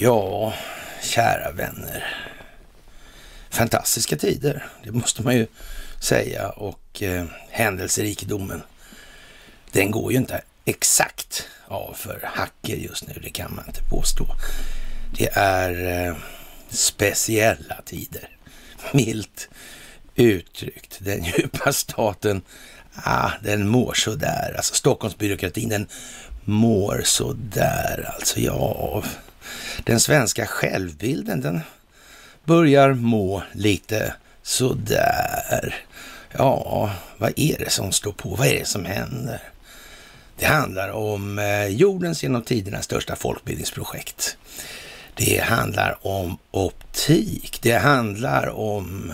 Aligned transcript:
Ja, 0.00 0.54
kära 1.02 1.52
vänner. 1.52 2.04
Fantastiska 3.50 4.16
tider, 4.16 4.66
det 4.84 4.92
måste 4.92 5.22
man 5.22 5.36
ju 5.36 5.46
säga. 6.00 6.48
Och 6.48 7.02
eh, 7.02 7.24
händelserikedomen, 7.50 8.62
den 9.72 9.90
går 9.90 10.12
ju 10.12 10.18
inte 10.18 10.42
exakt 10.64 11.48
av 11.66 11.94
för 11.94 12.20
hacker 12.24 12.76
just 12.76 13.06
nu, 13.06 13.14
det 13.22 13.30
kan 13.30 13.54
man 13.54 13.64
inte 13.66 13.82
påstå. 13.82 14.26
Det 15.18 15.28
är 15.32 16.06
eh, 16.08 16.16
speciella 16.68 17.82
tider, 17.84 18.28
milt 18.92 19.48
uttryckt. 20.14 20.98
Den 21.00 21.24
djupa 21.24 21.72
staten, 21.72 22.42
ah, 23.04 23.30
den 23.42 23.68
mår 23.68 23.94
sådär. 23.94 24.54
Alltså 24.56 24.74
Stockholmsbyråkratin, 24.74 25.68
den 25.68 25.86
mår 26.44 27.02
sådär. 27.04 28.14
Alltså 28.14 28.40
ja, 28.40 29.02
den 29.84 30.00
svenska 30.00 30.46
självbilden, 30.46 31.40
den 31.40 31.60
börjar 32.44 32.92
må 32.92 33.42
lite 33.52 34.14
sådär. 34.42 35.74
Ja, 36.32 36.90
vad 37.18 37.32
är 37.36 37.58
det 37.58 37.70
som 37.70 37.92
står 37.92 38.12
på? 38.12 38.28
Vad 38.28 38.46
är 38.46 38.58
det 38.58 38.66
som 38.68 38.84
händer? 38.84 39.42
Det 40.38 40.46
handlar 40.46 40.90
om 40.90 41.38
eh, 41.38 41.66
jordens 41.66 42.22
genom 42.22 42.42
tiderna 42.42 42.82
största 42.82 43.16
folkbildningsprojekt. 43.16 44.36
Det 45.14 45.42
handlar 45.42 46.06
om 46.06 46.38
optik. 46.50 47.58
Det 47.62 47.76
handlar 47.78 48.48
om 48.48 49.12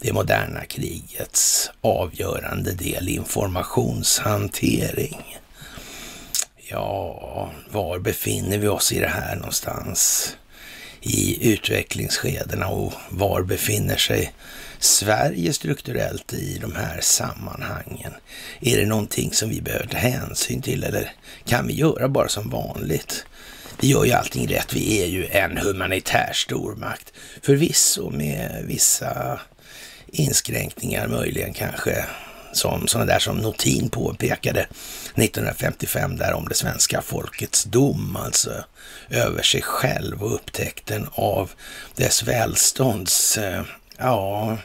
det 0.00 0.12
moderna 0.12 0.64
krigets 0.64 1.70
avgörande 1.80 2.72
del, 2.72 3.08
informationshantering. 3.08 5.38
Ja, 6.70 7.52
var 7.70 7.98
befinner 7.98 8.58
vi 8.58 8.68
oss 8.68 8.92
i 8.92 9.00
det 9.00 9.08
här 9.08 9.36
någonstans? 9.36 10.30
I 11.00 11.52
utvecklingsskedena 11.52 12.68
och 12.68 12.92
var 13.10 13.42
befinner 13.42 13.96
sig 13.96 14.32
Sverige 14.78 15.52
strukturellt 15.52 16.32
i 16.32 16.58
de 16.58 16.74
här 16.74 17.00
sammanhangen? 17.00 18.12
Är 18.60 18.76
det 18.76 18.86
någonting 18.86 19.32
som 19.32 19.50
vi 19.50 19.60
behöver 19.60 19.86
ta 19.86 19.98
hänsyn 19.98 20.62
till 20.62 20.84
eller 20.84 21.12
kan 21.44 21.66
vi 21.66 21.74
göra 21.74 22.08
bara 22.08 22.28
som 22.28 22.50
vanligt? 22.50 23.26
Vi 23.80 23.88
gör 23.88 24.04
ju 24.04 24.12
allting 24.12 24.48
rätt. 24.48 24.74
Vi 24.74 25.02
är 25.02 25.06
ju 25.06 25.26
en 25.26 25.58
humanitär 25.58 26.30
stormakt. 26.34 27.12
Förvisso 27.42 28.10
med 28.10 28.64
vissa 28.66 29.40
inskränkningar 30.12 31.08
möjligen 31.08 31.52
kanske 31.52 32.04
som 32.52 32.88
sådana 32.88 33.12
där 33.12 33.18
som 33.18 33.36
Notin 33.36 33.90
påpekade 33.90 34.60
1955 35.14 36.16
där 36.16 36.32
om 36.32 36.48
det 36.48 36.54
svenska 36.54 37.02
folkets 37.02 37.64
dom, 37.64 38.16
alltså 38.16 38.64
över 39.08 39.42
sig 39.42 39.62
själv 39.62 40.22
och 40.22 40.34
upptäckten 40.34 41.08
av 41.12 41.50
dess 41.96 42.22
välstånds, 42.22 43.38
eh, 43.38 43.62
ja, 43.98 44.58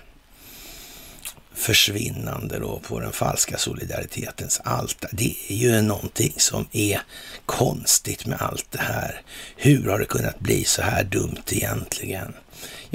försvinnande 1.53 2.59
då 2.59 2.79
på 2.79 2.99
den 2.99 3.11
falska 3.11 3.57
solidaritetens 3.57 4.61
altare. 4.63 5.11
Det 5.13 5.35
är 5.47 5.55
ju 5.55 5.81
någonting 5.81 6.33
som 6.37 6.67
är 6.71 7.01
konstigt 7.45 8.25
med 8.25 8.41
allt 8.41 8.71
det 8.71 8.81
här. 8.81 9.21
Hur 9.55 9.89
har 9.89 9.99
det 9.99 10.05
kunnat 10.05 10.39
bli 10.39 10.63
så 10.63 10.81
här 10.81 11.03
dumt 11.03 11.43
egentligen? 11.51 12.33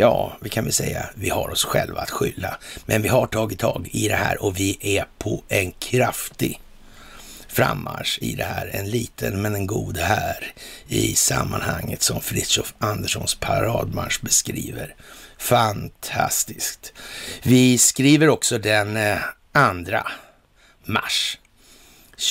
Ja, 0.00 0.36
vi 0.41 0.48
kan 0.48 0.64
väl 0.64 0.72
säga 0.72 1.10
vi 1.14 1.28
har 1.28 1.50
oss 1.50 1.64
själva 1.64 2.00
att 2.00 2.10
skylla. 2.10 2.58
Men 2.86 3.02
vi 3.02 3.08
har 3.08 3.27
tagit 3.27 3.58
tag 3.58 3.88
i 3.92 4.08
det 4.08 4.14
här 4.14 4.42
och 4.42 4.58
vi 4.58 4.78
är 4.80 5.04
på 5.18 5.42
en 5.48 5.72
kraftig 5.72 6.60
frammarsch 7.48 8.19
i 8.20 8.34
det 8.34 8.44
här. 8.44 8.70
En 8.72 8.91
liten 8.91 9.42
men 9.42 9.54
en 9.54 9.66
god 9.66 9.98
här 9.98 10.52
i 10.88 11.14
sammanhanget 11.14 12.02
som 12.02 12.20
Fritiof 12.20 12.74
Anderssons 12.78 13.34
paradmarsch 13.34 14.20
beskriver. 14.20 14.94
Fantastiskt. 15.38 16.92
Vi 17.42 17.78
skriver 17.78 18.28
också 18.28 18.59
den 18.59 18.97
eh, 18.97 19.19
andra 19.53 20.06
mars 20.84 21.38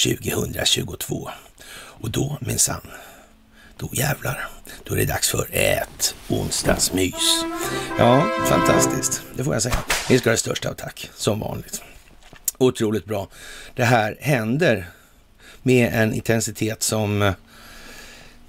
2022 0.04 1.30
och 1.76 2.12
då 2.12 2.38
minsann 2.42 2.88
då 3.78 3.90
jävlar, 3.94 4.50
då 4.88 4.96
är 4.96 4.98
det 4.98 5.06
dags 5.06 5.30
för 5.30 5.48
ett 5.52 6.16
onsdagsmys. 6.30 7.46
Ja, 7.98 8.28
fantastiskt, 8.50 9.22
det 9.36 9.44
får 9.44 9.54
jag 9.54 9.64
säga. 9.64 9.78
Ni 10.10 10.18
ska 10.18 10.30
ha 10.30 10.32
det 10.32 10.38
största 10.38 10.70
av 10.70 10.74
tack, 10.74 11.10
som 11.16 11.40
vanligt. 11.40 11.82
Otroligt 12.58 13.06
bra. 13.06 13.28
Det 13.76 13.84
här 13.84 14.18
händer 14.20 14.90
med 15.64 15.94
en 15.94 16.14
intensitet 16.14 16.84
som, 16.84 17.34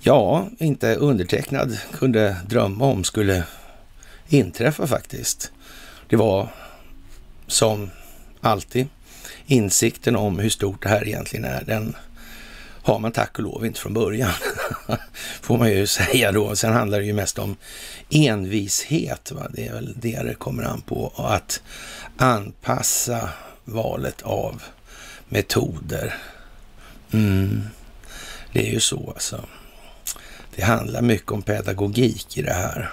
ja, 0.01 0.49
inte 0.59 0.95
undertecknad 0.95 1.79
kunde 1.93 2.37
drömma 2.47 2.85
om 2.85 3.05
skulle 3.05 3.45
inträffa 4.29 4.87
faktiskt. 4.87 5.53
Det 6.09 6.17
var 6.17 6.49
som 7.47 7.91
alltid 8.41 8.89
insikten 9.47 10.17
om 10.17 10.39
hur 10.39 10.51
stort 10.51 10.83
det 10.83 10.89
här 10.89 11.09
egentligen 11.09 11.45
är. 11.45 11.65
Den 11.65 11.97
har 12.93 12.99
man 12.99 13.13
tack 13.13 13.39
och 13.39 13.45
lov 13.45 13.67
inte 13.67 13.81
från 13.81 13.95
början, 13.95 14.33
får 15.41 15.59
man 15.59 15.71
ju 15.71 15.87
säga 15.87 16.33
då. 16.33 16.57
Sen 16.57 16.73
handlar 16.73 16.99
det 16.99 17.05
ju 17.05 17.13
mest 17.13 17.39
om 17.39 17.57
envishet. 18.11 19.33
Va? 19.33 19.47
Det 19.51 19.67
är 19.67 19.73
väl 19.73 19.95
det 19.97 20.23
det 20.23 20.35
kommer 20.35 20.63
an 20.63 20.81
på. 20.81 21.13
Att 21.17 21.63
anpassa 22.17 23.29
valet 23.65 24.23
av 24.23 24.63
metoder. 25.29 26.15
Mm. 27.13 27.63
Det 28.53 28.69
är 28.69 28.73
ju 28.73 28.81
så 28.81 29.11
alltså. 29.15 29.45
Det 30.57 30.63
handlar 30.63 31.03
mycket 31.03 31.33
om 31.33 31.43
pedagogik 31.43 32.39
i 32.39 32.43
det 32.43 32.55
här. 32.55 32.91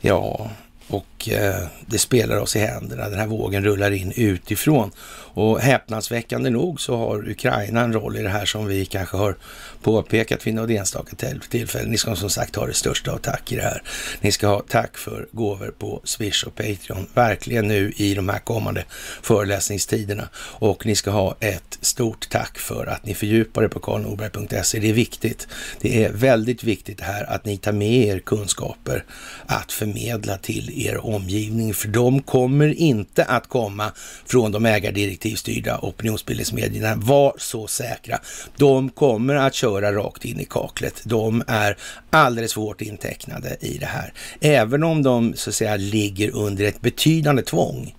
Ja, 0.00 0.50
och 0.88 1.28
eh, 1.28 1.66
det 1.86 1.98
spelar 1.98 2.36
oss 2.36 2.56
i 2.56 2.58
händerna. 2.58 3.08
Den 3.08 3.18
här 3.18 3.26
vågen 3.26 3.64
rullar 3.64 3.90
in 3.90 4.12
utifrån 4.16 4.90
och 5.34 5.60
häpnadsväckande 5.60 6.50
nog 6.50 6.80
så 6.80 6.96
har 6.96 7.30
Ukraina 7.30 7.80
en 7.80 7.92
roll 7.92 8.16
i 8.16 8.22
det 8.22 8.28
här 8.28 8.44
som 8.44 8.66
vi 8.66 8.84
kanske 8.86 9.16
har 9.16 9.36
påpekat 9.82 10.46
vid 10.46 10.54
något 10.54 10.70
enstaka 10.70 11.16
tillfälle. 11.50 11.88
Ni 11.88 11.98
ska 11.98 12.16
som 12.16 12.30
sagt 12.30 12.56
ha 12.56 12.66
det 12.66 12.74
största 12.74 13.12
av 13.12 13.18
tack 13.18 13.52
i 13.52 13.56
det 13.56 13.62
här. 13.62 13.82
Ni 14.20 14.32
ska 14.32 14.46
ha 14.46 14.62
tack 14.68 14.98
för 14.98 15.28
gåvor 15.32 15.74
på 15.78 16.00
Swish 16.04 16.44
och 16.44 16.54
Patreon. 16.54 17.06
Verkligen 17.14 17.68
nu 17.68 17.92
i 17.96 18.14
de 18.14 18.28
här 18.28 18.38
kommande 18.38 18.84
föreläsningstiderna. 19.22 20.28
Och 20.36 20.86
ni 20.86 20.96
ska 20.96 21.10
ha 21.10 21.36
ett 21.40 21.78
stort 21.80 22.30
tack 22.30 22.58
för 22.58 22.86
att 22.86 23.06
ni 23.06 23.14
fördjupar 23.14 23.62
er 23.62 23.68
på 23.68 23.80
karlnorberg.se. 23.80 24.78
Det 24.78 24.88
är 24.88 24.92
viktigt. 24.92 25.48
Det 25.80 26.04
är 26.04 26.12
väldigt 26.12 26.64
viktigt 26.64 26.98
det 26.98 27.04
här 27.04 27.24
att 27.30 27.44
ni 27.44 27.56
tar 27.56 27.72
med 27.72 27.92
er 27.92 28.18
kunskaper 28.18 29.04
att 29.46 29.72
förmedla 29.72 30.38
till 30.38 30.86
er 30.86 31.06
omgivning. 31.06 31.74
För 31.74 31.88
de 31.88 32.22
kommer 32.22 32.74
inte 32.74 33.24
att 33.24 33.48
komma 33.48 33.92
från 34.26 34.52
de 34.52 34.66
ägardirektiv 34.66 35.21
kollektivstyrda 35.22 35.78
opinionsbildningsmedierna. 35.82 36.94
Var 36.96 37.34
så 37.38 37.66
säkra. 37.66 38.18
De 38.56 38.90
kommer 38.90 39.34
att 39.34 39.54
köra 39.54 39.92
rakt 39.92 40.24
in 40.24 40.40
i 40.40 40.44
kaklet. 40.44 41.02
De 41.04 41.42
är 41.46 41.76
alldeles 42.10 42.54
för 42.54 42.60
hårt 42.60 42.80
intecknade 42.80 43.56
i 43.60 43.78
det 43.78 43.86
här. 43.86 44.12
Även 44.40 44.82
om 44.82 45.02
de 45.02 45.34
så 45.36 45.50
att 45.50 45.56
säga 45.56 45.76
ligger 45.76 46.30
under 46.30 46.64
ett 46.64 46.80
betydande 46.80 47.42
tvång 47.42 47.94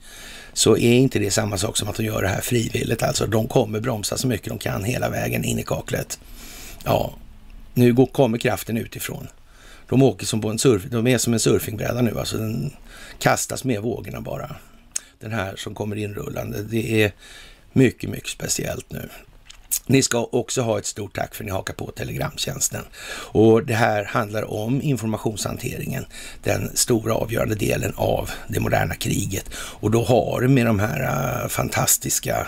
så 0.53 0.78
är 0.78 0.94
inte 0.94 1.19
det 1.19 1.31
samma 1.31 1.57
sak 1.57 1.78
som 1.78 1.89
att 1.89 1.95
de 1.95 2.03
gör 2.03 2.22
det 2.22 2.28
här 2.28 2.41
frivilligt. 2.41 3.03
Alltså 3.03 3.25
de 3.28 3.47
kommer 3.47 3.79
bromsa 3.79 4.17
så 4.17 4.28
mycket 4.28 4.50
de 4.50 4.57
kan 4.59 4.84
hela 4.84 5.09
vägen 5.09 5.44
in 5.44 5.59
i 5.59 5.63
kaklet. 5.63 6.19
Ja, 6.85 7.13
nu 7.73 7.94
går, 7.94 8.05
kommer 8.05 8.38
kraften 8.38 8.78
utifrån. 8.78 9.28
De 9.90 10.03
åker 10.03 10.25
som 10.25 10.41
på 10.41 10.50
en 10.50 10.59
surf, 10.59 10.84
de 10.91 11.07
är 11.07 11.17
som 11.17 11.34
en 11.34 11.40
surfingbräda 11.40 12.01
nu, 12.01 12.19
alltså 12.19 12.38
den 12.38 12.73
kastas 13.19 13.63
med 13.63 13.81
vågorna 13.81 14.22
bara 14.22 14.55
den 15.19 15.31
här 15.31 15.56
som 15.56 15.75
kommer 15.75 15.96
inrullande. 15.96 16.63
Det 16.63 17.03
är 17.03 17.12
mycket, 17.74 18.09
mycket 18.09 18.29
speciellt 18.29 18.91
nu. 18.91 19.09
Ni 19.85 20.02
ska 20.02 20.23
också 20.32 20.61
ha 20.61 20.79
ett 20.79 20.85
stort 20.85 21.16
tack 21.16 21.35
för 21.35 21.43
att 21.43 21.46
ni 21.46 21.52
hakar 21.52 21.73
på 21.73 21.91
Telegramtjänsten. 21.91 22.85
Och 23.32 23.66
det 23.66 23.73
här 23.73 24.03
handlar 24.03 24.43
om 24.53 24.82
informationshanteringen, 24.82 26.05
den 26.43 26.76
stora 26.76 27.14
avgörande 27.14 27.55
delen 27.55 27.93
av 27.96 28.29
det 28.47 28.59
moderna 28.59 28.96
kriget. 28.96 29.46
Och 29.55 29.91
då 29.91 30.03
har 30.03 30.41
det 30.41 30.47
med 30.47 30.66
de 30.66 30.79
här 30.79 31.02
äh, 31.43 31.47
fantastiska 31.47 32.47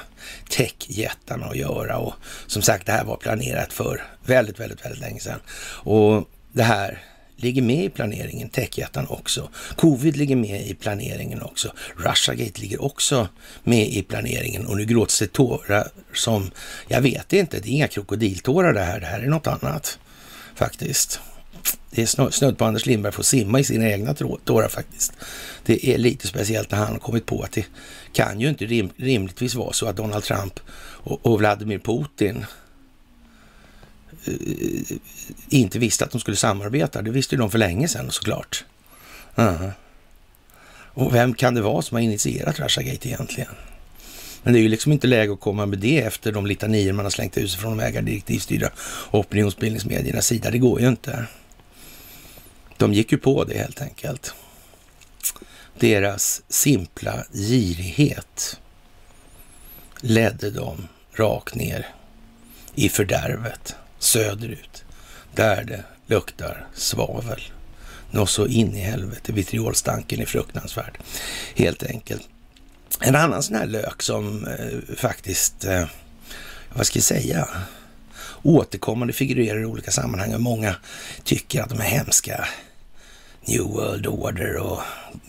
techjättarna 0.50 1.46
att 1.46 1.58
göra. 1.58 1.98
Och 1.98 2.14
som 2.48 2.62
sagt, 2.62 2.86
det 2.86 2.92
här 2.92 3.04
var 3.04 3.18
planerat 3.18 3.74
för 3.74 4.04
väldigt, 4.26 4.60
väldigt, 4.60 4.86
väldigt 4.86 5.02
länge 5.02 5.20
sedan. 5.20 5.40
Och 5.84 6.30
det 6.52 6.64
här 6.64 7.02
ligger 7.46 7.62
med 7.62 7.86
i 7.86 7.90
planeringen, 7.90 8.50
techjättarna 8.50 9.08
också. 9.08 9.50
Covid 9.76 10.18
ligger 10.18 10.36
med 10.36 10.68
i 10.68 10.74
planeringen 10.74 11.42
också. 11.42 11.74
Russiagate 11.98 12.62
ligger 12.62 12.84
också 12.84 13.28
med 13.64 13.88
i 13.88 14.04
planeringen 14.04 14.66
och 14.66 14.78
nu 14.78 14.86
gråts 14.86 15.20
det 15.20 15.34
tårar 15.34 15.88
som, 16.14 16.52
jag 16.88 17.02
vet 17.02 17.34
inte, 17.34 17.60
det 17.60 17.70
är 17.70 17.72
inga 17.72 17.88
krokodiltårar 17.88 18.74
det 18.74 18.80
här, 18.80 19.00
det 19.00 19.06
här 19.06 19.20
är 19.20 19.28
något 19.28 19.48
annat 19.48 20.00
faktiskt. 20.56 21.20
det 21.92 22.02
är 22.02 22.32
snudd 22.32 22.58
på 22.58 22.66
Anders 22.66 22.86
Lindberg 22.86 23.14
får 23.14 23.24
simma 23.24 23.60
i 23.60 23.64
sina 23.64 23.90
egna 23.90 24.14
tårar 24.46 24.68
faktiskt. 24.68 25.14
Det 25.66 25.88
är 25.88 25.98
lite 25.98 26.28
speciellt 26.28 26.72
när 26.72 26.78
han 26.78 26.92
har 26.92 27.00
kommit 27.00 27.26
på 27.26 27.42
att 27.42 27.52
det 27.52 27.66
kan 28.14 28.40
ju 28.40 28.50
inte 28.50 28.66
rim, 28.66 28.90
rimligtvis 28.98 29.56
vara 29.56 29.74
så 29.74 29.86
att 29.86 29.98
Donald 29.98 30.24
Trump 30.24 30.60
och, 31.04 31.26
och 31.26 31.40
Vladimir 31.40 31.80
Putin 31.80 32.46
Eh, 34.26 34.98
inte 35.50 35.80
visste 35.80 36.06
att 36.06 36.12
de 36.12 36.22
skulle 36.22 36.38
samarbeta. 36.38 37.02
Det 37.02 37.12
visste 37.12 37.36
ju 37.36 37.40
de 37.40 37.52
för 37.52 37.58
länge 37.58 37.88
sedan 37.88 38.12
såklart. 38.12 38.66
Uh. 39.40 39.70
Och 40.96 41.16
vem 41.16 41.34
kan 41.34 41.54
det 41.56 41.62
vara 41.62 41.82
som 41.82 41.96
har 41.96 42.02
initierat 42.02 42.60
Russiagate 42.60 43.10
egentligen? 43.10 43.56
Men 44.44 44.54
det 44.54 44.60
är 44.60 44.62
ju 44.62 44.70
liksom 44.70 44.92
inte 44.92 45.08
läge 45.08 45.34
att 45.34 45.40
komma 45.40 45.66
med 45.66 45.80
det 45.80 46.02
efter 46.02 46.32
de 46.32 46.46
litanier 46.46 46.94
man 46.94 47.06
har 47.06 47.10
slängt 47.10 47.38
ut 47.38 47.52
sig 47.52 47.60
från 47.60 47.78
de 47.78 47.84
ägardirektivstyrda 47.84 48.72
opinionsbildningsmediernas 49.12 50.28
sida. 50.28 50.52
Det 50.52 50.58
går 50.58 50.82
ju 50.82 50.88
inte. 50.88 51.26
De 52.78 52.94
gick 52.94 53.12
ju 53.12 53.18
på 53.18 53.44
det 53.44 53.58
helt 53.58 53.82
enkelt. 53.82 54.34
Deras 55.80 56.42
simpla 56.48 57.26
girighet 57.34 58.60
ledde 60.02 60.52
dem 60.52 60.88
rakt 61.14 61.56
ner 61.56 61.88
i 62.76 62.90
fördärvet 62.90 63.76
söderut, 64.06 64.84
där 65.36 65.64
det 65.64 65.84
luktar 66.08 66.68
svavel. 66.74 67.42
Något 68.12 68.30
så 68.30 68.48
in 68.48 68.76
i 68.76 68.80
helvete, 68.80 69.32
vitriolstanken 69.32 70.22
är 70.22 70.26
fruktansvärd, 70.26 70.98
helt 71.56 71.84
enkelt. 71.84 72.30
En 73.00 73.16
annan 73.16 73.44
sån 73.44 73.56
här 73.56 73.66
lök 73.66 74.02
som 74.02 74.48
eh, 74.48 74.96
faktiskt, 74.96 75.66
eh, 75.66 75.86
vad 76.74 76.88
ska 76.88 76.98
jag 76.98 77.04
säga, 77.04 77.48
återkommande 78.44 79.14
figurerar 79.14 79.62
i 79.62 79.66
olika 79.66 79.92
sammanhang 79.92 80.34
och 80.34 80.42
många 80.42 80.76
tycker 81.24 81.62
att 81.62 81.70
de 81.70 81.80
är 81.80 81.84
hemska. 81.84 82.48
New 83.48 83.62
World 83.64 84.08
Order 84.08 84.58
och 84.58 84.80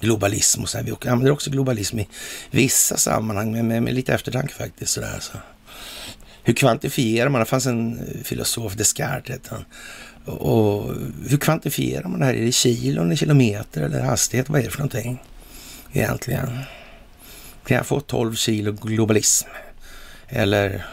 globalism 0.00 0.62
och 0.62 0.68
så 0.68 0.78
här. 0.78 0.84
Vi 0.84 1.08
använder 1.08 1.32
också 1.32 1.50
globalism 1.50 1.98
i 1.98 2.08
vissa 2.50 2.96
sammanhang, 2.96 3.52
men 3.52 3.68
med, 3.68 3.82
med 3.82 3.94
lite 3.94 4.14
eftertanke 4.14 4.54
faktiskt. 4.54 4.92
Så 4.92 5.00
där, 5.00 5.18
så. 5.20 5.38
Hur 6.46 6.54
kvantifierar 6.54 7.28
man? 7.28 7.40
Det 7.40 7.44
fanns 7.44 7.66
en 7.66 7.98
eh, 7.98 8.22
filosof, 8.22 8.74
Descartes 8.74 9.30
hette 9.30 9.50
han. 9.50 9.64
Och 10.36 10.94
hur 11.28 11.36
kvantifierar 11.36 12.08
man 12.08 12.20
det 12.20 12.26
här? 12.26 12.34
Är 12.34 12.44
det 12.44 12.52
kilon, 12.52 13.12
i 13.12 13.16
kilometer 13.16 13.82
eller 13.82 14.00
hastighet? 14.00 14.48
Vad 14.48 14.60
är 14.60 14.64
det 14.64 14.70
för 14.70 14.78
någonting 14.78 15.22
egentligen? 15.92 16.58
Kan 17.66 17.76
jag 17.76 17.86
få 17.86 18.00
12 18.00 18.34
kilo 18.34 18.72
globalism? 18.72 19.48
Eller 20.28 20.86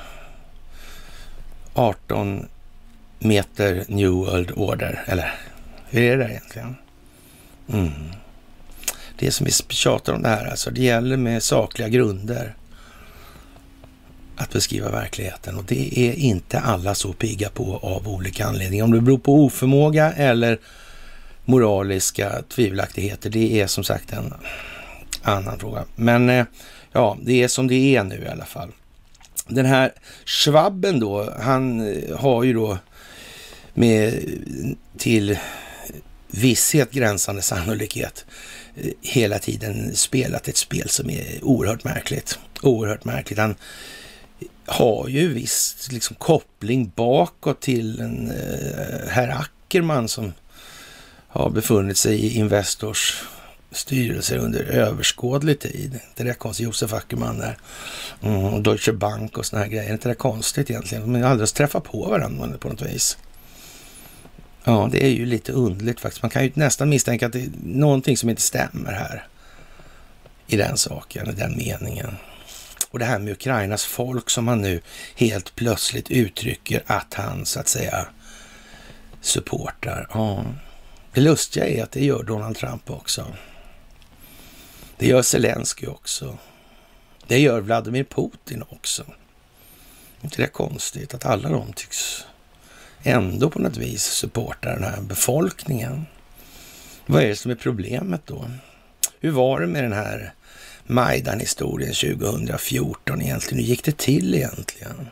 18 1.74 2.48
meter 3.20 3.86
New 3.88 4.10
World 4.10 4.52
Order? 4.56 5.04
Eller 5.08 5.34
hur 5.90 6.04
är 6.04 6.18
det 6.18 6.24
där 6.24 6.30
egentligen? 6.30 6.76
Mm. 7.68 7.92
Det 9.20 9.32
som 9.32 9.46
vi 9.46 9.52
tjatar 9.52 10.14
om 10.14 10.22
det 10.22 10.30
här, 10.30 10.46
alltså 10.46 10.72
det 10.72 10.82
gäller 10.82 11.18
med 11.18 11.44
sakliga 11.44 11.90
grunder 11.90 12.56
att 14.38 14.54
beskriva 14.54 14.92
verkligheten 14.92 15.58
och 15.58 15.64
det 15.64 16.00
är 16.00 16.14
inte 16.14 16.60
alla 16.60 16.96
så 16.96 17.14
pigga 17.14 17.50
på 17.50 17.78
av 17.78 18.08
olika 18.08 18.46
anledningar. 18.46 18.84
Om 18.84 18.92
det 18.92 19.02
beror 19.02 19.18
på 19.18 19.46
oförmåga 19.46 20.14
eller 20.14 20.60
moraliska 21.46 22.42
tvivelaktigheter, 22.50 23.30
det 23.30 23.62
är 23.62 23.68
som 23.68 23.84
sagt 23.84 24.14
en 24.14 24.34
annan 25.22 25.60
fråga. 25.60 25.86
Men 25.96 26.30
eh, 26.30 26.46
ja, 26.92 27.18
det 27.22 27.44
är 27.44 27.48
som 27.48 27.68
det 27.68 27.96
är 27.96 28.04
nu 28.04 28.24
i 28.24 28.28
alla 28.28 28.46
fall. 28.46 28.72
Den 29.48 29.66
här 29.66 29.94
Schwabben 30.26 31.00
då, 31.00 31.34
han 31.40 31.88
eh, 31.94 32.18
har 32.18 32.44
ju 32.44 32.54
då 32.54 32.78
med 33.74 34.20
till 34.98 35.38
visshet 36.28 36.92
gränsande 36.92 37.42
sannolikhet 37.42 38.26
eh, 38.76 38.92
hela 39.02 39.40
tiden 39.40 39.96
spelat 39.96 40.48
ett 40.48 40.58
spel 40.58 40.90
som 40.90 41.10
är 41.10 41.40
oerhört 41.42 41.84
märkligt. 41.84 42.40
Oerhört 42.62 43.06
märkligt. 43.06 43.40
Han 43.40 43.56
har 44.66 45.08
ju 45.08 45.34
viss 45.34 45.88
liksom, 45.92 46.16
koppling 46.16 46.92
bakåt 46.96 47.62
till 47.62 48.00
en 48.00 48.32
eh, 48.32 49.08
herr 49.10 49.30
Ackerman 49.30 50.08
som 50.08 50.34
har 51.28 51.50
befunnit 51.50 51.98
sig 51.98 52.26
i 52.26 52.38
Investors 52.38 53.24
styrelse 53.72 54.38
under 54.38 54.64
överskådlig 54.64 55.60
tid. 55.60 56.00
Det 56.16 56.24
där 56.24 56.34
konstigt. 56.34 56.64
Josef 56.64 56.94
Ackerman 56.94 57.38
där. 57.38 57.58
Mm, 58.22 58.64
Deutsche 58.64 58.94
Bank 58.94 59.38
och 59.38 59.46
såna 59.46 59.62
här 59.62 59.70
grejer. 59.70 59.90
Är 59.90 59.94
inte 59.94 60.10
det 60.10 60.16
konstigt 60.16 60.70
egentligen? 60.70 61.14
De 61.14 61.22
har 61.22 61.30
aldrig 61.30 61.50
träffat 61.50 61.84
på 61.84 62.10
varandra 62.10 62.58
på 62.58 62.70
något 62.70 62.82
vis. 62.82 63.18
Ja, 64.64 64.90
det 64.92 65.04
är 65.04 65.10
ju 65.10 65.26
lite 65.26 65.52
underligt 65.52 66.00
faktiskt. 66.00 66.22
Man 66.22 66.30
kan 66.30 66.44
ju 66.44 66.52
nästan 66.54 66.90
misstänka 66.90 67.26
att 67.26 67.34
det 67.34 67.42
är 67.42 67.50
någonting 67.64 68.18
som 68.18 68.30
inte 68.30 68.42
stämmer 68.42 68.92
här. 68.92 69.28
I 70.48 70.58
den 70.58 70.78
saken, 70.78 71.30
i 71.30 71.32
den 71.32 71.58
meningen. 71.58 72.18
Och 72.94 73.00
det 73.00 73.06
här 73.06 73.20
med 73.20 73.34
Ukrainas 73.34 73.86
folk 73.86 74.30
som 74.30 74.48
han 74.48 74.62
nu 74.62 74.82
helt 75.16 75.56
plötsligt 75.56 76.12
uttrycker 76.12 76.84
att 76.86 77.14
han 77.14 77.46
så 77.46 77.60
att 77.60 77.68
säga 77.68 78.08
supportar. 79.22 80.08
Ja, 80.14 80.46
det 81.14 81.22
lustiga 81.22 81.68
är 81.68 81.84
att 81.84 81.92
det 81.92 82.06
gör 82.06 82.24
Donald 82.24 82.58
Trump 82.58 82.90
också. 82.90 83.28
Det 84.98 85.08
gör 85.08 85.22
Zelensky 85.22 85.88
också. 85.88 86.38
Det 87.28 87.40
gör 87.40 87.62
Vladimir 87.62 88.04
Putin 88.04 88.64
också. 88.70 89.04
inte 90.22 90.42
det 90.42 90.48
konstigt 90.48 91.14
att 91.14 91.26
alla 91.26 91.50
de 91.50 91.74
tycks 91.74 92.26
ändå 93.04 93.50
på 93.50 93.60
något 93.60 93.78
vis 93.78 94.04
supporta 94.04 94.70
den 94.70 94.84
här 94.84 95.02
befolkningen. 95.02 96.06
Vad 97.06 97.24
är 97.24 97.28
det 97.28 97.36
som 97.36 97.52
är 97.52 97.56
problemet 97.56 98.22
då? 98.26 98.46
Hur 99.20 99.32
var 99.32 99.60
det 99.60 99.68
med 99.68 99.84
den 99.84 99.94
här 99.94 100.34
Majdan-historien 100.88 101.94
2014 101.94 103.22
egentligen? 103.22 103.64
Hur 103.64 103.70
gick 103.70 103.84
det 103.84 103.98
till 103.98 104.36
egentligen? 104.36 105.08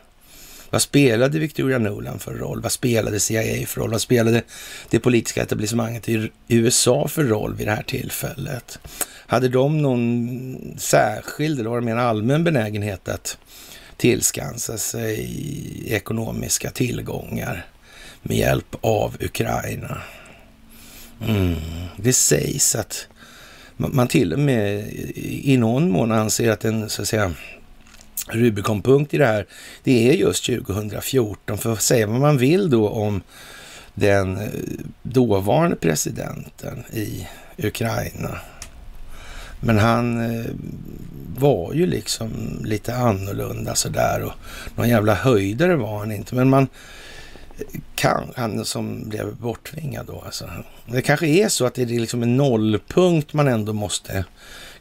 Vad 0.70 0.82
spelade 0.82 1.38
Victoria 1.38 1.78
Nuland 1.78 2.22
för 2.22 2.34
roll? 2.34 2.60
Vad 2.60 2.72
spelade 2.72 3.20
CIA 3.20 3.66
för 3.66 3.80
roll? 3.80 3.90
Vad 3.90 4.00
spelade 4.00 4.42
det 4.90 5.00
politiska 5.00 5.42
etablissemanget 5.42 6.08
i 6.08 6.30
USA 6.48 7.08
för 7.08 7.24
roll 7.24 7.54
vid 7.54 7.66
det 7.66 7.70
här 7.70 7.82
tillfället? 7.82 8.78
Hade 9.26 9.48
de 9.48 9.82
någon 9.82 10.74
särskild 10.78 11.60
eller 11.60 11.70
var 11.70 11.80
det 11.80 11.86
mer 11.86 11.96
allmän 11.96 12.44
benägenhet 12.44 13.08
att 13.08 13.38
tillskansa 13.96 14.78
sig 14.78 15.84
ekonomiska 15.86 16.70
tillgångar 16.70 17.66
med 18.22 18.36
hjälp 18.36 18.76
av 18.80 19.16
Ukraina? 19.20 20.02
Mm. 21.28 21.54
Det 21.96 22.12
sägs 22.12 22.74
att 22.74 23.06
man 23.90 24.08
till 24.08 24.32
och 24.32 24.38
med 24.38 24.92
i 25.42 25.56
någon 25.56 25.90
mån 25.90 26.12
anser 26.12 26.50
att 26.50 26.64
en 26.64 26.90
så 26.90 27.02
att 27.02 27.08
säga 27.08 27.32
Rubikonpunkt 28.28 29.14
i 29.14 29.18
det 29.18 29.26
här, 29.26 29.46
det 29.82 30.10
är 30.10 30.12
just 30.12 30.44
2014. 30.44 31.58
För 31.58 31.72
att 31.72 31.82
säga 31.82 32.06
vad 32.06 32.20
man 32.20 32.38
vill 32.38 32.70
då 32.70 32.88
om 32.88 33.22
den 33.94 34.36
eh, 34.36 34.48
dåvarande 35.02 35.76
presidenten 35.76 36.84
i 36.92 37.28
Ukraina. 37.58 38.38
Men 39.60 39.78
han 39.78 40.20
eh, 40.20 40.50
var 41.36 41.72
ju 41.72 41.86
liksom 41.86 42.30
lite 42.64 42.94
annorlunda 42.94 43.74
sådär 43.74 44.22
och 44.22 44.32
någon 44.76 44.88
jävla 44.88 45.14
höjdare 45.14 45.76
var 45.76 45.98
han 45.98 46.12
inte. 46.12 46.34
Men 46.34 46.48
man 46.50 46.68
kan, 47.94 48.32
han 48.36 48.64
som 48.64 49.08
blev 49.08 49.36
bortvingad 49.36 50.06
då 50.06 50.22
alltså. 50.26 50.50
Det 50.86 51.02
kanske 51.02 51.26
är 51.26 51.48
så 51.48 51.66
att 51.66 51.74
det 51.74 51.82
är 51.82 51.86
liksom 51.86 52.22
en 52.22 52.36
nollpunkt 52.36 53.32
man 53.32 53.48
ändå 53.48 53.72
måste 53.72 54.24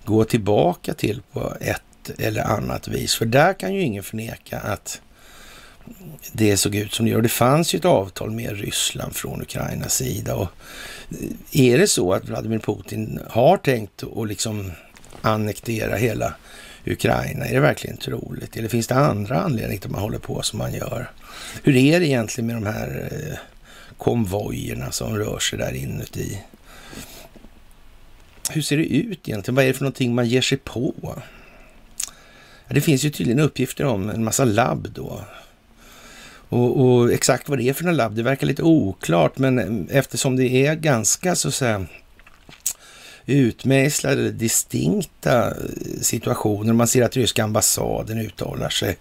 gå 0.05 0.23
tillbaka 0.23 0.93
till 0.93 1.21
på 1.31 1.53
ett 1.61 1.81
eller 2.17 2.41
annat 2.41 2.87
vis. 2.87 3.15
För 3.15 3.25
där 3.25 3.53
kan 3.53 3.73
ju 3.73 3.81
ingen 3.81 4.03
förneka 4.03 4.59
att 4.59 5.01
det 6.31 6.57
såg 6.57 6.75
ut 6.75 6.93
som 6.93 7.05
det 7.05 7.11
gör. 7.11 7.21
Det 7.21 7.29
fanns 7.29 7.73
ju 7.73 7.77
ett 7.77 7.85
avtal 7.85 8.31
med 8.31 8.59
Ryssland 8.59 9.15
från 9.15 9.41
Ukrainas 9.41 9.95
sida. 9.95 10.35
Och 10.35 10.47
eh, 11.11 11.61
är 11.61 11.77
det 11.77 11.87
så 11.87 12.13
att 12.13 12.25
Vladimir 12.25 12.59
Putin 12.59 13.19
har 13.29 13.57
tänkt 13.57 14.03
att 14.03 14.27
liksom 14.27 14.71
annektera 15.21 15.95
hela 15.95 16.33
Ukraina? 16.85 17.45
Är 17.45 17.53
det 17.53 17.59
verkligen 17.59 17.97
troligt? 17.97 18.57
Eller 18.57 18.67
finns 18.67 18.87
det 18.87 18.95
andra 18.95 19.41
anledningar 19.41 19.81
till 19.81 19.87
att 19.87 19.91
man 19.91 20.01
håller 20.01 20.19
på 20.19 20.41
som 20.41 20.59
man 20.59 20.73
gör? 20.73 21.11
Hur 21.63 21.75
är 21.75 21.99
det 21.99 22.07
egentligen 22.07 22.47
med 22.47 22.55
de 22.55 22.65
här 22.65 23.09
eh, 23.11 23.37
konvojerna 23.97 24.91
som 24.91 25.17
rör 25.17 25.39
sig 25.39 25.59
där 25.59 25.73
inuti? 25.73 26.41
Hur 28.49 28.61
ser 28.61 28.77
det 28.77 28.85
ut 28.85 29.29
egentligen? 29.29 29.55
Vad 29.55 29.63
är 29.63 29.67
det 29.67 29.73
för 29.73 29.83
någonting 29.83 30.15
man 30.15 30.27
ger 30.27 30.41
sig 30.41 30.57
på? 30.57 31.21
Det 32.67 32.81
finns 32.81 33.03
ju 33.03 33.09
tydligen 33.09 33.39
uppgifter 33.39 33.85
om 33.85 34.09
en 34.09 34.23
massa 34.23 34.45
labb 34.45 34.87
då. 34.93 35.21
Och, 36.49 36.81
och, 36.81 37.11
exakt 37.11 37.49
vad 37.49 37.57
det 37.57 37.69
är 37.69 37.73
för 37.73 37.83
några 37.83 37.95
labb, 37.97 38.15
det 38.15 38.23
verkar 38.23 38.47
lite 38.47 38.63
oklart, 38.63 39.37
men 39.37 39.59
eh, 39.59 39.97
eftersom 39.97 40.35
det 40.35 40.67
är 40.67 40.75
ganska 40.75 41.35
så 41.35 41.47
att 41.47 41.53
säga 41.53 41.85
utmejslade 43.25 44.31
distinkta 44.31 45.47
eh, 45.47 45.55
situationer. 46.01 46.73
Man 46.73 46.87
ser 46.87 47.03
att 47.03 47.17
ryska 47.17 47.43
ambassaden 47.43 48.17
uttalar 48.17 48.69
sig 48.69 48.97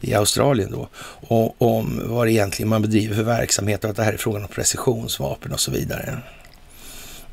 i 0.00 0.14
Australien 0.14 0.70
då 0.70 0.88
och, 1.28 1.62
om 1.62 2.00
vad 2.04 2.26
det 2.26 2.32
egentligen 2.32 2.68
man 2.68 2.82
bedriver 2.82 3.16
för 3.16 3.22
verksamhet 3.22 3.84
och 3.84 3.90
att 3.90 3.96
det 3.96 4.04
här 4.04 4.12
är 4.12 4.16
frågan 4.16 4.42
om 4.42 4.48
precisionsvapen 4.48 5.52
och 5.52 5.60
så 5.60 5.70
vidare. 5.70 6.18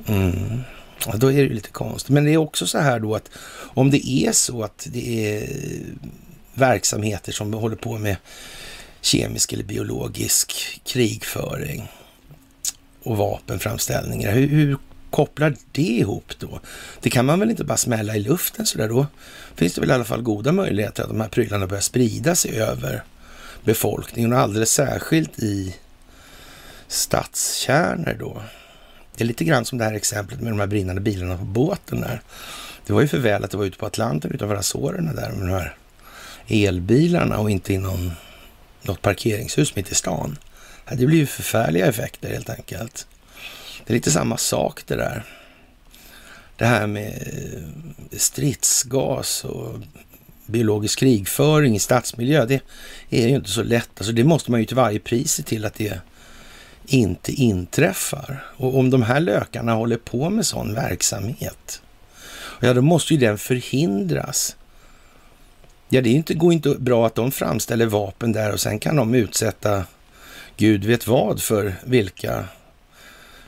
Mm. 0.08 0.62
Ja, 1.06 1.14
då 1.18 1.28
är 1.28 1.36
det 1.36 1.42
ju 1.42 1.54
lite 1.54 1.70
konstigt. 1.70 2.10
Men 2.10 2.26
det 2.26 2.34
är 2.34 2.38
också 2.38 2.68
så 2.68 2.78
här 2.78 3.00
då 3.00 3.16
att 3.16 3.30
om 3.74 3.92
det 3.92 4.10
är 4.10 4.32
så 4.32 4.64
att 4.64 4.88
det 4.92 5.36
är 5.36 5.50
verksamheter 6.54 7.32
som 7.32 7.54
håller 7.54 7.76
på 7.76 7.98
med 7.98 8.16
kemisk 9.02 9.54
eller 9.54 9.64
biologisk 9.64 10.82
krigföring 10.84 11.88
och 13.04 13.18
vapenframställningar. 13.18 14.32
Hur, 14.32 14.48
hur 14.48 14.78
kopplar 15.12 15.56
det 15.72 15.82
ihop 15.82 16.34
då? 16.40 16.60
Det 17.02 17.10
kan 17.10 17.26
man 17.26 17.40
väl 17.40 17.50
inte 17.50 17.64
bara 17.64 17.78
smälla 17.78 18.16
i 18.16 18.20
luften 18.20 18.66
sådär 18.66 18.90
då? 18.90 19.08
Finns 19.56 19.74
det 19.74 19.82
väl 19.82 19.90
i 19.90 19.94
alla 19.94 20.04
fall 20.04 20.22
goda 20.22 20.52
möjligheter 20.52 21.04
att 21.04 21.10
de 21.10 21.22
här 21.22 21.30
prylarna 21.30 21.68
börjar 21.68 21.82
sprida 21.82 22.36
sig 22.36 22.62
över 22.62 23.04
befolkningen 23.64 24.34
och 24.34 24.40
alldeles 24.40 24.72
särskilt 24.72 25.40
i 25.40 25.76
stadskärnor 26.88 28.16
då. 28.20 28.42
Det 29.16 29.24
är 29.24 29.28
lite 29.28 29.44
grann 29.44 29.66
som 29.66 29.78
det 29.78 29.86
här 29.86 29.94
exemplet 29.94 30.42
med 30.42 30.52
de 30.52 30.60
här 30.60 30.68
brinnande 30.68 31.02
bilarna 31.02 31.38
på 31.38 31.44
båten 31.44 32.02
där. 32.02 32.22
Det 32.86 32.94
var 32.94 33.02
ju 33.02 33.08
för 33.08 33.18
väl 33.18 33.44
att 33.44 33.52
det 33.52 33.58
var 33.58 33.66
ute 33.66 33.78
på 33.78 33.86
Atlanten 33.86 34.32
utanför 34.32 34.56
Azorerna 34.56 35.14
där 35.14 35.32
med 35.32 35.48
de 35.48 35.54
här 35.54 35.76
elbilarna 36.48 37.40
och 37.40 37.52
inte 37.52 37.74
i 37.74 37.78
någon, 37.78 38.12
något 38.82 39.02
parkeringshus 39.02 39.76
mitt 39.76 39.92
i 39.92 39.96
stan. 39.96 40.38
Det 40.90 41.06
blir 41.06 41.18
ju 41.18 41.26
förfärliga 41.26 41.86
effekter 41.86 42.30
helt 42.30 42.50
enkelt. 42.50 43.08
Det 43.88 43.94
är 43.94 43.96
lite 43.96 44.12
samma 44.12 44.38
sak 44.38 44.84
det 44.86 44.96
där. 44.96 45.24
Det 46.56 46.66
här 46.66 46.88
med 46.88 47.08
eh, 47.08 48.18
stridsgas 48.18 49.44
och 49.44 49.80
biologisk 50.46 51.00
krigföring 51.00 51.76
i 51.76 51.80
stadsmiljö, 51.80 52.46
det 52.46 52.62
är 53.10 53.28
ju 53.28 53.36
inte 53.36 53.50
så 53.50 53.64
lätt. 53.64 53.90
Alltså 53.98 54.14
det 54.14 54.24
måste 54.24 54.52
man 54.52 54.60
ju 54.60 54.66
till 54.66 54.76
varje 54.76 55.00
pris 55.00 55.32
se 55.32 55.44
till 55.44 55.66
att 55.66 55.74
det 55.74 56.02
inte 56.86 57.32
inträffar. 57.32 58.46
Och 58.58 58.78
om 58.78 58.90
de 58.90 59.02
här 59.02 59.20
lökarna 59.20 59.74
håller 59.74 59.98
på 59.98 60.30
med 60.30 60.46
sån 60.46 60.74
verksamhet, 60.74 61.82
ja 62.60 62.74
då 62.74 62.82
måste 62.82 63.14
ju 63.14 63.20
den 63.20 63.38
förhindras. 63.38 64.56
Ja, 65.90 66.02
det 66.02 66.10
är 66.10 66.14
inte, 66.14 66.34
går 66.34 66.54
inte 66.54 66.70
bra 66.70 67.08
att 67.08 67.16
de 67.16 67.32
framställer 67.32 67.86
vapen 67.86 68.32
där 68.32 68.54
och 68.54 68.60
sen 68.60 68.80
kan 68.80 68.96
de 68.96 69.16
utsätta 69.16 69.84
Gud 70.58 70.86
vet 70.86 71.08
vad 71.08 71.42
för 71.42 71.76
vilka 71.84 72.46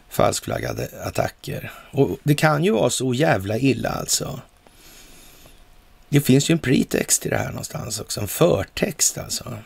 falskflaggade 0.09 0.89
attacker. 1.03 1.71
Och 1.91 2.17
det 2.23 2.35
kan 2.35 2.63
ju 2.63 2.71
vara 2.71 2.89
så 2.89 3.13
jävla 3.13 3.57
illa 3.57 3.89
alltså. 3.89 4.41
Det 6.09 6.21
finns 6.21 6.49
ju 6.49 6.53
en 6.53 6.59
pretext 6.59 7.25
i 7.25 7.29
det 7.29 7.37
här 7.37 7.49
någonstans 7.49 7.99
också, 7.99 8.21
en 8.21 8.27
förtext 8.27 9.17
alltså. 9.17 9.57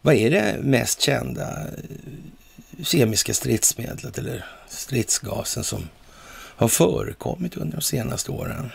Vad 0.00 0.14
är 0.14 0.30
det 0.30 0.58
mest 0.62 1.00
kända 1.00 1.60
eh, 1.60 2.84
kemiska 2.84 3.34
stridsmedlet 3.34 4.18
eller 4.18 4.46
stridsgasen 4.68 5.64
som 5.64 5.88
har 6.30 6.68
förekommit 6.68 7.56
under 7.56 7.76
de 7.76 7.82
senaste 7.82 8.30
åren? 8.30 8.70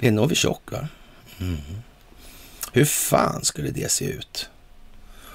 Det 0.00 0.08
är 0.08 0.12
Novichok, 0.12 0.72
va? 0.72 0.88
Mm. 1.40 1.58
Hur 2.72 2.84
fan 2.84 3.44
skulle 3.44 3.70
det 3.70 3.90
se 3.90 4.04
ut 4.04 4.48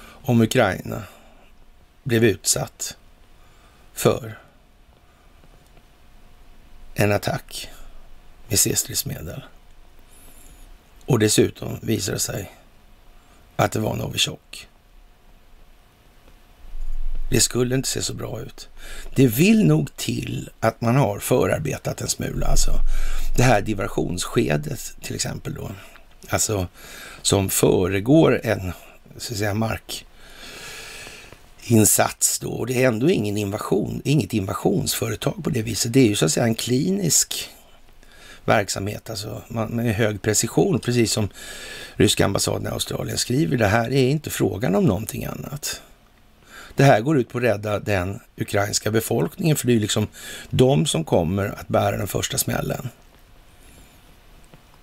om 0.00 0.40
Ukraina 0.40 1.02
blev 2.02 2.24
utsatt 2.24 2.96
för 3.98 4.38
en 6.94 7.12
attack 7.12 7.68
med 8.48 8.58
C-stridsmedel. 8.58 9.42
Och 11.06 11.18
dessutom 11.18 11.78
visade 11.82 12.16
det 12.16 12.20
sig 12.20 12.52
att 13.56 13.72
det 13.72 13.80
var 13.80 13.96
Novichok. 13.96 14.68
Det 17.30 17.40
skulle 17.40 17.74
inte 17.74 17.88
se 17.88 18.02
så 18.02 18.14
bra 18.14 18.40
ut. 18.40 18.68
Det 19.14 19.26
vill 19.26 19.66
nog 19.66 19.96
till 19.96 20.50
att 20.60 20.80
man 20.80 20.96
har 20.96 21.18
förarbetat 21.18 22.00
en 22.00 22.08
smula. 22.08 22.46
Alltså 22.46 22.72
det 23.36 23.42
här 23.42 23.60
diversionsskedet 23.60 24.96
till 25.02 25.14
exempel 25.14 25.54
då. 25.54 25.70
Alltså 26.28 26.66
som 27.22 27.50
föregår 27.50 28.40
en 28.44 28.72
så 29.16 29.32
att 29.32 29.38
säga, 29.38 29.54
mark 29.54 30.06
insats 31.62 32.38
då. 32.38 32.50
Och 32.50 32.66
det 32.66 32.82
är 32.82 32.88
ändå 32.88 33.10
ingen 33.10 33.36
invasion, 33.36 34.02
inget 34.04 34.34
invasionsföretag 34.34 35.44
på 35.44 35.50
det 35.50 35.62
viset. 35.62 35.92
Det 35.92 36.00
är 36.00 36.06
ju 36.06 36.16
så 36.16 36.24
att 36.24 36.32
säga 36.32 36.46
en 36.46 36.54
klinisk 36.54 37.50
verksamhet, 38.44 39.10
alltså 39.10 39.42
med 39.48 39.94
hög 39.94 40.22
precision, 40.22 40.78
precis 40.78 41.12
som 41.12 41.28
ryska 41.96 42.24
ambassaden 42.24 42.66
i 42.66 42.70
Australien 42.70 43.18
skriver. 43.18 43.56
Det 43.56 43.66
här 43.66 43.92
är 43.92 44.08
inte 44.08 44.30
frågan 44.30 44.74
om 44.74 44.84
någonting 44.84 45.24
annat. 45.24 45.82
Det 46.74 46.84
här 46.84 47.00
går 47.00 47.18
ut 47.18 47.28
på 47.28 47.38
att 47.38 47.44
rädda 47.44 47.80
den 47.80 48.20
ukrainska 48.36 48.90
befolkningen, 48.90 49.56
för 49.56 49.66
det 49.66 49.72
är 49.72 49.74
ju 49.74 49.80
liksom 49.80 50.06
de 50.50 50.86
som 50.86 51.04
kommer 51.04 51.48
att 51.48 51.68
bära 51.68 51.96
den 51.96 52.06
första 52.06 52.38
smällen. 52.38 52.88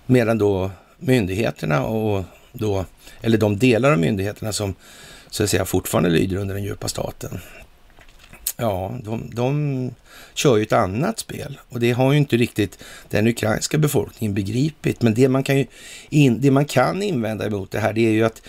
Medan 0.06 0.38
då 0.38 0.70
myndigheterna 0.98 1.84
och 1.84 2.24
då, 2.52 2.84
eller 3.20 3.38
de 3.38 3.58
delar 3.58 3.92
av 3.92 3.98
myndigheterna 3.98 4.52
som 4.52 4.74
så 5.36 5.42
att 5.42 5.50
säga 5.50 5.64
fortfarande 5.64 6.10
lyder 6.10 6.36
under 6.36 6.54
den 6.54 6.64
djupa 6.64 6.88
staten. 6.88 7.40
Ja, 8.56 8.98
de, 9.04 9.30
de 9.34 9.90
kör 10.34 10.56
ju 10.56 10.62
ett 10.62 10.72
annat 10.72 11.18
spel 11.18 11.60
och 11.68 11.80
det 11.80 11.92
har 11.92 12.12
ju 12.12 12.18
inte 12.18 12.36
riktigt 12.36 12.78
den 13.08 13.26
ukrainska 13.26 13.78
befolkningen 13.78 14.34
begripit. 14.34 15.02
Men 15.02 15.14
det 15.14 15.28
man 15.28 15.42
kan, 15.42 15.58
ju 15.58 15.66
in, 16.08 16.40
det 16.40 16.50
man 16.50 16.64
kan 16.64 17.02
invända 17.02 17.46
emot 17.46 17.70
det 17.70 17.80
här, 17.80 17.92
det 17.92 18.06
är 18.06 18.10
ju 18.10 18.24
att 18.24 18.42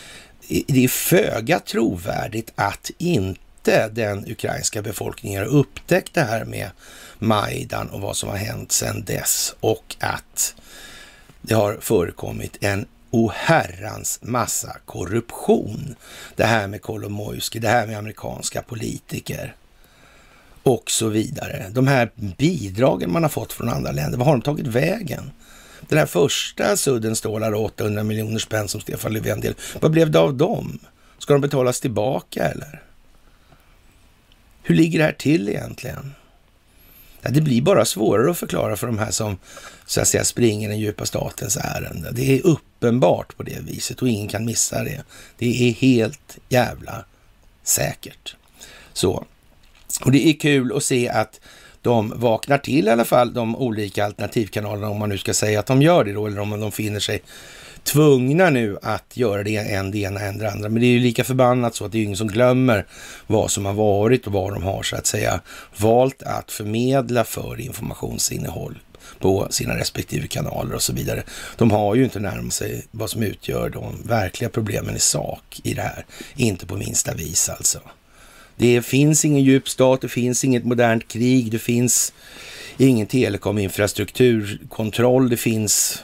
det 0.68 0.84
är 0.84 0.88
föga 0.88 1.60
trovärdigt 1.60 2.52
att 2.56 2.92
inte 2.98 3.88
den 3.88 4.32
ukrainska 4.32 4.82
befolkningen 4.82 5.40
har 5.40 5.48
upptäckt 5.48 6.14
det 6.14 6.24
här 6.24 6.46
med 6.46 6.70
Majdan 7.20 7.90
och 7.90 8.02
vad 8.02 8.18
som 8.18 8.30
har 8.30 8.38
hänt 8.38 8.72
sedan 8.72 9.04
dess 9.04 9.56
och 9.60 9.96
att 10.00 10.56
det 11.42 11.54
har 11.54 11.78
förekommit 11.82 12.58
en 12.62 12.86
oherrans 13.12 14.20
massa 14.22 14.78
korruption. 14.86 15.96
Det 16.36 16.44
här 16.44 16.68
med 16.68 16.82
Kolomojski, 16.82 17.60
det 17.60 17.68
här 17.68 17.88
med 17.88 17.98
amerikanska 17.98 18.62
politiker 18.62 19.56
och 20.64 20.92
så 20.92 21.08
vidare. 21.08 21.66
De 21.72 21.88
här 21.88 22.12
bidragen 22.38 23.12
man 23.12 23.24
har 23.24 23.30
fått 23.30 23.54
från 23.54 23.70
andra 23.70 23.92
länder, 23.92 24.18
vad 24.18 24.28
har 24.28 24.34
de 24.34 24.42
tagit 24.42 24.68
vägen? 24.68 25.32
Den 25.88 26.00
här 26.00 26.06
första 26.06 26.78
sudden 26.78 27.16
stålar 27.16 27.54
800 27.54 28.04
miljoner 28.04 28.40
spänn 28.40 28.68
som 28.68 28.82
Stefan 28.82 29.14
Löfven 29.14 29.42
del. 29.42 29.56
Vad 29.82 29.92
blev 29.92 30.12
det 30.12 30.20
av 30.20 30.34
dem? 30.34 30.80
Ska 31.18 31.34
de 31.34 31.42
betalas 31.42 31.80
tillbaka 31.80 32.44
eller? 32.44 32.84
Hur 34.64 34.76
ligger 34.76 35.00
det 35.00 35.06
här 35.06 35.12
till 35.12 35.50
egentligen? 35.50 36.14
Ja, 37.28 37.34
det 37.34 37.42
blir 37.42 37.62
bara 37.62 37.86
svårare 37.86 38.32
att 38.32 38.38
förklara 38.38 38.76
för 38.76 38.88
de 38.88 38.98
här 38.98 39.12
som 39.12 39.38
så 39.86 40.02
att 40.02 40.08
säga 40.08 40.24
springer 40.24 40.70
den 40.70 40.80
djupa 40.80 41.06
statens 41.06 41.58
ärende. 41.58 42.12
Det 42.12 42.38
är 42.38 42.46
uppenbart 42.46 43.38
på 43.38 43.44
det 43.44 43.60
viset 43.60 44.02
och 44.02 44.10
ingen 44.10 44.28
kan 44.28 44.46
missa 44.46 44.84
det. 44.84 45.04
Det 45.38 45.70
är 45.70 45.74
helt 45.74 46.38
jävla 46.50 47.06
säkert. 47.64 48.36
Så. 48.94 49.26
Och 50.06 50.12
det 50.12 50.28
är 50.28 50.34
kul 50.34 50.78
att 50.78 50.84
se 50.84 51.10
att 51.10 51.40
de 51.82 52.14
vaknar 52.16 52.58
till 52.58 52.88
i 52.88 52.90
alla 52.90 53.06
fall, 53.06 53.34
de 53.34 53.56
olika 53.56 54.06
alternativkanalerna, 54.06 54.90
om 54.90 55.00
man 55.00 55.10
nu 55.10 55.18
ska 55.18 55.34
säga 55.34 55.60
att 55.60 55.66
de 55.66 55.82
gör 55.82 56.04
det 56.04 56.14
då, 56.14 56.28
eller 56.28 56.40
om 56.40 56.60
de 56.60 56.72
finner 56.72 57.00
sig 57.00 57.22
tvungna 57.88 58.50
nu 58.50 58.78
att 58.82 59.18
göra 59.18 59.44
det 59.44 59.56
en 59.56 59.92
det 59.92 59.98
ena, 59.98 60.20
en 60.20 60.38
det 60.38 60.52
andra. 60.52 60.70
Men 60.70 60.82
det 60.82 60.88
är 60.88 60.92
ju 60.92 61.00
lika 61.00 61.24
förbannat 61.24 61.76
så 61.76 61.86
att 61.86 61.92
det 61.92 61.98
är 61.98 62.04
ingen 62.04 62.18
som 62.18 62.28
glömmer 62.28 62.86
vad 63.28 63.52
som 63.52 63.66
har 63.66 63.74
varit 63.74 64.28
och 64.28 64.34
vad 64.34 64.54
de 64.54 64.64
har 64.64 64.84
så 64.84 64.96
att 64.96 65.06
säga 65.06 65.42
valt 65.78 66.24
att 66.24 66.52
förmedla 66.52 67.24
för 67.24 67.62
informationsinnehåll 67.62 68.80
på 69.20 69.48
sina 69.50 69.78
respektive 69.78 70.28
kanaler 70.28 70.76
och 70.76 70.82
så 70.82 70.94
vidare. 70.94 71.24
De 71.58 71.72
har 71.72 71.96
ju 71.96 72.04
inte 72.04 72.20
närmat 72.20 72.54
sig 72.54 72.86
vad 72.92 73.10
som 73.10 73.24
utgör 73.24 73.70
de 73.70 74.04
verkliga 74.04 74.50
problemen 74.50 74.96
i 74.96 75.00
sak 75.00 75.60
i 75.64 75.74
det 75.74 75.82
här. 75.82 76.06
Inte 76.36 76.66
på 76.66 76.78
minsta 76.78 77.14
vis 77.14 77.50
alltså. 77.50 77.80
Det 78.56 78.82
finns 78.82 79.26
ingen 79.26 79.44
djup 79.44 79.70
stat, 79.70 80.02
det 80.02 80.10
finns 80.10 80.44
inget 80.44 80.66
modernt 80.66 81.08
krig, 81.08 81.52
det 81.52 81.60
finns 81.60 82.14
ingen 82.78 83.08
telekominfrastrukturkontroll, 83.08 85.30
det 85.30 85.38
finns 85.38 86.04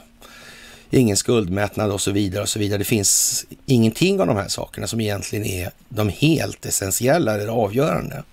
ingen 0.98 1.18
skuldmättnad 1.18 1.92
och 1.92 2.02
så 2.02 2.12
vidare 2.12 2.42
och 2.42 2.50
så 2.50 2.60
vidare. 2.60 2.78
Det 2.78 2.84
finns 2.84 3.46
ingenting 3.66 4.22
av 4.22 4.28
de 4.28 4.38
här 4.38 4.48
sakerna 4.48 4.88
som 4.88 5.02
egentligen 5.02 5.46
är 5.46 5.72
de 5.90 6.10
helt 6.10 6.66
essentiella 6.66 7.34
eller 7.34 7.48
avgörande 7.48 8.24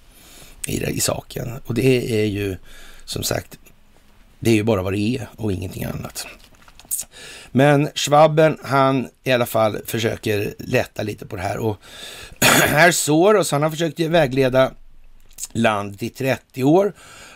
i, 0.67 0.79
det, 0.79 0.91
i 0.91 1.01
saken. 1.01 1.49
Och 1.67 1.75
det 1.75 2.21
är 2.21 2.25
ju 2.25 2.57
som 3.05 3.23
sagt, 3.23 3.59
det 4.41 4.51
är 4.51 4.55
ju 4.55 4.63
bara 4.63 4.83
vad 4.83 4.93
det 4.93 4.99
är 4.99 5.29
och 5.37 5.53
ingenting 5.53 5.85
annat. 5.85 6.27
Men 7.53 7.89
Schwabben, 7.95 8.59
han 8.63 9.09
i 9.25 9.33
alla 9.33 9.47
fall 9.47 9.79
försöker 9.87 10.55
lätta 10.59 11.03
lite 11.03 11.27
på 11.27 11.37
det 11.37 11.43
här 11.43 11.59
och 11.59 11.77
här 12.69 12.93
Soros, 12.93 13.53
han 13.53 13.63
har 13.63 13.71
försökt 13.71 14.01
vägleda 14.01 14.73
landet 15.53 16.03
i 16.03 16.11
30 16.11 16.65
år 16.65 16.93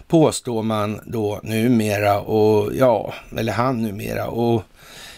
påstår 0.09 0.62
man 0.62 1.00
då 1.07 1.40
numera 1.43 2.21
och 2.21 2.75
ja, 2.76 3.14
eller 3.38 3.52
han 3.52 3.83
numera 3.83 4.26
och 4.26 4.62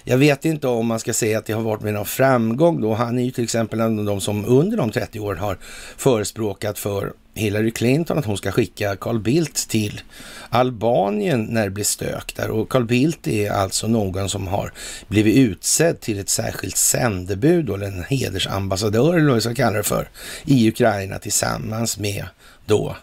jag 0.09 0.19
vet 0.19 0.45
inte 0.45 0.69
om 0.69 0.87
man 0.87 1.01
ska 1.01 1.13
säga 1.13 1.39
att 1.39 1.47
det 1.47 1.53
har 1.53 1.63
varit 1.63 1.83
med 1.83 1.95
någon 1.95 2.07
framgång 2.07 2.81
då. 2.81 2.95
Han 2.95 3.19
är 3.19 3.25
ju 3.25 3.31
till 3.31 3.45
exempel 3.45 3.81
en 3.81 3.99
av 3.99 4.05
de 4.05 4.21
som 4.21 4.45
under 4.45 4.77
de 4.77 4.91
30 4.91 5.21
åren 5.21 5.39
har 5.39 5.59
förespråkat 5.97 6.79
för 6.79 7.13
Hillary 7.35 7.71
Clinton 7.71 8.19
att 8.19 8.25
hon 8.25 8.37
ska 8.37 8.53
skicka 8.53 8.97
Carl 8.97 9.19
Bildt 9.19 9.69
till 9.69 10.01
Albanien 10.49 11.45
när 11.45 11.65
det 11.65 11.71
blir 11.71 11.85
stök 11.85 12.37
där. 12.37 12.51
Och 12.51 12.69
Carl 12.69 12.85
Bildt 12.85 13.27
är 13.27 13.51
alltså 13.51 13.87
någon 13.87 14.29
som 14.29 14.47
har 14.47 14.73
blivit 15.09 15.37
utsedd 15.37 16.01
till 16.01 16.19
ett 16.19 16.29
särskilt 16.29 16.77
sändebud 16.77 17.71
eller 17.71 17.87
en 17.87 18.05
hedersambassadör 18.05 19.15
eller 19.15 19.27
vad 19.27 19.35
vi 19.35 19.41
ska 19.41 19.55
kalla 19.55 19.77
det 19.77 19.83
för 19.83 20.09
i 20.45 20.69
Ukraina 20.69 21.19
tillsammans 21.19 21.99
med 21.99 22.25
då 22.67 22.97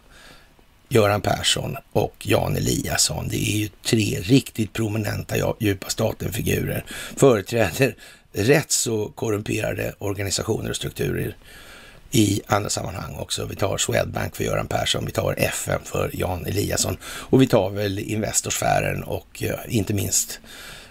Göran 0.93 1.21
Persson 1.21 1.77
och 1.91 2.15
Jan 2.19 2.55
Eliasson. 2.55 3.27
Det 3.27 3.37
är 3.37 3.57
ju 3.57 3.69
tre 3.85 4.19
riktigt 4.19 4.73
prominenta 4.73 5.35
djupa 5.59 5.89
staten-figurer. 5.89 6.85
Företräder 7.17 7.95
rätt 8.33 8.71
så 8.71 9.09
korrumperade 9.09 9.93
organisationer 9.99 10.69
och 10.69 10.75
strukturer 10.75 11.35
i 12.11 12.41
andra 12.47 12.69
sammanhang 12.69 13.15
också. 13.15 13.45
Vi 13.45 13.55
tar 13.55 13.77
Swedbank 13.77 14.35
för 14.35 14.43
Göran 14.43 14.67
Persson, 14.67 15.05
vi 15.05 15.11
tar 15.11 15.35
FN 15.37 15.79
för 15.83 16.09
Jan 16.13 16.45
Eliasson 16.45 16.97
och 17.03 17.41
vi 17.41 17.47
tar 17.47 17.69
väl 17.69 17.99
Investorsfären 17.99 19.03
och 19.03 19.43
inte 19.67 19.93
minst 19.93 20.39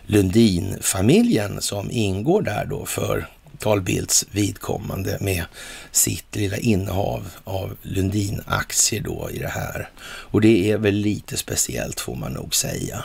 Lundin-familjen 0.06 1.60
som 1.60 1.90
ingår 1.90 2.42
där 2.42 2.64
då 2.64 2.86
för 2.86 3.26
Carl 3.62 3.80
Bildts 3.80 4.26
vidkommande 4.30 5.18
med 5.20 5.44
sitt 5.90 6.36
lilla 6.36 6.56
innehav 6.56 7.28
av 7.44 7.76
Lundin-aktier 7.82 9.00
då 9.00 9.30
i 9.32 9.38
det 9.38 9.48
här. 9.48 9.88
Och 10.04 10.40
det 10.40 10.70
är 10.70 10.78
väl 10.78 10.94
lite 10.94 11.36
speciellt 11.36 12.00
får 12.00 12.14
man 12.14 12.32
nog 12.32 12.54
säga. 12.54 13.04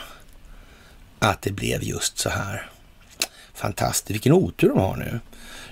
Att 1.18 1.42
det 1.42 1.50
blev 1.50 1.82
just 1.82 2.18
så 2.18 2.28
här. 2.28 2.70
Fantastiskt, 3.54 4.10
vilken 4.10 4.32
otur 4.32 4.68
de 4.68 4.78
har 4.78 4.96
nu. 4.96 5.20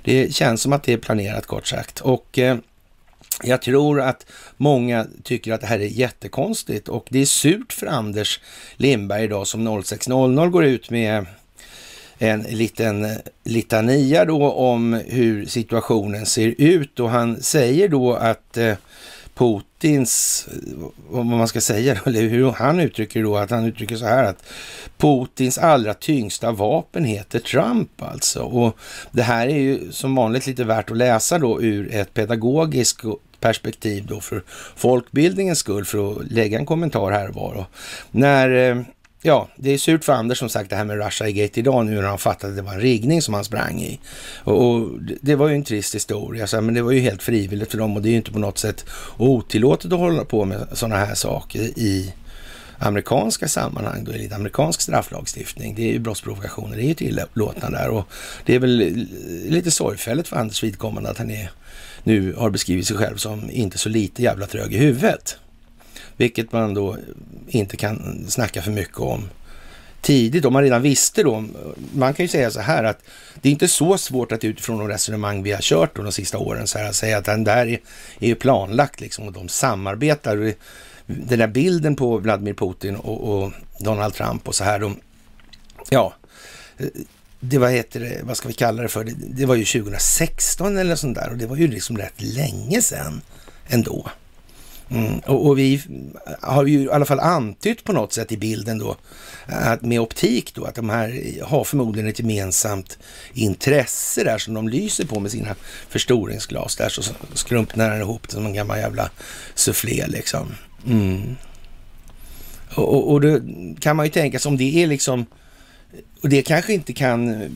Det 0.05 0.35
känns 0.35 0.62
som 0.62 0.73
att 0.73 0.83
det 0.83 0.93
är 0.93 0.99
planerat 0.99 1.47
kort 1.47 1.66
sagt. 1.66 2.00
Och 2.00 2.38
eh, 2.38 2.59
jag 3.43 3.62
tror 3.62 4.00
att 4.00 4.26
många 4.57 5.07
tycker 5.23 5.52
att 5.52 5.61
det 5.61 5.66
här 5.66 5.81
är 5.81 5.87
jättekonstigt 5.87 6.88
och 6.88 7.07
det 7.11 7.19
är 7.19 7.26
surt 7.26 7.73
för 7.73 7.87
Anders 7.87 8.40
Lindberg 8.76 9.25
idag 9.25 9.47
som 9.47 9.69
06.00 9.69 10.50
går 10.50 10.64
ut 10.64 10.90
med 10.90 11.26
en 12.18 12.42
liten 12.42 13.06
litania 13.44 14.25
då 14.25 14.52
om 14.52 14.92
hur 15.06 15.46
situationen 15.46 16.26
ser 16.26 16.54
ut 16.58 17.00
och 17.00 17.11
han 17.11 17.42
säger 17.42 17.88
då 17.88 18.14
att 18.14 18.56
eh, 18.56 18.75
Putins, 19.35 20.49
eh, 20.52 20.88
vad 21.08 21.26
man 21.26 21.49
ska 21.49 21.61
säga, 21.61 22.00
eller 22.06 22.23
hur 22.23 22.50
han 22.50 22.80
uttrycker 22.80 23.23
då, 23.23 23.37
att 23.37 23.50
han 23.50 23.64
uttrycker 23.64 23.96
så 23.96 24.06
här 24.06 24.25
att 24.25 24.44
Putins 24.96 25.58
allra 25.58 25.94
tyngsta 25.94 26.52
vapen 26.52 27.04
heter 27.04 27.38
Trump 27.38 28.02
alltså. 28.02 28.42
Och 28.42 28.76
det 29.12 29.23
här 29.23 29.46
är 29.46 29.58
ju 29.58 29.92
som 29.92 30.14
vanligt 30.14 30.46
lite 30.46 30.64
värt 30.64 30.90
att 30.90 30.96
läsa 30.96 31.38
då 31.38 31.62
ur 31.62 31.94
ett 31.94 32.14
pedagogiskt 32.14 33.00
perspektiv 33.40 34.06
då 34.06 34.20
för 34.20 34.42
folkbildningens 34.76 35.58
skull 35.58 35.85
för 35.85 36.12
att 36.12 36.30
lägga 36.30 36.58
en 36.58 36.66
kommentar 36.66 37.11
här 37.11 37.28
och 37.28 37.35
var. 37.35 37.54
Och 37.54 37.66
när 38.11 38.70
eh, 38.70 38.82
ja, 39.26 39.49
det 39.56 39.71
är 39.71 39.78
surt 39.78 40.04
för 40.04 40.12
Anders 40.12 40.38
som 40.38 40.49
sagt 40.49 40.71
det 40.71 40.76
här 40.76 40.85
med 40.85 41.04
Russia 41.04 41.30
Gate 41.30 41.61
idag 41.61 41.87
nu 41.87 41.95
när 41.95 42.02
han 42.02 42.18
fattade 42.18 42.52
att 42.52 42.56
det 42.56 42.62
var 42.62 42.73
en 42.73 42.80
riggning 42.80 43.23
som 43.23 43.35
han 43.35 43.45
sprang 43.45 43.80
i. 43.80 44.00
Och, 44.45 44.71
och 44.71 44.90
det 45.00 45.35
var 45.35 45.49
ju 45.49 45.54
en 45.54 45.64
trist 45.64 45.95
historia, 45.95 46.47
så, 46.47 46.61
men 46.61 46.75
det 46.75 46.83
var 46.83 46.92
ju 46.92 47.00
helt 47.00 47.23
frivilligt 47.23 47.71
för 47.71 47.78
dem 47.78 47.97
och 47.97 48.02
det 48.02 48.09
är 48.09 48.11
ju 48.11 48.16
inte 48.16 48.33
på 48.33 48.38
något 48.38 48.59
sätt 48.59 48.85
otillåtet 49.16 49.92
att 49.92 49.99
hålla 49.99 50.25
på 50.25 50.45
med 50.45 50.66
sådana 50.73 50.97
här 50.97 51.14
saker 51.14 51.61
i 51.61 52.14
amerikanska 52.78 53.49
sammanhang, 53.49 54.04
då 54.04 54.12
enligt 54.12 54.33
amerikansk 54.33 54.80
strafflagstiftning. 54.80 55.75
Det 55.75 55.83
är 55.83 55.92
ju 55.92 55.99
brottsprovokationer, 55.99 56.76
det 56.76 56.83
är 56.83 56.88
ju 56.88 56.95
tillåtna 56.95 57.71
där 57.71 57.88
och 57.88 58.04
det 58.47 58.54
är 58.54 58.59
väl 58.59 59.06
lite 59.49 59.71
sorgfälligt 59.71 60.28
för 60.28 60.37
Anders 60.37 60.62
vidkommande 60.62 61.11
att 61.11 61.18
han 61.18 61.30
är, 61.30 61.50
nu 62.04 62.35
har 62.38 62.50
beskrivit 62.50 62.87
sig 62.87 62.97
själv 62.97 63.16
som 63.16 63.50
inte 63.50 63.78
så 63.78 63.88
lite 63.88 64.23
jävla 64.23 64.47
trög 64.47 64.75
i 64.75 64.78
huvudet. 64.78 65.38
Vilket 66.16 66.52
man 66.52 66.75
då 66.75 66.96
inte 67.49 67.76
kan 67.76 68.25
snacka 68.28 68.62
för 68.62 68.70
mycket 68.70 68.99
om 68.99 69.28
tidigt, 70.06 70.44
om 70.44 70.52
man 70.52 70.62
redan 70.62 70.82
visste 70.82 71.23
då. 71.23 71.44
Man 71.94 72.14
kan 72.14 72.25
ju 72.25 72.28
säga 72.28 72.50
så 72.50 72.61
här 72.61 72.85
att 72.85 72.99
det 73.35 73.49
är 73.49 73.52
inte 73.52 73.68
så 73.68 73.99
svårt 73.99 74.32
att 74.32 74.44
utifrån 74.44 74.78
de 74.78 74.88
resonemang 74.88 75.42
vi 75.42 75.52
har 75.52 75.61
kört 75.62 75.96
då 75.96 76.02
de 76.02 76.12
sista 76.12 76.38
åren 76.38 76.66
så 76.66 76.78
här, 76.78 76.88
att 76.88 76.94
säga 76.94 77.18
att 77.18 77.25
den 77.25 77.44
där 77.44 77.66
är, 77.66 77.80
är 78.20 78.26
ju 78.26 78.35
planlagt 78.35 79.00
liksom 79.00 79.26
och 79.26 79.33
de 79.33 79.48
samarbetar. 79.48 80.55
Den 81.07 81.38
där 81.38 81.46
bilden 81.46 81.96
på 81.96 82.18
Vladimir 82.18 82.55
Putin 82.55 82.96
och, 82.96 83.44
och 83.44 83.52
Donald 83.81 84.14
Trump 84.14 84.48
och 84.48 84.55
så 84.55 84.64
här, 84.64 84.79
de, 84.79 84.96
ja, 85.88 86.14
det 87.40 87.59
vad 87.59 87.70
heter 87.70 88.00
det, 88.00 88.20
vad 88.22 88.37
ska 88.37 88.48
vi 88.48 88.55
kalla 88.55 88.83
det 88.83 88.88
för, 88.88 89.05
det, 89.05 89.14
det 89.16 89.46
var 89.46 89.55
ju 89.55 89.64
2016 89.64 90.76
eller 90.76 90.96
sånt 90.96 91.14
där 91.14 91.31
och 91.31 91.37
det 91.37 91.46
var 91.46 91.57
ju 91.57 91.68
liksom 91.68 91.98
rätt 91.98 92.22
länge 92.22 92.83
sedan 92.83 93.20
ändå. 93.68 94.11
Mm, 94.90 95.18
och, 95.18 95.46
och, 95.46 95.59
vi 95.59 95.83
har 96.40 96.66
ju 96.66 96.83
i 96.83 96.90
alla 96.90 97.05
fall 97.05 97.20
antytt 97.20 97.85
på 97.85 97.92
något 97.92 98.12
sätt 98.12 98.33
i 98.33 98.37
bilden 98.37 98.79
då, 98.79 98.96
att 99.46 99.83
med 99.83 100.01
optik 100.01 100.55
då, 100.55 100.64
att 100.64 100.75
de 100.75 100.90
här 100.90 101.22
har 101.42 101.64
förmodligen 101.64 102.11
ett 102.11 102.18
gemensamt 102.18 102.99
intresse 103.33 104.25
där 104.25 104.38
som 104.38 104.55
de 104.55 104.68
lyser 104.68 105.07
på 105.07 105.20
med 105.20 105.31
sina 105.31 105.55
förstoringsglas. 105.88 106.77
Där 106.77 106.88
så 106.88 107.03
skrumpnar 107.35 107.90
den 107.90 108.01
ihop 108.01 108.31
som 108.31 108.46
en 108.46 108.55
gammal 108.55 108.79
jävla 108.79 109.11
soufflé 109.55 110.07
liksom. 110.07 110.55
Mm. 110.87 111.37
Och, 112.75 112.94
och, 112.94 113.12
och 113.12 113.20
då 113.20 113.40
kan 113.81 113.96
man 113.96 114.07
ju 114.07 114.12
tänka 114.12 114.38
sig 114.38 114.49
om 114.49 114.57
det 114.57 114.83
är 114.83 114.87
liksom 114.87 115.27
och 116.20 116.29
det 116.29 116.42
kanske 116.42 116.72
inte 116.72 116.92
kan 116.92 117.42
eh, 117.42 117.48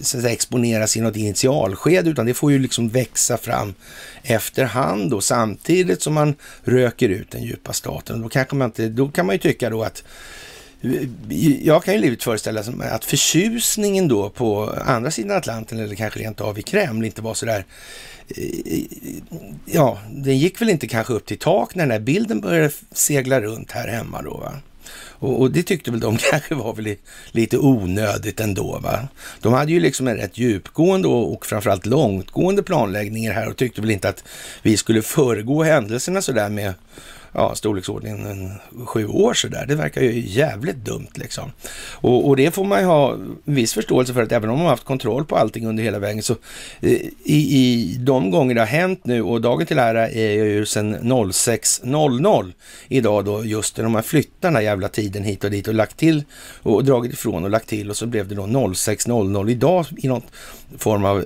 så 0.00 0.20
säga, 0.20 0.32
exponeras 0.32 0.96
i 0.96 1.00
något 1.00 1.16
initialskede, 1.16 2.10
utan 2.10 2.26
det 2.26 2.34
får 2.34 2.52
ju 2.52 2.58
liksom 2.58 2.88
växa 2.88 3.36
fram 3.36 3.74
efterhand 4.22 5.14
och 5.14 5.24
samtidigt 5.24 6.02
som 6.02 6.14
man 6.14 6.34
röker 6.64 7.08
ut 7.08 7.30
den 7.30 7.42
djupa 7.42 7.72
staten. 7.72 8.22
Då, 8.22 8.28
kanske 8.28 8.56
man 8.56 8.68
inte, 8.68 8.88
då 8.88 9.08
kan 9.08 9.26
man 9.26 9.34
ju 9.34 9.38
tycka 9.38 9.70
då 9.70 9.82
att 9.82 10.04
eh, 10.82 11.64
jag 11.66 11.84
kan 11.84 11.94
ju 11.94 12.00
livet 12.00 12.22
föreställa 12.22 12.62
mig 12.62 12.90
att 12.90 13.04
förtjusningen 13.04 14.08
då 14.08 14.30
på 14.30 14.74
andra 14.86 15.10
sidan 15.10 15.36
Atlanten 15.36 15.78
eller 15.78 15.94
kanske 15.94 16.20
rent 16.20 16.40
av 16.40 16.58
i 16.58 16.62
Kreml 16.62 17.04
inte 17.04 17.22
var 17.22 17.34
så 17.34 17.46
där 17.46 17.64
eh, 18.36 18.82
ja, 19.64 19.98
den 20.10 20.38
gick 20.38 20.60
väl 20.60 20.70
inte 20.70 20.86
kanske 20.86 21.12
upp 21.12 21.26
till 21.26 21.38
tak 21.38 21.74
när 21.74 21.84
den 21.84 21.92
här 21.92 22.00
bilden 22.00 22.40
började 22.40 22.70
segla 22.92 23.40
runt 23.40 23.72
här 23.72 23.88
hemma 23.88 24.22
då. 24.22 24.36
Va? 24.36 24.52
Och, 25.18 25.40
och, 25.40 25.50
det 25.50 25.62
tyckte 25.62 25.90
väl 25.90 26.00
de 26.00 26.16
kanske 26.30 26.54
var 26.54 26.74
väl 26.74 26.96
lite 27.30 27.58
onödigt 27.58 28.40
ändå. 28.40 28.78
Va? 28.78 29.08
De 29.40 29.52
hade 29.52 29.72
ju 29.72 29.80
liksom 29.80 30.08
en 30.08 30.16
rätt 30.16 30.38
djupgående 30.38 31.08
och, 31.08 31.32
och 31.32 31.46
framförallt 31.46 31.86
långtgående 31.86 32.62
planläggningar 32.62 33.32
här 33.32 33.48
och 33.48 33.56
tyckte 33.56 33.80
väl 33.80 33.90
inte 33.90 34.08
att 34.08 34.24
vi 34.62 34.76
skulle 34.76 35.02
föregå 35.02 35.62
händelserna 35.62 36.22
sådär 36.22 36.48
med 36.48 36.74
ja, 37.38 37.54
storleksordningen 37.54 38.52
sju 38.84 39.06
år 39.06 39.34
sådär. 39.34 39.66
Det 39.68 39.74
verkar 39.74 40.00
ju 40.00 40.22
jävligt 40.26 40.76
dumt 40.76 41.08
liksom. 41.14 41.52
Och, 41.94 42.28
och, 42.28 42.36
det 42.36 42.50
får 42.50 42.64
man 42.64 42.80
ju 42.80 42.86
ha 42.86 43.16
viss 43.44 43.74
förståelse 43.74 44.14
för 44.14 44.22
att 44.22 44.32
även 44.32 44.50
om 44.50 44.56
man 44.56 44.64
har 44.64 44.70
haft 44.70 44.84
kontroll 44.84 45.24
på 45.24 45.36
allting 45.36 45.66
under 45.66 45.82
hela 45.82 45.98
vägen 45.98 46.22
så 46.22 46.32
eh, 46.80 46.90
i, 47.24 47.58
i 47.58 47.96
de 47.98 48.30
gånger 48.30 48.54
det 48.54 48.60
har 48.60 48.66
hänt 48.66 49.00
nu 49.04 49.22
och 49.22 49.40
dagen 49.40 49.66
till 49.66 49.78
ära 49.78 50.08
är 50.08 50.44
ju 50.44 50.66
sedan 50.66 50.96
06.00 50.96 52.52
idag 52.88 53.24
då 53.24 53.44
just 53.44 53.76
när 53.76 53.84
de 53.84 53.94
har 53.94 54.02
flyttat 54.02 54.32
den 54.40 54.54
här 54.54 54.62
jävla 54.62 54.88
tiden 54.88 55.24
hit 55.24 55.44
och 55.44 55.50
dit 55.50 55.68
och 55.68 55.74
lagt 55.74 55.96
till 55.96 56.24
och 56.62 56.84
dragit 56.84 57.12
ifrån 57.12 57.44
och 57.44 57.50
lagt 57.50 57.68
till 57.68 57.90
och 57.90 57.96
så 57.96 58.06
blev 58.06 58.28
det 58.28 58.34
då 58.34 58.42
06.00 58.42 59.50
idag 59.50 59.86
i 59.96 60.08
något 60.08 60.26
form 60.78 61.04
av 61.04 61.24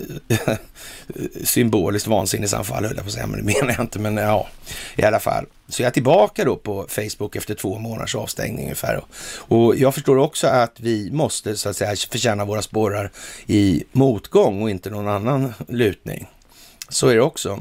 symboliskt 1.45 2.07
vansinnesanfall 2.07 2.85
höll 2.85 2.97
jag 2.97 3.05
på 3.05 3.09
att 3.09 3.13
säga, 3.13 3.27
men 3.27 3.47
det 3.47 3.55
menar 3.55 3.75
jag 3.75 3.81
inte, 3.81 3.99
men 3.99 4.17
ja, 4.17 4.49
i 4.97 5.03
alla 5.03 5.21
fall. 5.21 5.47
Så 5.69 5.83
jag 5.83 5.87
är 5.87 5.93
tillbaka 5.93 6.45
då 6.45 6.57
på 6.57 6.87
Facebook 6.89 7.37
efter 7.37 7.55
två 7.55 7.79
månaders 7.79 8.15
avstängning 8.15 8.65
ungefär. 8.65 9.05
Och 9.37 9.77
jag 9.77 9.95
förstår 9.95 10.17
också 10.17 10.47
att 10.47 10.81
vi 10.81 11.11
måste 11.13 11.57
så 11.57 11.69
att 11.69 11.77
säga 11.77 11.97
förtjäna 12.11 12.45
våra 12.45 12.63
spårar 12.63 13.11
i 13.47 13.85
motgång 13.93 14.63
och 14.63 14.71
inte 14.71 14.91
någon 14.91 15.09
annan 15.09 15.55
lutning. 15.69 16.27
Så 16.89 17.09
är 17.09 17.15
det 17.15 17.23
också. 17.23 17.61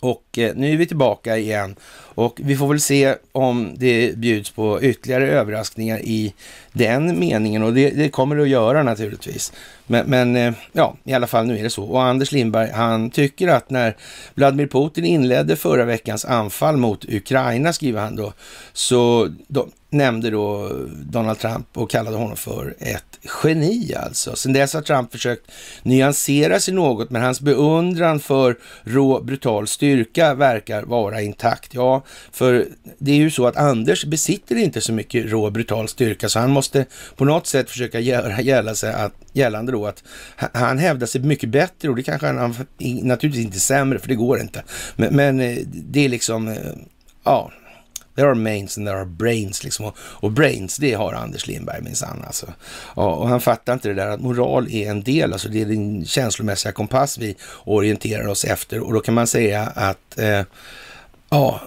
Och 0.00 0.38
eh, 0.38 0.54
nu 0.54 0.72
är 0.72 0.76
vi 0.76 0.86
tillbaka 0.86 1.36
igen 1.38 1.76
och 2.14 2.40
vi 2.44 2.56
får 2.56 2.68
väl 2.68 2.80
se 2.80 3.14
om 3.32 3.74
det 3.76 4.16
bjuds 4.16 4.50
på 4.50 4.82
ytterligare 4.82 5.30
överraskningar 5.30 5.98
i 5.98 6.34
den 6.72 7.18
meningen 7.20 7.62
och 7.62 7.74
det, 7.74 7.90
det 7.90 8.08
kommer 8.08 8.36
det 8.36 8.42
att 8.42 8.48
göra 8.48 8.82
naturligtvis. 8.82 9.52
Men, 9.86 10.06
men, 10.06 10.36
eh, 10.36 10.54
ja, 10.72 10.96
i 11.04 11.12
alla 11.12 11.26
fall 11.26 11.46
nu 11.46 11.58
är 11.58 11.62
det 11.62 11.70
så. 11.70 11.84
Och 11.84 12.02
Anders 12.02 12.32
Lindberg, 12.32 12.70
han 12.70 13.10
tycker 13.10 13.48
att 13.48 13.70
när 13.70 13.96
Vladimir 14.34 14.66
Putin 14.66 15.04
inledde 15.04 15.56
förra 15.56 15.84
veckans 15.84 16.24
anfall 16.24 16.76
mot 16.76 17.04
Ukraina, 17.04 17.72
skriver 17.72 18.00
han 18.00 18.16
då, 18.16 18.32
så 18.72 19.28
då, 19.48 19.68
nämnde 19.92 20.30
då 20.30 20.70
Donald 20.92 21.38
Trump 21.38 21.66
och 21.74 21.90
kallade 21.90 22.16
honom 22.16 22.36
för 22.36 22.74
ett 22.78 23.18
geni 23.44 23.94
alltså. 23.94 24.36
Sen 24.36 24.52
dess 24.52 24.74
har 24.74 24.82
Trump 24.82 25.12
försökt 25.12 25.50
nyansera 25.82 26.60
sig 26.60 26.74
något, 26.74 27.10
men 27.10 27.22
hans 27.22 27.40
beundran 27.40 28.20
för 28.20 28.58
rå, 28.82 29.20
brutal 29.20 29.66
styrka 29.66 30.34
verkar 30.34 30.82
vara 30.82 31.22
intakt. 31.22 31.74
Ja, 31.74 32.01
för 32.32 32.66
det 32.98 33.12
är 33.12 33.16
ju 33.16 33.30
så 33.30 33.46
att 33.46 33.56
Anders 33.56 34.04
besitter 34.04 34.56
inte 34.56 34.80
så 34.80 34.92
mycket 34.92 35.26
rå, 35.26 35.50
brutal 35.50 35.88
styrka, 35.88 36.28
så 36.28 36.38
han 36.38 36.50
måste 36.50 36.86
på 37.16 37.24
något 37.24 37.46
sätt 37.46 37.70
försöka 37.70 38.00
göra 38.00 38.40
gälla 38.40 38.74
sig 38.74 38.92
att, 38.92 39.12
gällande 39.32 39.72
då 39.72 39.86
att 39.86 40.04
han 40.36 40.78
hävdar 40.78 41.06
sig 41.06 41.20
mycket 41.20 41.48
bättre 41.48 41.88
och 41.88 41.96
det 41.96 42.02
kanske 42.02 42.26
han 42.26 42.54
naturligtvis 43.02 43.44
inte 43.44 43.60
sämre, 43.60 43.98
för 43.98 44.08
det 44.08 44.14
går 44.14 44.40
inte. 44.40 44.62
Men, 44.96 45.16
men 45.16 45.40
eh, 45.40 45.58
det 45.66 46.04
är 46.04 46.08
liksom, 46.08 46.48
eh, 46.48 46.56
ja, 47.24 47.50
There 48.14 48.28
are 48.28 48.34
mains 48.34 48.78
and 48.78 48.86
there 48.86 48.96
are 48.96 49.06
brains 49.06 49.64
liksom. 49.64 49.86
Och, 49.86 49.96
och 49.98 50.32
brains, 50.32 50.76
det 50.76 50.92
har 50.92 51.12
Anders 51.12 51.46
Lindberg 51.46 51.82
minsann 51.82 52.24
alltså. 52.26 52.46
Ja, 52.96 53.14
och 53.14 53.28
han 53.28 53.40
fattar 53.40 53.72
inte 53.72 53.88
det 53.88 53.94
där 53.94 54.08
att 54.08 54.20
moral 54.20 54.68
är 54.70 54.90
en 54.90 55.02
del, 55.02 55.32
alltså 55.32 55.48
det 55.48 55.60
är 55.60 55.66
den 55.66 56.04
känslomässiga 56.04 56.72
kompass 56.72 57.18
vi 57.18 57.36
orienterar 57.64 58.26
oss 58.26 58.44
efter. 58.44 58.80
Och 58.80 58.92
då 58.92 59.00
kan 59.00 59.14
man 59.14 59.26
säga 59.26 59.62
att, 59.62 60.18
eh, 60.18 60.42
ja, 61.30 61.60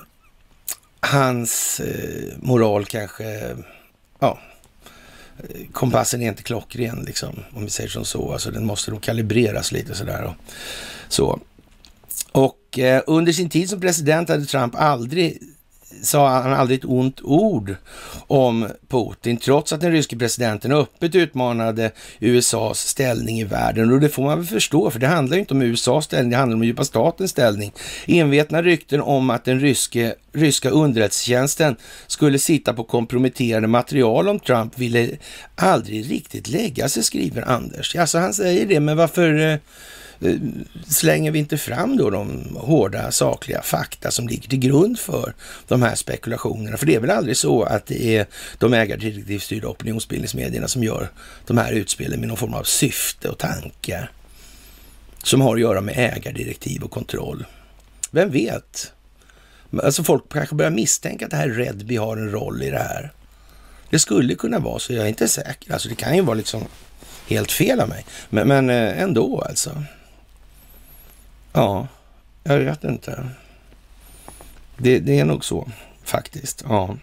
hans 1.06 1.80
eh, 1.80 2.34
moral 2.38 2.86
kanske, 2.86 3.56
ja, 4.20 4.40
kompassen 5.72 6.22
är 6.22 6.28
inte 6.28 6.44
klockren 6.44 7.04
liksom, 7.06 7.44
om 7.54 7.64
vi 7.64 7.70
säger 7.70 7.90
som 7.90 8.06
så. 8.06 8.34
Alltså 8.34 8.52
den 8.52 8.66
måste 8.66 8.92
nog 8.92 9.02
kalibreras 9.02 9.72
lite 9.72 9.96
sådär 9.96 10.24
och 10.24 10.34
så. 11.08 11.40
Och 12.32 12.80
eh, 12.80 13.04
under 13.08 13.34
sin 13.34 13.50
tid 13.50 13.70
som 13.70 13.82
president 13.82 14.30
hade 14.30 14.46
Trump 14.46 14.76
aldrig 14.76 15.40
sa 16.02 16.30
han 16.30 16.54
aldrig 16.54 16.80
ett 16.80 16.86
ont 16.86 17.22
ord 17.24 17.76
om 18.28 18.68
Putin, 18.88 19.38
trots 19.38 19.74
att 19.74 19.82
den 19.82 19.92
ryske 19.92 20.18
presidenten 20.18 20.72
öppet 20.72 21.16
utmanade 21.16 21.92
USAs 22.20 22.80
ställning 22.80 23.40
i 23.40 23.44
världen. 23.44 23.92
Och 23.92 24.00
det 24.00 24.10
får 24.10 24.24
man 24.24 24.38
väl 24.38 24.48
förstå, 24.48 24.90
för 24.92 25.00
det 25.00 25.08
handlar 25.08 25.36
ju 25.36 25.40
inte 25.40 25.54
om 25.54 25.62
USAs 25.62 26.06
ställning, 26.06 26.32
det 26.32 26.38
handlar 26.38 26.56
om 26.56 26.64
djupa 26.64 26.84
statens 26.84 27.32
ställning. 27.32 27.74
Envetna 28.06 28.62
rykten 28.62 29.02
om 29.02 29.30
att 29.30 29.46
den 29.46 29.60
ryske, 29.60 30.16
ryska 30.34 30.70
underrättelsetjänsten 30.70 31.76
skulle 32.08 32.40
sitta 32.40 32.74
på 32.74 32.84
komprometterande 32.84 33.68
material 33.68 34.30
om 34.30 34.40
Trump 34.40 34.80
ville 34.80 35.10
aldrig 35.56 36.12
riktigt 36.12 36.48
lägga 36.48 36.90
sig, 36.90 37.04
skriver 37.04 37.42
Anders. 37.42 37.96
Alltså 37.96 38.18
han 38.18 38.34
säger 38.34 38.66
det, 38.66 38.80
men 38.80 38.98
varför 38.98 39.36
Eh, 39.46 39.58
Eh, 40.22 40.36
slänger 40.88 41.32
vi 41.32 41.40
inte 41.40 41.58
fram 41.58 41.98
då 41.98 42.10
de 42.10 42.56
hårda 42.60 43.12
sakliga 43.12 43.62
fakta 43.62 44.12
som 44.12 44.28
ligger 44.28 44.50
till 44.50 44.60
grund 44.60 45.00
för 45.00 45.34
de 45.68 45.82
här 45.82 45.96
spekulationerna? 45.96 46.78
För 46.78 46.86
det 46.86 46.96
är 46.96 47.00
väl 47.00 47.10
aldrig 47.10 47.38
så 47.38 47.64
att 47.64 47.86
det 47.86 48.18
är 48.18 48.26
de 48.58 48.74
ägardirektivstyrda 48.74 49.68
opinionsbildningsmedierna 49.68 50.68
som 50.68 50.84
gör 50.84 51.10
de 51.48 51.58
här 51.58 51.72
utspelen 51.72 52.20
med 52.20 52.28
någon 52.28 52.38
form 52.38 52.54
av 52.54 52.64
syfte 52.64 53.30
och 53.30 53.38
tanke 53.38 54.08
som 55.24 55.42
har 55.42 55.56
att 55.56 55.62
göra 55.62 55.82
med 55.82 55.98
ägardirektiv 55.98 56.84
och 56.84 56.92
kontroll. 56.92 57.46
Vem 58.12 58.32
vet? 58.32 58.94
Alltså 59.84 60.04
folk 60.04 60.24
kanske 60.34 60.56
börjar 60.56 60.72
misstänka 60.72 61.26
att 61.26 61.32
det 61.32 61.38
här 61.38 61.50
Redby 61.50 61.96
har 61.96 62.18
en 62.18 62.32
roll 62.32 62.64
i 62.64 62.70
det 62.70 62.80
här. 62.80 63.12
Det 63.90 64.00
skulle 64.00 64.36
kunna 64.36 64.60
vara 64.60 64.80
så, 64.80 64.94
jag 64.94 65.06
är 65.06 65.10
inte 65.10 65.28
säker. 65.28 65.74
Alltså 65.74 65.90
det 65.90 65.96
kan 65.96 66.16
ju 66.16 66.22
vara 66.22 66.34
liksom 66.34 66.64
helt 67.28 67.52
fel 67.52 67.80
av 67.80 67.90
mig. 67.90 68.06
Men, 68.30 68.48
men 68.48 68.70
eh, 68.70 69.02
ändå 69.02 69.42
alltså. 69.42 69.84
Ja, 71.56 71.88
jag 72.44 72.58
vet 72.58 72.84
inte. 72.84 73.30
Det, 74.78 75.00
det 75.00 75.20
är 75.20 75.26
nog 75.26 75.46
så 75.46 75.68
faktiskt. 76.04 76.64
Ja. 76.70 76.98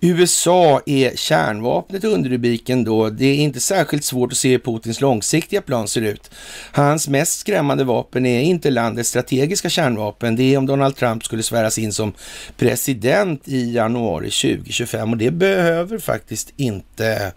USA 0.00 0.80
är 0.86 1.16
kärnvapnet 1.16 2.04
under 2.04 2.30
rubriken 2.30 2.84
då. 2.84 3.10
Det 3.10 3.24
är 3.24 3.36
inte 3.36 3.60
särskilt 3.60 4.04
svårt 4.04 4.32
att 4.32 4.38
se 4.38 4.50
hur 4.50 4.58
Putins 4.58 5.00
långsiktiga 5.00 5.62
plan 5.62 5.88
ser 5.88 6.00
ut. 6.02 6.30
Hans 6.72 7.08
mest 7.08 7.38
skrämmande 7.38 7.84
vapen 7.84 8.26
är 8.26 8.40
inte 8.40 8.70
landets 8.70 9.08
strategiska 9.08 9.68
kärnvapen. 9.68 10.36
Det 10.36 10.54
är 10.54 10.58
om 10.58 10.66
Donald 10.66 10.96
Trump 10.96 11.24
skulle 11.24 11.42
sväras 11.42 11.78
in 11.78 11.92
som 11.92 12.12
president 12.56 13.48
i 13.48 13.72
januari 13.72 14.30
2025 14.30 15.10
och 15.10 15.16
det 15.16 15.30
behöver 15.30 15.98
faktiskt 15.98 16.52
inte 16.56 17.32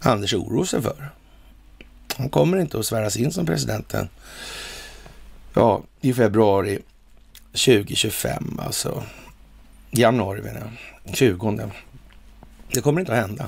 Anders 0.00 0.34
oroa 0.34 0.66
sig 0.66 0.82
för. 0.82 1.10
Han 2.16 2.28
kommer 2.28 2.58
inte 2.58 2.78
att 2.78 2.86
sväras 2.86 3.16
in 3.16 3.32
som 3.32 3.46
presidenten 3.46 4.08
ja, 5.58 5.82
i 6.00 6.14
februari 6.14 6.78
2025 7.52 8.60
alltså. 8.62 9.02
Januari 9.90 10.42
menar 10.42 10.72
jag. 11.04 11.16
20. 11.16 11.70
Det 12.72 12.80
kommer 12.80 13.00
inte 13.00 13.12
att 13.12 13.18
hända. 13.18 13.46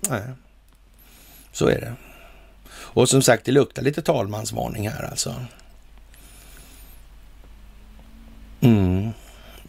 Nej, 0.00 0.22
så 1.52 1.66
är 1.68 1.80
det. 1.80 1.94
Och 2.70 3.08
som 3.08 3.22
sagt, 3.22 3.44
det 3.44 3.52
luktar 3.52 3.82
lite 3.82 4.02
talmansvarning 4.02 4.88
här 4.88 5.02
alltså. 5.02 5.34
Mm. 8.60 9.10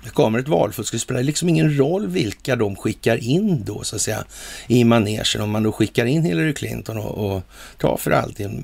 Det 0.04 0.10
kommer 0.10 0.40
ett 0.40 0.48
valfusk. 0.48 0.92
Det 0.92 1.00
spelar 1.00 1.24
liksom 1.24 1.50
ingen 1.50 1.78
roll 1.78 2.08
vilka 2.08 2.56
de 2.56 2.76
skickar 2.76 3.18
in 3.18 3.64
då, 3.66 3.84
så 3.84 3.96
att 3.96 4.02
säga, 4.02 4.26
i 4.68 4.84
manegen. 4.84 5.42
Om 5.42 5.50
man 5.50 5.64
då 5.64 5.72
skickar 5.72 6.06
in 6.06 6.24
Hillary 6.24 6.54
Clinton 6.54 6.98
och, 6.98 7.36
och 7.36 7.44
tar 7.78 7.98
för 7.98 8.12
alltid 8.12 8.64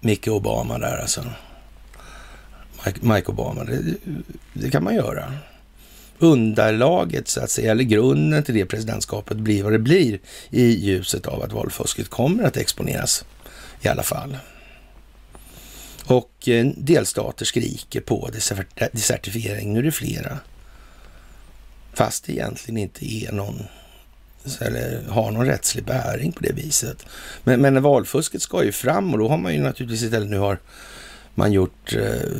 Micke 0.00 0.28
Obama 0.28 0.78
där 0.78 0.98
alltså. 0.98 1.24
Mike 3.00 3.30
Obama. 3.30 3.64
Det, 3.64 3.94
det, 4.52 4.70
kan 4.70 4.84
man 4.84 4.94
göra. 4.94 5.34
Underlaget, 6.18 7.28
så 7.28 7.40
att 7.40 7.50
säga, 7.50 7.70
eller 7.70 7.84
grunden 7.84 8.42
till 8.42 8.54
det 8.54 8.66
presidentskapet 8.66 9.36
blir 9.36 9.62
vad 9.62 9.72
det 9.72 9.78
blir 9.78 10.18
i 10.50 10.64
ljuset 10.64 11.26
av 11.26 11.42
att 11.42 11.52
valfusket 11.52 12.08
kommer 12.08 12.44
att 12.44 12.56
exponeras 12.56 13.24
i 13.82 13.88
alla 13.88 14.02
fall. 14.02 14.36
Och 16.04 16.48
eh, 16.48 16.66
delstater 16.76 17.44
skriker 17.44 18.00
på 18.00 18.30
desertifiering. 18.92 19.72
Nu 19.72 19.78
är 19.78 19.82
det 19.82 19.92
flera. 19.92 20.38
Fast 21.94 22.24
det 22.24 22.32
egentligen 22.32 22.78
inte 22.78 23.14
är 23.14 23.32
någon 23.32 23.62
eller 24.60 25.02
har 25.08 25.30
någon 25.30 25.46
rättslig 25.46 25.84
bäring 25.84 26.32
på 26.32 26.42
det 26.42 26.52
viset. 26.52 27.06
Men, 27.44 27.60
men 27.60 27.82
valfusket 27.82 28.42
ska 28.42 28.64
ju 28.64 28.72
fram 28.72 29.12
och 29.12 29.18
då 29.18 29.28
har 29.28 29.36
man 29.38 29.54
ju 29.54 29.60
naturligtvis 29.60 30.02
istället 30.02 30.28
nu 30.28 30.38
har 30.38 30.58
man 31.34 31.52
gjort 31.52 31.92
eh, 31.92 32.30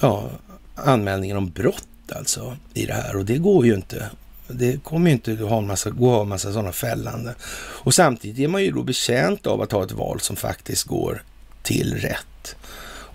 ja, 0.00 0.30
anmälningar 0.74 1.36
om 1.36 1.50
brott 1.50 2.12
alltså 2.16 2.56
i 2.74 2.86
det 2.86 2.94
här 2.94 3.16
och 3.16 3.24
det 3.24 3.38
går 3.38 3.66
ju 3.66 3.74
inte. 3.74 4.10
Det 4.48 4.84
kommer 4.84 5.06
ju 5.06 5.12
inte 5.12 5.32
att 5.32 5.38
ha 5.38 5.58
en 5.58 5.66
massa, 5.66 5.90
gå 5.90 6.14
av 6.14 6.22
en 6.22 6.28
massa 6.28 6.52
sådana 6.52 6.72
fällande. 6.72 7.34
Och 7.58 7.94
samtidigt 7.94 8.38
är 8.38 8.48
man 8.48 8.62
ju 8.62 8.70
då 8.70 8.82
betjänt 8.82 9.46
av 9.46 9.62
att 9.62 9.72
ha 9.72 9.84
ett 9.84 9.92
val 9.92 10.20
som 10.20 10.36
faktiskt 10.36 10.84
går 10.84 11.22
till 11.62 11.94
rätt. 11.94 12.56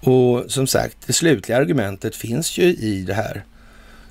Och 0.05 0.51
som 0.51 0.67
sagt, 0.67 0.97
det 1.05 1.13
slutliga 1.13 1.57
argumentet 1.57 2.15
finns 2.15 2.57
ju 2.57 2.63
i 2.63 3.03
det 3.03 3.13
här 3.13 3.45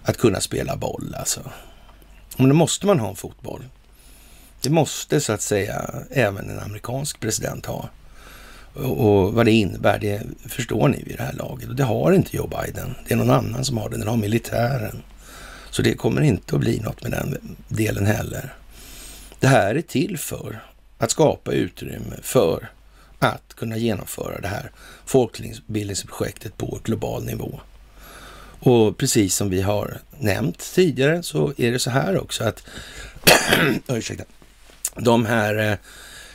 att 0.02 0.18
kunna 0.18 0.40
spela 0.40 0.76
boll 0.76 1.14
alltså. 1.18 1.40
Men 2.36 2.48
då 2.48 2.54
måste 2.54 2.86
man 2.86 3.00
ha 3.00 3.08
en 3.08 3.16
fotboll. 3.16 3.64
Det 4.60 4.70
måste 4.70 5.20
så 5.20 5.32
att 5.32 5.42
säga 5.42 5.90
även 6.10 6.50
en 6.50 6.58
amerikansk 6.58 7.20
president 7.20 7.66
ha. 7.66 7.88
Och 8.74 9.34
vad 9.34 9.46
det 9.46 9.52
innebär, 9.52 9.98
det 9.98 10.22
förstår 10.48 10.88
ni 10.88 11.02
vid 11.02 11.16
det 11.16 11.22
här 11.22 11.32
laget. 11.32 11.68
Och 11.68 11.76
det 11.76 11.84
har 11.84 12.12
inte 12.12 12.36
Joe 12.36 12.46
Biden. 12.46 12.94
Det 13.08 13.14
är 13.14 13.18
någon 13.18 13.30
annan 13.30 13.64
som 13.64 13.78
har 13.78 13.88
det. 13.88 13.96
Den 13.96 14.08
har 14.08 14.16
militären. 14.16 15.02
Så 15.70 15.82
det 15.82 15.94
kommer 15.94 16.20
inte 16.20 16.54
att 16.54 16.60
bli 16.60 16.80
något 16.80 17.02
med 17.02 17.12
den 17.12 17.56
delen 17.68 18.06
heller. 18.06 18.54
Det 19.40 19.46
här 19.46 19.74
är 19.74 19.80
till 19.80 20.18
för 20.18 20.60
att 20.98 21.10
skapa 21.10 21.52
utrymme 21.52 22.16
för 22.22 22.70
att 23.18 23.54
kunna 23.54 23.76
genomföra 23.76 24.40
det 24.40 24.48
här 24.48 24.70
folkbildningsprojektet 25.06 26.56
på 26.56 26.80
global 26.84 27.24
nivå. 27.24 27.60
Och 28.58 28.98
precis 28.98 29.34
som 29.34 29.50
vi 29.50 29.62
har 29.62 29.98
nämnt 30.18 30.74
tidigare 30.74 31.22
så 31.22 31.52
är 31.56 31.72
det 31.72 31.78
så 31.78 31.90
här 31.90 32.18
också 32.18 32.44
att 32.44 32.66
ursäkta, 33.88 34.24
de 34.96 35.26
här 35.26 35.70
eh, 35.70 35.76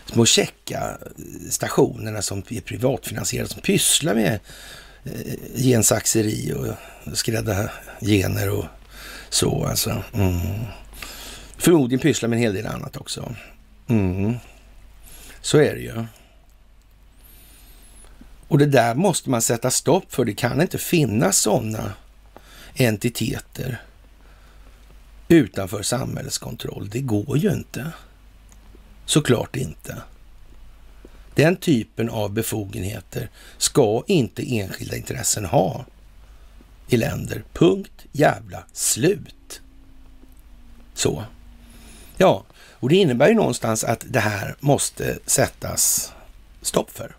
små 0.09 0.25
käcka 0.25 0.97
eh, 1.01 1.49
stationerna 1.49 2.21
som 2.21 2.43
är 2.49 2.61
privatfinansierade 2.61 3.49
som 3.49 3.61
pysslar 3.61 4.15
med 4.15 4.39
eh, 5.03 5.61
gensaxeri 5.61 6.53
och 6.53 7.17
skrädda 7.17 7.69
gener 8.01 8.49
och 8.49 8.65
så 9.29 9.65
alltså. 9.65 10.03
Mm. 10.13 10.39
Förmodligen 11.57 11.99
pysslar 11.99 12.29
med 12.29 12.37
en 12.37 12.43
hel 12.43 12.53
del 12.53 12.67
annat 12.67 12.97
också. 12.97 13.35
Mm. 13.87 14.35
Så 15.41 15.57
är 15.57 15.75
det 15.75 15.81
ju. 15.81 16.05
Och 18.47 18.57
det 18.57 18.65
där 18.65 18.95
måste 18.95 19.29
man 19.29 19.41
sätta 19.41 19.71
stopp 19.71 20.13
för. 20.13 20.25
Det 20.25 20.33
kan 20.33 20.61
inte 20.61 20.77
finnas 20.77 21.37
sådana 21.37 21.93
entiteter 22.75 23.81
utanför 25.27 25.83
samhällets 25.83 26.37
kontroll. 26.37 26.89
Det 26.89 26.99
går 26.99 27.37
ju 27.37 27.51
inte. 27.51 27.91
Såklart 29.09 29.55
inte. 29.55 30.01
Den 31.35 31.55
typen 31.55 32.09
av 32.09 32.31
befogenheter 32.31 33.29
ska 33.57 34.03
inte 34.07 34.55
enskilda 34.55 34.95
intressen 34.95 35.45
ha 35.45 35.85
i 36.87 36.97
länder. 36.97 37.43
Punkt 37.53 38.05
jävla 38.11 38.63
slut. 38.73 39.61
Så. 40.93 41.23
Ja, 42.17 42.43
och 42.71 42.89
det 42.89 42.95
innebär 42.95 43.29
ju 43.29 43.35
någonstans 43.35 43.83
att 43.83 44.05
det 44.07 44.19
här 44.19 44.55
måste 44.59 45.19
sättas 45.25 46.11
stopp 46.61 46.91
för. 46.91 47.15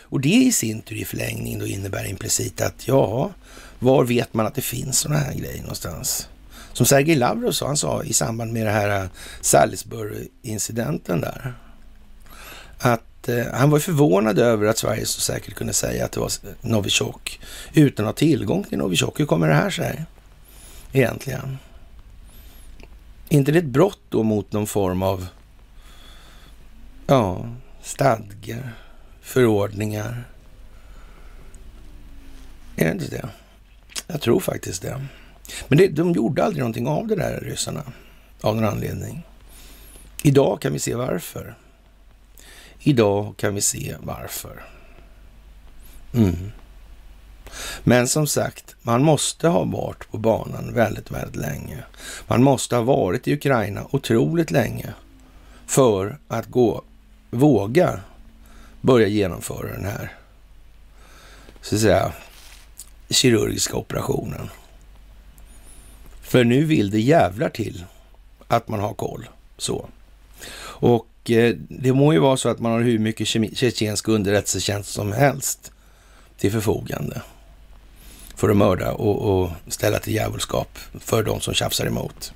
Och 0.00 0.20
det 0.20 0.28
i 0.28 0.52
sin 0.52 0.82
tur 0.82 0.96
i 0.96 1.04
förlängningen 1.04 1.60
då 1.60 1.66
innebär 1.66 2.10
implicit 2.10 2.60
att 2.60 2.88
ja, 2.88 3.32
var 3.78 4.04
vet 4.04 4.34
man 4.34 4.46
att 4.46 4.54
det 4.54 4.62
finns 4.62 4.98
sådana 4.98 5.20
här 5.20 5.34
grejer 5.34 5.62
någonstans? 5.62 6.28
Som 6.74 6.86
Sergej 6.86 7.16
Lavrov 7.16 7.52
sa, 7.52 7.66
han 7.66 7.76
sa 7.76 8.02
i 8.02 8.12
samband 8.12 8.52
med 8.52 8.66
det 8.66 8.72
här 8.72 9.02
eh, 9.02 9.08
Salisbury-incidenten 9.40 11.20
där, 11.20 11.54
att 12.78 13.28
eh, 13.28 13.44
han 13.52 13.70
var 13.70 13.78
förvånad 13.78 14.38
över 14.38 14.66
att 14.66 14.78
Sverige 14.78 15.06
så 15.06 15.20
säkert 15.20 15.54
kunde 15.54 15.72
säga 15.72 16.04
att 16.04 16.12
det 16.12 16.20
var 16.20 16.30
Novichok 16.60 17.40
utan 17.72 18.06
att 18.06 18.08
ha 18.08 18.18
tillgång 18.18 18.64
till 18.64 18.78
Novichok. 18.78 19.20
Hur 19.20 19.26
kommer 19.26 19.48
det 19.48 19.54
här 19.54 19.70
sig 19.70 20.04
egentligen? 20.92 21.58
inte 23.28 23.52
det 23.52 23.58
ett 23.58 23.64
brott 23.64 24.00
då 24.08 24.22
mot 24.22 24.52
någon 24.52 24.66
form 24.66 25.02
av 25.02 25.26
ja, 27.06 27.48
stadgar, 27.82 28.72
förordningar? 29.20 30.24
Är 32.76 32.84
det 32.84 32.90
inte 32.90 33.10
det? 33.10 33.28
Jag 34.06 34.20
tror 34.20 34.40
faktiskt 34.40 34.82
det. 34.82 35.06
Men 35.68 35.78
det, 35.78 35.88
de 35.88 36.12
gjorde 36.12 36.44
aldrig 36.44 36.60
någonting 36.60 36.88
av 36.88 37.06
det 37.06 37.16
där, 37.16 37.40
ryssarna, 37.40 37.82
av 38.40 38.56
någon 38.56 38.64
anledning. 38.64 39.22
Idag 40.22 40.60
kan 40.60 40.72
vi 40.72 40.78
se 40.78 40.94
varför. 40.94 41.54
Idag 42.78 43.36
kan 43.36 43.54
vi 43.54 43.60
se 43.60 43.94
varför. 44.00 44.64
Mm. 46.14 46.52
Men 47.84 48.08
som 48.08 48.26
sagt, 48.26 48.76
man 48.82 49.02
måste 49.02 49.48
ha 49.48 49.64
varit 49.64 50.10
på 50.10 50.18
banan 50.18 50.72
väldigt, 50.74 51.10
väldigt 51.10 51.36
länge. 51.36 51.84
Man 52.26 52.42
måste 52.42 52.76
ha 52.76 52.82
varit 52.82 53.28
i 53.28 53.34
Ukraina 53.34 53.86
otroligt 53.90 54.50
länge 54.50 54.94
för 55.66 56.18
att 56.28 56.46
gå, 56.46 56.82
våga 57.30 58.00
börja 58.80 59.08
genomföra 59.08 59.72
den 59.72 59.84
här, 59.84 60.12
så 61.60 61.74
att 61.74 61.80
säga, 61.80 62.12
kirurgiska 63.10 63.76
operationen. 63.76 64.50
För 66.34 66.44
nu 66.44 66.64
vill 66.64 66.90
det 66.90 67.00
jävlar 67.00 67.48
till 67.48 67.84
att 68.48 68.68
man 68.68 68.80
har 68.80 68.94
koll. 68.94 69.28
Så. 69.58 69.88
Och 70.60 71.30
eh, 71.30 71.54
det 71.68 71.92
må 71.92 72.12
ju 72.12 72.18
vara 72.18 72.36
så 72.36 72.48
att 72.48 72.60
man 72.60 72.72
har 72.72 72.80
hur 72.80 72.98
mycket 72.98 73.28
tjetjensk 73.28 74.08
underrättelsetjänst 74.08 74.92
som 74.92 75.12
helst 75.12 75.72
till 76.38 76.52
förfogande 76.52 77.22
för 78.36 78.48
att 78.48 78.56
mörda 78.56 78.92
och, 78.92 79.42
och 79.42 79.50
ställa 79.68 79.98
till 79.98 80.14
djävulskap 80.14 80.78
för 81.00 81.22
de 81.22 81.40
som 81.40 81.54
tjafsar 81.54 81.86
emot. 81.86 82.32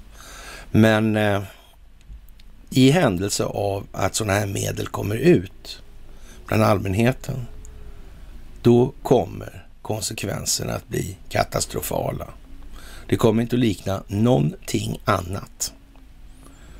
Men 0.70 1.16
eh, 1.16 1.42
i 2.70 2.90
händelse 2.90 3.44
av 3.44 3.86
att 3.92 4.14
sådana 4.14 4.38
här 4.38 4.46
medel 4.46 4.86
kommer 4.86 5.16
ut 5.16 5.82
bland 6.46 6.62
allmänheten, 6.62 7.46
då 8.62 8.92
kommer 9.02 9.66
konsekvenserna 9.82 10.74
att 10.74 10.88
bli 10.88 11.16
katastrofala. 11.28 12.26
Det 13.08 13.16
kommer 13.16 13.42
inte 13.42 13.56
att 13.56 13.60
likna 13.60 14.02
någonting 14.06 15.00
annat 15.04 15.72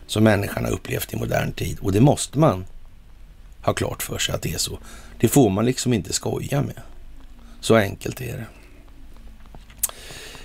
som 0.07 0.25
människan 0.25 0.65
har 0.65 0.73
upplevt 0.73 1.13
i 1.13 1.17
modern 1.17 1.53
tid. 1.53 1.79
Och 1.81 1.93
det 1.93 2.01
måste 2.01 2.39
man 2.39 2.67
ha 3.63 3.73
klart 3.73 4.03
för 4.03 4.19
sig 4.19 4.35
att 4.35 4.43
det 4.43 4.53
är 4.53 4.59
så. 4.59 4.79
Det 5.21 5.29
får 5.29 5.51
man 5.51 5.67
liksom 5.67 5.93
inte 5.93 6.13
skoja 6.13 6.63
med. 6.63 6.81
Så 7.61 7.77
enkelt 7.77 8.21
är 8.21 8.37
det. 8.37 8.47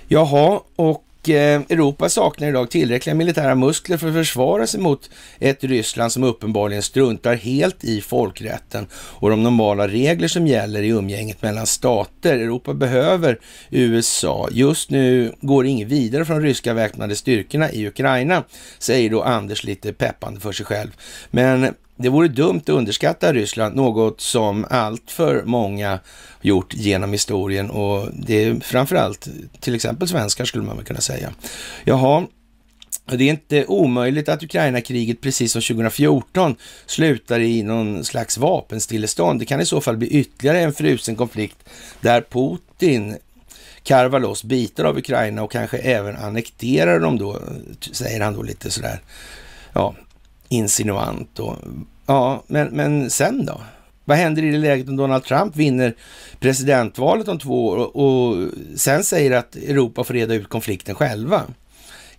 Jaha, 0.08 0.60
och 0.76 1.04
eh, 1.28 1.60
Europa 1.68 2.08
saknar 2.08 2.48
idag 2.48 2.70
tillräckliga 2.70 3.14
militära 3.14 3.54
muskler 3.54 3.96
för 3.96 4.08
att 4.08 4.14
försvara 4.14 4.66
sig 4.66 4.80
mot 4.80 5.10
ett 5.38 5.64
Ryssland 5.64 6.12
som 6.12 6.24
uppenbarligen 6.24 6.82
struntar 6.82 7.34
helt 7.34 7.84
i 7.84 8.00
folkrätten 8.00 8.86
och 8.94 9.30
de 9.30 9.42
normala 9.42 9.88
regler 9.88 10.28
som 10.28 10.46
gäller 10.46 10.82
i 10.82 10.88
umgänget 10.88 11.42
mellan 11.42 11.66
stater. 11.66 12.34
Europa 12.34 12.74
behöver 12.74 13.38
USA. 13.70 14.48
Just 14.52 14.90
nu 14.90 15.34
går 15.40 15.66
inget 15.66 15.88
vidare 15.88 16.24
från 16.24 16.42
ryska 16.42 16.74
väpnade 16.74 17.16
styrkorna 17.16 17.72
i 17.72 17.86
Ukraina, 17.86 18.44
säger 18.78 19.10
då 19.10 19.22
Anders 19.22 19.64
lite 19.64 19.92
peppande 19.92 20.40
för 20.40 20.52
sig 20.52 20.66
själv. 20.66 20.90
Men 21.30 21.74
det 21.96 22.08
vore 22.08 22.28
dumt 22.28 22.60
att 22.60 22.68
underskatta 22.68 23.32
Ryssland, 23.32 23.76
något 23.76 24.20
som 24.20 24.66
allt 24.70 25.10
för 25.10 25.42
många 25.44 25.98
gjort 26.40 26.74
genom 26.74 27.12
historien 27.12 27.70
och 27.70 28.08
det 28.12 28.44
är 28.44 28.60
framförallt 28.60 29.28
till 29.60 29.74
exempel 29.74 30.08
svenskar 30.08 30.44
skulle 30.44 30.64
man 30.64 30.76
väl 30.76 30.86
kunna 30.86 31.00
säga. 31.00 31.32
Jaha, 31.84 32.26
det 33.06 33.24
är 33.24 33.30
inte 33.30 33.66
omöjligt 33.66 34.28
att 34.28 34.42
Ukraina-kriget, 34.42 35.20
precis 35.20 35.52
som 35.52 35.62
2014, 35.62 36.56
slutar 36.86 37.40
i 37.40 37.62
någon 37.62 38.04
slags 38.04 38.38
vapenstillestånd. 38.38 39.40
Det 39.40 39.44
kan 39.44 39.60
i 39.60 39.66
så 39.66 39.80
fall 39.80 39.96
bli 39.96 40.08
ytterligare 40.08 40.60
en 40.60 40.72
frusen 40.72 41.16
konflikt 41.16 41.68
där 42.00 42.20
Putin 42.20 43.16
karvar 43.82 44.20
loss 44.20 44.44
bitar 44.44 44.84
av 44.84 44.98
Ukraina 44.98 45.42
och 45.42 45.52
kanske 45.52 45.78
även 45.78 46.16
annekterar 46.16 47.00
dem 47.00 47.18
då, 47.18 47.38
säger 47.92 48.20
han 48.20 48.34
då 48.34 48.42
lite 48.42 48.70
sådär, 48.70 49.00
ja, 49.72 49.94
insinuant. 50.54 51.38
Och, 51.38 51.56
ja, 52.06 52.42
men, 52.46 52.68
men 52.68 53.10
sen 53.10 53.46
då? 53.46 53.60
Vad 54.04 54.16
händer 54.16 54.42
i 54.42 54.50
det 54.50 54.58
läget 54.58 54.88
om 54.88 54.96
Donald 54.96 55.24
Trump 55.24 55.56
vinner 55.56 55.94
presidentvalet 56.40 57.28
om 57.28 57.38
två 57.38 57.66
år 57.66 57.76
och, 57.76 57.96
och 57.96 58.48
sen 58.76 59.04
säger 59.04 59.30
att 59.30 59.56
Europa 59.56 60.04
får 60.04 60.14
reda 60.14 60.34
ut 60.34 60.48
konflikten 60.48 60.94
själva? 60.94 61.42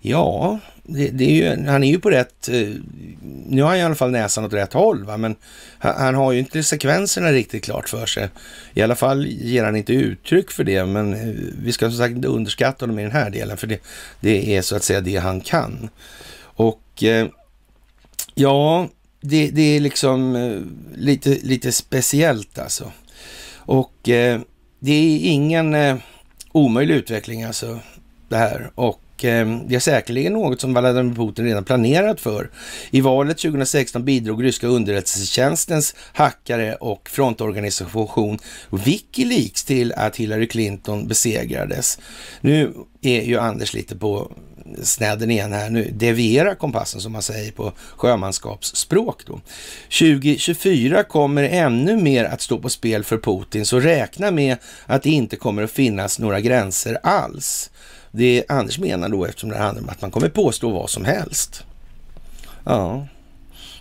Ja, 0.07 0.59
det, 0.83 1.07
det 1.07 1.23
är 1.23 1.35
ju, 1.35 1.65
han 1.65 1.83
är 1.83 1.91
ju 1.91 1.99
på 1.99 2.09
rätt... 2.09 2.49
Eh, 2.49 2.69
nu 3.47 3.61
har 3.61 3.69
han 3.69 3.77
i 3.77 3.83
alla 3.83 3.95
fall 3.95 4.11
näsan 4.11 4.45
åt 4.45 4.53
rätt 4.53 4.73
håll, 4.73 5.03
va? 5.03 5.17
men 5.17 5.35
han, 5.79 5.95
han, 5.97 6.15
har 6.15 6.31
ju 6.31 6.39
inte 6.39 6.63
sekvenserna 6.63 7.31
riktigt 7.31 7.63
klart 7.63 7.89
för 7.89 8.05
sig. 8.05 8.29
I 8.73 8.81
alla 8.81 8.95
fall 8.95 9.25
ger 9.27 9.63
han 9.63 9.75
inte 9.75 9.93
uttryck 9.93 10.51
för 10.51 10.63
det, 10.63 10.85
men 10.85 11.13
eh, 11.13 11.35
vi 11.63 11.71
ska 11.71 11.89
som 11.89 11.97
sagt 11.97 12.15
inte 12.15 12.27
underskatta 12.27 12.83
honom 12.83 12.99
i 12.99 13.03
den 13.03 13.11
här 13.11 13.29
delen, 13.29 13.57
för 13.57 13.67
det, 13.67 13.79
det 14.19 14.55
är 14.55 14.61
så 14.61 14.75
att 14.75 14.83
säga 14.83 15.01
det 15.01 15.17
han 15.17 15.41
kan. 15.41 15.89
Och 16.41 17.03
eh, 17.03 17.27
Ja, 18.35 18.87
det, 19.21 19.49
det 19.49 19.61
är 19.61 19.79
liksom 19.79 20.35
eh, 20.35 20.59
lite, 20.95 21.29
lite 21.29 21.71
speciellt 21.71 22.59
alltså. 22.59 22.91
Och 23.55 24.09
eh, 24.09 24.39
det 24.79 24.91
är 24.91 25.19
ingen 25.19 25.73
eh, 25.73 25.95
omöjlig 26.51 26.95
utveckling 26.95 27.43
alltså 27.43 27.79
det 28.29 28.37
här. 28.37 28.71
Och 28.75 29.25
eh, 29.25 29.59
det 29.67 29.75
är 29.75 29.79
säkerligen 29.79 30.33
något 30.33 30.61
som 30.61 30.73
Vladimir 30.73 31.15
Putin 31.15 31.45
redan 31.45 31.63
planerat 31.63 32.21
för. 32.21 32.49
I 32.89 33.01
valet 33.01 33.37
2016 33.37 34.05
bidrog 34.05 34.43
ryska 34.43 34.67
underrättelsetjänstens 34.67 35.95
hackare 36.13 36.75
och 36.75 37.09
frontorganisation 37.09 38.39
Wikileaks 38.69 39.63
till 39.63 39.93
att 39.93 40.15
Hillary 40.15 40.47
Clinton 40.47 41.07
besegrades. 41.07 41.99
Nu 42.41 42.73
är 43.01 43.21
ju 43.21 43.39
Anders 43.39 43.73
lite 43.73 43.95
på 43.95 44.31
snedden 44.84 45.32
igen 45.32 45.54
här 45.54 45.69
nu, 45.69 45.91
deviera 45.93 46.56
kompassen 46.56 47.01
som 47.01 47.12
man 47.12 47.21
säger 47.21 47.51
på 47.51 47.73
sjömanskapsspråk 47.97 49.25
då. 49.25 49.41
2024 49.99 51.04
kommer 51.04 51.43
ännu 51.43 51.97
mer 51.97 52.25
att 52.25 52.41
stå 52.41 52.60
på 52.60 52.69
spel 52.69 53.04
för 53.04 53.17
Putin, 53.17 53.65
så 53.65 53.80
räkna 53.80 54.32
med 54.32 54.58
att 54.86 55.04
det 55.04 55.10
inte 55.10 55.36
kommer 55.36 55.63
att 55.63 55.71
finnas 55.71 56.19
några 56.19 56.39
gränser 56.39 56.97
alls. 57.04 57.69
Det 58.12 58.45
Anders 58.49 58.80
menar 58.80 59.10
då, 59.10 59.25
eftersom 59.25 59.49
det 59.49 59.58
handlar 59.58 59.84
om 59.84 59.89
att 59.89 60.01
man 60.01 60.12
kommer 60.12 60.30
påstå 60.30 60.71
vad 60.71 60.89
som 60.89 61.06
helst. 61.06 61.63
Ja. 62.63 63.08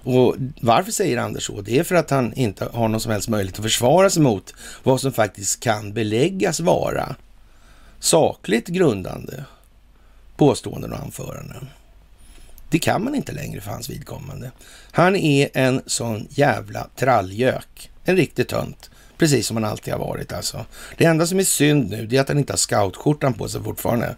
Och 0.02 0.36
varför 0.60 0.92
säger 0.92 1.16
Anders 1.16 1.46
så? 1.46 1.60
Det 1.60 1.78
är 1.78 1.84
för 1.84 1.94
att 1.94 2.10
han 2.10 2.32
inte 2.34 2.68
har 2.72 2.88
någon 2.88 3.00
som 3.00 3.12
helst 3.12 3.28
möjlighet 3.28 3.58
att 3.58 3.64
försvara 3.64 4.10
sig 4.10 4.22
mot 4.22 4.54
vad 4.82 5.00
som 5.00 5.12
faktiskt 5.12 5.60
kan 5.60 5.92
beläggas 5.92 6.60
vara 6.60 7.16
sakligt 8.00 8.68
grundande 8.68 9.44
påståenden 10.36 10.92
och 10.92 10.98
anföranden. 10.98 11.68
Det 12.68 12.78
kan 12.78 13.04
man 13.04 13.14
inte 13.14 13.32
längre 13.32 13.60
för 13.60 13.70
hans 13.70 13.90
vidkommande. 13.90 14.50
Han 14.90 15.16
är 15.16 15.48
en 15.54 15.82
sån 15.86 16.26
jävla 16.30 16.88
trallgök. 16.96 17.90
En 18.04 18.16
riktig 18.16 18.48
tönt. 18.48 18.90
Precis 19.18 19.46
som 19.46 19.56
han 19.56 19.64
alltid 19.64 19.94
har 19.94 20.00
varit 20.00 20.32
alltså. 20.32 20.64
Det 20.96 21.04
enda 21.04 21.26
som 21.26 21.38
är 21.38 21.44
synd 21.44 21.90
nu, 21.90 22.06
det 22.06 22.16
är 22.16 22.20
att 22.20 22.28
han 22.28 22.38
inte 22.38 22.52
har 22.52 22.58
scoutskjortan 22.58 23.34
på 23.34 23.48
sig 23.48 23.62
fortfarande. 23.62 24.16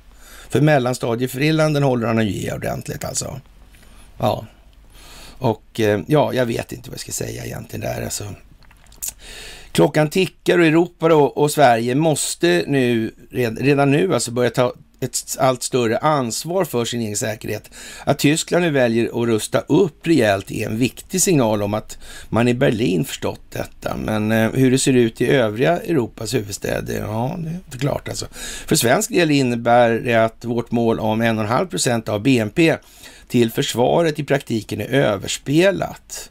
För 0.49 0.61
mellanstadiefrillan, 0.61 1.73
den 1.73 1.83
håller 1.83 2.07
han 2.07 2.27
ju 2.27 2.33
i 2.33 2.53
ordentligt 2.53 3.05
alltså. 3.05 3.41
Ja. 4.19 4.47
Och 5.39 5.81
eh, 5.81 6.01
ja, 6.07 6.33
jag 6.33 6.47
vet 6.47 6.73
inte 6.73 6.91
vad 6.91 6.95
jag 6.95 7.01
ska 7.01 7.13
säga 7.13 7.45
egentligen 7.45 7.81
där 7.81 8.03
alltså. 8.03 8.25
Klockan 9.73 10.11
tickar 10.11 10.59
och 10.59 10.67
Europa 10.67 11.15
och, 11.15 11.39
och 11.39 11.51
Sverige 11.51 11.95
måste 11.95 12.65
nu, 12.67 13.15
redan 13.31 13.91
nu 13.91 14.15
alltså 14.15 14.31
börja 14.31 14.51
ta 14.51 14.73
ett 15.01 15.37
allt 15.39 15.63
större 15.63 15.99
ansvar 15.99 16.65
för 16.65 16.85
sin 16.85 17.01
egen 17.01 17.17
säkerhet. 17.17 17.71
Att 18.05 18.19
Tyskland 18.19 18.65
nu 18.65 18.71
väljer 18.71 19.23
att 19.23 19.29
rusta 19.29 19.61
upp 19.61 20.07
rejält 20.07 20.51
är 20.51 20.67
en 20.67 20.79
viktig 20.79 21.23
signal 21.23 21.63
om 21.63 21.75
att 21.75 21.99
man 22.29 22.49
i 22.49 22.55
Berlin 22.55 23.05
förstått 23.05 23.41
detta. 23.51 23.97
Men 23.97 24.33
eh, 24.33 24.51
hur 24.51 24.71
det 24.71 24.79
ser 24.79 24.93
ut 24.93 25.21
i 25.21 25.27
övriga 25.27 25.81
Europas 25.81 26.35
huvudstäder, 26.35 27.01
ja, 27.01 27.37
det 27.39 27.49
är 27.49 27.55
inte 27.55 27.79
klart 27.79 28.09
alltså. 28.09 28.27
För 28.67 28.77
svensk 28.77 29.11
del 29.11 29.31
innebär 29.31 29.91
det 29.91 30.15
att 30.15 30.45
vårt 30.45 30.71
mål 30.71 31.01
om 31.01 31.23
1,5 31.23 31.67
procent 31.67 32.09
av 32.09 32.23
BNP 32.23 32.77
till 33.29 33.51
försvaret 33.51 34.19
i 34.19 34.25
praktiken 34.25 34.81
är 34.81 34.87
överspelat 34.87 36.31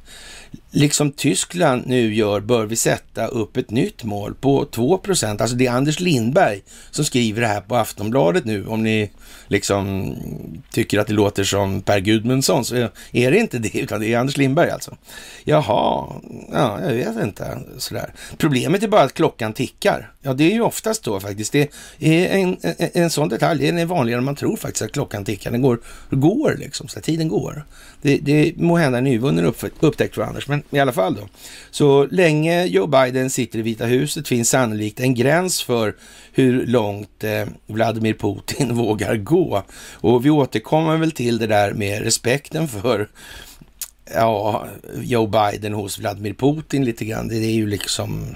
liksom 0.75 1.11
Tyskland 1.11 1.83
nu 1.87 2.15
gör, 2.15 2.39
bör 2.39 2.65
vi 2.65 2.75
sätta 2.75 3.27
upp 3.27 3.57
ett 3.57 3.69
nytt 3.69 4.03
mål 4.03 4.35
på 4.35 4.65
2 4.65 4.97
procent. 4.97 5.41
Alltså 5.41 5.55
det 5.55 5.67
är 5.67 5.71
Anders 5.71 5.99
Lindberg 5.99 6.61
som 6.91 7.05
skriver 7.05 7.41
det 7.41 7.47
här 7.47 7.61
på 7.61 7.75
Aftonbladet 7.75 8.45
nu. 8.45 8.67
Om 8.67 8.83
ni 8.83 9.11
liksom 9.47 10.15
tycker 10.71 10.99
att 10.99 11.07
det 11.07 11.13
låter 11.13 11.43
som 11.43 11.81
Per 11.81 11.99
Gudmundsson 11.99 12.65
så 12.65 12.75
är 13.11 13.31
det 13.31 13.37
inte 13.37 13.59
det, 13.59 13.79
utan 13.79 14.01
det 14.01 14.13
är 14.13 14.17
Anders 14.17 14.37
Lindberg 14.37 14.69
alltså. 14.69 14.97
Jaha, 15.43 16.07
ja, 16.51 16.79
jag 16.81 16.93
vet 16.93 17.23
inte. 17.23 17.59
Sådär. 17.77 18.13
Problemet 18.37 18.83
är 18.83 18.87
bara 18.87 19.01
att 19.01 19.13
klockan 19.13 19.53
tickar. 19.53 20.11
Ja, 20.25 20.33
det 20.33 20.43
är 20.43 20.53
ju 20.53 20.61
oftast 20.61 21.03
då 21.03 21.19
faktiskt. 21.19 21.51
Det 21.51 21.69
är 21.99 22.37
en, 22.37 22.57
en, 22.61 22.89
en 22.93 23.09
sån 23.09 23.29
detalj, 23.29 23.65
den 23.65 23.77
är 23.77 23.85
vanligare 23.85 24.17
än 24.17 24.25
man 24.25 24.35
tror 24.35 24.57
faktiskt 24.57 24.81
att 24.81 24.91
klockan 24.91 25.25
tickar. 25.25 25.51
Den 25.51 25.61
går, 25.61 25.79
går 26.09 26.55
liksom, 26.59 26.87
så 26.87 27.01
tiden 27.01 27.27
går. 27.27 27.65
Det, 28.01 28.17
det 28.17 28.57
må 28.57 28.77
hända 28.77 28.97
en 28.97 29.03
nyvunnen 29.03 29.53
upptäckt 29.79 30.15
för 30.15 30.21
Anders, 30.21 30.47
men 30.47 30.63
i 30.69 30.79
alla 30.79 30.91
fall 30.91 31.15
då. 31.15 31.27
Så 31.71 32.05
länge 32.05 32.65
Joe 32.65 32.87
Biden 32.87 33.29
sitter 33.29 33.59
i 33.59 33.61
Vita 33.61 33.85
huset 33.85 34.27
finns 34.27 34.49
sannolikt 34.49 34.99
en 34.99 35.15
gräns 35.15 35.63
för 35.63 35.95
hur 36.31 36.65
långt 36.65 37.23
eh, 37.23 37.45
Vladimir 37.67 38.13
Putin 38.13 38.75
vågar 38.75 39.15
gå. 39.15 39.63
Och 39.93 40.25
vi 40.25 40.29
återkommer 40.29 40.97
väl 40.97 41.11
till 41.11 41.37
det 41.37 41.47
där 41.47 41.73
med 41.73 42.03
respekten 42.03 42.67
för 42.67 43.09
ja, 44.13 44.67
Joe 45.01 45.27
Biden 45.27 45.73
hos 45.73 45.99
Vladimir 45.99 46.33
Putin 46.33 46.85
lite 46.85 47.05
grann. 47.05 47.27
Det 47.27 47.35
är 47.35 47.51
ju 47.51 47.67
liksom 47.67 48.35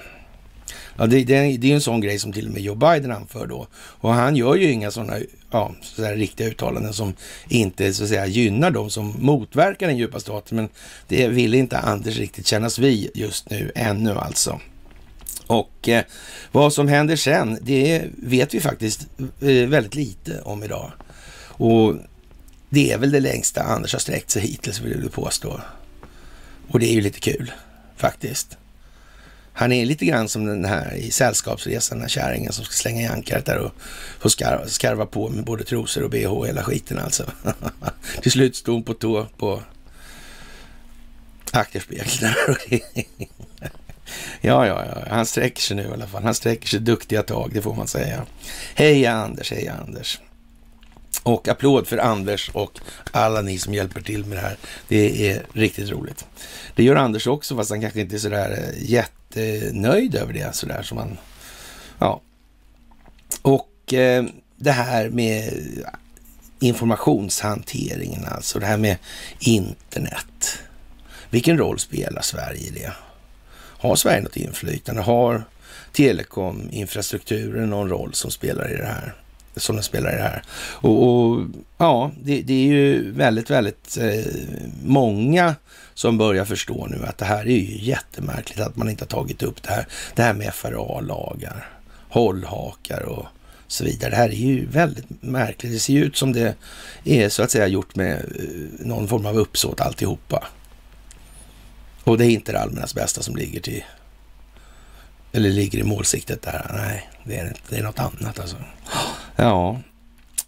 Ja, 0.98 1.06
det, 1.06 1.24
det, 1.24 1.56
det 1.56 1.70
är 1.70 1.74
en 1.74 1.80
sån 1.80 2.00
grej 2.00 2.18
som 2.18 2.32
till 2.32 2.46
och 2.46 2.52
med 2.52 2.62
Joe 2.62 2.74
Biden 2.74 3.12
anför 3.12 3.46
då. 3.46 3.66
Och 3.74 4.12
han 4.12 4.36
gör 4.36 4.54
ju 4.54 4.72
inga 4.72 4.90
sådana 4.90 5.16
ja, 5.50 5.74
så 5.82 6.02
riktiga 6.02 6.46
uttalanden 6.46 6.92
som 6.92 7.14
inte 7.48 7.92
så 7.92 8.02
att 8.02 8.08
säga 8.08 8.26
gynnar 8.26 8.70
dem 8.70 8.90
som 8.90 9.14
motverkar 9.18 9.86
den 9.86 9.96
djupa 9.96 10.20
staten. 10.20 10.56
Men 10.56 10.68
det 11.08 11.28
vill 11.28 11.54
inte 11.54 11.78
Anders 11.78 12.18
riktigt 12.18 12.46
kännas 12.46 12.78
vid 12.78 13.10
just 13.14 13.50
nu, 13.50 13.72
ännu 13.74 14.14
alltså. 14.14 14.60
Och 15.46 15.88
eh, 15.88 16.04
vad 16.52 16.72
som 16.72 16.88
händer 16.88 17.16
sen, 17.16 17.58
det 17.62 18.04
vet 18.16 18.54
vi 18.54 18.60
faktiskt 18.60 19.06
eh, 19.40 19.68
väldigt 19.68 19.94
lite 19.94 20.40
om 20.40 20.62
idag. 20.62 20.92
Och 21.42 21.94
det 22.68 22.92
är 22.92 22.98
väl 22.98 23.10
det 23.10 23.20
längsta 23.20 23.62
Anders 23.62 23.92
har 23.92 24.00
sträckt 24.00 24.30
sig 24.30 24.42
hittills, 24.42 24.80
vill 24.80 25.00
jag 25.02 25.12
påstå. 25.12 25.60
Och 26.68 26.80
det 26.80 26.86
är 26.86 26.94
ju 26.94 27.00
lite 27.00 27.20
kul, 27.20 27.52
faktiskt. 27.96 28.56
Han 29.60 29.72
är 29.72 29.86
lite 29.86 30.04
grann 30.04 30.28
som 30.28 30.46
den 30.46 30.64
här 30.64 30.94
i 30.94 31.10
Sällskapsresan, 31.10 31.98
den 31.98 32.02
här 32.02 32.08
kärringen 32.08 32.52
som 32.52 32.64
ska 32.64 32.74
slänga 32.74 33.02
i 33.02 33.06
ankaret 33.06 33.46
där 33.46 33.58
och 33.58 33.72
få 34.20 34.30
skarva, 34.30 34.66
skarva 34.66 35.06
på 35.06 35.28
med 35.28 35.44
både 35.44 35.64
trosor 35.64 36.02
och 36.02 36.10
bh 36.10 36.26
och 36.26 36.46
hela 36.46 36.62
skiten 36.62 36.98
alltså. 36.98 37.24
Till 38.22 38.32
slut 38.32 38.56
stod 38.56 38.74
hon 38.74 38.82
på 38.82 38.94
tå 38.94 39.26
på 39.36 39.62
akterspegeln. 41.52 42.08
ja, 44.40 44.66
ja, 44.66 44.84
ja, 44.86 45.04
han 45.10 45.26
sträcker 45.26 45.62
sig 45.62 45.76
nu 45.76 45.82
i 45.82 45.92
alla 45.92 46.06
fall. 46.06 46.22
Han 46.22 46.34
sträcker 46.34 46.68
sig 46.68 46.80
duktiga 46.80 47.22
tag, 47.22 47.50
det 47.54 47.62
får 47.62 47.74
man 47.74 47.88
säga. 47.88 48.26
Heja 48.74 49.12
Anders, 49.12 49.50
heja 49.50 49.74
Anders. 49.86 50.20
Och 51.22 51.48
applåd 51.48 51.86
för 51.86 51.98
Anders 51.98 52.50
och 52.54 52.78
alla 53.10 53.42
ni 53.42 53.58
som 53.58 53.74
hjälper 53.74 54.00
till 54.00 54.24
med 54.24 54.38
det 54.38 54.42
här. 54.42 54.56
Det 54.88 55.30
är 55.30 55.42
riktigt 55.52 55.90
roligt. 55.90 56.26
Det 56.74 56.84
gör 56.84 56.96
Anders 56.96 57.26
också, 57.26 57.56
fast 57.56 57.70
han 57.70 57.80
kanske 57.80 58.00
inte 58.00 58.16
är 58.16 58.18
sådär 58.18 58.50
eh, 58.50 58.90
jätte 58.90 59.19
jättenöjd 59.36 60.14
över 60.14 60.32
det. 60.32 60.54
Sådär 60.54 60.82
som 60.82 60.96
man, 60.96 61.18
ja. 61.98 62.20
Och 63.42 63.94
eh, 63.94 64.24
det 64.56 64.70
här 64.70 65.08
med 65.08 65.52
informationshanteringen, 66.60 68.24
alltså 68.24 68.58
det 68.58 68.66
här 68.66 68.76
med 68.76 68.96
internet. 69.38 70.58
Vilken 71.30 71.58
roll 71.58 71.78
spelar 71.78 72.22
Sverige 72.22 72.60
i 72.60 72.70
det? 72.70 72.92
Har 73.54 73.96
Sverige 73.96 74.20
något 74.20 74.36
inflytande? 74.36 75.02
Har 75.02 75.44
telekominfrastrukturen 75.92 77.70
någon 77.70 77.88
roll 77.88 78.14
som 78.14 78.30
spelar 78.30 78.72
i 78.72 78.76
det 78.76 78.86
här? 78.86 79.14
som 79.56 79.76
den 79.76 79.82
spelar 79.82 80.12
i 80.12 80.16
det 80.16 80.22
här. 80.22 80.42
Och, 80.58 81.08
och 81.08 81.40
ja, 81.78 82.10
det, 82.22 82.42
det, 82.42 82.52
är 82.52 82.66
ju 82.66 83.10
väldigt, 83.12 83.50
väldigt 83.50 83.96
eh, 83.96 84.32
många 84.84 85.54
som 86.00 86.18
börjar 86.18 86.44
förstå 86.44 86.86
nu 86.86 87.06
att 87.06 87.18
det 87.18 87.24
här 87.24 87.40
är 87.40 87.56
ju 87.56 87.78
jättemärkligt 87.78 88.60
att 88.60 88.76
man 88.76 88.90
inte 88.90 89.04
har 89.04 89.08
tagit 89.08 89.42
upp 89.42 89.62
det 89.62 89.70
här. 89.70 89.86
Det 90.14 90.22
här 90.22 90.34
med 90.34 90.54
FRA-lagar, 90.54 91.68
hållhakar 92.08 93.02
och 93.02 93.26
så 93.66 93.84
vidare. 93.84 94.10
Det 94.10 94.16
här 94.16 94.28
är 94.28 94.34
ju 94.34 94.66
väldigt 94.66 95.22
märkligt. 95.22 95.72
Det 95.72 95.78
ser 95.78 95.92
ju 95.92 96.04
ut 96.04 96.16
som 96.16 96.32
det 96.32 96.54
är 97.04 97.28
så 97.28 97.42
att 97.42 97.50
säga 97.50 97.66
gjort 97.66 97.96
med 97.96 98.16
eh, 98.16 98.86
någon 98.86 99.08
form 99.08 99.26
av 99.26 99.38
uppsåt 99.38 99.80
alltihopa. 99.80 100.46
Och 102.04 102.18
det 102.18 102.26
är 102.26 102.30
inte 102.30 102.52
det 102.52 102.60
allmännas 102.60 102.94
bästa 102.94 103.22
som 103.22 103.36
ligger 103.36 103.60
till 103.60 103.84
eller 105.32 105.50
ligger 105.50 105.78
i 105.78 105.84
målsiktet 105.84 106.42
där. 106.42 106.70
Nej, 106.74 107.10
det 107.24 107.36
är, 107.38 107.56
det 107.68 107.76
är 107.76 107.82
något 107.82 107.98
annat 107.98 108.40
alltså. 108.40 108.56
Ja, 109.36 109.80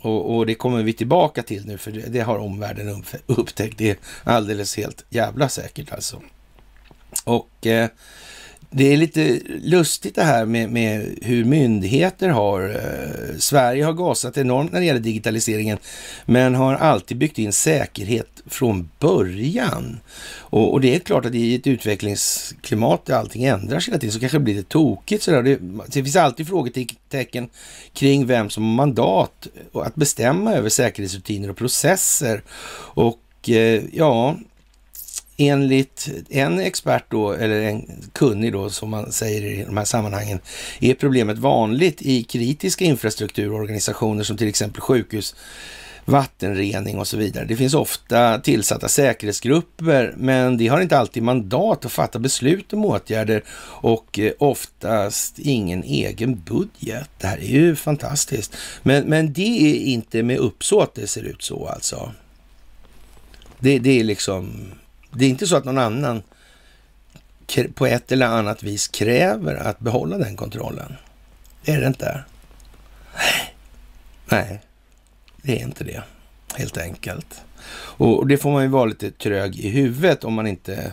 och, 0.03 0.37
och, 0.37 0.47
det 0.47 0.55
kommer 0.55 0.83
vi 0.83 0.93
tillbaka 0.93 1.43
till 1.43 1.67
nu, 1.67 1.79
för 1.79 1.91
det, 1.91 2.01
det 2.01 2.21
har 2.21 2.39
omvärlden 2.39 3.05
upptäckt. 3.27 3.79
Det 3.79 3.91
är 3.91 3.97
alldeles 4.25 4.77
helt 4.77 5.05
jävla 5.11 5.49
säkert 5.49 5.93
alltså. 5.93 6.23
Och 7.25 7.67
eh, 7.67 7.89
det 8.73 8.93
är 8.93 8.97
lite 8.97 9.41
lustigt 9.63 10.15
det 10.15 10.23
här 10.23 10.45
med, 10.45 10.71
med 10.71 11.19
hur 11.23 11.45
myndigheter 11.45 12.29
har... 12.29 12.69
Eh, 12.69 13.39
Sverige 13.39 13.85
har 13.85 13.93
gasat 13.93 14.37
enormt 14.37 14.73
när 14.73 14.81
det 14.81 14.87
gäller 14.87 15.01
digitaliseringen, 15.01 15.79
men 16.25 16.55
har 16.55 16.75
alltid 16.75 17.17
byggt 17.17 17.39
in 17.39 17.53
säkerhet 17.53 18.43
från 18.47 18.91
början. 18.99 20.01
Och, 20.39 20.73
och 20.73 20.81
det 20.81 20.95
är 20.95 20.99
klart 20.99 21.27
att 21.27 21.35
i 21.35 21.55
ett 21.55 21.67
utvecklingsklimat 21.67 23.07
där 23.07 23.15
allting 23.15 23.45
ändras 23.45 23.89
hela 23.89 23.99
tiden 23.99 24.13
så 24.13 24.21
kanske 24.21 24.39
det 24.39 24.45
blir 24.45 24.55
lite 24.55 24.69
tokigt. 24.69 25.23
Sådär. 25.23 25.43
Det, 25.43 25.59
det 25.87 26.03
finns 26.03 26.17
alltid 26.17 26.49
frågetecken 26.49 27.49
kring 27.93 28.27
vem 28.27 28.51
som 28.51 28.65
har 28.65 28.87
mandat 28.87 29.49
att 29.75 29.95
bestämma 29.95 30.55
över 30.55 30.69
säkerhetsrutiner 30.69 31.51
och 31.51 31.57
processer. 31.57 32.43
Och 32.95 33.49
eh, 33.49 33.83
ja, 33.93 34.37
enligt 35.37 36.09
en 36.31 36.61
expert 36.61 37.05
då, 37.09 37.33
eller 37.33 37.61
en 37.63 37.91
kunnig 38.13 38.53
då, 38.53 38.71
som 38.71 38.91
man 38.91 39.13
säger 39.13 39.45
i 39.45 39.65
de 39.65 39.77
här 39.77 39.85
sammanhangen, 39.85 40.41
är 40.81 40.95
problemet 40.95 41.39
vanligt 41.39 42.03
i 42.03 42.23
kritiska 42.23 42.85
infrastrukturorganisationer 42.85 44.25
som 44.25 44.37
till 44.37 44.49
exempel 44.49 44.81
sjukhus, 44.81 45.35
vattenrening 46.05 46.99
och 46.99 47.07
så 47.07 47.17
vidare. 47.17 47.45
Det 47.45 47.57
finns 47.57 47.75
ofta 47.75 48.39
tillsatta 48.39 48.89
säkerhetsgrupper, 48.89 50.15
men 50.17 50.57
de 50.57 50.69
har 50.69 50.81
inte 50.81 50.99
alltid 50.99 51.23
mandat 51.23 51.85
att 51.85 51.93
fatta 51.93 52.19
beslut 52.19 52.73
om 52.73 52.85
åtgärder 52.85 53.43
och 53.81 54.19
eh, 54.19 54.33
oftast 54.39 55.39
ingen 55.39 55.85
egen 55.85 56.43
budget. 56.47 57.11
Det 57.19 57.27
här 57.27 57.39
är 57.39 57.49
ju 57.49 57.77
fantastiskt. 57.77 58.57
Men, 58.83 59.05
men 59.05 59.33
det 59.33 59.71
är 59.71 59.75
inte 59.75 60.23
med 60.23 60.39
uppsåt 60.39 60.95
det 60.95 61.07
ser 61.07 61.23
ut 61.23 61.43
så 61.43 61.67
alltså. 61.67 62.13
Det, 63.59 63.79
det 63.79 64.01
är 64.01 64.05
liksom 64.05 64.73
det 65.13 65.25
är 65.25 65.29
inte 65.29 65.47
så 65.47 65.57
att 65.57 65.65
någon 65.65 65.79
annan 65.79 66.23
på 67.75 67.87
ett 67.87 68.13
eller 68.13 68.27
annat 68.27 68.63
vis 68.63 68.89
kräver 68.89 69.55
att 69.55 69.79
behålla 69.79 70.19
den 70.19 70.37
kontrollen. 70.37 70.97
Det 71.65 71.73
är 71.73 71.81
det 71.81 71.87
inte. 71.87 72.25
Nej, 74.27 74.61
det 75.43 75.53
är 75.53 75.63
inte 75.63 75.85
det, 75.85 76.03
helt 76.55 76.79
enkelt. 76.79 77.43
Och 77.75 78.27
det 78.27 78.39
får 78.39 78.53
man 78.53 78.63
ju 78.63 78.69
vara 78.69 78.85
lite 78.85 79.11
trög 79.11 79.57
i 79.57 79.69
huvudet 79.69 80.25
om 80.25 80.35
man 80.35 80.47
inte 80.47 80.93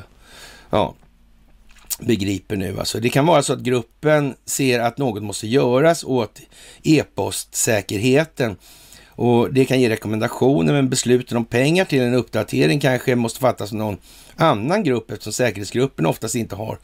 ja, 0.70 0.96
begriper 2.00 2.56
nu. 2.56 2.80
Alltså, 2.80 3.00
det 3.00 3.10
kan 3.10 3.26
vara 3.26 3.44
så 3.44 3.54
att 3.54 3.60
gruppen 3.60 4.36
ser 4.46 4.80
att 4.80 4.98
något 4.98 5.24
måste 5.24 5.48
göras 5.48 6.04
åt 6.04 6.42
e-postsäkerheten 6.84 8.56
och 9.20 9.54
det 9.54 9.66
kan 9.66 9.82
ge 9.82 9.90
rekommendationer, 9.90 10.74
men 10.74 10.90
besluten 10.90 11.38
om 11.38 11.46
pengar 11.46 11.86
till 11.86 12.02
en 12.02 12.14
uppdatering 12.14 12.80
kanske 12.80 13.16
måste 13.16 13.40
fattas 13.40 13.72
av 13.72 13.78
någon 13.78 13.98
annan 14.36 14.84
grupp 14.84 15.12
eftersom 15.12 15.34
säkerhetsgruppen 15.34 16.06
oftast 16.06 16.36
inte 16.36 16.56
har 16.56 16.80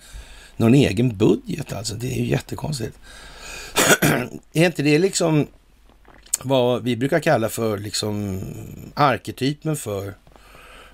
någon 0.58 0.74
egen 0.74 1.17
budget. 1.17 1.74
Alltså, 1.74 1.95
det 1.95 2.08
är 2.08 2.17
ju 2.17 2.26
jättekonstigt. 2.26 3.00
är 4.54 4.65
inte 4.65 4.84
det 4.84 5.00
liksom 5.00 5.48
vad 6.43 6.84
vi 6.84 6.95
brukar 6.98 7.19
kalla 7.19 7.50
för 7.50 7.78
liksom 7.78 8.41
arketypen 8.93 9.76
för 9.76 10.13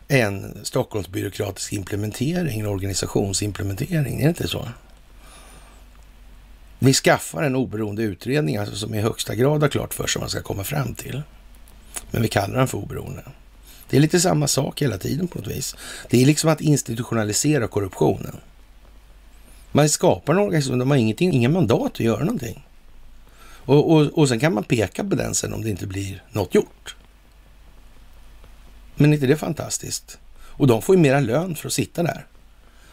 en 0.07 0.57
Stockholmsbyråkratisk 0.63 1.73
implementering, 1.73 2.59
en 2.59 2.67
organisationsimplementering? 2.67 4.19
Är 4.19 4.23
det 4.23 4.29
inte 4.29 4.47
så? 4.47 4.67
Vi 6.83 6.93
skaffar 6.93 7.43
en 7.43 7.55
oberoende 7.55 8.03
utredning 8.03 8.57
alltså, 8.57 8.75
som 8.75 8.95
i 8.95 9.01
högsta 9.01 9.35
grad 9.35 9.61
har 9.61 9.69
klart 9.69 9.93
för 9.93 10.07
sig 10.07 10.19
vad 10.19 10.23
man 10.23 10.29
ska 10.29 10.41
komma 10.41 10.63
fram 10.63 10.93
till. 10.93 11.21
Men 12.11 12.21
vi 12.21 12.27
kallar 12.27 12.57
den 12.57 12.67
för 12.67 12.77
oberoende. 12.77 13.23
Det 13.89 13.97
är 13.97 14.01
lite 14.01 14.19
samma 14.19 14.47
sak 14.47 14.81
hela 14.81 14.97
tiden 14.97 15.27
på 15.27 15.39
något 15.39 15.47
vis. 15.47 15.75
Det 16.09 16.21
är 16.21 16.25
liksom 16.25 16.49
att 16.49 16.61
institutionalisera 16.61 17.67
korruptionen. 17.67 18.35
Man 19.71 19.89
skapar 19.89 20.33
en 20.33 20.39
organisation, 20.39 20.79
de 20.79 20.91
har 20.91 20.97
ingenting, 20.97 21.33
ingen 21.33 21.53
mandat 21.53 21.91
att 21.91 21.99
göra 21.99 22.23
någonting. 22.23 22.65
Och, 23.43 23.91
och, 23.91 24.17
och 24.17 24.29
sen 24.29 24.39
kan 24.39 24.53
man 24.53 24.63
peka 24.63 25.03
på 25.03 25.15
den 25.15 25.35
sen 25.35 25.53
om 25.53 25.63
det 25.63 25.69
inte 25.69 25.87
blir 25.87 26.23
något 26.31 26.55
gjort. 26.55 26.95
Men 28.95 29.13
inte 29.13 29.27
det 29.27 29.33
är 29.33 29.37
fantastiskt? 29.37 30.19
Och 30.33 30.67
de 30.67 30.81
får 30.81 30.95
ju 30.95 31.01
mera 31.01 31.19
lön 31.19 31.55
för 31.55 31.67
att 31.67 31.73
sitta 31.73 32.03
där. 32.03 32.25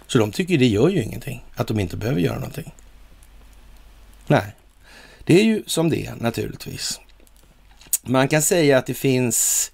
Så 0.07 0.18
de 0.18 0.32
tycker 0.32 0.59
det 0.59 0.66
gör 0.66 0.89
ju 0.89 1.03
ingenting, 1.03 1.45
att 1.55 1.66
de 1.66 1.80
inte 1.80 1.97
behöver 1.97 2.20
göra 2.20 2.39
någonting. 2.39 2.72
Nej, 4.29 4.55
det 5.24 5.41
är 5.41 5.45
ju 5.45 5.62
som 5.66 5.91
det 5.91 6.07
är 6.07 6.14
naturligtvis. 6.14 7.01
Man 8.03 8.29
kan 8.29 8.43
säga 8.43 8.79
att 8.79 8.87
det 8.87 8.95
finns 8.95 9.70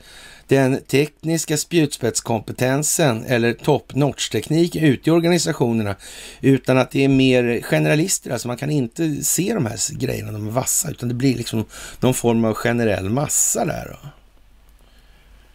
den 0.48 0.80
tekniska 0.80 1.56
spjutspetskompetensen 1.56 3.24
eller 3.24 3.52
top 3.52 3.94
notch-teknik 3.94 4.76
ute 4.76 5.10
i 5.10 5.12
organisationerna 5.12 5.96
utan 6.40 6.78
att 6.78 6.90
det 6.90 7.04
är 7.04 7.08
mer 7.08 7.60
generalister. 7.62 8.30
Alltså 8.30 8.48
man 8.48 8.56
kan 8.56 8.70
inte 8.70 9.24
se 9.24 9.54
de 9.54 9.66
här 9.66 9.98
grejerna, 9.98 10.32
de 10.32 10.46
är 10.46 10.50
vassa, 10.50 10.90
utan 10.90 11.08
det 11.08 11.14
blir 11.14 11.36
liksom 11.36 11.64
någon 12.00 12.14
form 12.14 12.44
av 12.44 12.54
generell 12.54 13.10
massa 13.10 13.64
där. 13.64 13.88
Då. 14.02 14.08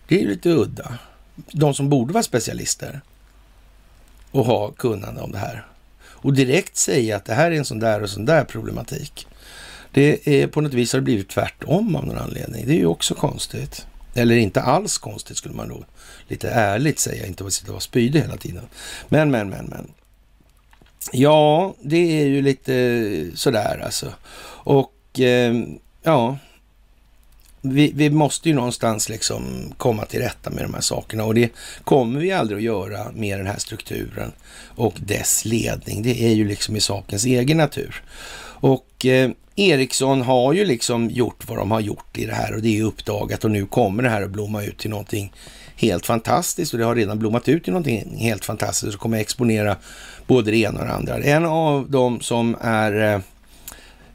Det 0.07 0.21
är 0.21 0.27
lite 0.27 0.49
udda. 0.49 0.97
De 1.35 1.73
som 1.73 1.89
borde 1.89 2.13
vara 2.13 2.23
specialister 2.23 3.01
och 4.31 4.45
ha 4.45 4.71
kunnande 4.71 5.21
om 5.21 5.31
det 5.31 5.37
här. 5.37 5.65
Och 6.21 6.33
direkt 6.33 6.77
säga 6.77 7.15
att 7.15 7.25
det 7.25 7.33
här 7.33 7.51
är 7.51 7.55
en 7.55 7.65
sån 7.65 7.79
där 7.79 8.03
och 8.03 8.09
sån 8.09 8.25
där 8.25 8.43
problematik. 8.43 9.27
Det 9.91 10.27
är 10.27 10.47
på 10.47 10.61
något 10.61 10.73
vis 10.73 10.93
har 10.93 10.99
det 10.99 11.03
blivit 11.03 11.29
tvärtom 11.29 11.95
av 11.95 12.05
någon 12.05 12.17
anledning. 12.17 12.65
Det 12.67 12.73
är 12.73 12.77
ju 12.77 12.85
också 12.85 13.15
konstigt. 13.15 13.85
Eller 14.13 14.35
inte 14.35 14.61
alls 14.61 14.97
konstigt 14.97 15.37
skulle 15.37 15.55
man 15.55 15.69
då 15.69 15.83
lite 16.27 16.49
ärligt 16.49 16.99
säga, 16.99 17.25
inte 17.25 17.43
bara 17.43 17.51
sitta 17.51 17.67
och 17.67 17.73
vara 17.73 17.81
spydig 17.81 18.21
hela 18.21 18.37
tiden. 18.37 18.63
Men, 19.09 19.31
men, 19.31 19.49
men, 19.49 19.65
men. 19.65 19.91
Ja, 21.11 21.75
det 21.81 22.21
är 22.21 22.25
ju 22.25 22.41
lite 22.41 23.31
sådär 23.35 23.81
alltså. 23.85 24.13
Och 24.63 25.19
eh, 25.19 25.53
ja, 26.03 26.37
vi, 27.61 27.91
vi, 27.95 28.09
måste 28.09 28.49
ju 28.49 28.55
någonstans 28.55 29.09
liksom 29.09 29.73
komma 29.77 30.05
till 30.05 30.19
rätta 30.19 30.49
med 30.49 30.63
de 30.63 30.73
här 30.73 30.81
sakerna 30.81 31.23
och 31.23 31.35
det 31.35 31.51
kommer 31.83 32.19
vi 32.19 32.31
aldrig 32.31 32.57
att 32.57 32.63
göra 32.63 33.11
med 33.13 33.39
den 33.39 33.47
här 33.47 33.57
strukturen 33.57 34.31
och 34.65 34.93
dess 34.99 35.45
ledning. 35.45 36.03
Det 36.03 36.23
är 36.23 36.33
ju 36.33 36.47
liksom 36.47 36.75
i 36.75 36.81
sakens 36.81 37.25
egen 37.25 37.57
natur. 37.57 38.03
Och 38.61 39.05
eh, 39.05 39.31
Ericsson 39.55 40.21
har 40.21 40.53
ju 40.53 40.65
liksom 40.65 41.09
gjort 41.09 41.47
vad 41.47 41.57
de 41.57 41.71
har 41.71 41.79
gjort 41.79 42.17
i 42.17 42.25
det 42.25 42.33
här 42.33 42.55
och 42.55 42.61
det 42.61 42.79
är 42.79 42.83
uppdagat 42.83 43.43
och 43.43 43.51
nu 43.51 43.65
kommer 43.65 44.03
det 44.03 44.09
här 44.09 44.21
att 44.21 44.29
blomma 44.29 44.63
ut 44.63 44.77
till 44.77 44.89
någonting 44.89 45.33
helt 45.75 46.05
fantastiskt 46.05 46.73
och 46.73 46.79
det 46.79 46.85
har 46.85 46.95
redan 46.95 47.19
blommat 47.19 47.49
ut 47.49 47.63
till 47.63 47.73
någonting 47.73 48.17
helt 48.17 48.45
fantastiskt 48.45 48.95
och 48.95 49.01
kommer 49.01 49.17
exponera 49.17 49.75
både 50.27 50.51
det 50.51 50.57
ena 50.57 50.79
och 50.79 50.85
det 50.85 50.93
andra. 50.93 51.17
En 51.17 51.45
av 51.45 51.91
dem 51.91 52.21
som 52.21 52.57
är 52.61 53.13
eh, 53.13 53.19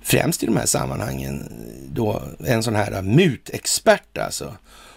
främst 0.05 0.43
i 0.43 0.47
de 0.47 0.57
här 0.57 0.67
sammanhangen 0.67 1.53
då 1.89 2.23
en 2.47 2.63
sån 2.63 2.75
här 2.75 3.03
mutexpert 3.03 4.19
alltså 4.19 4.53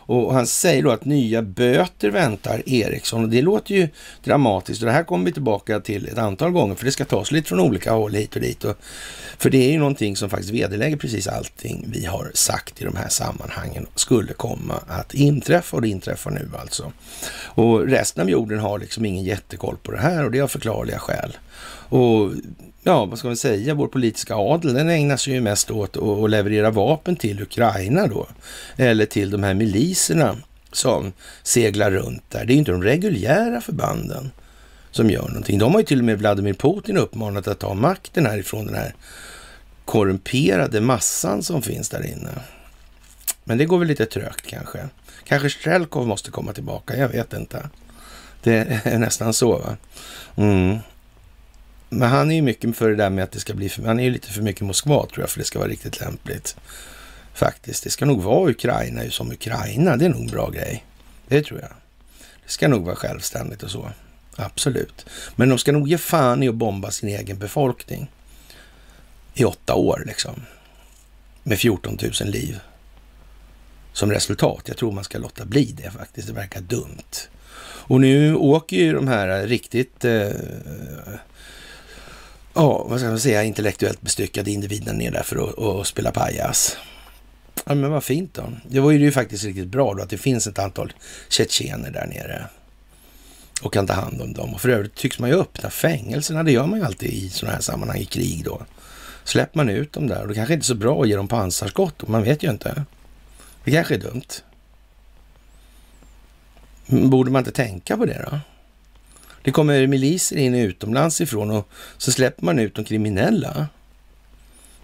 och 0.08 0.34
han 0.34 0.48
säger 0.48 0.84
då 0.84 0.92
att 0.92 1.06
nya 1.06 1.42
böter 1.42 2.10
väntar 2.10 2.70
Ericsson 2.70 3.24
och 3.24 3.30
det 3.30 3.42
låter 3.42 3.76
ju 3.76 3.90
dramatiskt. 4.24 4.82
Och 4.82 4.86
det 4.86 4.92
här 4.92 5.04
kommer 5.04 5.26
vi 5.26 5.32
tillbaka 5.32 5.80
till 5.80 6.08
ett 6.08 6.18
antal 6.18 6.52
gånger 6.52 6.76
för 6.76 6.86
det 6.86 6.92
ska 6.92 7.06
tas 7.06 7.32
lite 7.32 7.48
från 7.48 7.60
olika 7.60 7.92
håll 7.92 8.14
hit 8.14 8.36
och 8.36 8.42
dit. 8.42 8.64
Och, 8.64 8.78
för 9.38 9.50
det 9.50 9.58
är 9.58 9.72
ju 9.72 9.80
någonting 9.80 10.16
som 10.16 10.30
faktiskt 10.30 10.54
vederlägger 10.54 10.98
precis 10.98 11.28
allting 11.28 11.86
vi 11.88 12.06
har 12.06 12.32
sagt 12.34 12.82
i 12.82 12.86
de 12.86 12.96
här 12.96 13.10
sammanhangen 13.10 13.88
skulle 13.96 14.34
komma 14.34 14.82
att 14.88 15.14
inträffa 15.14 15.76
och 15.76 15.82
det 15.82 15.90
inträffar 15.90 16.32
nu 16.32 16.50
alltså. 16.60 16.92
Och 17.46 17.88
resten 17.88 18.24
av 18.24 18.30
jorden 18.30 18.60
har 18.60 18.80
liksom 18.80 19.06
ingen 19.06 19.24
jättekoll 19.24 19.78
på 19.84 19.92
det 19.92 20.00
här 20.00 20.26
och 20.26 20.32
det 20.32 20.38
är 20.38 20.44
av 20.44 20.48
förklarliga 20.48 21.00
skäl. 21.00 21.38
Och 21.90 22.32
ja, 22.88 23.06
vad 23.06 23.20
ska 23.20 23.28
man 23.28 23.38
säga, 23.38 23.74
vår 23.74 23.88
politiska 23.88 24.36
adel, 24.36 24.74
den 24.74 24.90
ägnar 24.90 25.18
sig 25.18 25.34
ju 25.34 25.42
mest 25.42 25.72
åt 25.72 25.98
att 25.98 26.30
leverera 26.30 26.72
vapen 26.72 27.16
till 27.16 27.42
Ukraina 27.42 28.08
då. 28.08 28.28
Eller 28.78 29.06
till 29.06 29.30
de 29.30 29.44
här 29.44 29.54
miliserna 29.54 30.38
som 30.72 31.14
seglar 31.44 31.92
runt 31.92 32.24
där. 32.30 32.46
Det 32.46 32.52
är 32.52 32.54
ju 32.54 32.60
inte 32.60 32.72
de 32.72 32.84
reguljära 32.84 33.62
förbanden 33.62 34.32
som 34.92 35.10
gör 35.10 35.28
någonting. 35.28 35.60
De 35.60 35.74
har 35.74 35.80
ju 35.80 35.86
till 35.86 36.00
och 36.00 36.06
med 36.06 36.20
Vladimir 36.20 36.54
Putin 36.54 36.98
uppmanat 36.98 37.48
att 37.48 37.60
ta 37.60 37.74
makten 37.74 38.26
härifrån 38.26 38.66
den 38.66 38.76
här 38.76 38.96
korrumperade 39.86 40.82
massan 40.82 41.44
som 41.44 41.62
finns 41.62 41.90
där 41.90 42.06
inne. 42.06 42.32
Men 43.44 43.58
det 43.58 43.66
går 43.66 43.78
väl 43.80 43.88
lite 43.88 44.06
trögt 44.06 44.48
kanske. 44.48 44.80
Kanske 45.24 45.50
Strelkov 45.50 46.08
måste 46.08 46.32
komma 46.32 46.54
tillbaka, 46.54 46.98
jag 46.98 47.10
vet 47.10 47.34
inte. 47.34 47.70
Det 48.44 48.82
är 48.84 48.98
nästan 48.98 49.34
så 49.34 49.58
va. 49.58 49.78
Mm. 50.36 50.78
Men 51.90 52.10
han 52.10 52.32
är 52.32 52.36
ju 52.36 52.42
mycket 52.42 52.78
för 52.78 52.90
det 52.90 52.96
där 52.96 53.10
med 53.10 53.24
att 53.24 53.32
det 53.32 53.40
ska 53.40 53.54
bli, 53.54 53.70
för, 53.70 53.84
han 53.84 54.00
är 54.00 54.04
ju 54.04 54.10
lite 54.10 54.28
för 54.28 54.42
mycket 54.42 54.62
Moskva 54.62 55.06
tror 55.06 55.20
jag 55.20 55.30
för 55.30 55.40
det 55.40 55.46
ska 55.46 55.60
vara 55.60 55.70
riktigt 55.70 56.00
lämpligt. 56.00 56.56
Faktiskt. 57.34 57.84
Det 57.84 57.90
ska 57.90 58.06
nog 58.06 58.22
vara 58.22 58.50
Ukraina 58.50 59.04
ju 59.04 59.12
som 59.12 59.32
Ukraina. 59.32 59.98
Det 59.98 60.06
är 60.06 60.10
nog 60.10 60.22
en 60.22 60.28
bra 60.28 60.50
grej. 60.50 60.86
Det 61.28 61.44
tror 61.44 61.60
jag. 61.60 61.70
Det 62.44 62.52
ska 62.52 62.68
nog 62.68 62.86
vara 62.86 62.96
självständigt 62.96 63.64
och 63.64 63.72
så. 63.72 63.92
Absolut. 64.36 65.06
Men 65.36 65.50
de 65.50 65.58
ska 65.58 65.72
nog 65.72 65.88
ge 65.88 65.98
fan 65.98 66.44
i 66.44 66.48
att 66.48 66.56
bomba 66.56 66.92
sin 66.92 67.10
egen 67.10 67.38
befolkning. 67.38 68.12
I 69.34 69.44
åtta 69.44 69.76
år 69.76 70.04
liksom. 70.06 70.42
Med 71.44 71.60
14 71.60 71.98
000 72.22 72.30
liv. 72.30 72.60
Som 73.94 74.12
resultat. 74.12 74.62
Jag 74.66 74.78
tror 74.78 74.92
man 74.92 75.04
ska 75.04 75.18
låta 75.18 75.46
bli 75.46 75.66
det 75.84 75.92
faktiskt. 75.92 76.28
Det 76.28 76.34
verkar 76.34 76.62
dumt. 76.62 77.30
Och 77.60 78.02
nu 78.02 78.36
åker 78.36 78.78
ju 78.78 78.94
de 78.94 79.08
här 79.08 79.48
riktigt 79.48 80.06
eh, 80.06 80.32
ja, 82.58 82.86
vad 82.90 83.00
ska 83.00 83.10
man 83.10 83.20
säga, 83.20 83.44
intellektuellt 83.44 84.02
bestyckade 84.02 84.52
individerna 84.52 84.98
ner 84.98 85.12
där 85.12 85.24
för 85.24 85.80
att, 85.82 85.88
spela 85.88 86.12
pajas. 86.12 86.78
Ja, 87.66 87.76
men 87.76 87.92
vad 87.92 88.04
fint 88.04 88.34
då. 88.34 88.44
Det 88.68 88.80
var 88.80 88.92
ju 88.92 89.12
faktiskt 89.12 89.44
riktigt 89.44 89.68
bra 89.68 89.94
då 89.94 90.04
att 90.04 90.10
det 90.10 90.18
finns 90.18 90.48
ett 90.48 90.60
antal 90.60 90.94
tjetjener 91.30 91.92
där 91.92 92.08
nere 92.08 92.46
och 93.62 93.74
kan 93.74 93.88
ta 93.88 93.94
hand 93.94 94.22
om 94.22 94.34
dem. 94.34 94.54
Och 94.54 94.62
för 94.62 94.70
övrigt 94.70 94.96
tycks 94.96 95.20
man 95.20 95.30
ju 95.30 95.36
öppna 95.36 95.70
fängelserna. 95.70 96.44
Det 96.44 96.52
gör 96.52 96.66
man 96.66 96.80
ju 96.80 96.86
alltid 96.86 97.10
i 97.10 97.30
sådana 97.30 97.56
här 97.56 97.62
sammanhang 97.62 97.98
i 97.98 98.06
krig 98.06 98.46
då. 98.46 98.62
Släpper 99.24 99.58
man 99.58 99.70
ut 99.70 99.94
dem 99.94 100.08
där 100.08 100.22
och 100.22 100.28
det 100.28 100.36
kanske 100.36 100.54
inte 100.54 100.64
är 100.64 100.66
så 100.66 100.76
bra 100.76 101.02
att 101.02 101.10
ge 101.10 101.16
dem 101.16 101.28
pansarskott. 101.28 102.08
Man 102.08 102.24
vet 102.24 102.44
ju 102.44 102.50
inte. 102.50 102.84
Det 103.64 103.72
kanske 103.72 103.94
är 103.94 104.00
dumt. 104.00 104.28
Borde 107.10 107.32
man 107.32 107.40
inte 107.40 107.52
tänka 107.52 107.98
på 107.98 108.06
det 108.06 108.28
då? 108.32 108.40
Det 109.48 109.52
kommer 109.52 109.88
miliser 109.88 110.38
in 110.38 110.56
utomlands 110.56 111.22
ifrån 111.22 111.52
och 111.52 111.70
så 111.98 112.12
släpper 112.12 112.46
man 112.46 112.60
ut 112.60 112.76
de 112.76 112.86
kriminella. 112.86 113.68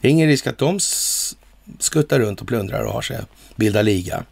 Det 0.01 0.07
är 0.07 0.11
ingen 0.11 0.27
risk 0.27 0.47
att 0.47 0.57
de 0.57 0.79
skuttar 1.79 2.19
runt 2.19 2.41
och 2.41 2.47
plundrar 2.47 2.83
och 2.83 2.93
har 2.93 3.01
sig, 3.01 3.19
bildar 3.55 3.83
liga. 3.83 4.23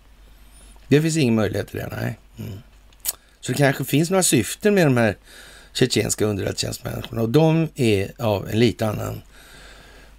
Det 0.88 1.02
finns 1.02 1.18
ingen 1.18 1.36
möjlighet 1.36 1.68
till 1.68 1.80
det, 1.80 1.90
nej. 2.02 2.18
Mm. 2.40 2.60
Så 3.42 3.52
det 3.52 3.58
kanske 3.58 3.86
finns 3.86 4.10
några 4.10 4.24
syften 4.24 4.74
med 4.74 4.88
de 4.88 4.98
här 4.98 5.18
tjetjenska 5.74 6.26
underrättelsetjänstmänniskorna 6.26 7.22
och 7.22 7.30
de 7.30 7.68
är 7.76 8.12
av 8.18 8.50
en 8.50 8.60
lite 8.60 8.88
annan 8.88 9.22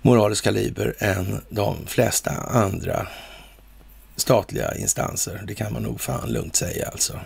moralisk 0.02 0.44
kaliber 0.44 0.94
än 0.98 1.40
de 1.48 1.86
flesta 1.86 2.30
andra 2.30 3.08
statliga 4.16 4.74
instanser. 4.74 5.42
Det 5.46 5.54
kan 5.54 5.72
man 5.72 5.82
nog 5.82 6.00
fan 6.00 6.32
lugnt 6.32 6.56
säga 6.56 6.88
alltså. 6.88 7.20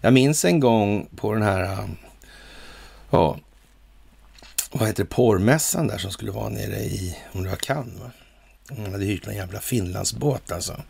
Jag 0.00 0.12
minns 0.12 0.44
en 0.44 0.60
gång 0.60 1.08
på 1.16 1.32
den 1.34 1.42
här, 1.42 1.82
um, 1.82 1.96
ja, 3.10 3.38
vad 4.70 4.88
heter 4.88 5.04
det, 5.04 5.10
porrmässan 5.10 5.86
där 5.86 5.98
som 5.98 6.10
skulle 6.10 6.30
vara 6.30 6.48
nere 6.48 6.76
i, 6.76 7.16
om 7.32 7.42
det 7.42 7.48
var 7.50 7.56
Cannes 7.56 8.00
va? 8.00 8.10
Man 8.76 8.92
hade 8.92 9.04
hyrt 9.04 9.26
en 9.26 9.36
jävla 9.36 9.60
Finlandsbåt 9.60 10.52
alltså. 10.52 10.82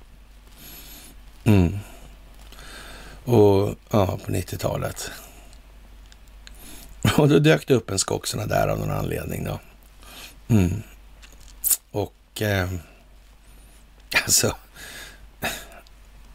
Mm. 1.44 1.78
Och 3.24 3.74
ja, 3.90 4.18
på 4.24 4.32
90-talet. 4.32 5.10
Och 7.16 7.28
då 7.28 7.38
dök 7.38 7.66
det 7.66 7.74
upp 7.74 7.90
en 7.90 7.98
skock 7.98 8.26
sådana 8.26 8.46
där 8.46 8.68
av 8.68 8.78
någon 8.78 8.90
anledning 8.90 9.44
då. 9.44 9.60
Mm. 10.48 10.82
Och 11.90 12.42
eh, 12.42 12.70
alltså, 14.24 14.56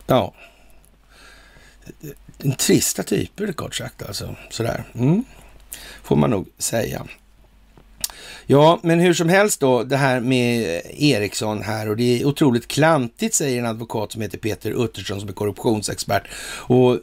ja 0.08 0.34
trista 2.52 3.04
typer 3.04 3.52
kort 3.52 3.76
sagt 3.76 4.04
alltså. 4.04 4.36
Sådär. 4.50 4.84
Mm. 4.96 5.24
Får 6.04 6.16
man 6.16 6.30
nog 6.30 6.48
säga. 6.58 7.08
Ja, 8.46 8.80
men 8.84 9.00
hur 9.00 9.14
som 9.14 9.30
helst 9.30 9.60
då, 9.60 9.84
det 9.84 9.98
här 9.98 10.20
med 10.20 10.82
Eriksson 10.90 11.62
här 11.62 11.90
och 11.90 11.98
det 11.98 12.22
är 12.22 12.26
otroligt 12.26 12.68
klantigt 12.68 13.34
säger 13.34 13.60
en 13.60 13.66
advokat 13.66 14.12
som 14.12 14.22
heter 14.22 14.38
Peter 14.38 14.84
Uttersson 14.86 15.20
som 15.20 15.30
är 15.30 15.34
korruptionsexpert. 15.34 16.24
Och 16.58 17.00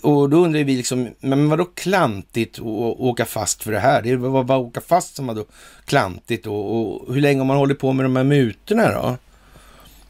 och 0.00 0.30
då 0.30 0.36
undrar 0.36 0.64
vi 0.64 0.76
liksom, 0.76 1.08
men 1.20 1.48
vadå 1.48 1.64
klantigt 1.64 2.58
att 2.58 2.64
åka 2.64 3.24
fast 3.24 3.62
för 3.62 3.72
det 3.72 3.78
här? 3.78 4.02
Det 4.02 4.16
var 4.16 4.44
bara 4.44 4.58
att 4.58 4.64
åka 4.64 4.80
fast 4.80 5.16
som 5.16 5.26
var 5.26 5.34
då 5.34 5.44
klantigt 5.84 6.46
och, 6.46 6.76
och 6.76 7.14
hur 7.14 7.20
länge 7.20 7.40
har 7.40 7.44
man 7.44 7.56
hållit 7.56 7.78
på 7.78 7.92
med 7.92 8.04
de 8.04 8.16
här 8.16 8.24
mutorna 8.24 8.92
då? 8.92 9.16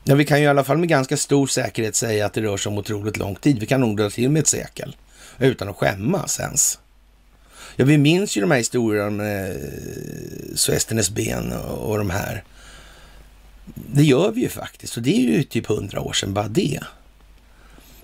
Ja, 0.07 0.15
vi 0.15 0.25
kan 0.25 0.39
ju 0.39 0.45
i 0.45 0.49
alla 0.49 0.65
fall 0.65 0.79
med 0.79 0.89
ganska 0.89 1.17
stor 1.17 1.47
säkerhet 1.47 1.95
säga 1.95 2.27
att 2.27 2.33
det 2.33 2.43
rör 2.43 2.57
sig 2.57 2.71
om 2.71 2.79
otroligt 2.79 3.17
lång 3.17 3.35
tid. 3.35 3.59
Vi 3.59 3.67
kan 3.67 3.81
nog 3.81 3.97
dra 3.97 4.11
till 4.11 4.31
med 4.31 4.41
ett 4.41 4.47
sekel 4.47 4.97
utan 5.39 5.69
att 5.69 5.77
skämmas 5.77 6.41
ens. 6.41 6.79
Ja, 7.77 7.85
vi 7.85 7.99
minns 7.99 8.37
ju 8.37 8.41
de 8.41 8.51
här 8.51 8.59
historierna 8.59 9.11
med 9.11 9.51
eh, 10.91 11.15
ben 11.15 11.53
och, 11.53 11.91
och 11.91 11.99
de 11.99 12.11
här. 12.11 12.45
Det 13.75 14.03
gör 14.03 14.31
vi 14.31 14.41
ju 14.41 14.49
faktiskt 14.49 14.97
och 14.97 15.03
det 15.03 15.17
är 15.17 15.21
ju 15.21 15.43
typ 15.43 15.67
hundra 15.67 16.01
år 16.01 16.13
sedan 16.13 16.35
bara 16.35 16.49
det. 16.49 16.81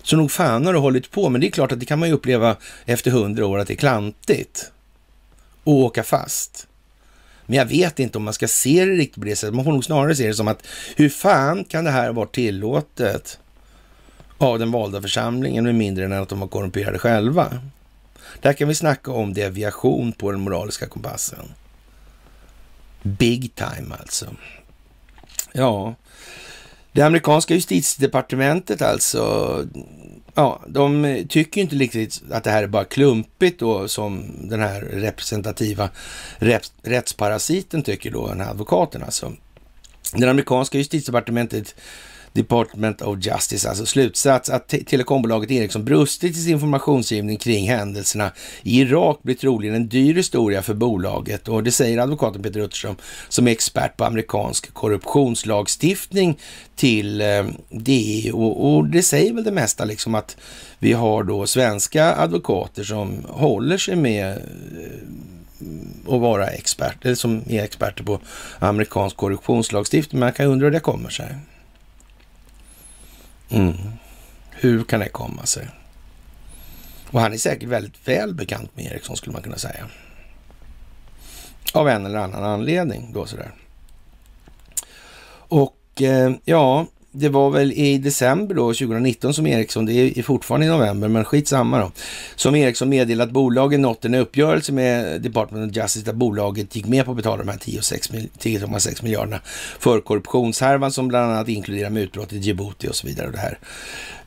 Så 0.03 0.17
nog 0.17 0.31
fan 0.31 0.67
har 0.67 0.73
det 0.73 0.79
hållit 0.79 1.11
på, 1.11 1.29
men 1.29 1.41
det 1.41 1.47
är 1.47 1.51
klart 1.51 1.73
att 1.73 1.81
det 1.81 1.87
kan 1.87 1.99
man 1.99 2.09
ju 2.09 2.15
uppleva 2.15 2.57
efter 2.85 3.11
hundra 3.11 3.47
år 3.47 3.59
att 3.59 3.69
det 3.69 3.75
är 3.75 3.77
klantigt 3.77 4.73
att 5.63 5.67
åka 5.67 6.03
fast. 6.03 6.67
Men 7.51 7.59
jag 7.59 7.67
vet 7.67 7.99
inte 7.99 8.19
om 8.19 8.25
man 8.25 8.35
ska 8.35 8.49
se 8.49 8.85
det 8.85 8.93
riktigt 8.93 9.21
på 9.23 9.25
det 9.25 9.37
sättet. 9.37 9.55
Man 9.55 9.65
får 9.65 9.73
nog 9.73 9.85
snarare 9.85 10.17
se 10.17 10.27
det 10.27 10.35
som 10.35 10.49
att 10.49 10.67
hur 10.97 11.09
fan 11.09 11.65
kan 11.65 11.85
det 11.85 11.91
här 11.91 12.13
vara 12.13 12.27
tillåtet 12.27 13.39
av 14.39 14.59
den 14.59 14.71
valda 14.71 15.03
församlingen 15.03 15.65
med 15.65 15.75
mindre 15.75 16.05
än 16.05 16.13
att 16.13 16.29
de 16.29 16.41
var 16.41 16.49
korrumperade 16.49 16.99
själva? 16.99 17.61
Där 18.41 18.53
kan 18.53 18.69
vi 18.69 18.75
snacka 18.75 19.13
om 19.13 19.35
deviation 19.35 20.13
på 20.13 20.31
den 20.31 20.41
moraliska 20.41 20.87
kompassen. 20.87 21.53
Big 23.03 23.55
time 23.55 23.95
alltså. 24.01 24.27
Ja, 25.53 25.95
det 26.93 27.03
amerikanska 27.03 27.55
justitiedepartementet 27.55 28.83
alltså, 28.83 29.67
ja, 30.35 30.62
de 30.66 31.24
tycker 31.28 31.61
inte 31.61 31.76
riktigt 31.76 32.22
att 32.31 32.45
det 32.45 32.51
här 32.51 32.62
är 32.62 32.66
bara 32.66 32.85
klumpigt 32.85 33.61
då 33.61 33.89
som 33.89 34.24
den 34.49 34.61
här 34.61 34.81
representativa 34.81 35.89
rättsparasiten 36.83 37.83
tycker 37.83 38.11
då, 38.11 38.28
den 38.28 38.41
här 38.41 38.51
advokaten 38.51 39.03
alltså. 39.03 39.33
Det 40.14 40.31
amerikanska 40.31 40.78
justitiedepartementet 40.78 41.74
Department 42.33 43.03
of 43.03 43.18
Justice, 43.20 43.68
alltså 43.68 43.87
slutsats 43.87 44.51
att 44.51 44.68
telekombolaget 44.68 45.51
Ericsson 45.51 45.85
brustit 45.85 46.37
i 46.37 46.41
sin 46.41 46.53
informationsgivning 46.53 47.37
kring 47.37 47.68
händelserna 47.68 48.33
i 48.62 48.81
Irak 48.81 49.18
blir 49.22 49.35
troligen 49.35 49.74
en 49.74 49.89
dyr 49.89 50.14
historia 50.14 50.62
för 50.62 50.74
bolaget 50.74 51.49
och 51.49 51.62
det 51.62 51.72
säger 51.72 51.99
advokaten 51.99 52.43
Peter 52.43 52.61
Utterström 52.61 52.97
som 53.28 53.49
är 53.49 53.53
expert 53.53 53.97
på 53.97 54.05
amerikansk 54.05 54.74
korruptionslagstiftning 54.74 56.39
till 56.76 57.20
eh, 57.20 57.45
DI 57.68 58.31
och, 58.35 58.74
och, 58.74 58.87
det 58.87 59.03
säger 59.03 59.33
väl 59.33 59.45
det 59.45 59.53
mesta 59.53 59.85
liksom 59.85 60.14
att 60.14 60.37
vi 60.78 60.93
har 60.93 61.22
då 61.22 61.47
svenska 61.47 62.14
advokater 62.14 62.85
som 62.85 63.24
håller 63.28 63.78
sig 63.78 63.97
med 63.97 64.31
eh, 64.31 66.14
att 66.14 66.20
vara 66.20 66.47
experter, 66.47 67.07
eller 67.07 67.14
som 67.14 67.43
är 67.49 67.64
experter 67.64 68.05
på 68.05 68.20
amerikansk 68.59 69.16
korruptionslagstiftning. 69.16 70.20
Man 70.20 70.33
kan 70.33 70.47
undra 70.47 70.66
hur 70.66 70.70
det 70.70 70.81
kommer 70.81 71.11
sig. 71.11 71.26
Mm. 73.51 73.77
Hur 74.51 74.85
kan 74.85 75.01
det 75.01 75.09
komma 75.09 75.47
sig? 75.47 75.69
Och 77.11 77.21
han 77.21 77.33
är 77.33 77.37
säkert 77.39 77.69
väldigt 77.69 78.09
väl 78.09 78.35
bekant 78.35 78.77
med 78.77 78.85
Ericsson 78.85 79.17
skulle 79.17 79.33
man 79.33 79.43
kunna 79.43 79.59
säga. 79.59 79.87
Av 81.75 81.89
en 81.89 82.07
eller 82.07 82.19
annan 82.19 82.45
anledning 82.45 83.13
då 83.13 83.27
sådär. 83.27 83.51
Och 85.33 86.03
eh, 86.03 86.33
ja, 86.45 86.87
det 87.13 87.29
var 87.29 87.51
väl 87.51 87.73
i 87.73 87.99
december 87.99 88.55
då, 88.55 88.63
2019 88.63 89.35
som 89.35 89.47
Ericsson, 89.47 89.87
det 89.87 90.19
är 90.19 90.23
fortfarande 90.23 90.67
i 90.67 90.69
november, 90.69 91.09
men 91.09 91.25
skitsamma 91.25 91.79
då, 91.79 91.93
som 92.37 92.55
Ericsson 92.55 92.89
meddelade 92.89 93.29
att 93.29 93.35
bolagen 93.35 93.83
nått 93.83 94.05
en 94.05 94.15
uppgörelse 94.15 94.73
med 94.73 95.21
Department 95.21 95.71
of 95.71 95.77
Justice 95.77 96.05
där 96.07 96.13
bolaget 96.13 96.77
gick 96.77 96.87
med 96.87 97.05
på 97.05 97.11
att 97.11 97.17
betala 97.17 97.37
de 97.37 97.49
här 97.49 97.59
10,6 97.59 99.03
miljarderna 99.03 99.41
för 99.79 100.01
korruptionshärvan 100.01 100.93
som 100.93 101.09
bland 101.09 101.33
annat 101.33 101.49
inkluderar 101.49 101.91
mutbrott 101.91 102.33
i 102.33 102.39
Djibouti 102.39 102.89
och 102.89 102.97
så 102.97 103.07
vidare. 103.07 103.27
Och 103.27 103.33
det 103.33 103.39
här. 103.39 103.59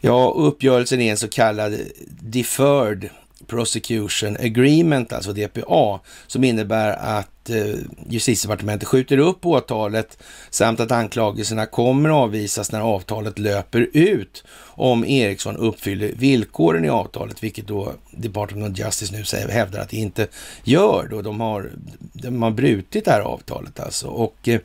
Ja, 0.02 0.34
uppgörelsen 0.38 1.02
är 1.02 1.12
en 1.12 1.18
så 1.18 1.28
kallad 1.28 1.80
deferred 2.20 3.10
Prosecution 3.48 4.38
Agreement, 4.38 5.14
alltså 5.14 5.34
DPA, 5.34 6.00
som 6.28 6.44
innebär 6.44 6.94
att 6.94 7.33
Eh, 7.50 7.76
justitiedepartementet 8.10 8.88
skjuter 8.88 9.18
upp 9.18 9.46
åtalet 9.46 10.18
samt 10.50 10.80
att 10.80 10.92
anklagelserna 10.92 11.66
kommer 11.66 12.10
avvisas 12.10 12.72
när 12.72 12.82
avtalet 12.82 13.40
löper 13.40 13.90
ut 13.94 14.44
om 14.76 15.06
Ericsson 15.06 15.58
uppfyller 15.58 16.12
villkoren 16.18 16.86
i 16.86 16.90
avtalet, 16.90 17.44
vilket 17.44 17.68
då 17.68 17.94
Department 18.12 18.72
of 18.72 18.80
Justice 18.80 19.16
nu 19.16 19.24
säger, 19.24 19.48
hävdar 19.48 19.80
att 19.80 19.90
det 19.90 19.98
inte 19.98 20.28
gör. 20.64 21.08
Då. 21.12 21.22
De, 21.22 21.40
har, 21.40 21.72
de 22.14 22.42
har 22.42 22.52
brutit 22.52 23.06
det 23.06 23.12
här 23.12 23.22
avtalet 23.22 23.80
alltså. 23.80 24.08
Och 24.08 24.48
eh, 24.48 24.60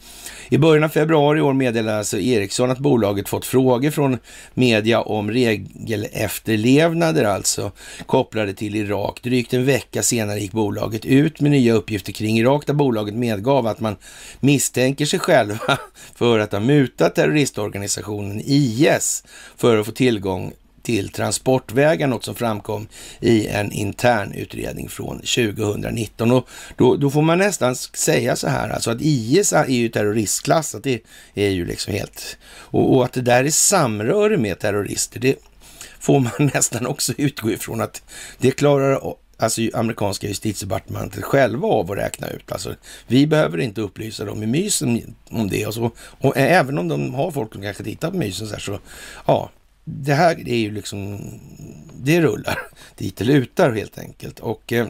i 0.48 0.58
början 0.58 0.84
av 0.84 0.88
februari 0.88 1.38
i 1.38 1.42
år 1.42 1.52
meddelade 1.52 1.98
alltså 1.98 2.18
Ericsson 2.18 2.70
att 2.70 2.78
bolaget 2.78 3.28
fått 3.28 3.46
frågor 3.46 3.90
från 3.90 4.18
media 4.54 5.00
om 5.00 5.30
regelefterlevnader 5.30 7.24
alltså 7.24 7.72
kopplade 8.06 8.54
till 8.54 8.76
Irak. 8.76 9.20
Drygt 9.22 9.54
en 9.54 9.64
vecka 9.64 10.02
senare 10.02 10.40
gick 10.40 10.52
bolaget 10.52 11.04
ut 11.04 11.40
med 11.40 11.50
nya 11.50 11.72
uppgifter 11.72 12.12
kring 12.12 12.38
Irak 12.38 12.66
där 12.68 12.74
bolaget 12.74 13.14
medgav 13.14 13.66
att 13.66 13.80
man 13.80 13.96
misstänker 14.40 15.06
sig 15.06 15.18
själva 15.18 15.78
för 16.14 16.38
att 16.38 16.52
ha 16.52 16.60
mutat 16.60 17.14
terroristorganisationen 17.14 18.42
IS 18.44 19.24
för 19.56 19.76
att 19.76 19.86
få 19.86 19.92
tillgång 19.92 20.52
till 20.82 21.08
transportvägar, 21.08 22.06
något 22.06 22.24
som 22.24 22.34
framkom 22.34 22.88
i 23.20 23.46
en 23.46 23.72
intern 23.72 24.32
utredning 24.32 24.88
från 24.88 25.18
2019. 25.18 26.32
Och 26.32 26.48
då, 26.76 26.96
då 26.96 27.10
får 27.10 27.22
man 27.22 27.38
nästan 27.38 27.76
säga 27.76 28.36
så 28.36 28.48
här, 28.48 28.68
alltså 28.68 28.90
att 28.90 29.00
IS 29.00 29.52
är 29.52 29.66
ju 29.66 29.88
terroristklassat, 29.88 30.82
det 30.82 31.02
är 31.34 31.48
ju 31.48 31.64
liksom 31.64 31.92
helt... 31.94 32.36
Och, 32.48 32.96
och 32.96 33.04
att 33.04 33.12
det 33.12 33.20
där 33.20 33.44
är 33.44 33.50
samröre 33.50 34.36
med 34.36 34.58
terrorister, 34.58 35.20
det 35.20 35.36
får 36.00 36.20
man 36.20 36.32
nästan 36.54 36.86
också 36.86 37.12
utgå 37.16 37.50
ifrån 37.50 37.80
att 37.80 38.02
det 38.38 38.50
klarar 38.50 39.04
alltså 39.38 39.60
amerikanska 39.74 40.26
justitiedepartementet 40.26 41.24
själva 41.24 41.68
av 41.68 41.92
att 41.92 41.98
räkna 41.98 42.28
ut. 42.28 42.52
Alltså, 42.52 42.74
vi 43.06 43.26
behöver 43.26 43.58
inte 43.58 43.80
upplysa 43.80 44.24
dem 44.24 44.42
i 44.42 44.46
mysen 44.46 45.14
om 45.30 45.48
det. 45.48 45.66
Och, 45.66 45.74
så, 45.74 45.90
och 45.98 46.36
även 46.36 46.78
om 46.78 46.88
de 46.88 47.14
har 47.14 47.30
folk 47.30 47.52
som 47.52 47.62
kanske 47.62 47.84
tittar 47.84 48.10
på 48.10 48.16
mysen 48.16 48.46
så 48.46 48.52
här, 48.52 48.60
så 48.60 48.78
ja, 49.26 49.50
det 49.84 50.14
här 50.14 50.48
är 50.48 50.56
ju 50.56 50.70
liksom, 50.70 51.20
det 52.02 52.20
rullar 52.20 52.58
dit 52.96 53.16
det 53.16 53.24
lutar 53.24 53.72
helt 53.72 53.98
enkelt. 53.98 54.40
Och 54.40 54.72
eh, 54.72 54.86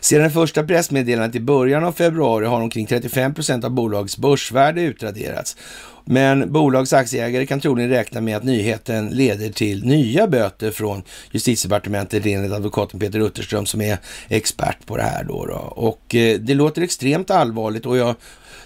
sedan 0.00 0.22
det 0.22 0.30
första 0.30 0.64
pressmeddelandet 0.64 1.34
i 1.34 1.40
början 1.40 1.84
av 1.84 1.92
februari 1.92 2.46
har 2.46 2.60
omkring 2.60 2.86
35 2.86 3.34
procent 3.34 3.64
av 3.64 3.70
bolagets 3.70 4.18
börsvärde 4.18 4.82
utraderats. 4.82 5.56
Men 6.04 6.52
bolagsaktieägare 6.52 7.46
kan 7.46 7.60
troligen 7.60 7.90
räkna 7.90 8.20
med 8.20 8.36
att 8.36 8.44
nyheten 8.44 9.08
leder 9.08 9.50
till 9.50 9.84
nya 9.84 10.26
böter 10.26 10.70
från 10.70 11.02
justitiedepartementet 11.30 12.26
enligt 12.26 12.52
advokaten 12.52 13.00
Peter 13.00 13.26
Utterström 13.26 13.66
som 13.66 13.80
är 13.80 13.98
expert 14.28 14.86
på 14.86 14.96
det 14.96 15.02
här. 15.02 15.24
Då, 15.24 15.46
då. 15.46 15.54
Och 15.76 16.14
eh, 16.14 16.38
det 16.38 16.54
låter 16.54 16.82
extremt 16.82 17.30
allvarligt 17.30 17.86
och 17.86 17.96
jag 17.96 18.14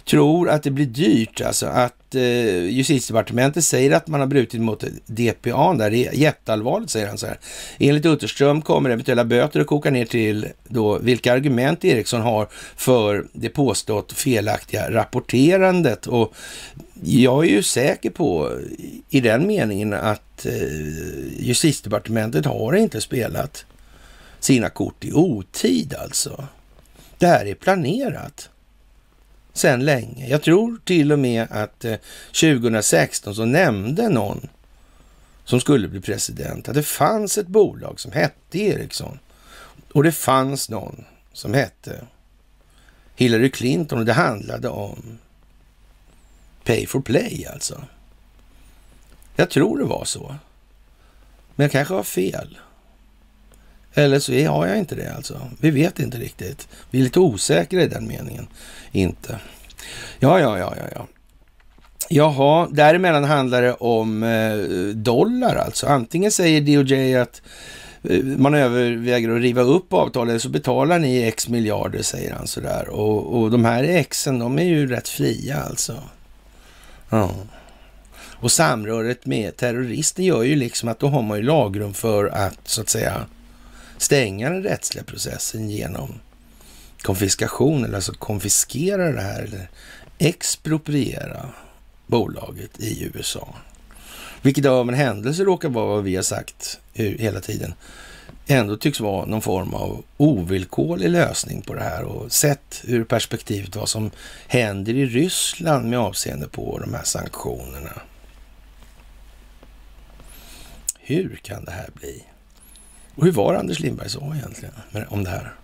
tror 0.07 0.51
att 0.51 0.63
det 0.63 0.71
blir 0.71 0.87
dyrt. 0.87 1.41
Alltså 1.41 1.67
att 1.67 2.15
eh, 2.15 2.65
justitiedepartementet 2.65 3.65
säger 3.65 3.91
att 3.91 4.07
man 4.07 4.21
har 4.21 4.27
brutit 4.27 4.61
mot 4.61 4.85
DPA 5.07 5.75
där. 5.75 5.91
Det 5.91 6.07
är 6.07 6.13
jätteallvarligt, 6.13 6.91
säger 6.91 7.09
han 7.09 7.19
så 7.19 7.27
här. 7.27 7.39
Enligt 7.79 8.07
Utterström 8.07 8.63
kommer 8.63 8.91
eventuella 8.91 9.25
böter 9.25 9.61
att 9.61 9.67
koka 9.67 9.91
ner 9.91 10.05
till 10.05 10.47
då 10.69 10.99
vilka 10.99 11.33
argument 11.33 11.85
Ericsson 11.85 12.21
har 12.21 12.49
för 12.77 13.27
det 13.33 13.49
påstått 13.49 14.13
felaktiga 14.13 14.91
rapporterandet. 14.91 16.07
Och 16.07 16.35
jag 17.03 17.45
är 17.45 17.49
ju 17.49 17.63
säker 17.63 18.11
på 18.11 18.61
i 19.09 19.21
den 19.21 19.47
meningen 19.47 19.93
att 19.93 20.47
eh, 20.47 21.43
justitiedepartementet 21.43 22.47
har 22.47 22.75
inte 22.75 23.01
spelat 23.01 23.65
sina 24.41 24.69
kort 24.69 25.05
i 25.05 25.13
otid 25.13 25.95
alltså. 25.95 26.47
Det 27.19 27.27
här 27.27 27.47
är 27.47 27.55
planerat 27.55 28.51
sedan 29.53 29.85
länge. 29.85 30.29
Jag 30.29 30.43
tror 30.43 30.81
till 30.85 31.13
och 31.13 31.19
med 31.19 31.47
att 31.51 31.85
eh, 31.85 31.97
2016 32.41 33.35
så 33.35 33.45
nämnde 33.45 34.09
någon 34.09 34.49
som 35.45 35.61
skulle 35.61 35.89
bli 35.89 36.01
president 36.01 36.69
att 36.69 36.75
det 36.75 36.83
fanns 36.83 37.39
ett 37.39 37.47
bolag 37.47 38.01
som 38.01 38.13
hette 38.13 38.59
Ericsson 38.59 39.19
och 39.93 40.03
det 40.03 40.13
fanns 40.13 40.71
någon 40.71 41.05
som 41.33 41.55
hette 41.55 42.07
Hillary 43.17 43.51
Clinton 43.51 43.99
och 43.99 44.05
det 44.05 44.13
handlade 44.13 44.69
om 44.69 45.19
pay 46.67 46.87
for 46.87 47.01
play 47.01 47.47
alltså. 47.53 47.83
Jag 49.37 49.51
tror 49.51 49.79
det 49.79 49.85
var 49.85 50.05
så. 50.05 50.35
Men 51.55 51.65
jag 51.65 51.73
kanske 51.73 51.95
har 51.95 52.03
fel. 52.03 52.59
Eller 53.95 54.19
så 54.19 54.33
har 54.33 54.67
jag 54.67 54.79
inte 54.79 54.95
det 54.95 55.15
alltså. 55.15 55.41
Vi 55.61 55.71
vet 55.71 55.99
inte 55.99 56.19
riktigt. 56.19 56.69
Vi 56.91 56.99
är 56.99 57.03
lite 57.03 57.21
osäkra 57.21 57.83
i 57.83 57.89
den 57.89 58.09
meningen. 58.09 58.47
Inte. 58.93 59.39
Ja, 60.19 60.41
ja, 60.41 60.59
ja, 60.59 60.75
ja, 60.77 60.85
ja. 60.95 61.07
Jaha, 62.09 62.69
däremellan 62.71 63.25
handlar 63.25 63.63
det 63.63 63.73
om 63.75 64.23
eh, 64.23 64.57
dollar 64.95 65.57
alltså. 65.57 65.87
Antingen 65.87 66.33
säger 66.33 66.61
DOJ 66.61 67.17
att 67.17 67.43
eh, 68.03 68.25
man 68.25 68.55
överväger 68.55 69.31
att 69.31 69.43
riva 69.43 69.63
upp 69.63 69.93
avtalet 69.93 70.43
så 70.43 70.49
betalar 70.49 70.99
ni 70.99 71.23
x 71.23 71.49
miljarder, 71.49 72.03
säger 72.03 72.33
han 72.35 72.47
sådär. 72.47 72.89
Och, 72.89 73.41
och 73.41 73.51
de 73.51 73.65
här 73.65 74.03
Xen, 74.03 74.39
de 74.39 74.59
är 74.59 74.65
ju 74.65 74.87
rätt 74.87 75.09
fria 75.09 75.63
alltså. 75.63 76.03
Ja. 77.11 77.35
Och 78.41 78.53
samröret 78.53 79.27
med 79.27 79.57
terrorister 79.57 80.23
gör 80.23 80.43
ju 80.43 80.57
liksom 80.57 80.89
att 80.89 80.99
då 80.99 81.09
har 81.09 81.23
man 81.23 81.39
ju 81.39 81.43
lagrum 81.43 81.95
för 81.95 82.27
att 82.27 82.69
så 82.69 82.81
att 82.81 82.89
säga 82.89 83.27
stänga 83.99 84.51
den 84.51 84.63
rättsliga 84.63 85.05
processen 85.05 85.71
genom 85.71 86.15
konfiskation, 87.03 87.85
eller 87.85 87.95
alltså 87.95 88.13
konfiskera 88.13 89.13
det 89.13 89.21
här, 89.21 89.43
eller 89.43 89.69
expropriera 90.19 91.49
bolaget 92.07 92.81
i 92.81 93.11
USA. 93.15 93.55
Vilket 94.43 94.67
av 94.67 94.89
en 94.89 94.95
händelse 94.95 95.45
råkar 95.45 95.69
vara 95.69 95.87
vad 95.87 96.05
vi 96.05 96.17
har 96.17 96.23
sagt 96.23 96.79
hela 96.95 97.41
tiden. 97.41 97.75
Ändå 98.49 98.77
tycks 98.77 99.01
vara 99.01 99.27
någon 99.27 99.43
form 99.43 99.75
av 99.75 100.05
ovillkorlig 100.17 101.11
lösning 101.11 101.63
på 101.63 101.75
det 101.75 101.83
här 101.83 102.03
och 102.03 102.33
sett 102.33 102.83
ur 102.85 103.05
perspektivet 103.05 103.77
vad 103.77 103.89
som 103.89 104.11
händer 104.47 104.95
i 104.95 105.07
Ryssland 105.07 105.91
med 105.91 105.99
avseende 105.99 106.49
på 106.49 106.79
de 106.79 106.95
här 106.95 107.05
sanktionerna. 107.05 108.03
Hur 110.99 111.41
kan 111.43 111.65
det 111.65 111.71
här 111.71 111.89
bli? 111.95 112.25
Och 113.15 113.25
hur 113.25 113.33
var 113.33 113.55
Anders 113.55 113.81
Lindberg 113.81 114.11
så 114.11 114.35
egentligen 114.35 114.75
om 115.09 115.25
det 115.25 115.31
här? 115.31 115.55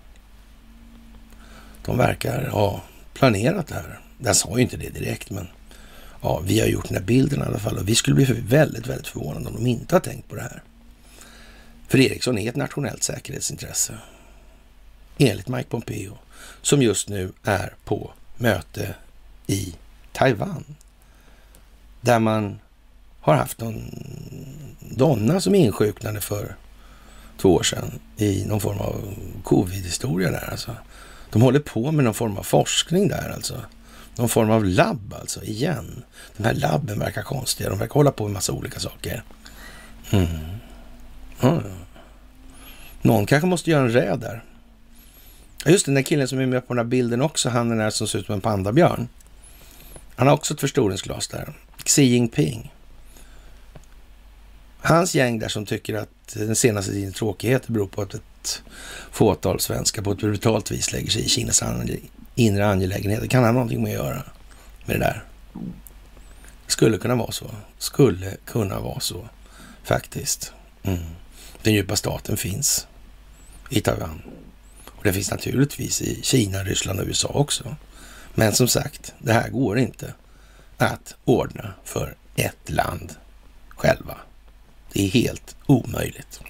De 1.85 1.99
verkar 1.99 2.49
ha 2.49 2.83
planerat 3.15 3.67
det 3.67 3.75
här. 3.75 4.01
Den 4.19 4.35
sa 4.35 4.57
ju 4.57 4.63
inte 4.63 4.77
det 4.77 4.89
direkt, 4.89 5.31
men 5.31 5.49
ja, 6.23 6.43
vi 6.45 6.61
har 6.61 6.67
gjort 6.67 6.89
den 6.89 6.97
här 6.97 7.05
bilden 7.05 7.41
i 7.41 7.43
alla 7.43 7.59
fall 7.59 7.79
och 7.79 7.89
vi 7.89 7.95
skulle 7.95 8.17
bli 8.17 8.25
väldigt, 8.25 8.87
väldigt 8.87 9.07
förvånade 9.07 9.47
om 9.47 9.55
de 9.55 9.67
inte 9.67 9.95
har 9.95 10.01
tänkt 10.01 10.29
på 10.29 10.35
det 10.35 10.43
här. 10.43 10.63
För 11.93 12.01
Ericsson 12.01 12.39
är 12.39 12.49
ett 12.49 12.57
nationellt 12.57 13.03
säkerhetsintresse. 13.03 13.95
Enligt 15.19 15.49
Mike 15.49 15.69
Pompeo, 15.69 16.19
som 16.63 16.83
just 16.83 17.09
nu 17.09 17.33
är 17.45 17.75
på 17.85 18.11
möte 18.37 18.95
i 19.47 19.75
Taiwan. 20.13 20.65
Där 22.01 22.19
man 22.19 22.59
har 23.21 23.35
haft 23.35 23.61
någon 23.61 24.05
donna 24.81 25.41
som 25.41 25.55
insjuknade 25.55 26.21
för 26.21 26.57
två 27.39 27.55
år 27.55 27.63
sedan 27.63 28.01
i 28.17 28.45
någon 28.45 28.61
form 28.61 28.79
av 28.79 29.15
covid-historia 29.45 30.31
där 30.31 30.51
alltså. 30.51 30.77
De 31.31 31.43
håller 31.43 31.61
på 31.61 31.93
med 31.93 32.05
någon 32.05 32.15
form 32.15 32.37
av 32.37 32.43
forskning 32.43 33.09
där 33.09 33.31
alltså. 33.35 33.61
Någon 34.17 34.29
form 34.29 34.51
av 34.51 34.65
labb 34.65 35.15
alltså, 35.21 35.45
igen. 35.45 36.05
De 36.37 36.45
här 36.45 36.55
labben 36.55 36.99
verkar 36.99 37.23
konstiga. 37.23 37.71
De 37.71 37.79
verkar 37.79 37.95
hålla 37.95 38.13
på 38.13 38.25
med 38.25 38.33
massa 38.33 38.53
olika 38.53 38.81
saker. 38.81 39.23
Mm. 40.11 40.27
Mm. 41.43 41.82
Någon 43.03 43.27
kanske 43.27 43.47
måste 43.47 43.71
göra 43.71 43.83
en 43.83 43.93
räd 43.93 44.19
där. 44.21 44.45
Just 45.67 45.87
den 45.87 45.95
där 45.95 46.03
killen 46.03 46.29
som 46.29 46.41
är 46.41 46.47
med 46.47 46.69
på 46.69 46.75
den 46.75 46.85
här 46.85 46.91
bilden 46.91 47.23
också, 47.23 47.49
han 47.49 47.69
den 47.69 47.79
där 47.79 47.91
som 47.91 48.09
ser 48.09 48.19
ut 48.19 48.27
som 48.27 48.35
en 48.35 48.41
pandabjörn. 48.41 49.09
Han 50.17 50.27
har 50.27 50.35
också 50.35 50.55
ett 50.55 50.61
förstoringsglas 50.61 51.29
där. 51.29 51.53
Xi 51.85 52.03
Jinping. 52.03 52.73
Hans 54.81 55.15
gäng 55.15 55.39
där 55.39 55.49
som 55.49 55.67
tycker 55.67 55.95
att 55.95 56.09
den 56.35 56.57
senaste 56.57 56.93
tidens 56.93 57.15
tråkigheter 57.15 57.73
beror 57.73 57.87
på 57.87 58.03
att 58.03 58.15
ett 58.15 58.63
fåtal 59.11 59.61
svenskar 59.61 60.03
på 60.03 60.13
ett 60.13 60.19
brutalt 60.19 60.71
vis 60.71 60.93
lägger 60.93 61.11
sig 61.11 61.25
i 61.25 61.29
Kinas 61.29 61.63
inre 62.35 62.67
angelägenheter. 62.67 63.27
Kan 63.27 63.45
han 63.45 63.55
någonting 63.55 63.83
med 63.83 63.99
att 63.99 64.07
göra 64.07 64.23
med 64.87 64.97
det 64.97 65.05
där? 65.05 65.25
Skulle 66.67 66.99
kunna 66.99 67.15
vara 67.15 67.33
så. 67.33 67.51
Skulle 67.79 68.37
kunna 68.45 68.81
vara 68.81 69.01
så, 69.01 69.29
faktiskt. 69.85 70.53
Mm. 70.83 70.99
Den 71.63 71.75
djupa 71.75 71.97
staten 71.97 72.37
finns 72.37 72.87
i 73.73 73.81
Taiwan. 73.81 74.23
Och 74.87 75.05
det 75.05 75.13
finns 75.13 75.31
naturligtvis 75.31 76.03
i 76.03 76.23
Kina, 76.23 76.65
Ryssland 76.65 77.01
och 77.01 77.07
USA 77.07 77.29
också. 77.29 77.77
Men 78.35 78.53
som 78.53 78.69
sagt, 78.69 79.15
det 79.19 79.33
här 79.33 79.49
går 79.49 79.79
inte 79.79 80.15
att 80.77 81.15
ordna 81.25 81.75
för 81.85 82.17
ett 82.37 82.71
land 82.71 83.15
själva. 83.69 84.17
Det 84.93 85.05
är 85.05 85.09
helt 85.09 85.57
omöjligt. 85.67 86.41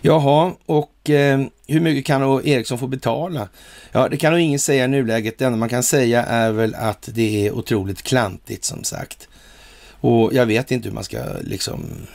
Jaha, 0.00 0.52
och 0.66 1.10
eh, 1.10 1.40
hur 1.66 1.80
mycket 1.80 2.06
kan 2.06 2.20
då 2.20 2.42
Ericsson 2.42 2.78
få 2.78 2.86
betala? 2.86 3.48
Ja, 3.92 4.08
det 4.08 4.16
kan 4.16 4.32
nog 4.32 4.40
ingen 4.40 4.58
säga 4.58 4.84
i 4.84 4.88
nuläget. 4.88 5.38
Det 5.38 5.44
enda 5.44 5.58
man 5.58 5.68
kan 5.68 5.82
säga 5.82 6.24
är 6.24 6.52
väl 6.52 6.74
att 6.74 7.08
det 7.12 7.46
är 7.46 7.52
otroligt 7.52 8.02
klantigt 8.02 8.64
som 8.64 8.84
sagt. 8.84 9.28
Och 10.00 10.34
jag 10.34 10.46
vet 10.46 10.70
inte 10.70 10.88
hur 10.88 10.94
man 10.94 11.04
ska 11.04 11.24
liksom 11.40 12.06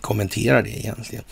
kommentera 0.00 0.62
det 0.62 0.78
egentligen. 0.78 1.24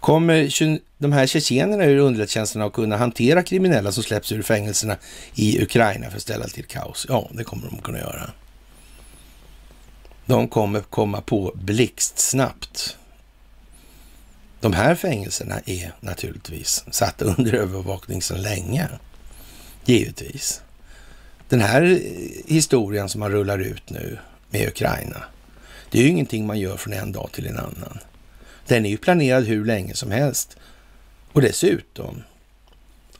Kommer 0.00 0.50
de 0.98 1.12
här 1.12 1.26
tjetjenerna 1.26 1.84
ur 1.84 1.98
underrättelsetjänsterna 1.98 2.64
att 2.64 2.72
kunna 2.72 2.96
hantera 2.96 3.42
kriminella 3.42 3.92
som 3.92 4.02
släpps 4.02 4.32
ur 4.32 4.42
fängelserna 4.42 4.96
i 5.34 5.62
Ukraina 5.62 6.10
för 6.10 6.16
att 6.16 6.22
ställa 6.22 6.46
till 6.46 6.64
kaos? 6.64 7.06
Ja, 7.08 7.30
det 7.32 7.44
kommer 7.44 7.68
de 7.70 7.78
kunna 7.78 7.98
göra. 7.98 8.30
De 10.26 10.48
kommer 10.48 10.80
komma 10.80 11.20
på 11.20 11.52
blixtsnabbt. 11.54 12.96
De 14.60 14.72
här 14.72 14.94
fängelserna 14.94 15.60
är 15.66 15.92
naturligtvis 16.00 16.84
satta 16.90 17.24
under 17.38 17.54
övervakning 17.54 18.22
sedan 18.22 18.42
länge. 18.42 18.88
Givetvis. 19.84 20.60
Den 21.48 21.60
här 21.60 21.82
eh, 21.82 22.52
historien 22.54 23.08
som 23.08 23.20
man 23.20 23.30
rullar 23.30 23.58
ut 23.58 23.90
nu 23.90 24.18
med 24.50 24.68
Ukraina, 24.68 25.22
det 25.90 25.98
är 25.98 26.02
ju 26.02 26.08
ingenting 26.08 26.46
man 26.46 26.58
gör 26.58 26.76
från 26.76 26.92
en 26.92 27.12
dag 27.12 27.28
till 27.32 27.46
en 27.46 27.58
annan. 27.58 27.98
Den 28.66 28.86
är 28.86 28.90
ju 28.90 28.96
planerad 28.96 29.44
hur 29.44 29.64
länge 29.64 29.94
som 29.94 30.10
helst. 30.10 30.56
Och 31.32 31.42
dessutom 31.42 32.22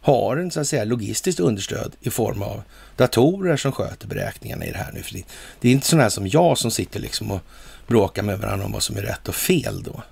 har 0.00 0.36
en 0.36 0.50
så 0.50 0.60
att 0.60 0.68
säga 0.68 0.84
logistiskt 0.84 1.40
understöd 1.40 1.92
i 2.00 2.10
form 2.10 2.42
av 2.42 2.62
datorer 2.96 3.56
som 3.56 3.72
sköter 3.72 4.06
beräkningarna 4.06 4.64
i 4.64 4.72
det 4.72 4.78
här 4.78 4.92
nu. 4.92 5.02
För 5.02 5.14
det 5.60 5.68
är 5.68 5.72
inte 5.72 5.86
sådana 5.86 6.02
här 6.02 6.10
som 6.10 6.26
jag 6.26 6.58
som 6.58 6.70
sitter 6.70 7.00
liksom 7.00 7.30
och 7.30 7.40
bråkar 7.86 8.22
med 8.22 8.38
varandra 8.38 8.66
om 8.66 8.72
vad 8.72 8.82
som 8.82 8.96
är 8.96 9.02
rätt 9.02 9.28
och 9.28 9.34
fel 9.34 9.82
då. 9.82 10.02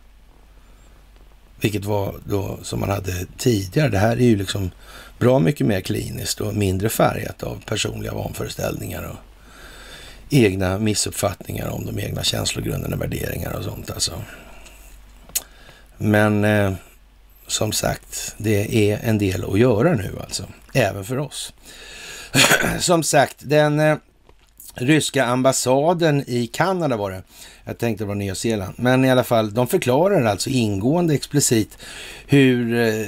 Vilket 1.61 1.85
var 1.85 2.15
då 2.25 2.59
som 2.63 2.81
man 2.81 2.91
hade 2.91 3.27
tidigare. 3.39 3.89
Det 3.89 3.99
här 3.99 4.17
är 4.17 4.27
ju 4.27 4.37
liksom 4.37 4.71
bra 5.19 5.39
mycket 5.39 5.67
mer 5.67 5.81
kliniskt 5.81 6.41
och 6.41 6.55
mindre 6.55 6.89
färgat 6.89 7.43
av 7.43 7.63
personliga 7.67 8.15
vanföreställningar 8.15 9.03
och 9.03 9.17
egna 10.35 10.79
missuppfattningar 10.79 11.69
om 11.69 11.87
de 11.87 11.99
egna 11.99 12.23
känslogrunderna, 12.23 12.97
värderingar 12.97 13.53
och 13.53 13.65
sånt 13.65 13.91
alltså. 13.91 14.13
Men 15.97 16.45
eh, 16.45 16.73
som 17.47 17.73
sagt, 17.73 18.35
det 18.37 18.91
är 18.91 19.01
en 19.03 19.19
del 19.19 19.45
att 19.45 19.59
göra 19.59 19.95
nu 19.95 20.17
alltså, 20.21 20.45
även 20.73 21.05
för 21.05 21.19
oss. 21.19 21.53
som 22.79 23.03
sagt, 23.03 23.37
den 23.39 23.81
eh, 23.81 23.97
ryska 24.75 25.25
ambassaden 25.25 26.25
i 26.27 26.47
Kanada 26.47 26.97
var 26.97 27.11
det. 27.11 27.23
Jag 27.67 27.79
tänkte 27.79 28.05
det 28.05 28.09
var 28.09 28.15
Nya 28.15 28.35
Zeeland. 28.35 28.75
Men 28.77 29.05
i 29.05 29.11
alla 29.11 29.25
fall, 29.25 29.55
de 29.55 29.67
förklarar 29.67 30.25
alltså 30.25 30.51
ingående 30.51 31.15
explicit 31.15 31.79
hur 32.27 32.75
eh, 32.75 33.07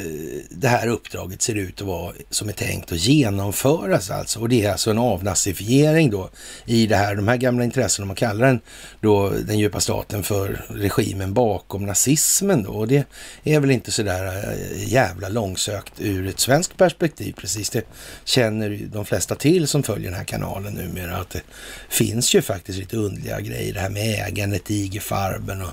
det 0.50 0.68
här 0.68 0.88
uppdraget 0.88 1.42
ser 1.42 1.54
ut 1.54 1.80
att 1.80 1.86
vara 1.86 2.12
som 2.30 2.48
är 2.48 2.52
tänkt 2.52 2.92
att 2.92 2.98
genomföras 2.98 4.10
alltså. 4.10 4.40
Och 4.40 4.48
det 4.48 4.64
är 4.64 4.72
alltså 4.72 4.90
en 4.90 4.98
avnazifiering 4.98 6.10
då 6.10 6.30
i 6.64 6.86
det 6.86 6.96
här, 6.96 7.14
de 7.14 7.28
här 7.28 7.36
gamla 7.36 7.64
intressena, 7.64 8.06
man 8.06 8.16
kallar 8.16 8.46
den 8.46 8.60
då 9.00 9.30
den 9.30 9.58
djupa 9.58 9.80
staten 9.80 10.22
för 10.22 10.64
regimen 10.68 11.34
bakom 11.34 11.86
nazismen 11.86 12.62
då. 12.62 12.70
Och 12.70 12.88
det 12.88 13.04
är 13.44 13.60
väl 13.60 13.70
inte 13.70 13.90
sådär 13.90 14.26
eh, 14.26 14.92
jävla 14.92 15.28
långsökt 15.28 15.92
ur 16.00 16.26
ett 16.26 16.40
svenskt 16.40 16.76
perspektiv 16.76 17.32
precis. 17.32 17.70
Det 17.70 17.82
känner 18.24 18.80
de 18.92 19.04
flesta 19.04 19.34
till 19.34 19.68
som 19.68 19.82
följer 19.82 20.10
den 20.10 20.18
här 20.18 20.24
kanalen 20.24 20.74
numera 20.74 21.16
att 21.16 21.30
det 21.30 21.42
finns 21.88 22.34
ju 22.34 22.42
faktiskt 22.42 22.78
lite 22.78 22.96
underliga 22.96 23.40
grejer. 23.40 23.74
Det 23.74 23.80
här 23.80 23.90
med 23.90 24.34
ägandet, 24.54 25.02
Farben 25.02 25.62
och 25.62 25.72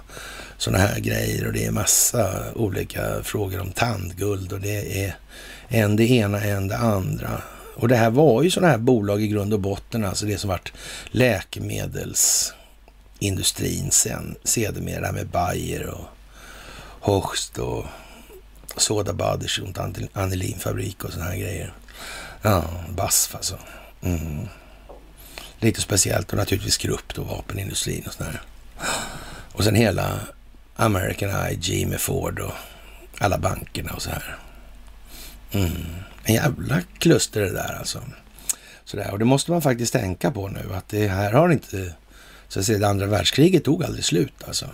sådana 0.58 0.84
här 0.84 1.00
grejer 1.00 1.48
och 1.48 1.54
det 1.54 1.66
är 1.66 1.72
massa 1.72 2.54
olika 2.56 3.24
frågor 3.24 3.60
om 3.60 3.72
tandguld 3.72 4.54
och 4.54 4.62
det 4.62 5.06
är 5.06 5.16
en 5.68 5.96
det 5.96 6.10
ena, 6.10 6.42
en 6.42 6.68
det 6.68 6.78
andra. 6.78 7.42
Och 7.76 7.88
det 7.88 7.96
här 7.96 8.10
var 8.10 8.44
ju 8.44 8.52
sådana 8.52 8.72
här 8.72 8.78
bolag 8.78 9.22
i 9.22 9.28
grund 9.28 9.54
och 9.54 9.60
botten, 9.60 10.06
alltså 10.06 10.26
det 10.26 10.38
som 10.38 10.50
vart 10.50 10.74
läkemedelsindustrin 11.12 13.92
sen, 13.92 14.36
sedermera 14.44 15.00
det 15.00 15.06
här 15.06 15.14
med 15.14 15.28
Bayer 15.28 15.86
och 15.86 16.06
Hochst 17.00 17.58
och 17.58 17.86
Soda 18.78 19.14
Baders 19.14 19.60
och 19.60 19.78
anilinfabrik 20.14 21.04
och 21.04 21.12
sådana 21.12 21.30
här 21.30 21.38
grejer. 21.38 21.74
Ja, 22.42 22.64
BASF 22.90 23.36
alltså. 23.36 23.60
Mm. 24.02 24.48
Lite 25.60 25.82
speciellt 25.82 26.32
och 26.32 26.38
naturligtvis 26.38 26.78
Krupp 26.78 27.14
då, 27.16 27.24
vapenindustrin 27.24 28.04
och 28.08 28.14
sådär. 28.14 28.42
Och 29.52 29.64
sen 29.64 29.76
hela 29.76 30.20
American 30.76 31.30
IG 31.52 31.88
med 31.88 32.02
Ford 32.02 32.40
och 32.40 32.54
alla 33.18 33.38
bankerna 33.38 33.92
och 33.92 34.02
så 34.02 34.10
här. 34.10 34.38
Mm. 35.52 35.72
En 36.24 36.34
jävla 36.34 36.82
kluster 36.98 37.42
det 37.42 37.54
där 37.54 37.76
alltså. 37.80 38.02
Sådär. 38.86 39.12
Och 39.12 39.20
det 39.20 39.26
måste 39.26 39.52
man 39.52 39.62
faktiskt 39.62 39.94
tänka 39.94 40.32
på 40.32 40.48
nu, 40.48 40.74
att 40.74 40.90
det 40.90 41.08
här 41.08 41.32
har 41.32 41.50
inte, 41.50 41.94
så 42.48 42.60
att 42.60 42.66
säga, 42.66 42.80
det 42.80 42.88
andra 42.88 43.06
världskriget 43.06 43.64
tog 43.64 43.84
aldrig 43.84 44.06
slut 44.06 44.34
alltså. 44.48 44.66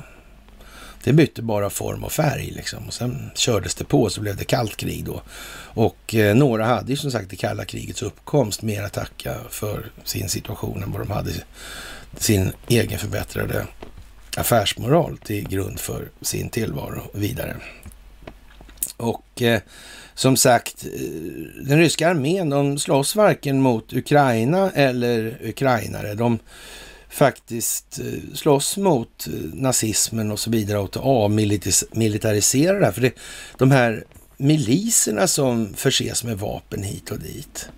Det 1.04 1.14
bytte 1.14 1.42
bara 1.42 1.70
form 1.70 2.04
och 2.04 2.12
färg 2.12 2.52
liksom. 2.52 2.88
Och 2.88 2.94
sen 2.94 3.32
kördes 3.36 3.76
det 3.76 3.86
på 3.86 4.10
så 4.10 4.22
blev 4.22 4.36
det 4.36 4.46
kallt 4.46 4.78
krig 4.78 5.06
då. 5.06 5.22
Och 5.62 6.16
eh, 6.16 6.36
några 6.36 6.66
hade 6.66 6.92
ju 6.92 6.98
som 6.98 7.12
sagt 7.12 7.30
det 7.30 7.36
kalla 7.36 7.66
krigets 7.66 8.02
uppkomst 8.02 8.62
mer 8.62 8.84
att 8.84 8.94
tacka 8.94 9.36
för 9.50 9.92
sin 10.04 10.30
situation 10.30 10.84
än 10.84 10.92
vad 10.92 11.02
de 11.02 11.12
hade 11.12 11.32
sin 12.18 12.52
egen 12.68 13.00
förbättrade 13.00 13.68
affärsmoral 14.38 15.18
till 15.18 15.50
grund 15.50 15.80
för 15.80 16.10
sin 16.22 16.50
tillvaro 16.50 17.02
vidare. 17.14 17.56
Och 18.98 19.42
eh, 19.42 19.62
som 20.20 20.38
sagt, 20.38 20.86
eh, 20.86 20.92
den 21.64 21.78
ryska 21.80 22.10
armén, 22.10 22.50
de 22.50 22.80
slåss 22.80 23.16
varken 23.16 23.62
mot 23.62 23.94
Ukraina 23.94 24.72
eller 24.72 25.38
ukrainare. 25.44 26.16
De 26.16 26.40
faktiskt 27.10 28.00
eh, 28.00 28.36
slåss 28.36 28.78
mot 28.78 29.28
eh, 29.28 29.34
nazismen 29.54 30.32
och 30.32 30.40
så 30.40 30.50
vidare 30.50 30.80
och 30.80 30.98
avmilitarisera 30.98 32.80
det 32.80 32.86
här. 32.86 32.92
För 32.92 33.02
det, 33.02 33.14
de 33.58 33.72
här 33.72 34.04
miliserna 34.38 35.28
som 35.28 35.74
förses 35.74 36.24
med 36.24 36.38
vapen 36.38 36.84
hit 36.84 37.12
och 37.12 37.20
dit. 37.20 37.70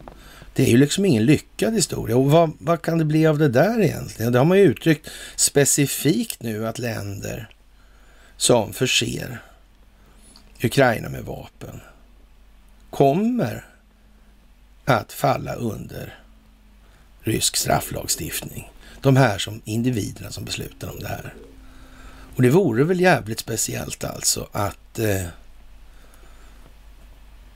Det 0.53 0.63
är 0.63 0.67
ju 0.67 0.77
liksom 0.77 1.05
ingen 1.05 1.25
lyckad 1.25 1.73
historia. 1.73 2.17
Och 2.17 2.31
vad, 2.31 2.51
vad 2.59 2.81
kan 2.81 2.97
det 2.97 3.05
bli 3.05 3.27
av 3.27 3.37
det 3.37 3.49
där 3.49 3.81
egentligen? 3.81 4.31
Det 4.31 4.37
har 4.37 4.45
man 4.45 4.57
ju 4.57 4.63
uttryckt 4.63 5.09
specifikt 5.35 6.43
nu 6.43 6.67
att 6.67 6.79
länder 6.79 7.49
som 8.37 8.73
förser 8.73 9.41
Ukraina 10.63 11.09
med 11.09 11.23
vapen 11.23 11.81
kommer 12.89 13.65
att 14.85 15.11
falla 15.11 15.53
under 15.53 16.19
rysk 17.21 17.55
strafflagstiftning. 17.55 18.71
De 19.01 19.15
här 19.15 19.37
som 19.37 19.61
individerna 19.65 20.31
som 20.31 20.45
beslutar 20.45 20.89
om 20.89 20.99
det 20.99 21.07
här. 21.07 21.33
Och 22.35 22.41
det 22.41 22.49
vore 22.49 22.83
väl 22.83 23.01
jävligt 23.01 23.39
speciellt 23.39 24.03
alltså 24.03 24.47
att 24.51 24.99
eh, 24.99 25.25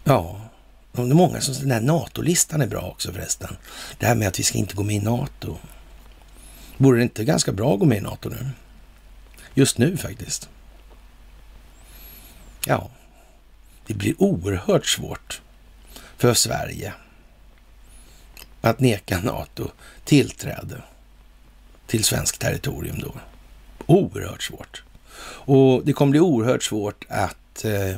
ja, 0.04 0.41
det 0.96 1.02
är 1.02 1.16
många 1.16 1.41
som, 1.41 1.54
den 1.54 1.72
här 1.72 1.82
NATO-listan 1.82 2.62
är 2.62 2.68
bra 2.68 2.82
också 2.82 3.12
förresten. 3.14 3.58
Det 4.00 4.06
här 4.06 4.16
med 4.16 4.28
att 4.28 4.39
vi 4.39 4.43
ska 4.43 4.58
inte 4.58 4.76
gå 4.76 4.84
med 4.84 4.96
i 4.96 5.00
NATO. 5.00 5.58
Vore 6.78 6.98
det 6.98 7.04
inte 7.04 7.24
ganska 7.24 7.52
bra 7.52 7.74
att 7.74 7.80
gå 7.80 7.86
med 7.86 7.98
i 7.98 8.02
NATO 8.02 8.30
nu? 8.30 8.50
Just 9.54 9.78
nu 9.78 9.98
faktiskt. 9.98 10.50
Ja, 12.66 12.89
det 13.88 13.93
blir 13.93 14.22
oerhört 14.22 14.86
svårt 14.86 15.41
för 16.18 16.34
Sverige 16.34 16.93
att 18.62 18.80
neka 18.80 19.20
NATO 19.20 19.72
tillträde 20.04 20.82
till 21.88 22.04
svenskt 22.04 22.41
territorium 22.41 23.00
då. 23.00 23.14
Oerhört 23.86 24.43
svårt. 24.43 24.84
Och 25.22 25.86
det 25.86 25.93
kommer 25.93 26.12
bli 26.12 26.20
oerhört 26.20 26.64
svårt 26.64 27.06
att 27.10 27.66
eh, 27.66 27.98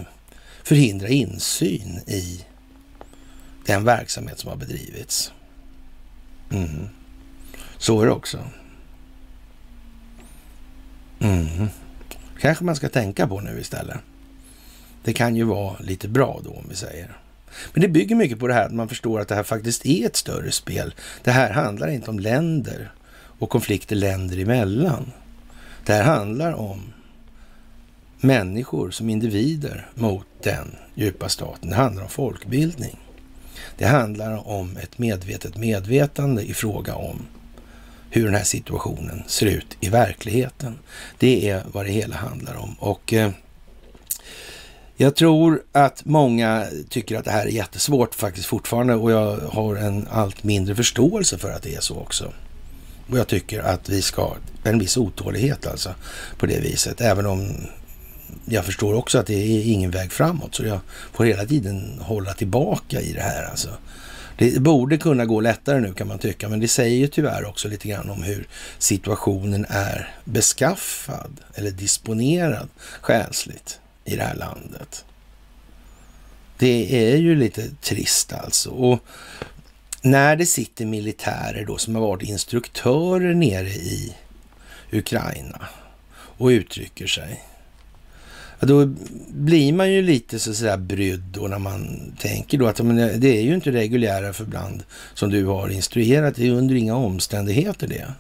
förhindra 0.64 1.08
insyn 1.08 2.02
i 2.08 2.45
den 3.68 3.84
verksamhet 3.84 4.39
som 4.39 4.49
har 4.49 4.57
bedrivits. 4.57 5.32
Mm. 6.51 6.89
Så 7.78 8.01
är 8.01 8.05
det 8.05 8.11
också. 8.11 8.39
Mm. 11.20 11.68
kanske 12.39 12.63
man 12.63 12.76
ska 12.76 12.89
tänka 12.89 13.28
på 13.28 13.39
nu 13.41 13.59
istället. 13.59 13.97
Det 15.03 15.13
kan 15.13 15.36
ju 15.36 15.43
vara 15.43 15.80
lite 15.80 16.07
bra 16.07 16.41
då 16.43 16.49
om 16.49 16.65
vi 16.70 16.76
säger. 16.76 17.18
Men 17.74 17.82
det 17.82 17.88
bygger 17.88 18.15
mycket 18.15 18.39
på 18.39 18.47
det 18.47 18.53
här 18.53 18.65
att 18.65 18.74
man 18.74 18.89
förstår 18.89 19.20
att 19.20 19.28
det 19.28 19.36
här 19.36 19.43
faktiskt 19.43 19.86
är 19.86 20.05
ett 20.05 20.15
större 20.15 20.51
spel. 20.51 20.95
Det 21.24 21.32
här 21.32 21.53
handlar 21.53 21.88
inte 21.88 22.09
om 22.09 22.20
länder 22.20 22.91
och 23.39 23.49
konflikter 23.49 23.95
länder 23.95 24.39
emellan. 24.39 25.11
Det 25.86 25.93
här 25.93 26.03
handlar 26.03 26.53
om 26.53 26.93
människor 28.20 28.91
som 28.91 29.09
individer 29.09 29.89
mot 29.93 30.28
den 30.43 30.76
djupa 30.95 31.30
staten. 31.30 31.70
Det 31.70 31.76
handlar 31.76 32.03
om 32.03 32.09
folkbildning. 32.09 32.97
Det 33.78 33.86
handlar 33.86 34.48
om 34.48 34.78
ett 34.78 34.98
medvetet 34.98 35.58
medvetande 35.58 36.42
i 36.42 36.54
fråga 36.54 36.96
om 36.96 37.28
hur 38.10 38.26
den 38.26 38.36
här 38.36 38.44
situationen 38.44 39.24
ser 39.28 39.46
ut 39.46 39.78
i 39.80 39.90
verkligheten. 39.90 40.80
Det 41.18 41.50
är 41.50 41.64
vad 41.72 41.86
det 41.86 41.92
hela 41.92 42.16
handlar 42.16 42.56
om. 42.56 42.76
Och 42.80 43.14
eh, 43.14 43.32
jag 44.96 45.16
tror 45.16 45.64
att 45.72 46.06
många 46.06 46.66
tycker 46.90 47.18
att 47.18 47.26
det 47.26 47.32
här 47.32 47.46
är 47.46 47.50
jättesvårt 47.50 48.16
faktiskt 48.16 48.48
fortfarande 48.48 48.96
och 48.96 49.12
jag 49.12 49.38
har 49.38 49.76
en 49.76 50.08
allt 50.12 50.44
mindre 50.44 50.76
förståelse 50.76 51.38
för 51.38 51.52
att 51.52 51.64
det 51.64 51.76
är 51.76 51.80
så 51.80 51.98
också. 51.98 52.34
Och 53.10 53.18
jag 53.18 53.28
tycker 53.28 53.60
att 53.60 53.90
vi 53.90 54.02
ska, 54.02 54.36
en 54.64 54.80
viss 54.80 54.98
otålighet 54.98 55.68
alltså 55.68 55.96
på 56.38 56.46
det 56.46 56.60
viset, 56.60 57.02
även 57.02 57.26
om 57.26 57.68
jag 58.46 58.66
förstår 58.66 58.94
också 58.94 59.20
att 59.20 59.28
det 59.28 59.34
är 59.34 59.72
ingen 59.72 59.92
väg 59.92 60.12
framåt, 60.12 60.56
så 60.56 60.66
jag 60.66 60.80
får 61.14 61.26
hela 61.26 61.46
tiden 61.46 62.00
hålla 62.02 62.34
tillbaka 62.34 63.02
i 63.02 63.14
det 63.14 63.22
här 63.22 63.44
alltså. 63.44 63.70
Det 64.38 64.62
borde 64.62 64.98
kunna 64.98 65.26
gå 65.26 65.42
lättare 65.42 65.80
nu 65.80 65.94
kan 65.94 66.08
man 66.08 66.20
tycka, 66.20 66.50
men 66.50 66.60
det 66.60 66.68
säger 66.68 66.98
ju 66.98 67.08
tyvärr 67.08 67.46
också 67.46 67.68
lite 67.68 67.88
grann 67.88 68.10
om 68.10 68.24
hur 68.24 68.48
situationen 68.78 69.66
är 69.70 70.16
beskaffad 70.26 71.42
eller 71.56 71.72
disponerad 71.72 72.70
själsligt 73.02 73.80
i 74.06 74.16
det 74.16 74.24
här 74.24 74.36
landet. 74.36 75.06
Det 76.58 77.12
är 77.12 77.18
ju 77.18 77.36
lite 77.36 77.70
trist 77.82 78.34
alltså. 78.34 78.70
Och 78.70 79.00
när 80.02 80.36
det 80.36 80.46
sitter 80.46 80.86
militärer 80.86 81.66
då 81.66 81.78
som 81.78 81.96
har 81.96 82.02
varit 82.02 82.30
instruktörer 82.30 83.34
nere 83.34 83.70
i 83.70 84.16
Ukraina 84.92 85.68
och 86.14 86.48
uttrycker 86.48 87.08
sig, 87.08 87.44
då 88.60 88.86
blir 89.28 89.74
man 89.74 89.91
ju 89.93 90.01
lite 90.01 90.39
så 90.39 90.53
sådär 90.53 90.78
brydd 90.78 91.24
då 91.32 91.47
när 91.47 91.60
man 91.60 92.12
tänker 92.20 92.58
då 92.58 92.68
att 92.68 92.82
men, 92.82 93.20
det 93.20 93.38
är 93.38 93.41
ju 93.41 93.55
inte 93.55 93.72
reguljära 93.72 94.34
förband 94.34 94.84
som 95.14 95.30
du 95.30 95.45
har 95.45 95.70
instruerat, 95.70 96.36
det 96.36 96.47
är 96.47 96.51
under 96.51 96.76
inga 96.76 96.95
omständigheter 96.95 97.88
det. 97.88 98.14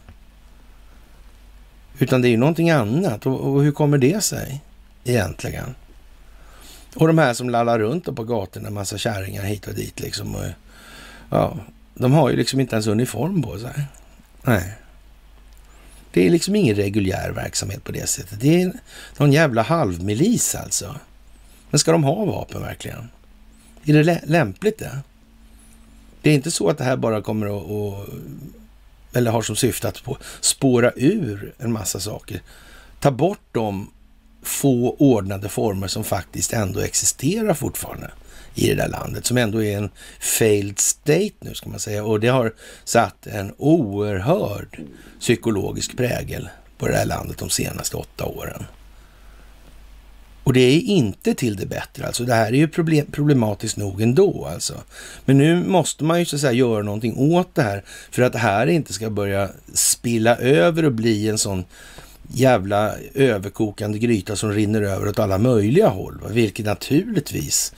Utan 1.99 2.21
det 2.21 2.27
är 2.27 2.29
ju 2.29 2.37
någonting 2.37 2.69
annat 2.69 3.25
och, 3.25 3.39
och 3.39 3.63
hur 3.63 3.71
kommer 3.71 3.97
det 3.97 4.23
sig 4.23 4.61
egentligen? 5.03 5.75
Och 6.95 7.07
de 7.07 7.17
här 7.17 7.33
som 7.33 7.49
lallar 7.49 7.79
runt 7.79 8.15
på 8.15 8.23
gatorna, 8.23 8.69
massa 8.69 8.97
kärringar 8.97 9.43
hit 9.43 9.67
och 9.67 9.73
dit 9.73 9.99
liksom. 9.99 10.35
Och, 10.35 10.45
ja, 11.29 11.57
de 11.93 12.13
har 12.13 12.29
ju 12.29 12.35
liksom 12.35 12.59
inte 12.59 12.75
ens 12.75 12.87
uniform 12.87 13.41
på 13.41 13.59
sig. 13.59 13.85
Nej. 14.43 14.73
Det 16.11 16.27
är 16.27 16.29
liksom 16.29 16.55
ingen 16.55 16.75
reguljär 16.75 17.31
verksamhet 17.31 17.83
på 17.83 17.91
det 17.91 18.09
sättet. 18.09 18.39
Det 18.41 18.61
är 18.61 18.73
någon 19.17 19.31
jävla 19.31 19.61
halvmilis 19.61 20.55
alltså. 20.55 20.95
Men 21.69 21.79
ska 21.79 21.91
de 21.91 22.03
ha 22.03 22.25
vapen 22.25 22.61
verkligen? 22.61 23.09
Är 23.85 24.03
det 24.03 24.21
lämpligt 24.25 24.79
det? 24.79 24.99
Det 26.21 26.29
är 26.29 26.33
inte 26.33 26.51
så 26.51 26.69
att 26.69 26.77
det 26.77 26.83
här 26.83 26.97
bara 26.97 27.21
kommer 27.21 27.45
att, 27.45 27.71
att 27.71 28.09
eller 29.13 29.31
har 29.31 29.41
som 29.41 29.55
syfte 29.55 29.87
att 29.87 30.03
spåra 30.41 30.91
ur 30.95 31.53
en 31.57 31.71
massa 31.71 31.99
saker. 31.99 32.41
Ta 32.99 33.11
bort 33.11 33.47
de 33.51 33.91
få 34.43 34.95
ordnade 34.99 35.49
former 35.49 35.87
som 35.87 36.03
faktiskt 36.03 36.53
ändå 36.53 36.79
existerar 36.79 37.53
fortfarande 37.53 38.11
i 38.57 38.67
det 38.67 38.75
där 38.75 38.89
landet, 38.89 39.25
som 39.25 39.37
ändå 39.37 39.63
är 39.63 39.77
en 39.77 39.89
failed 40.19 40.79
state 40.79 41.33
nu 41.39 41.53
ska 41.53 41.69
man 41.69 41.79
säga. 41.79 42.03
Och 42.03 42.19
det 42.19 42.27
har 42.27 42.53
satt 42.83 43.27
en 43.27 43.53
oerhörd 43.57 44.79
psykologisk 45.19 45.97
prägel 45.97 46.49
på 46.77 46.87
det 46.87 46.95
här 46.95 47.05
landet 47.05 47.37
de 47.37 47.49
senaste 47.49 47.97
åtta 47.97 48.25
åren. 48.25 48.63
Och 50.43 50.53
det 50.53 50.59
är 50.59 50.79
inte 50.81 51.33
till 51.33 51.55
det 51.55 51.65
bättre. 51.65 52.07
Alltså 52.07 52.23
det 52.23 52.33
här 52.33 52.47
är 52.47 52.57
ju 52.57 52.67
problem, 52.67 53.05
problematiskt 53.11 53.77
nog 53.77 54.01
ändå. 54.01 54.45
Alltså. 54.45 54.73
Men 55.25 55.37
nu 55.37 55.63
måste 55.63 56.03
man 56.03 56.19
ju 56.19 56.25
så 56.25 56.35
att 56.35 56.41
säga 56.41 56.53
göra 56.53 56.83
någonting 56.83 57.17
åt 57.17 57.55
det 57.55 57.61
här 57.61 57.83
för 58.11 58.21
att 58.21 58.33
det 58.33 58.39
här 58.39 58.67
inte 58.67 58.93
ska 58.93 59.09
börja 59.09 59.49
spilla 59.73 60.35
över 60.35 60.85
och 60.85 60.91
bli 60.91 61.29
en 61.29 61.37
sån 61.37 61.65
jävla 62.27 62.93
överkokande 63.13 63.99
gryta 63.99 64.35
som 64.35 64.51
rinner 64.51 64.81
över 64.81 65.07
åt 65.07 65.19
alla 65.19 65.37
möjliga 65.37 65.87
håll. 65.87 66.21
Vilket 66.29 66.65
naturligtvis 66.65 67.73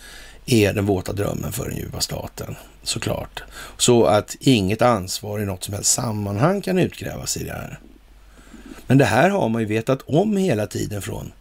är 0.54 0.74
den 0.74 0.86
våta 0.86 1.14
drömmen 1.14 1.52
för 1.52 1.70
den 1.70 1.78
djupa 1.78 2.02
staten, 2.02 2.56
såklart. 2.84 3.44
Så 3.78 4.06
att 4.06 4.36
inget 4.40 4.82
ansvar 4.82 5.40
i 5.40 5.46
något 5.46 5.64
som 5.64 5.74
helst 5.74 5.94
sammanhang 5.94 6.62
kan 6.62 6.80
utkrävas 6.80 7.38
i 7.38 7.44
det 7.44 7.52
här. 7.52 7.80
Men 8.88 8.98
det 8.98 9.06
här 9.06 9.30
har 9.30 9.50
man 9.50 9.62
ju 9.62 9.68
vetat 9.68 10.02
om 10.02 10.38
hela 10.38 10.68
tiden 10.68 11.02
från 11.02 11.32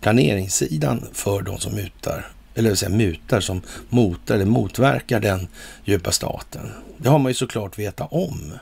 planeringssidan 0.00 1.06
för 1.12 1.42
de 1.42 1.58
som 1.58 1.74
mutar, 1.74 2.26
eller 2.54 2.74
säga 2.74 2.90
mutar, 2.90 3.40
som 3.40 3.62
motar 3.88 4.34
eller 4.34 4.44
motverkar 4.44 5.20
den 5.20 5.48
djupa 5.84 6.12
staten. 6.12 6.70
Det 6.96 7.08
har 7.08 7.18
man 7.18 7.30
ju 7.30 7.34
såklart 7.34 7.78
vetat 7.78 8.12
om. 8.12 8.52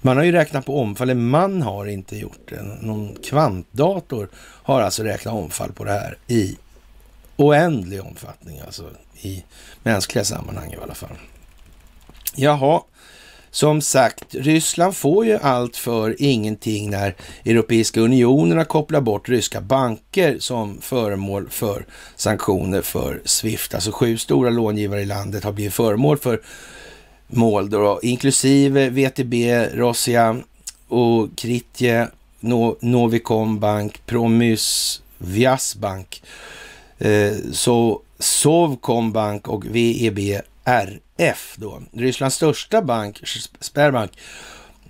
Man 0.00 0.16
har 0.16 0.24
ju 0.24 0.32
räknat 0.32 0.66
på 0.66 0.80
omfall, 0.80 1.10
eller 1.10 1.20
man 1.20 1.62
har 1.62 1.86
inte 1.86 2.16
gjort 2.16 2.48
det. 2.48 2.62
Någon 2.80 3.16
kvantdator 3.24 4.28
har 4.36 4.80
alltså 4.80 5.02
räknat 5.02 5.34
omfall 5.34 5.72
på 5.72 5.84
det 5.84 5.92
här 5.92 6.16
i 6.26 6.56
oändlig 7.42 8.02
omfattning, 8.02 8.60
alltså 8.60 8.90
i 9.22 9.44
mänskliga 9.82 10.24
sammanhang 10.24 10.72
i 10.72 10.76
alla 10.82 10.94
fall. 10.94 11.16
Jaha, 12.34 12.82
som 13.50 13.80
sagt, 13.80 14.34
Ryssland 14.34 14.96
får 14.96 15.26
ju 15.26 15.38
allt 15.38 15.76
för 15.76 16.16
ingenting 16.18 16.90
när 16.90 17.14
Europeiska 17.44 18.00
unionen 18.00 18.58
har 18.58 18.64
kopplat 18.64 19.02
bort 19.02 19.28
ryska 19.28 19.60
banker 19.60 20.38
som 20.38 20.80
föremål 20.80 21.48
för 21.50 21.86
sanktioner 22.16 22.82
för 22.82 23.20
Swift. 23.24 23.74
Alltså 23.74 23.92
sju 23.92 24.18
stora 24.18 24.50
långivare 24.50 25.02
i 25.02 25.06
landet 25.06 25.44
har 25.44 25.52
blivit 25.52 25.74
föremål 25.74 26.18
för 26.18 26.40
mål, 27.26 27.70
då, 27.70 28.00
inklusive 28.02 28.88
VTB, 28.88 29.34
Rossia 29.74 30.36
och 30.88 31.28
Kritje, 31.36 32.08
Novikom 32.80 33.60
Bank, 33.60 34.06
Promys, 34.06 35.00
Viasbank, 35.18 36.22
Eh, 37.02 37.36
så 37.52 38.02
Sovcombank 38.18 39.48
och 39.48 39.64
VEB 39.66 40.18
RF 40.64 41.54
då. 41.56 41.82
Rysslands 41.92 42.36
största 42.36 42.82
bank, 42.82 43.20
Sperbank, 43.60 44.12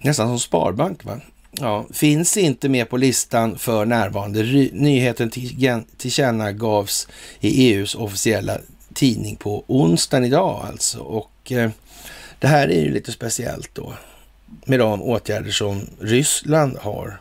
nästan 0.00 0.28
som 0.28 0.40
sparbank 0.40 1.04
va? 1.04 1.20
Ja, 1.50 1.86
finns 1.92 2.36
inte 2.36 2.68
med 2.68 2.88
på 2.88 2.96
listan 2.96 3.58
för 3.58 3.84
närvarande. 3.84 4.42
Nyheten 4.72 5.30
tillkännagavs 5.96 7.08
i 7.40 7.72
EUs 7.72 7.94
officiella 7.94 8.58
tidning 8.94 9.36
på 9.36 9.64
onsdagen 9.66 10.24
idag 10.24 10.66
alltså. 10.66 11.00
Och 11.00 11.52
eh, 11.52 11.70
det 12.38 12.46
här 12.46 12.68
är 12.68 12.82
ju 12.82 12.92
lite 12.92 13.12
speciellt 13.12 13.70
då 13.74 13.94
med 14.66 14.78
de 14.78 15.02
åtgärder 15.02 15.50
som 15.50 15.86
Ryssland 16.00 16.76
har 16.76 17.20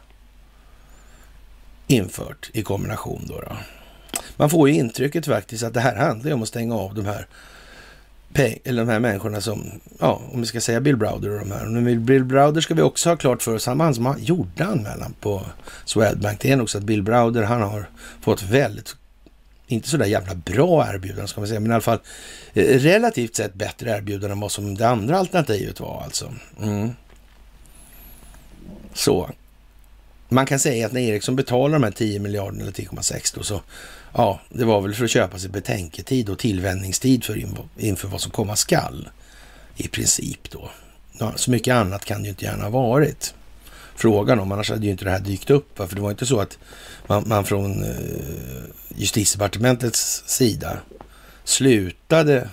infört 1.87 2.49
i 2.53 2.63
kombination 2.63 3.25
då. 3.27 3.41
då. 3.41 3.57
Man 4.41 4.49
får 4.49 4.69
ju 4.69 4.75
intrycket 4.75 5.25
faktiskt 5.25 5.63
att 5.63 5.73
det 5.73 5.79
här 5.79 5.95
handlar 5.95 6.31
om 6.31 6.41
att 6.41 6.47
stänga 6.47 6.75
av 6.75 6.93
de 6.93 7.05
här 7.05 7.27
eller 8.63 8.85
de 8.85 8.91
här 8.91 8.99
människorna 8.99 9.41
som, 9.41 9.81
ja, 9.99 10.21
om 10.33 10.39
vi 10.39 10.45
ska 10.45 10.61
säga 10.61 10.81
Bill 10.81 10.97
Browder 10.97 11.29
och 11.29 11.39
de 11.39 11.51
här. 11.51 11.65
Men 11.65 12.05
Bill 12.05 12.23
Browder 12.23 12.61
ska 12.61 12.73
vi 12.73 12.81
också 12.81 13.09
ha 13.09 13.17
klart 13.17 13.43
för 13.43 13.55
oss, 13.55 13.65
han 13.65 13.79
han 13.79 13.95
som 13.95 14.15
gjorde 14.19 14.65
anmälan 14.65 15.15
på 15.19 15.45
Swedbank. 15.85 16.39
Det 16.39 16.51
är 16.51 16.55
nog 16.55 16.69
så 16.69 16.77
att 16.77 16.83
Bill 16.83 17.03
Browder, 17.03 17.43
han 17.43 17.61
har 17.61 17.89
fått 18.21 18.43
väldigt, 18.43 18.95
inte 19.67 19.89
sådär 19.89 20.05
jävla 20.05 20.35
bra 20.35 20.93
erbjudanden 20.93 21.27
ska 21.27 21.41
man 21.41 21.47
säga, 21.47 21.59
men 21.59 21.71
i 21.71 21.73
alla 21.73 21.81
fall 21.81 21.99
eh, 22.53 22.79
relativt 22.79 23.35
sett 23.35 23.53
bättre 23.53 23.97
erbjudanden 23.97 24.31
än 24.31 24.39
vad 24.39 24.51
som 24.51 24.75
det 24.75 24.87
andra 24.87 25.17
alternativet 25.17 25.79
var 25.79 26.01
alltså. 26.03 26.33
Mm. 26.61 26.89
Så. 28.93 29.29
Man 30.29 30.45
kan 30.45 30.59
säga 30.59 30.85
att 30.85 30.91
när 30.91 31.01
Ericsson 31.01 31.35
betalar 31.35 31.73
de 31.73 31.83
här 31.83 31.91
10 31.91 32.19
miljarderna 32.19 32.61
eller 32.61 32.71
10,6 32.71 33.35
då 33.35 33.43
så 33.43 33.61
Ja, 34.13 34.39
det 34.49 34.65
var 34.65 34.81
väl 34.81 34.93
för 34.93 35.05
att 35.05 35.11
köpa 35.11 35.39
sig 35.39 35.49
betänketid 35.49 36.29
och 36.29 36.39
tillvänjningstid 36.39 37.23
för 37.23 37.45
inför 37.77 38.07
vad 38.07 38.21
som 38.21 38.31
komma 38.31 38.55
skall. 38.55 39.09
I 39.77 39.87
princip 39.87 40.51
då. 40.51 40.69
Ja, 41.19 41.33
så 41.35 41.51
mycket 41.51 41.73
annat 41.73 42.05
kan 42.05 42.21
det 42.21 42.23
ju 42.23 42.29
inte 42.29 42.45
gärna 42.45 42.63
ha 42.63 42.69
varit. 42.69 43.33
Frågan 43.95 44.39
om, 44.39 44.51
annars 44.51 44.69
hade 44.69 44.85
ju 44.85 44.91
inte 44.91 45.05
det 45.05 45.11
här 45.11 45.19
dykt 45.19 45.49
upp. 45.49 45.77
För 45.77 45.95
det 45.95 46.01
var 46.01 46.11
inte 46.11 46.25
så 46.25 46.39
att 46.39 46.57
man, 47.07 47.23
man 47.27 47.45
från 47.45 47.83
eh, 47.83 47.95
justitiedepartementets 48.95 50.23
sida 50.27 50.77
slutade 51.43 52.49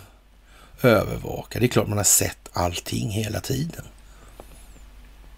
övervaka. 0.83 1.59
Det 1.59 1.67
är 1.67 1.69
klart 1.69 1.89
man 1.89 1.99
har 1.99 2.05
sett 2.05 2.49
allting 2.53 3.11
hela 3.11 3.41
tiden. 3.41 3.85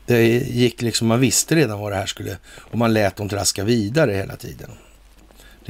Det 0.07 0.25
gick 0.39 0.83
liksom, 0.83 1.09
man 1.09 1.21
visste 1.21 1.55
redan 1.55 1.79
vad 1.79 1.93
det 1.93 1.97
här 1.97 2.07
skulle, 2.07 2.37
och 2.47 2.79
man 2.79 2.93
lät 2.93 3.17
dem 3.17 3.29
traska 3.29 3.65
vidare 3.65 4.13
hela 4.13 4.37
tiden. 4.37 4.71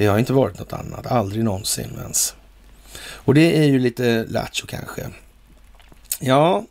Det 0.01 0.07
har 0.07 0.19
inte 0.19 0.33
varit 0.33 0.59
något 0.59 0.73
annat, 0.73 1.07
aldrig 1.07 1.43
någonsin 1.43 1.97
ens. 2.01 2.35
Och 3.01 3.33
det 3.33 3.57
är 3.57 3.63
ju 3.63 3.79
lite 3.79 4.25
lattjo 4.29 4.67
kanske. 4.67 5.01
Ja, 6.19 6.65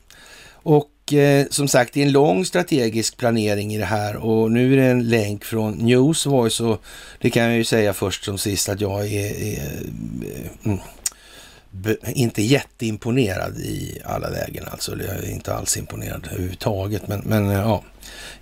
och 0.53 1.13
eh, 1.13 1.47
som 1.51 1.69
sagt, 1.69 1.95
det 1.95 2.03
är 2.03 2.07
en 2.07 2.13
lång 2.13 2.45
strategisk 2.45 3.17
planering 3.17 3.75
i 3.75 3.79
det 3.79 3.85
här 3.85 4.17
och 4.17 4.53
nu 4.53 4.73
är 4.73 4.77
det 4.77 4.87
en 4.87 5.09
länk 5.09 5.45
från 5.45 5.73
Newsvoice 5.73 6.61
och 6.61 6.83
det 7.19 7.31
kan 7.31 7.43
jag 7.43 7.57
ju 7.57 7.65
säga 7.65 7.93
först 7.93 8.25
som 8.25 8.39
sist 8.39 8.69
att 8.69 8.81
jag 8.81 9.07
är, 9.07 9.43
är 9.43 9.83
eh, 10.23 10.73
mm, 10.73 10.79
inte 12.03 12.43
jätteimponerad 12.43 13.59
i 13.59 13.99
alla 14.05 14.29
lägen 14.29 14.65
alltså. 14.71 14.97
Jag 14.97 15.17
är 15.17 15.31
inte 15.31 15.55
alls 15.55 15.77
imponerad 15.77 16.29
överhuvudtaget. 16.31 17.09
Men, 17.09 17.21
men 17.25 17.51
eh, 17.51 17.57
ja, 17.57 17.83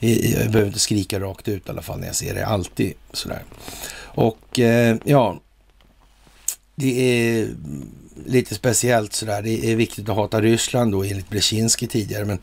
jag 0.01 0.51
behöver 0.51 0.67
inte 0.67 0.79
skrika 0.79 1.21
rakt 1.21 1.49
ut 1.49 1.67
i 1.67 1.71
alla 1.71 1.83
fall 1.83 2.01
när 2.01 2.07
jag 2.07 2.17
ser 2.17 2.35
det. 2.35 2.47
Alltid 2.47 2.95
sådär. 3.13 3.43
Och 4.19 4.59
eh, 4.59 4.97
ja, 5.05 5.41
det 6.75 7.01
är 7.01 7.49
lite 8.27 8.55
speciellt 8.55 9.13
sådär. 9.13 9.43
Det 9.43 9.73
är 9.73 9.77
viktigt 9.77 10.09
att 10.09 10.17
hata 10.17 10.41
Ryssland 10.41 10.93
då 10.93 11.05
enligt 11.05 11.29
Brzezinski 11.29 11.87
tidigare. 11.87 12.25
Men 12.25 12.39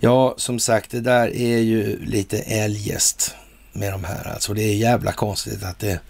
ja, 0.00 0.34
som 0.36 0.58
sagt, 0.58 0.90
det 0.90 1.00
där 1.00 1.36
är 1.36 1.58
ju 1.58 2.04
lite 2.04 2.38
eljest 2.38 3.34
med 3.72 3.92
de 3.92 4.04
här. 4.04 4.32
Alltså 4.32 4.54
det 4.54 4.62
är 4.62 4.74
jävla 4.74 5.12
konstigt 5.12 5.64
att 5.64 5.78
det 5.78 6.00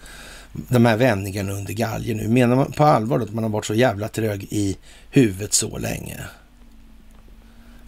de 0.52 0.86
här 0.86 0.96
vändningarna 0.96 1.52
under 1.52 1.72
galgen 1.72 2.16
nu. 2.16 2.28
Menar 2.28 2.56
man 2.56 2.72
på 2.72 2.84
allvar 2.84 3.20
att 3.20 3.34
man 3.34 3.44
har 3.44 3.50
varit 3.50 3.66
så 3.66 3.74
jävla 3.74 4.08
trög 4.08 4.46
i 4.50 4.76
huvudet 5.10 5.52
så 5.52 5.78
länge? 5.78 6.20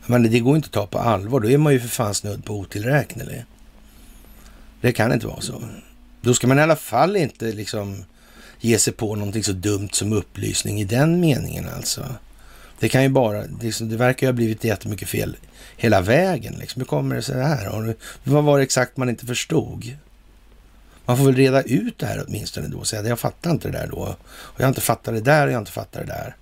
Men 0.07 0.23
det 0.23 0.41
går 0.41 0.57
inte 0.57 0.67
att 0.67 0.73
ta 0.73 0.87
på 0.87 0.99
allvar. 0.99 1.41
Då 1.41 1.51
är 1.51 1.59
man 1.59 1.73
ju 1.73 1.81
för 1.81 1.89
fan 1.89 2.15
snudd 2.15 2.45
på 2.45 2.55
otillräknelig. 2.55 3.45
Det 4.81 4.93
kan 4.93 5.13
inte 5.13 5.27
vara 5.27 5.41
så. 5.41 5.63
Då 6.25 6.35
ska 6.35 6.47
man 6.47 6.59
i 6.59 6.63
alla 6.63 6.77
fall 6.77 7.17
inte 7.17 7.53
liksom 7.53 8.05
ge 8.61 8.79
sig 8.79 8.93
på 8.93 9.15
någonting 9.15 9.45
så 9.45 9.53
dumt 9.53 9.89
som 9.93 10.13
upplysning 10.13 10.81
i 10.81 10.85
den 10.85 11.21
meningen 11.21 11.69
alltså. 11.77 12.05
Det 12.79 12.89
kan 12.89 13.03
ju 13.03 13.09
bara, 13.09 13.45
liksom, 13.63 13.89
det 13.89 13.97
verkar 13.97 14.27
ju 14.27 14.29
ha 14.29 14.37
blivit 14.37 14.65
jättemycket 14.65 15.09
fel 15.09 15.37
hela 15.77 16.01
vägen. 16.01 16.55
Liksom. 16.61 16.81
Hur 16.81 16.87
kommer 16.87 17.17
det 17.17 17.23
sig 17.23 17.37
det 17.37 17.45
här? 17.45 17.69
Och 17.69 17.95
vad 18.25 18.45
var 18.45 18.59
det 18.59 18.65
exakt 18.65 18.97
man 18.97 19.09
inte 19.09 19.27
förstod? 19.27 19.97
Man 21.05 21.17
får 21.17 21.25
väl 21.25 21.37
reda 21.37 21.63
ut 21.63 21.99
det 21.99 22.07
här 22.07 22.25
åtminstone 22.27 22.69
då 22.69 22.79
och 22.79 22.87
säga 22.87 23.03
att 23.03 23.09
jag 23.09 23.19
fattar 23.19 23.51
inte 23.51 23.69
det 23.69 23.79
där 23.79 23.87
då. 23.87 24.17
Och 24.27 24.61
jag 24.61 24.65
har 24.65 24.69
inte 24.69 24.81
fattat 24.81 25.15
det 25.15 25.21
där 25.21 25.47
och 25.47 25.53
jag 25.53 25.57
har 25.57 25.63
inte 25.63 25.73
fattat 25.73 26.07
det 26.07 26.13
där. 26.13 26.37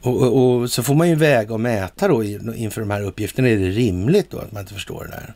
Och, 0.00 0.22
och, 0.22 0.60
och, 0.60 0.70
så 0.70 0.82
får 0.82 0.94
man 0.94 1.08
ju 1.08 1.14
väga 1.14 1.54
och 1.54 1.60
mäta 1.60 2.08
då 2.08 2.24
inför 2.24 2.80
de 2.80 2.90
här 2.90 3.02
uppgifterna. 3.02 3.48
Är 3.48 3.56
det 3.56 3.70
rimligt 3.70 4.30
då 4.30 4.38
att 4.38 4.52
man 4.52 4.60
inte 4.60 4.74
förstår 4.74 5.04
det 5.04 5.10
där? 5.10 5.34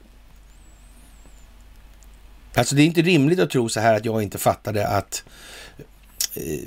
Alltså 2.54 2.74
det 2.74 2.82
är 2.82 2.86
inte 2.86 3.02
rimligt 3.02 3.38
att 3.38 3.50
tro 3.50 3.68
så 3.68 3.80
här 3.80 3.94
att 3.94 4.04
jag 4.04 4.22
inte 4.22 4.38
fattade 4.38 4.88
att 4.88 5.24
eh, 6.34 6.60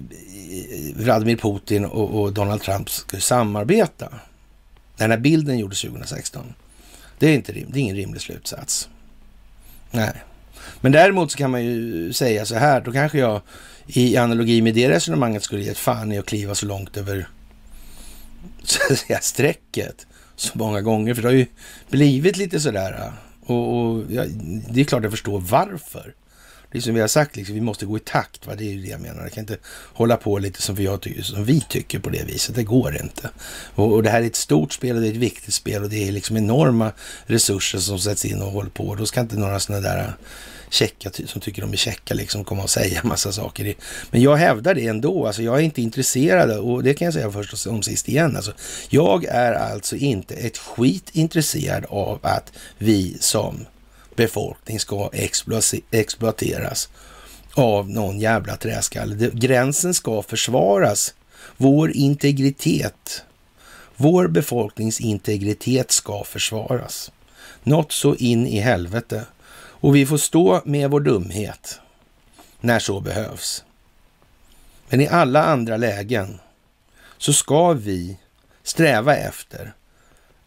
Vladimir 0.95 1.37
Putin 1.37 1.85
och, 1.85 2.21
och, 2.21 2.33
Donald 2.33 2.61
Trump 2.61 2.89
skulle 2.89 3.21
samarbeta. 3.21 4.09
Den 4.97 5.11
här 5.11 5.17
bilden 5.17 5.59
gjordes 5.59 5.81
2016. 5.81 6.53
Det 7.19 7.27
är, 7.27 7.33
inte, 7.33 7.51
det 7.51 7.79
är 7.79 7.81
ingen 7.81 7.95
rimlig 7.95 8.21
slutsats. 8.21 8.89
Nej. 9.91 10.13
Men 10.81 10.91
däremot 10.91 11.31
så 11.31 11.37
kan 11.37 11.51
man 11.51 11.63
ju 11.65 12.13
säga 12.13 12.45
så 12.45 12.55
här, 12.55 12.81
då 12.81 12.91
kanske 12.91 13.17
jag 13.17 13.41
i 13.87 14.17
analogi 14.17 14.61
med 14.61 14.73
det 14.73 14.89
resonemanget 14.89 15.43
skulle 15.43 15.61
ge 15.61 15.69
ett 15.69 15.77
fan 15.77 16.11
i 16.11 16.17
att 16.17 16.25
kliva 16.25 16.55
så 16.55 16.65
långt 16.65 16.97
över 16.97 17.27
så 18.63 18.93
att 18.93 18.99
säga, 18.99 19.19
strecket 19.21 20.07
så 20.35 20.57
många 20.57 20.81
gånger. 20.81 21.13
För 21.13 21.21
det 21.21 21.27
har 21.27 21.33
ju 21.33 21.45
blivit 21.89 22.37
lite 22.37 22.59
sådär. 22.59 22.93
Äh, 22.93 23.26
och, 23.47 23.77
och 23.77 24.03
ja, 24.09 24.25
det 24.69 24.81
är 24.81 24.85
klart 24.85 25.03
jag 25.03 25.11
förstår 25.11 25.39
varför. 25.39 26.13
Det 26.71 26.77
är 26.77 26.81
som 26.81 26.93
vi 26.93 27.01
har 27.01 27.07
sagt, 27.07 27.35
liksom, 27.35 27.55
vi 27.55 27.61
måste 27.61 27.85
gå 27.85 27.97
i 27.97 27.99
takt. 27.99 28.47
Va? 28.47 28.55
Det 28.55 28.63
är 28.63 28.73
ju 28.73 28.81
det 28.81 28.87
jag 28.87 29.01
menar. 29.01 29.21
Jag 29.21 29.31
kan 29.31 29.41
inte 29.41 29.57
hålla 29.93 30.17
på 30.17 30.37
lite 30.37 30.61
som, 30.61 30.75
jag 30.75 31.07
som 31.21 31.45
vi 31.45 31.61
tycker 31.61 31.99
på 31.99 32.09
det 32.09 32.23
viset. 32.23 32.55
Det 32.55 32.63
går 32.63 33.01
inte. 33.01 33.29
Och, 33.75 33.93
och, 33.93 34.03
det 34.03 34.09
här 34.09 34.21
är 34.21 34.25
ett 34.25 34.35
stort 34.35 34.73
spel 34.73 34.95
och 34.95 35.01
det 35.01 35.07
är 35.07 35.11
ett 35.11 35.17
viktigt 35.17 35.53
spel 35.53 35.83
och 35.83 35.89
det 35.89 36.07
är 36.07 36.11
liksom 36.11 36.37
enorma 36.37 36.91
resurser 37.25 37.79
som 37.79 37.99
sätts 37.99 38.25
in 38.25 38.41
och 38.41 38.51
håller 38.51 38.69
på. 38.69 38.95
Då 38.95 39.05
ska 39.05 39.19
inte 39.21 39.35
några 39.35 39.59
sådana 39.59 39.89
där 39.89 40.13
checka, 40.69 41.11
som 41.25 41.41
tycker 41.41 41.61
de 41.61 41.73
är 41.73 41.77
checka, 41.77 42.13
liksom 42.13 42.43
komma 42.43 42.63
och 42.63 42.69
säga 42.69 43.01
massa 43.03 43.31
saker. 43.31 43.75
Men 44.11 44.21
jag 44.21 44.35
hävdar 44.35 44.73
det 44.73 44.87
ändå. 44.87 45.27
Alltså, 45.27 45.41
jag 45.41 45.55
är 45.57 45.61
inte 45.61 45.81
intresserad 45.81 46.59
och 46.59 46.83
det 46.83 46.93
kan 46.93 47.05
jag 47.05 47.13
säga 47.13 47.31
först 47.31 47.67
och 47.67 47.85
sist 47.85 48.09
igen. 48.09 48.35
Alltså, 48.35 48.53
jag 48.89 49.25
är 49.25 49.53
alltså 49.53 49.95
inte 49.95 50.35
ett 50.35 50.57
skit 50.57 51.09
intresserad 51.13 51.85
av 51.89 52.19
att 52.21 52.51
vi 52.77 53.17
som 53.19 53.65
befolkning 54.15 54.79
ska 54.79 55.09
exploateras 55.91 56.89
av 57.53 57.89
någon 57.89 58.19
jävla 58.19 58.57
träskalle. 58.57 59.29
Gränsen 59.33 59.93
ska 59.93 60.21
försvaras. 60.21 61.13
Vår 61.57 61.91
integritet, 61.91 63.23
vår 63.95 64.27
befolknings 64.27 64.99
integritet 64.99 65.91
ska 65.91 66.23
försvaras. 66.23 67.11
Något 67.63 67.91
så 67.91 68.15
in 68.15 68.47
i 68.47 68.59
helvete. 68.59 69.25
Och 69.87 69.95
vi 69.95 70.05
får 70.05 70.17
stå 70.17 70.61
med 70.65 70.91
vår 70.91 70.99
dumhet 70.99 71.79
när 72.59 72.79
så 72.79 72.99
behövs. 72.99 73.63
Men 74.89 75.01
i 75.01 75.07
alla 75.07 75.43
andra 75.43 75.77
lägen 75.77 76.39
så 77.17 77.33
ska 77.33 77.73
vi 77.73 78.17
sträva 78.63 79.15
efter 79.15 79.73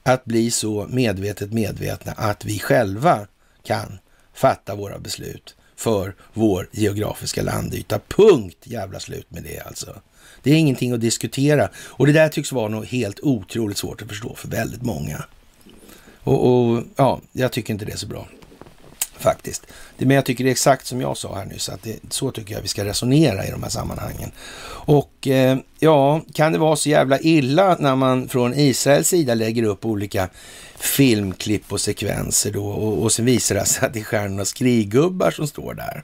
att 0.02 0.24
bli 0.24 0.50
så 0.50 0.86
medvetet 0.90 1.52
medvetna 1.52 2.12
att 2.12 2.44
vi 2.44 2.58
själva 2.58 3.26
kan 3.62 3.98
fatta 4.34 4.74
våra 4.74 4.98
beslut 4.98 5.54
för 5.76 6.14
vår 6.32 6.68
geografiska 6.72 7.42
landyta. 7.42 8.00
Punkt 8.08 8.58
jävla 8.62 9.00
slut 9.00 9.30
med 9.30 9.42
det 9.42 9.60
alltså. 9.60 10.00
Det 10.42 10.50
är 10.50 10.56
ingenting 10.56 10.92
att 10.92 11.00
diskutera. 11.00 11.68
Och 11.76 12.06
det 12.06 12.12
där 12.12 12.28
tycks 12.28 12.52
vara 12.52 12.68
något 12.68 12.88
helt 12.88 13.20
otroligt 13.20 13.78
svårt 13.78 14.02
att 14.02 14.08
förstå 14.08 14.34
för 14.34 14.48
väldigt 14.48 14.82
många. 14.82 15.24
Och, 16.22 16.46
och 16.46 16.82
ja, 16.96 17.20
jag 17.32 17.52
tycker 17.52 17.72
inte 17.72 17.84
det 17.84 17.92
är 17.92 17.96
så 17.96 18.06
bra. 18.06 18.26
Faktiskt. 19.20 19.66
Men 19.98 20.10
jag 20.10 20.24
tycker 20.24 20.44
det 20.44 20.50
är 20.50 20.52
exakt 20.52 20.86
som 20.86 21.00
jag 21.00 21.16
sa 21.16 21.34
här 21.34 21.44
nyss, 21.44 21.68
att 21.68 21.82
det, 21.82 21.98
så 22.10 22.30
tycker 22.30 22.54
jag 22.54 22.62
vi 22.62 22.68
ska 22.68 22.84
resonera 22.84 23.46
i 23.46 23.50
de 23.50 23.62
här 23.62 23.70
sammanhangen. 23.70 24.30
Och 24.66 25.28
eh, 25.28 25.58
ja, 25.78 26.20
kan 26.34 26.52
det 26.52 26.58
vara 26.58 26.76
så 26.76 26.88
jävla 26.88 27.18
illa 27.18 27.76
när 27.78 27.96
man 27.96 28.28
från 28.28 28.54
Israels 28.54 29.08
sida 29.08 29.34
lägger 29.34 29.62
upp 29.62 29.84
olika 29.84 30.28
filmklipp 30.78 31.72
och 31.72 31.80
sekvenser 31.80 32.50
då 32.50 32.66
och, 32.66 33.02
och 33.02 33.12
sen 33.12 33.24
visar 33.24 33.54
det 33.54 33.64
sig 33.64 33.86
att 33.86 33.92
det 33.92 34.00
är 34.00 34.04
stjärnornas 34.04 34.52
kriggubbar 34.52 35.30
som 35.30 35.46
står 35.46 35.74
där. 35.74 36.02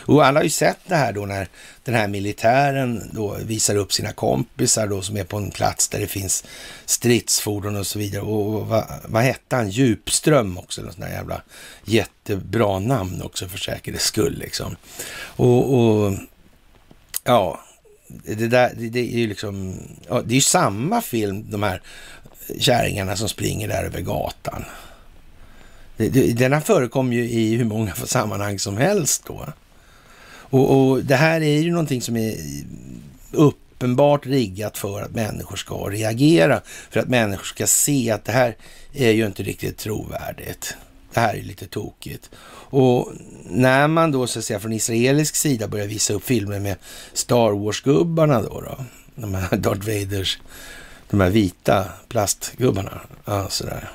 Och 0.00 0.26
alla 0.26 0.38
har 0.38 0.44
ju 0.44 0.50
sett 0.50 0.78
det 0.86 0.96
här 0.96 1.12
då 1.12 1.26
när 1.26 1.48
den 1.84 1.94
här 1.94 2.08
militären 2.08 3.10
då 3.12 3.36
visar 3.44 3.76
upp 3.76 3.92
sina 3.92 4.12
kompisar 4.12 4.86
då 4.86 5.02
som 5.02 5.16
är 5.16 5.24
på 5.24 5.36
en 5.36 5.50
plats 5.50 5.88
där 5.88 6.00
det 6.00 6.06
finns 6.06 6.44
stridsfordon 6.84 7.76
och 7.76 7.86
så 7.86 7.98
vidare. 7.98 8.22
Och 8.22 8.66
vad, 8.66 8.84
vad 9.04 9.22
hette 9.22 9.56
han? 9.56 9.70
Djupström 9.70 10.58
också, 10.58 10.82
något 10.82 10.92
sånt 10.92 11.06
där 11.06 11.12
jävla 11.12 11.42
jättebra 11.84 12.78
namn 12.78 13.22
också 13.22 13.48
för 13.48 13.58
säkerhets 13.58 14.04
skull 14.04 14.38
liksom. 14.38 14.76
Och, 15.36 15.74
och 15.74 16.12
ja, 17.24 17.60
det 18.24 18.48
där, 18.48 18.72
det, 18.76 18.88
det 18.88 19.14
är 19.14 19.18
ju 19.18 19.26
liksom, 19.26 19.74
ja, 20.08 20.22
det 20.22 20.32
är 20.32 20.34
ju 20.34 20.40
samma 20.40 21.02
film, 21.02 21.50
de 21.50 21.62
här 21.62 21.82
kärringarna 22.58 23.16
som 23.16 23.28
springer 23.28 23.68
där 23.68 23.84
över 23.84 24.00
gatan. 24.00 24.64
Denna 26.32 26.60
förekommer 26.60 27.16
ju 27.16 27.30
i 27.30 27.56
hur 27.56 27.64
många 27.64 27.94
sammanhang 28.04 28.58
som 28.58 28.76
helst 28.76 29.24
då. 29.26 29.46
Och, 30.50 30.90
och, 30.90 31.04
det 31.04 31.16
här 31.16 31.40
är 31.40 31.58
ju 31.58 31.70
någonting 31.70 32.02
som 32.02 32.16
är 32.16 32.34
uppenbart 33.32 34.26
riggat 34.26 34.78
för 34.78 35.02
att 35.02 35.14
människor 35.14 35.56
ska 35.56 35.74
reagera. 35.74 36.60
För 36.90 37.00
att 37.00 37.08
människor 37.08 37.44
ska 37.44 37.66
se 37.66 38.10
att 38.10 38.24
det 38.24 38.32
här 38.32 38.56
är 38.92 39.10
ju 39.10 39.26
inte 39.26 39.42
riktigt 39.42 39.78
trovärdigt. 39.78 40.76
Det 41.14 41.20
här 41.20 41.34
är 41.34 41.42
lite 41.42 41.66
tokigt. 41.66 42.30
Och 42.72 43.12
när 43.44 43.88
man 43.88 44.12
då 44.12 44.26
så 44.26 44.38
att 44.38 44.44
säga 44.44 44.60
från 44.60 44.72
israelisk 44.72 45.34
sida 45.36 45.68
börjar 45.68 45.86
visa 45.86 46.14
upp 46.14 46.24
filmer 46.24 46.60
med 46.60 46.76
Star 47.12 47.50
Wars-gubbarna 47.50 48.42
då, 48.42 48.60
då, 48.60 48.84
de 49.14 49.34
här 49.34 49.56
Darth 49.56 49.86
Vaders, 49.86 50.38
de 51.10 51.20
här 51.20 51.30
vita 51.30 51.84
plastgubbarna, 52.08 53.00
ja 53.24 53.48
sådär. 53.48 53.90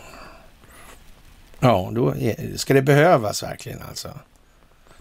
Ja, 1.60 1.92
då 1.94 2.10
är, 2.10 2.58
ska 2.58 2.74
det 2.74 2.82
behövas 2.82 3.44
verkligen 3.44 3.82
alltså. 3.90 4.10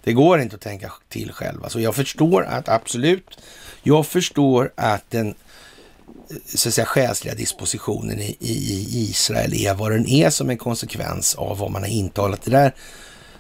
Det 0.05 0.13
går 0.13 0.41
inte 0.41 0.57
att 0.57 0.63
tänka 0.63 0.93
till 1.09 1.33
själv. 1.33 1.65
Alltså 1.65 1.81
jag 1.81 1.95
förstår 1.95 2.45
att 2.45 2.69
absolut, 2.69 3.39
jag 3.83 4.07
förstår 4.07 4.73
att 4.75 5.11
den 5.11 5.29
eh, 5.29 6.37
så 6.55 6.69
att 6.69 6.75
säga, 6.75 6.87
själsliga 6.87 7.35
dispositionen 7.35 8.21
i, 8.21 8.37
i, 8.41 8.87
Israel 9.11 9.55
är 9.55 9.75
vad 9.75 9.93
den 9.93 10.09
är 10.09 10.31
som 10.31 10.51
en 10.51 10.59
konsekvens 10.59 11.35
av 11.35 11.59
vad 11.59 11.71
man 11.71 11.83
har 11.83 11.91
intalat 11.91 12.43
det 12.43 12.51
där, 12.51 12.75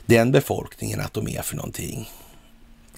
den 0.06 0.32
befolkningen 0.32 1.00
att 1.00 1.14
de 1.14 1.28
är 1.28 1.42
för 1.42 1.56
någonting. 1.56 2.10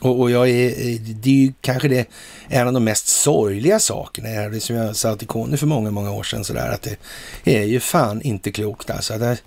Och, 0.00 0.20
och 0.20 0.30
jag 0.30 0.48
är, 0.48 0.68
eh, 0.68 1.00
det 1.00 1.30
är 1.30 1.34
ju 1.34 1.52
kanske 1.60 1.88
det, 1.88 2.08
en 2.48 2.66
av 2.66 2.72
de 2.72 2.84
mest 2.84 3.08
sorgliga 3.08 3.78
sakerna, 3.78 4.48
det 4.48 4.60
som 4.60 4.76
jag 4.76 4.96
sa 4.96 5.16
till 5.16 5.28
Conny 5.28 5.56
för 5.56 5.66
många, 5.66 5.90
många 5.90 6.12
år 6.12 6.22
sedan, 6.22 6.44
sådär, 6.44 6.70
att 6.70 6.82
det 6.82 6.98
är 7.44 7.64
ju 7.64 7.80
fan 7.80 8.22
inte 8.22 8.52
klokt 8.52 8.90
alltså. 8.90 9.18
Det, 9.18 9.38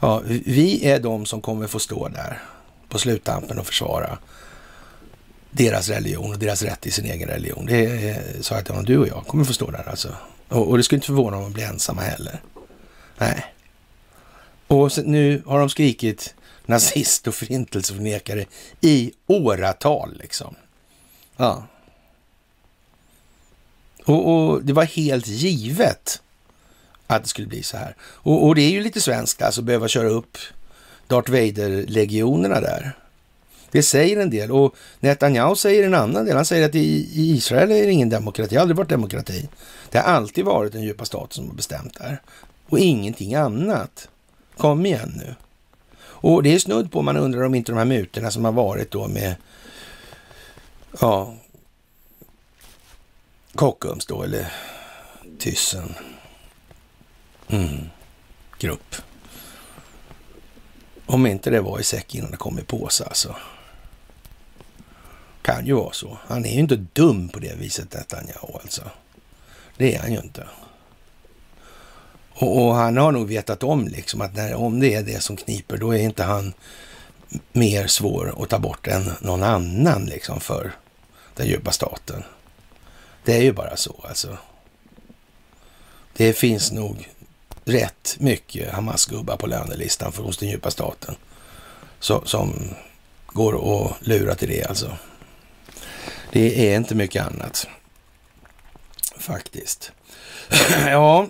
ja, 0.00 0.22
vi 0.26 0.84
är 0.84 1.00
de 1.00 1.26
som 1.26 1.40
kommer 1.40 1.66
få 1.66 1.78
stå 1.78 2.08
där 2.08 2.42
på 2.88 2.98
sluttampen 2.98 3.58
och 3.58 3.66
försvara 3.66 4.18
deras 5.50 5.88
religion 5.88 6.32
och 6.32 6.38
deras 6.38 6.62
rätt 6.62 6.86
i 6.86 6.90
sin 6.90 7.04
egen 7.04 7.28
religion. 7.28 7.66
Det 7.66 8.44
sa 8.44 8.54
jag 8.54 8.64
till 8.64 8.74
honom, 8.74 8.86
du 8.86 8.98
och 8.98 9.08
jag 9.08 9.26
kommer 9.26 9.44
få 9.44 9.52
stå 9.52 9.70
där 9.70 9.88
alltså. 9.88 10.08
Och, 10.48 10.68
och 10.68 10.76
det 10.76 10.82
skulle 10.82 10.96
inte 10.96 11.06
förvåna 11.06 11.36
om 11.36 11.42
de 11.42 11.52
blir 11.52 11.64
ensamma 11.64 12.02
heller. 12.02 12.40
Nej. 13.18 13.44
Och 14.66 14.92
så, 14.92 15.02
nu 15.02 15.42
har 15.46 15.58
de 15.58 15.70
skrikit 15.70 16.34
nazist 16.66 17.26
och 17.26 17.34
förintelseförnekare 17.34 18.44
i 18.80 19.12
åratal 19.26 20.16
liksom. 20.18 20.54
Ja. 21.36 21.66
Och, 24.04 24.34
och, 24.34 24.64
det 24.64 24.72
var 24.72 24.84
helt 24.84 25.26
givet 25.26 26.22
att 27.06 27.22
det 27.22 27.28
skulle 27.28 27.48
bli 27.48 27.62
så 27.62 27.76
här. 27.76 27.96
Och, 28.00 28.46
och 28.46 28.54
det 28.54 28.62
är 28.62 28.70
ju 28.70 28.82
lite 28.82 29.00
svenskt 29.00 29.42
alltså, 29.42 29.60
att 29.60 29.64
behöva 29.64 29.88
köra 29.88 30.08
upp 30.08 30.38
Darth 31.06 31.30
Vader-legionerna 31.30 32.60
där. 32.60 32.92
Det 33.70 33.82
säger 33.82 34.20
en 34.20 34.30
del 34.30 34.50
och 34.50 34.74
Netanyahu 35.00 35.56
säger 35.56 35.86
en 35.86 35.94
annan 35.94 36.24
del. 36.24 36.36
Han 36.36 36.44
säger 36.44 36.68
att 36.68 36.74
i, 36.74 37.10
Israel 37.14 37.70
är 37.70 37.86
det 37.86 37.92
ingen 37.92 38.08
demokrati, 38.08 38.50
det 38.50 38.56
har 38.56 38.62
aldrig 38.62 38.76
varit 38.76 38.88
demokrati. 38.88 39.48
Det 39.90 39.98
har 39.98 40.04
alltid 40.04 40.44
varit 40.44 40.72
den 40.72 40.82
djupa 40.82 41.04
staten 41.04 41.30
som 41.30 41.48
har 41.48 41.54
bestämt 41.54 41.98
där 41.98 42.20
och 42.68 42.78
ingenting 42.78 43.34
annat. 43.34 44.08
Kom 44.56 44.86
igen 44.86 45.12
nu. 45.16 45.34
Och 45.96 46.42
det 46.42 46.54
är 46.54 46.58
snudd 46.58 46.92
på 46.92 47.02
man 47.02 47.16
undrar 47.16 47.42
om 47.42 47.54
inte 47.54 47.72
de 47.72 47.78
här 47.78 47.84
mutorna 47.84 48.30
som 48.30 48.44
har 48.44 48.52
varit 48.52 48.90
då 48.90 49.08
med 49.08 49.34
ja, 51.00 51.34
Kockums 53.54 54.06
då, 54.06 54.22
eller 54.22 54.52
Thyssen. 55.38 55.94
Mm. 57.48 57.88
Grupp. 58.58 58.94
Om 61.14 61.26
inte 61.26 61.50
det 61.50 61.60
var 61.60 61.80
i 61.80 61.84
säck 61.84 62.14
innan 62.14 62.30
det 62.30 62.36
kom 62.36 62.58
i 62.58 62.62
påse 62.62 63.04
alltså. 63.04 63.36
Kan 65.42 65.66
ju 65.66 65.74
vara 65.74 65.92
så. 65.92 66.18
Han 66.26 66.44
är 66.44 66.52
ju 66.52 66.58
inte 66.58 66.76
dum 66.76 67.28
på 67.28 67.38
det 67.38 67.54
viset 67.54 67.94
Netanyahu 67.94 68.58
alltså. 68.62 68.82
Det 69.76 69.94
är 69.94 70.00
han 70.00 70.12
ju 70.12 70.18
inte. 70.18 70.46
Och, 72.32 72.66
och, 72.66 72.74
han 72.74 72.96
har 72.96 73.12
nog 73.12 73.28
vetat 73.28 73.62
om 73.62 73.88
liksom 73.88 74.20
att 74.20 74.34
när, 74.34 74.54
om 74.54 74.80
det 74.80 74.94
är 74.94 75.02
det 75.02 75.22
som 75.22 75.36
kniper, 75.36 75.76
då 75.76 75.94
är 75.94 75.98
inte 75.98 76.24
han 76.24 76.52
mer 77.52 77.86
svår 77.86 78.42
att 78.42 78.48
ta 78.48 78.58
bort 78.58 78.86
än 78.86 79.10
någon 79.20 79.42
annan 79.42 80.04
liksom 80.04 80.40
för 80.40 80.72
den 81.34 81.46
djupa 81.46 81.72
staten. 81.72 82.22
Det 83.24 83.36
är 83.36 83.42
ju 83.42 83.52
bara 83.52 83.76
så 83.76 84.04
alltså. 84.08 84.38
Det 86.16 86.32
finns 86.32 86.72
nog 86.72 87.08
rätt 87.64 88.16
mycket 88.18 88.72
Hamas-gubbar 88.72 89.36
på 89.36 89.46
lönelistan 89.46 90.12
för 90.12 90.22
hos 90.22 90.38
den 90.38 90.48
djupa 90.48 90.70
staten. 90.70 91.14
Så, 92.00 92.22
som 92.24 92.74
går 93.26 93.84
att 93.86 94.06
lura 94.06 94.34
till 94.34 94.48
det 94.48 94.64
alltså. 94.64 94.96
Det 96.32 96.72
är 96.72 96.76
inte 96.76 96.94
mycket 96.94 97.26
annat. 97.26 97.66
Faktiskt. 99.18 99.92
ja, 100.86 101.26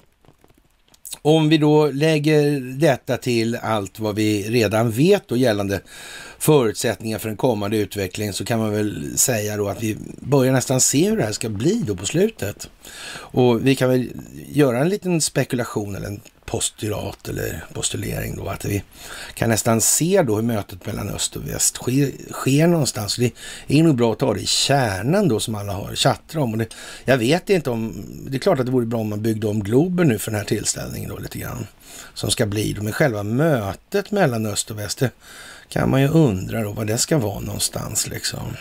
om 1.23 1.49
vi 1.49 1.59
då 1.59 1.87
lägger 1.87 2.61
detta 2.61 3.17
till 3.17 3.57
allt 3.57 4.01
vad 4.01 4.15
vi 4.15 4.51
redan 4.51 4.91
vet 4.91 5.33
och 5.33 5.39
gällande 5.39 5.81
förutsättningar 6.39 7.19
för 7.19 7.29
en 7.29 7.37
kommande 7.37 7.77
utveckling 7.77 8.33
så 8.33 8.45
kan 8.45 8.59
man 8.59 8.73
väl 8.73 9.19
säga 9.19 9.57
då 9.57 9.69
att 9.69 9.83
vi 9.83 9.97
börjar 10.21 10.53
nästan 10.53 10.81
se 10.81 11.11
hur 11.11 11.17
det 11.17 11.23
här 11.23 11.33
ska 11.33 11.49
bli 11.49 11.83
då 11.87 11.97
på 11.97 12.07
slutet. 12.07 12.69
Och 13.17 13.67
vi 13.67 13.75
kan 13.75 13.89
väl 13.89 14.09
göra 14.49 14.79
en 14.79 14.89
liten 14.89 15.21
spekulation 15.21 15.95
eller 15.95 16.07
en 16.07 16.21
postulat 16.45 17.29
eller 17.29 17.65
postulering 17.73 18.37
då 18.37 18.49
att 18.49 18.65
vi 18.65 18.83
kan 19.35 19.51
nästan 19.51 19.81
se 19.81 20.23
då 20.23 20.37
hur 20.37 20.43
mötet 20.43 20.87
mellan 20.87 21.09
öst 21.09 21.37
och 21.37 21.49
väst 21.49 21.77
sker, 21.77 22.13
sker 22.33 22.67
någonstans. 22.67 23.17
Det 23.17 23.33
är 23.69 23.83
nog 23.83 23.97
bra 23.97 24.13
att 24.13 24.19
ta 24.19 24.35
det 24.35 24.41
i 24.41 24.47
kärnan 24.47 25.29
då 25.29 25.41
som 25.41 25.55
alla 25.55 25.73
har 25.73 25.95
chattrat 25.95 26.43
om. 26.43 26.53
Och 26.53 26.59
det, 26.59 26.75
jag 27.05 27.19
vet 27.19 27.51
inte 27.51 27.71
om, 27.71 28.05
det 28.29 28.37
är 28.37 28.39
klart 28.39 28.61
att 28.61 28.67
det 28.67 28.73
vore 28.73 28.87
bra 28.87 29.01
om 29.01 29.09
man 29.09 29.23
byggde 29.23 29.47
om 29.47 29.63
Globen 29.63 30.09
nu 30.09 30.19
för 30.19 30.31
den 30.31 30.41
här 30.41 30.47
tillställningen 30.47 31.11
då 31.11 31.19
lite 31.19 31.39
grann. 31.39 31.67
Som 32.15 32.31
ska 32.31 32.47
bli 32.47 32.73
då, 32.73 32.83
men 32.83 32.93
själva 32.93 33.23
mötet 33.23 34.11
mellan 34.11 34.47
öst 34.47 34.71
och 34.71 34.79
väst, 34.79 34.99
det 34.99 35.11
kan 35.69 35.91
man 35.91 36.03
ju 36.03 36.09
undra 36.09 36.63
då 36.63 36.73
vad 36.73 36.87
det 36.87 36.99
ska 36.99 37.19
vara 37.19 37.41
någonstans 37.41 38.07
liksom. 38.07 38.57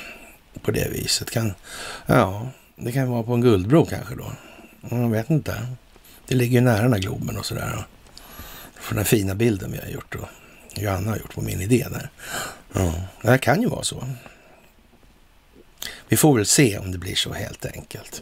På 0.61 0.71
det 0.71 0.89
viset. 0.91 1.31
Kan, 1.31 1.53
ja, 2.05 2.47
det 2.75 2.91
kan 2.91 3.09
vara 3.09 3.23
på 3.23 3.33
en 3.33 3.41
guldbro 3.41 3.85
kanske 3.85 4.15
då. 4.15 4.31
Jag 4.89 5.09
vet 5.09 5.29
inte. 5.29 5.67
Det 6.27 6.35
ligger 6.35 6.59
ju 6.59 6.61
nära 6.61 6.81
den 6.81 6.93
här 6.93 6.99
Globen 6.99 7.37
och 7.37 7.45
sådär. 7.45 7.85
För 8.75 8.95
den 8.95 9.05
fina 9.05 9.35
bilden 9.35 9.71
vi 9.71 9.77
har 9.77 9.87
gjort 9.87 10.15
och 10.15 10.27
Johanna 10.75 11.09
har 11.09 11.17
gjort 11.17 11.33
på 11.33 11.41
min 11.41 11.61
idé 11.61 11.87
där. 11.91 12.09
Ja, 12.73 12.93
det 13.21 13.29
här 13.29 13.37
kan 13.37 13.61
ju 13.61 13.67
vara 13.67 13.83
så. 13.83 14.07
Vi 16.07 16.17
får 16.17 16.35
väl 16.35 16.45
se 16.45 16.77
om 16.77 16.91
det 16.91 16.97
blir 16.97 17.15
så 17.15 17.33
helt 17.33 17.65
enkelt. 17.65 18.21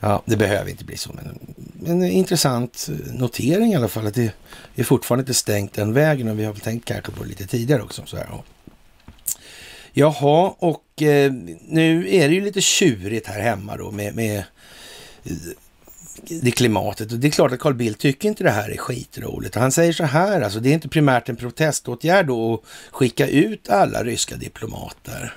Ja, 0.00 0.22
det 0.26 0.36
behöver 0.36 0.70
inte 0.70 0.84
bli 0.84 0.96
så, 0.96 1.10
men 1.12 1.38
en 1.86 2.02
intressant 2.02 2.88
notering 3.12 3.72
i 3.72 3.76
alla 3.76 3.88
fall 3.88 4.06
att 4.06 4.14
det 4.14 4.32
är 4.74 4.84
fortfarande 4.84 5.22
inte 5.22 5.34
stängt 5.34 5.72
den 5.72 5.92
vägen 5.92 6.28
och 6.28 6.38
vi 6.38 6.44
har 6.44 6.52
väl 6.52 6.60
tänkt 6.60 6.84
kanske 6.84 7.12
på 7.12 7.22
det 7.22 7.28
lite 7.28 7.46
tidigare 7.46 7.82
också. 7.82 8.02
Så 8.06 8.16
här. 8.16 8.28
Jaha, 9.92 10.54
och 10.58 11.02
eh, 11.02 11.32
nu 11.68 12.14
är 12.14 12.28
det 12.28 12.34
ju 12.34 12.40
lite 12.40 12.60
tjurigt 12.60 13.26
här 13.26 13.40
hemma 13.40 13.76
då 13.76 13.90
med, 13.90 14.14
med 14.14 14.44
det 16.22 16.50
klimatet. 16.50 17.12
Och 17.12 17.18
det 17.18 17.26
är 17.26 17.30
klart 17.30 17.52
att 17.52 17.58
Carl 17.58 17.74
Bildt 17.74 18.00
tycker 18.00 18.28
inte 18.28 18.44
det 18.44 18.50
här 18.50 18.70
är 18.70 18.76
skitroligt. 18.76 19.54
Han 19.54 19.72
säger 19.72 19.92
så 19.92 20.04
här, 20.04 20.40
alltså 20.40 20.60
det 20.60 20.68
är 20.68 20.74
inte 20.74 20.88
primärt 20.88 21.28
en 21.28 21.36
proteståtgärd 21.36 22.26
då 22.26 22.54
att 22.54 22.60
skicka 22.94 23.26
ut 23.26 23.68
alla 23.68 24.04
ryska 24.04 24.36
diplomater. 24.36 25.36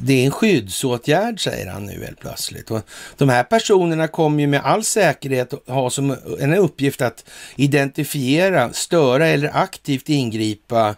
det 0.00 0.12
är 0.12 0.24
en 0.24 0.30
skyddsåtgärd, 0.30 1.44
säger 1.44 1.66
han 1.66 1.86
nu 1.86 2.04
helt 2.04 2.20
plötsligt. 2.20 2.70
Och 2.70 2.80
de 3.16 3.28
här 3.28 3.44
personerna 3.44 4.08
kommer 4.08 4.40
ju 4.40 4.46
med 4.46 4.60
all 4.64 4.84
säkerhet 4.84 5.54
ha 5.66 5.90
som 5.90 6.16
en 6.40 6.54
uppgift 6.54 7.02
att 7.02 7.24
identifiera, 7.56 8.72
störa 8.72 9.26
eller 9.26 9.56
aktivt 9.56 10.08
ingripa 10.08 10.94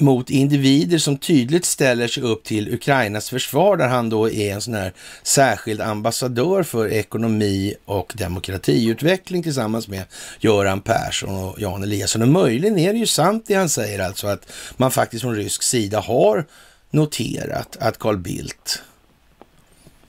mot 0.00 0.30
individer 0.30 0.98
som 0.98 1.18
tydligt 1.18 1.64
ställer 1.64 2.08
sig 2.08 2.22
upp 2.22 2.44
till 2.44 2.74
Ukrainas 2.74 3.30
försvar, 3.30 3.76
där 3.76 3.88
han 3.88 4.10
då 4.10 4.30
är 4.30 4.54
en 4.54 4.60
sån 4.60 4.74
här 4.74 4.92
särskild 5.22 5.80
ambassadör 5.80 6.62
för 6.62 6.88
ekonomi 6.88 7.74
och 7.84 8.12
demokratiutveckling 8.16 9.42
tillsammans 9.42 9.88
med 9.88 10.04
Göran 10.40 10.80
Persson 10.80 11.44
och 11.44 11.60
Jan 11.60 11.82
Eliasson. 11.82 12.22
Och 12.22 12.28
möjligen 12.28 12.78
är 12.78 12.92
det 12.92 12.98
ju 12.98 13.06
sant 13.06 13.44
det 13.46 13.54
han 13.54 13.68
säger, 13.68 13.98
alltså 13.98 14.26
att 14.26 14.52
man 14.76 14.90
faktiskt 14.90 15.22
från 15.22 15.36
rysk 15.36 15.62
sida 15.62 16.00
har 16.00 16.44
noterat 16.90 17.76
att 17.80 17.98
Carl 17.98 18.16
Bildt 18.16 18.82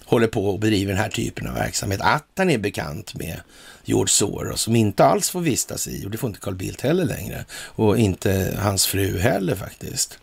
håller 0.05 0.27
på 0.27 0.49
och 0.49 0.59
bedriver 0.59 0.93
den 0.93 1.01
här 1.01 1.09
typen 1.09 1.47
av 1.47 1.53
verksamhet, 1.53 2.01
att 2.03 2.27
han 2.37 2.49
är 2.49 2.57
bekant 2.57 3.15
med 3.15 3.39
George 3.89 4.09
Soros 4.09 4.61
som 4.61 4.75
inte 4.75 5.05
alls 5.05 5.29
får 5.29 5.41
vistas 5.41 5.87
i, 5.87 6.05
och 6.05 6.11
det 6.11 6.17
får 6.17 6.27
inte 6.27 6.39
Carl 6.39 6.55
Bildt 6.55 6.81
heller 6.81 7.05
längre, 7.05 7.45
och 7.51 7.97
inte 7.97 8.57
hans 8.59 8.85
fru 8.85 9.19
heller 9.19 9.55
faktiskt. 9.55 10.19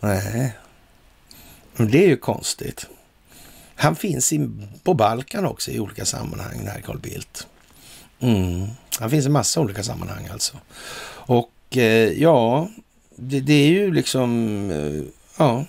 Nej, 0.00 0.56
men 1.76 1.90
det 1.90 2.04
är 2.04 2.08
ju 2.08 2.16
konstigt. 2.16 2.86
Han 3.74 3.96
finns 3.96 4.32
i, 4.32 4.50
på 4.82 4.94
Balkan 4.94 5.46
också 5.46 5.70
i 5.70 5.80
olika 5.80 6.04
sammanhang, 6.04 6.58
den 6.58 6.68
här 6.68 6.80
Carl 6.80 6.98
Bildt. 6.98 7.46
Mm. 8.20 8.66
Han 8.98 9.10
finns 9.10 9.26
i 9.26 9.28
massa 9.28 9.60
olika 9.60 9.82
sammanhang 9.82 10.28
alltså. 10.32 10.56
Och 11.28 11.76
eh, 11.76 12.12
ja, 12.22 12.68
det, 13.16 13.40
det, 13.40 13.52
är 13.52 13.68
ju 13.68 13.92
liksom, 13.92 14.30
eh, 14.70 15.02
ja, 15.38 15.64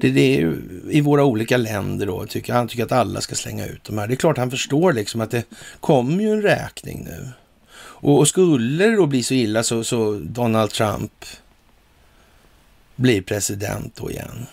det, 0.00 0.10
det 0.10 0.36
är 0.36 0.40
ju 0.40 0.62
i 0.90 1.00
våra 1.00 1.24
olika 1.24 1.56
länder 1.56 2.06
då, 2.06 2.26
tycker, 2.26 2.52
han 2.52 2.68
tycker 2.68 2.84
att 2.84 2.92
alla 2.92 3.20
ska 3.20 3.34
slänga 3.34 3.66
ut 3.66 3.84
de 3.84 3.98
här. 3.98 4.06
Det 4.06 4.14
är 4.14 4.16
klart 4.16 4.38
han 4.38 4.50
förstår 4.50 4.92
liksom 4.92 5.20
att 5.20 5.30
det 5.30 5.44
kommer 5.80 6.22
ju 6.22 6.32
en 6.32 6.42
räkning 6.42 7.04
nu. 7.04 7.28
Och, 7.78 8.18
och 8.18 8.28
skulle 8.28 8.84
det 8.84 8.96
då 8.96 9.06
bli 9.06 9.22
så 9.22 9.34
illa 9.34 9.62
så, 9.62 9.84
så 9.84 10.18
Donald 10.22 10.70
Trump 10.70 11.24
blir 12.96 13.22
president 13.22 13.96
då 13.96 14.10
igen. 14.10 14.46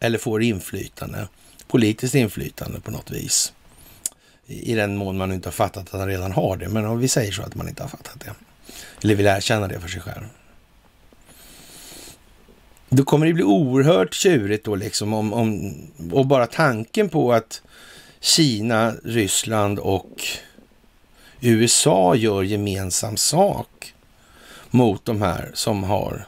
Eller 0.00 0.18
får 0.18 0.42
inflytande, 0.42 1.28
politiskt 1.66 2.14
inflytande 2.14 2.80
på 2.80 2.90
något 2.90 3.10
vis. 3.10 3.52
I, 4.46 4.72
I 4.72 4.74
den 4.74 4.96
mån 4.96 5.16
man 5.16 5.32
inte 5.32 5.48
har 5.48 5.52
fattat 5.52 5.94
att 5.94 6.00
han 6.00 6.08
redan 6.08 6.32
har 6.32 6.56
det. 6.56 6.68
Men 6.68 6.86
om 6.86 6.98
vi 6.98 7.08
säger 7.08 7.32
så 7.32 7.42
att 7.42 7.54
man 7.54 7.68
inte 7.68 7.82
har 7.82 7.88
fattat 7.88 8.20
det. 8.20 8.34
Eller 9.02 9.14
vill 9.14 9.26
erkänna 9.26 9.68
det 9.68 9.80
för 9.80 9.88
sig 9.88 10.00
själv. 10.00 10.24
Då 12.92 13.04
kommer 13.04 13.26
det 13.26 13.32
bli 13.32 13.44
oerhört 13.44 14.14
tjurigt 14.14 14.64
då 14.64 14.74
liksom 14.74 15.14
om, 15.14 15.32
om, 15.32 15.74
och 16.12 16.26
bara 16.26 16.46
tanken 16.46 17.08
på 17.08 17.32
att 17.32 17.62
Kina, 18.20 18.94
Ryssland 19.04 19.78
och 19.78 20.24
USA 21.40 22.14
gör 22.14 22.42
gemensam 22.42 23.16
sak 23.16 23.94
mot 24.70 25.04
de 25.04 25.22
här 25.22 25.50
som 25.54 25.84
har 25.84 26.26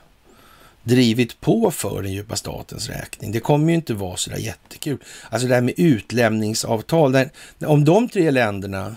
drivit 0.82 1.40
på 1.40 1.70
för 1.70 2.02
den 2.02 2.12
djupa 2.12 2.36
statens 2.36 2.88
räkning. 2.88 3.32
Det 3.32 3.40
kommer 3.40 3.68
ju 3.68 3.74
inte 3.74 3.94
vara 3.94 4.16
så 4.16 4.30
där 4.30 4.38
jättekul. 4.38 4.98
Alltså 5.30 5.48
det 5.48 5.54
här 5.54 5.60
med 5.60 5.74
utlämningsavtal, 5.76 7.12
där, 7.12 7.30
om 7.66 7.84
de 7.84 8.08
tre 8.08 8.30
länderna 8.30 8.96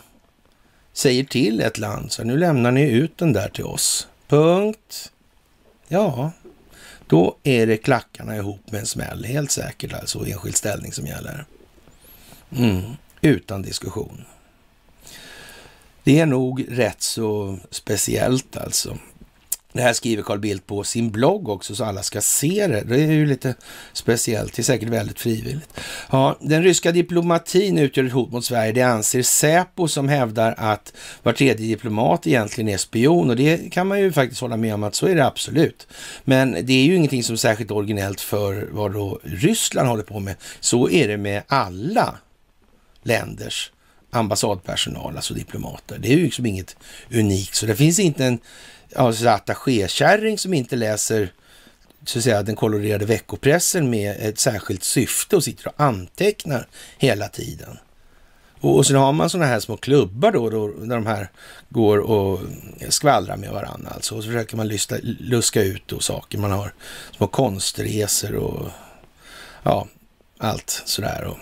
säger 0.93 1.23
till 1.23 1.61
ett 1.61 1.77
land 1.77 2.11
så 2.11 2.23
nu 2.23 2.37
lämnar 2.37 2.71
ni 2.71 2.89
ut 2.89 3.17
den 3.17 3.33
där 3.33 3.49
till 3.49 3.65
oss. 3.65 4.07
Punkt. 4.27 5.11
Ja, 5.87 6.31
då 7.07 7.37
är 7.43 7.67
det 7.67 7.77
klackarna 7.77 8.35
ihop 8.35 8.71
med 8.71 8.79
en 8.79 8.85
smäll, 8.85 9.25
helt 9.25 9.51
säkert 9.51 9.93
alltså, 9.93 10.25
enskild 10.25 10.55
ställning 10.55 10.91
som 10.91 11.05
gäller. 11.05 11.45
Mm, 12.57 12.81
utan 13.21 13.61
diskussion. 13.61 14.25
Det 16.03 16.19
är 16.19 16.25
nog 16.25 16.65
rätt 16.69 17.01
så 17.01 17.57
speciellt 17.71 18.57
alltså. 18.57 18.97
Det 19.75 19.81
här 19.81 19.93
skriver 19.93 20.23
Carl 20.23 20.39
Bildt 20.39 20.67
på 20.67 20.83
sin 20.83 21.11
blogg 21.11 21.49
också 21.49 21.75
så 21.75 21.83
alla 21.83 22.03
ska 22.03 22.21
se 22.21 22.67
det. 22.67 22.81
Det 22.81 22.95
är 22.95 23.11
ju 23.11 23.25
lite 23.25 23.55
speciellt. 23.93 24.55
Det 24.55 24.61
är 24.61 24.63
säkert 24.63 24.89
väldigt 24.89 25.19
frivilligt. 25.19 25.79
Ja, 26.11 26.37
den 26.41 26.63
ryska 26.63 26.91
diplomatin 26.91 27.77
utgör 27.77 28.03
ett 28.03 28.11
hot 28.11 28.31
mot 28.31 28.45
Sverige. 28.45 28.71
Det 28.71 28.81
anser 28.81 29.21
Säpo 29.21 29.87
som 29.87 30.09
hävdar 30.09 30.55
att 30.57 30.93
var 31.23 31.33
tredje 31.33 31.67
diplomat 31.67 32.27
egentligen 32.27 32.69
är 32.69 32.77
spion 32.77 33.29
och 33.29 33.35
det 33.35 33.71
kan 33.71 33.87
man 33.87 33.99
ju 33.99 34.11
faktiskt 34.11 34.41
hålla 34.41 34.57
med 34.57 34.73
om 34.73 34.83
att 34.83 34.95
så 34.95 35.07
är 35.07 35.15
det 35.15 35.25
absolut. 35.25 35.87
Men 36.23 36.51
det 36.51 36.73
är 36.73 36.83
ju 36.83 36.95
ingenting 36.95 37.23
som 37.23 37.33
är 37.33 37.37
särskilt 37.37 37.71
originellt 37.71 38.21
för 38.21 38.67
vad 38.71 38.93
då 38.93 39.19
Ryssland 39.23 39.87
håller 39.87 40.03
på 40.03 40.19
med. 40.19 40.35
Så 40.59 40.89
är 40.89 41.07
det 41.07 41.17
med 41.17 41.43
alla 41.47 42.15
länders 43.03 43.71
ambassadpersonal, 44.11 45.15
alltså 45.15 45.33
diplomater. 45.33 45.97
Det 45.99 46.13
är 46.13 46.17
ju 46.17 46.23
liksom 46.23 46.45
inget 46.45 46.75
unikt, 47.11 47.55
så 47.55 47.65
det 47.65 47.75
finns 47.75 47.99
inte 47.99 48.25
en 48.25 48.39
alltså, 48.95 49.29
attachékärring 49.29 50.37
som 50.37 50.53
inte 50.53 50.75
läser 50.75 51.31
så 52.05 52.19
att 52.19 52.23
säga, 52.23 52.43
den 52.43 52.55
kolorerade 52.55 53.05
veckopressen 53.05 53.89
med 53.89 54.15
ett 54.19 54.39
särskilt 54.39 54.83
syfte 54.83 55.35
och 55.35 55.43
sitter 55.43 55.67
och 55.67 55.73
antecknar 55.77 56.67
hela 56.97 57.27
tiden. 57.27 57.77
Och, 58.59 58.75
och 58.75 58.87
sen 58.87 58.95
har 58.95 59.13
man 59.13 59.29
sådana 59.29 59.47
här 59.47 59.59
små 59.59 59.77
klubbar 59.77 60.31
då, 60.31 60.49
då, 60.49 60.67
där 60.67 60.95
de 60.95 61.05
här 61.05 61.29
går 61.69 61.97
och 61.97 62.39
skvallrar 62.89 63.37
med 63.37 63.51
varandra 63.51 63.89
alltså. 63.89 64.15
Och 64.15 64.23
så 64.23 64.29
försöker 64.29 64.57
man 64.57 64.67
lysta, 64.67 64.95
luska 65.01 65.61
ut 65.61 65.83
då 65.85 65.99
saker. 65.99 66.37
Man 66.37 66.51
har 66.51 66.73
små 67.17 67.27
konstresor 67.27 68.35
och 68.35 68.69
ja, 69.63 69.87
allt 70.37 70.81
sådär. 70.85 71.23
Och 71.23 71.37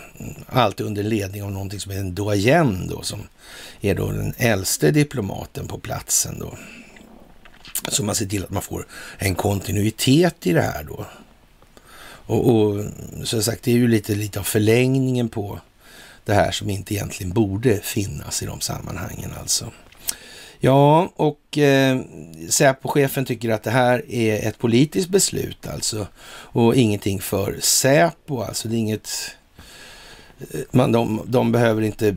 allt 0.47 0.81
under 0.81 1.03
ledning 1.03 1.43
av 1.43 1.51
någonting 1.51 1.79
som 1.79 1.91
är 1.91 1.97
en 1.97 2.15
doyen 2.15 2.87
då, 2.87 3.01
som 3.01 3.27
är 3.81 3.95
då 3.95 4.11
den 4.11 4.33
äldste 4.37 4.91
diplomaten 4.91 5.67
på 5.67 5.77
platsen 5.77 6.39
då. 6.39 6.57
Så 7.87 8.03
man 8.03 8.15
ser 8.15 8.25
till 8.25 8.43
att 8.43 8.49
man 8.49 8.61
får 8.61 8.85
en 9.17 9.35
kontinuitet 9.35 10.47
i 10.47 10.53
det 10.53 10.61
här 10.61 10.83
då. 10.83 11.05
Och, 12.25 12.55
och 12.55 12.85
som 13.23 13.43
sagt, 13.43 13.63
det 13.63 13.71
är 13.71 13.75
ju 13.75 13.87
lite, 13.87 14.15
lite 14.15 14.39
av 14.39 14.43
förlängningen 14.43 15.29
på 15.29 15.59
det 16.25 16.33
här 16.33 16.51
som 16.51 16.69
inte 16.69 16.93
egentligen 16.93 17.33
borde 17.33 17.79
finnas 17.79 18.43
i 18.43 18.45
de 18.45 18.61
sammanhangen 18.61 19.31
alltså. 19.39 19.71
Ja, 20.59 21.11
och 21.15 21.57
eh, 21.57 21.99
Säpo-chefen 22.49 23.25
tycker 23.25 23.49
att 23.49 23.63
det 23.63 23.71
här 23.71 24.11
är 24.11 24.47
ett 24.47 24.57
politiskt 24.57 25.09
beslut 25.09 25.67
alltså 25.67 26.07
och 26.27 26.75
ingenting 26.75 27.21
för 27.21 27.57
Säpo. 27.61 28.41
Alltså 28.41 28.67
det 28.67 28.75
är 28.75 28.79
inget... 28.79 29.09
Man, 30.71 30.91
de, 30.91 31.21
de 31.25 31.51
behöver 31.51 31.81
inte 31.81 32.15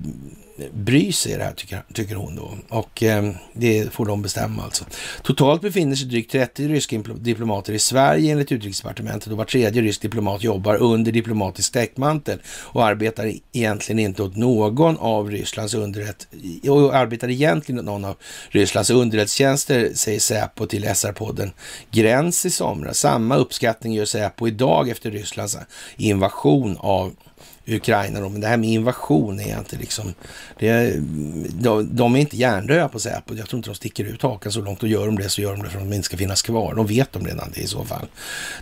bry 0.73 1.13
sig 1.13 1.33
i 1.33 1.37
det 1.37 1.45
här, 1.45 1.53
tycker, 1.53 1.83
tycker 1.93 2.15
hon 2.15 2.37
då. 2.37 2.51
Och 2.69 3.03
eh, 3.03 3.31
det 3.53 3.93
får 3.93 4.07
de 4.07 4.23
bestämma 4.23 4.63
alltså. 4.63 4.85
Totalt 5.23 5.63
befinner 5.63 5.97
sig 5.97 6.09
drygt 6.09 6.33
30 6.33 6.69
ryska 6.69 7.03
diplomater 7.15 7.73
i 7.73 7.79
Sverige 7.79 8.33
enligt 8.33 8.53
utrikesdepartementet 8.53 9.33
och 9.33 9.39
var 9.39 9.45
tredje 9.45 9.83
rysk 9.83 10.03
diplomat 10.03 10.43
jobbar 10.43 10.77
under 10.77 11.13
diplomatisk 11.13 11.73
täckmantel 11.73 12.39
och 12.49 12.85
arbetar 12.85 13.33
egentligen 13.53 13.99
inte 13.99 14.23
åt 14.23 14.37
någon 14.37 14.99
av 14.99 15.31
Rysslands 15.31 15.75
underrätt 15.75 16.29
och 16.69 16.95
arbetar 16.95 17.31
egentligen 17.31 17.79
åt 17.79 17.85
någon 17.85 18.05
av 18.05 18.17
Rysslands 18.49 18.91
underrättelsetjänster, 18.91 19.91
säger 19.95 20.21
Säpo 20.21 20.67
till 20.67 20.85
SR-podden 20.85 21.51
Gräns 21.91 22.47
i 22.47 22.51
somras. 22.51 22.99
Samma 22.99 23.37
uppskattning 23.37 23.93
gör 23.93 24.05
Säpo 24.05 24.49
idag 24.49 24.89
efter 24.89 25.11
Rysslands 25.11 25.57
invasion 25.97 26.77
av 26.81 27.13
Ukraina 27.69 28.21
då, 28.21 28.29
men 28.29 28.41
det 28.41 28.47
här 28.47 28.57
med 28.57 28.71
invasion 28.71 29.41
är 29.41 29.59
inte 29.59 29.77
liksom, 29.77 30.15
det, 30.59 30.95
de, 31.51 31.97
de 31.97 32.17
är 32.17 32.21
inte 32.21 32.37
hjärndöda 32.37 32.89
på 32.89 32.99
Säpo. 32.99 33.35
Jag 33.35 33.49
tror 33.49 33.59
inte 33.59 33.71
de 33.71 33.75
sticker 33.75 34.05
ut 34.05 34.23
hakan 34.23 34.53
så 34.53 34.61
långt 34.61 34.83
och 34.83 34.89
gör 34.89 35.07
de 35.07 35.17
det 35.17 35.29
så 35.29 35.41
gör 35.41 35.53
de 35.53 35.63
det 35.63 35.69
för 35.69 35.79
att 35.79 35.85
de 35.85 35.93
inte 35.93 36.07
ska 36.07 36.17
finnas 36.17 36.43
kvar. 36.43 36.75
De 36.75 36.87
vet 36.87 37.13
de 37.13 37.27
redan 37.27 37.51
det 37.55 37.61
i 37.61 37.67
så 37.67 37.85
fall. 37.85 38.07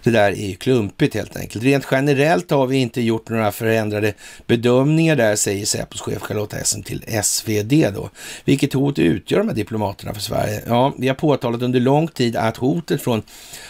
Det 0.03 0.11
där 0.11 0.33
är 0.33 0.47
ju 0.47 0.57
klumpigt 0.57 1.15
helt 1.15 1.37
enkelt. 1.37 1.65
Rent 1.65 1.87
generellt 1.91 2.51
har 2.51 2.67
vi 2.67 2.77
inte 2.77 3.01
gjort 3.01 3.29
några 3.29 3.53
förändrade 3.53 4.13
bedömningar 4.47 5.17
där, 5.17 5.37
säger 5.37 5.67
Säpos 5.67 6.01
chef 6.01 6.23
Charlotta 6.23 6.57
Essen 6.57 6.83
till 6.83 7.05
SvD 7.23 7.73
då. 7.95 8.11
Vilket 8.45 8.73
hot 8.73 8.99
utgör 8.99 9.39
de 9.39 9.49
här 9.49 9.55
diplomaterna 9.55 10.15
för 10.15 10.21
Sverige? 10.21 10.63
Ja, 10.67 10.95
vi 10.99 11.09
har 11.09 11.15
påtalat 11.15 11.63
under 11.63 11.81
lång 11.81 12.09
tid 12.09 12.37
att 12.37 12.57
hotet 12.57 13.03
från 13.03 13.23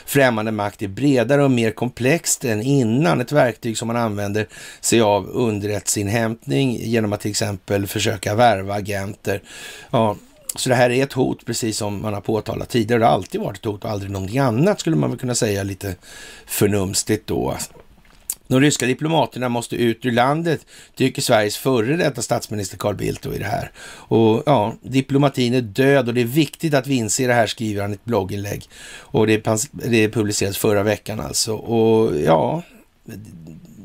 främmande 0.06 0.52
makt 0.52 0.82
är 0.82 0.88
bredare 0.88 1.44
och 1.44 1.50
mer 1.50 1.70
komplext 1.70 2.44
än 2.44 2.62
innan. 2.62 3.20
Ett 3.20 3.32
verktyg 3.32 3.78
som 3.78 3.88
man 3.88 3.96
använder 3.96 4.46
sig 4.80 5.00
av 5.00 5.23
underrättelseinhämtning 5.32 6.76
genom 6.76 7.12
att 7.12 7.20
till 7.20 7.30
exempel 7.30 7.86
försöka 7.86 8.34
värva 8.34 8.74
agenter. 8.74 9.42
Ja, 9.90 10.16
så 10.56 10.68
det 10.68 10.74
här 10.74 10.90
är 10.90 11.02
ett 11.02 11.12
hot, 11.12 11.46
precis 11.46 11.76
som 11.76 12.02
man 12.02 12.14
har 12.14 12.20
påtalat 12.20 12.68
tidigare. 12.68 13.00
Det 13.00 13.06
har 13.06 13.12
alltid 13.12 13.40
varit 13.40 13.58
ett 13.58 13.64
hot 13.64 13.84
och 13.84 13.90
aldrig 13.90 14.10
någonting 14.10 14.38
annat, 14.38 14.80
skulle 14.80 14.96
man 14.96 15.10
väl 15.10 15.18
kunna 15.18 15.34
säga 15.34 15.62
lite 15.62 15.96
förnumstigt 16.46 17.26
då. 17.26 17.56
De 18.46 18.60
ryska 18.60 18.86
diplomaterna 18.86 19.48
måste 19.48 19.76
ut 19.76 20.06
ur 20.06 20.12
landet, 20.12 20.66
tycker 20.94 21.22
Sveriges 21.22 21.56
före 21.56 21.96
detta 21.96 22.22
statsminister 22.22 22.76
Carl 22.76 22.94
Bildt 22.94 23.22
då 23.22 23.34
i 23.34 23.38
det 23.38 23.44
här. 23.44 23.70
Och 23.86 24.42
ja, 24.46 24.74
diplomatin 24.82 25.54
är 25.54 25.60
död 25.60 26.08
och 26.08 26.14
det 26.14 26.20
är 26.20 26.24
viktigt 26.24 26.74
att 26.74 26.86
vi 26.86 26.94
inser 26.94 27.28
det 27.28 27.34
här, 27.34 27.46
skriver 27.46 27.82
han 27.82 27.90
i 27.90 27.94
ett 27.94 28.04
blogginlägg. 28.04 28.68
Och 28.96 29.26
det, 29.26 29.44
det 29.72 30.08
publicerades 30.08 30.58
förra 30.58 30.82
veckan 30.82 31.20
alltså. 31.20 31.54
Och 31.54 32.20
ja, 32.20 32.62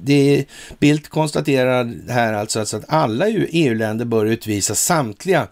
det, 0.03 0.45
Bildt 0.79 1.09
konstaterar 1.09 1.93
här 2.09 2.33
alltså 2.33 2.59
att 2.59 2.85
alla 2.87 3.29
EU-länder 3.29 4.05
bör 4.05 4.25
utvisa 4.25 4.75
samtliga 4.75 5.47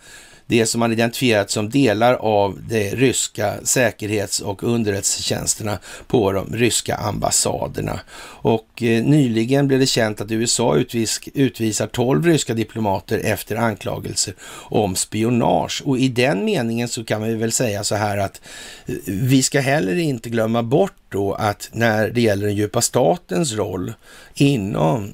det 0.48 0.66
som 0.66 0.80
man 0.80 0.92
identifierat 0.92 1.52
som 1.52 1.70
delar 1.70 2.14
av 2.14 2.60
de 2.70 2.90
ryska 2.90 3.54
säkerhets 3.64 4.40
och 4.40 4.64
underrättelsetjänsterna 4.64 5.80
på 6.08 6.32
de 6.32 6.56
ryska 6.56 6.96
ambassaderna. 6.96 8.00
Och 8.24 8.84
eh, 8.84 9.04
nyligen 9.04 9.68
blev 9.68 9.80
det 9.80 9.86
känt 9.86 10.22
att 10.22 10.32
USA 10.32 10.76
utvis 10.76 11.20
utvisar 11.34 11.88
12 11.88 12.26
ryska 12.26 12.54
diplomater 12.54 13.20
efter 13.20 13.56
anklagelser 13.56 14.34
om 14.70 14.96
spionage. 14.96 15.82
Och 15.86 15.98
i 16.00 16.08
den 16.08 16.46
meningen 16.46 16.88
så 16.88 17.04
kan 17.04 17.24
vi 17.24 17.36
väl 17.36 17.52
säga 17.52 17.84
så 17.84 17.96
här 17.96 18.18
att 18.18 18.42
eh, 18.86 18.96
vi 19.06 19.44
ska 19.44 19.60
heller 19.60 19.96
inte 19.96 20.30
glömma 20.30 20.64
bort 20.64 20.94
då 21.10 21.34
att 21.34 21.70
när 21.72 22.10
det 22.10 22.22
gäller 22.22 22.48
den 22.48 22.56
djupa 22.56 22.82
statens 22.82 23.54
roll 23.54 23.94
inom 24.36 25.14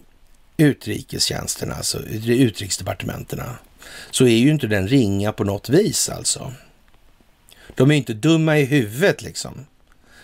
utrikestjänsterna, 0.58 1.76
alltså 1.76 2.00
utrikesdepartementerna, 2.26 3.58
så 4.12 4.26
är 4.26 4.38
ju 4.38 4.52
inte 4.52 4.68
den 4.68 4.88
ringa 4.88 5.32
på 5.32 5.44
något 5.44 5.70
vis 5.70 6.10
alltså. 6.10 6.54
De 7.76 7.90
är 7.90 7.94
ju 7.94 7.98
inte 7.98 8.14
dumma 8.14 8.58
i 8.60 8.66
huvudet 8.66 9.22
liksom 9.22 9.66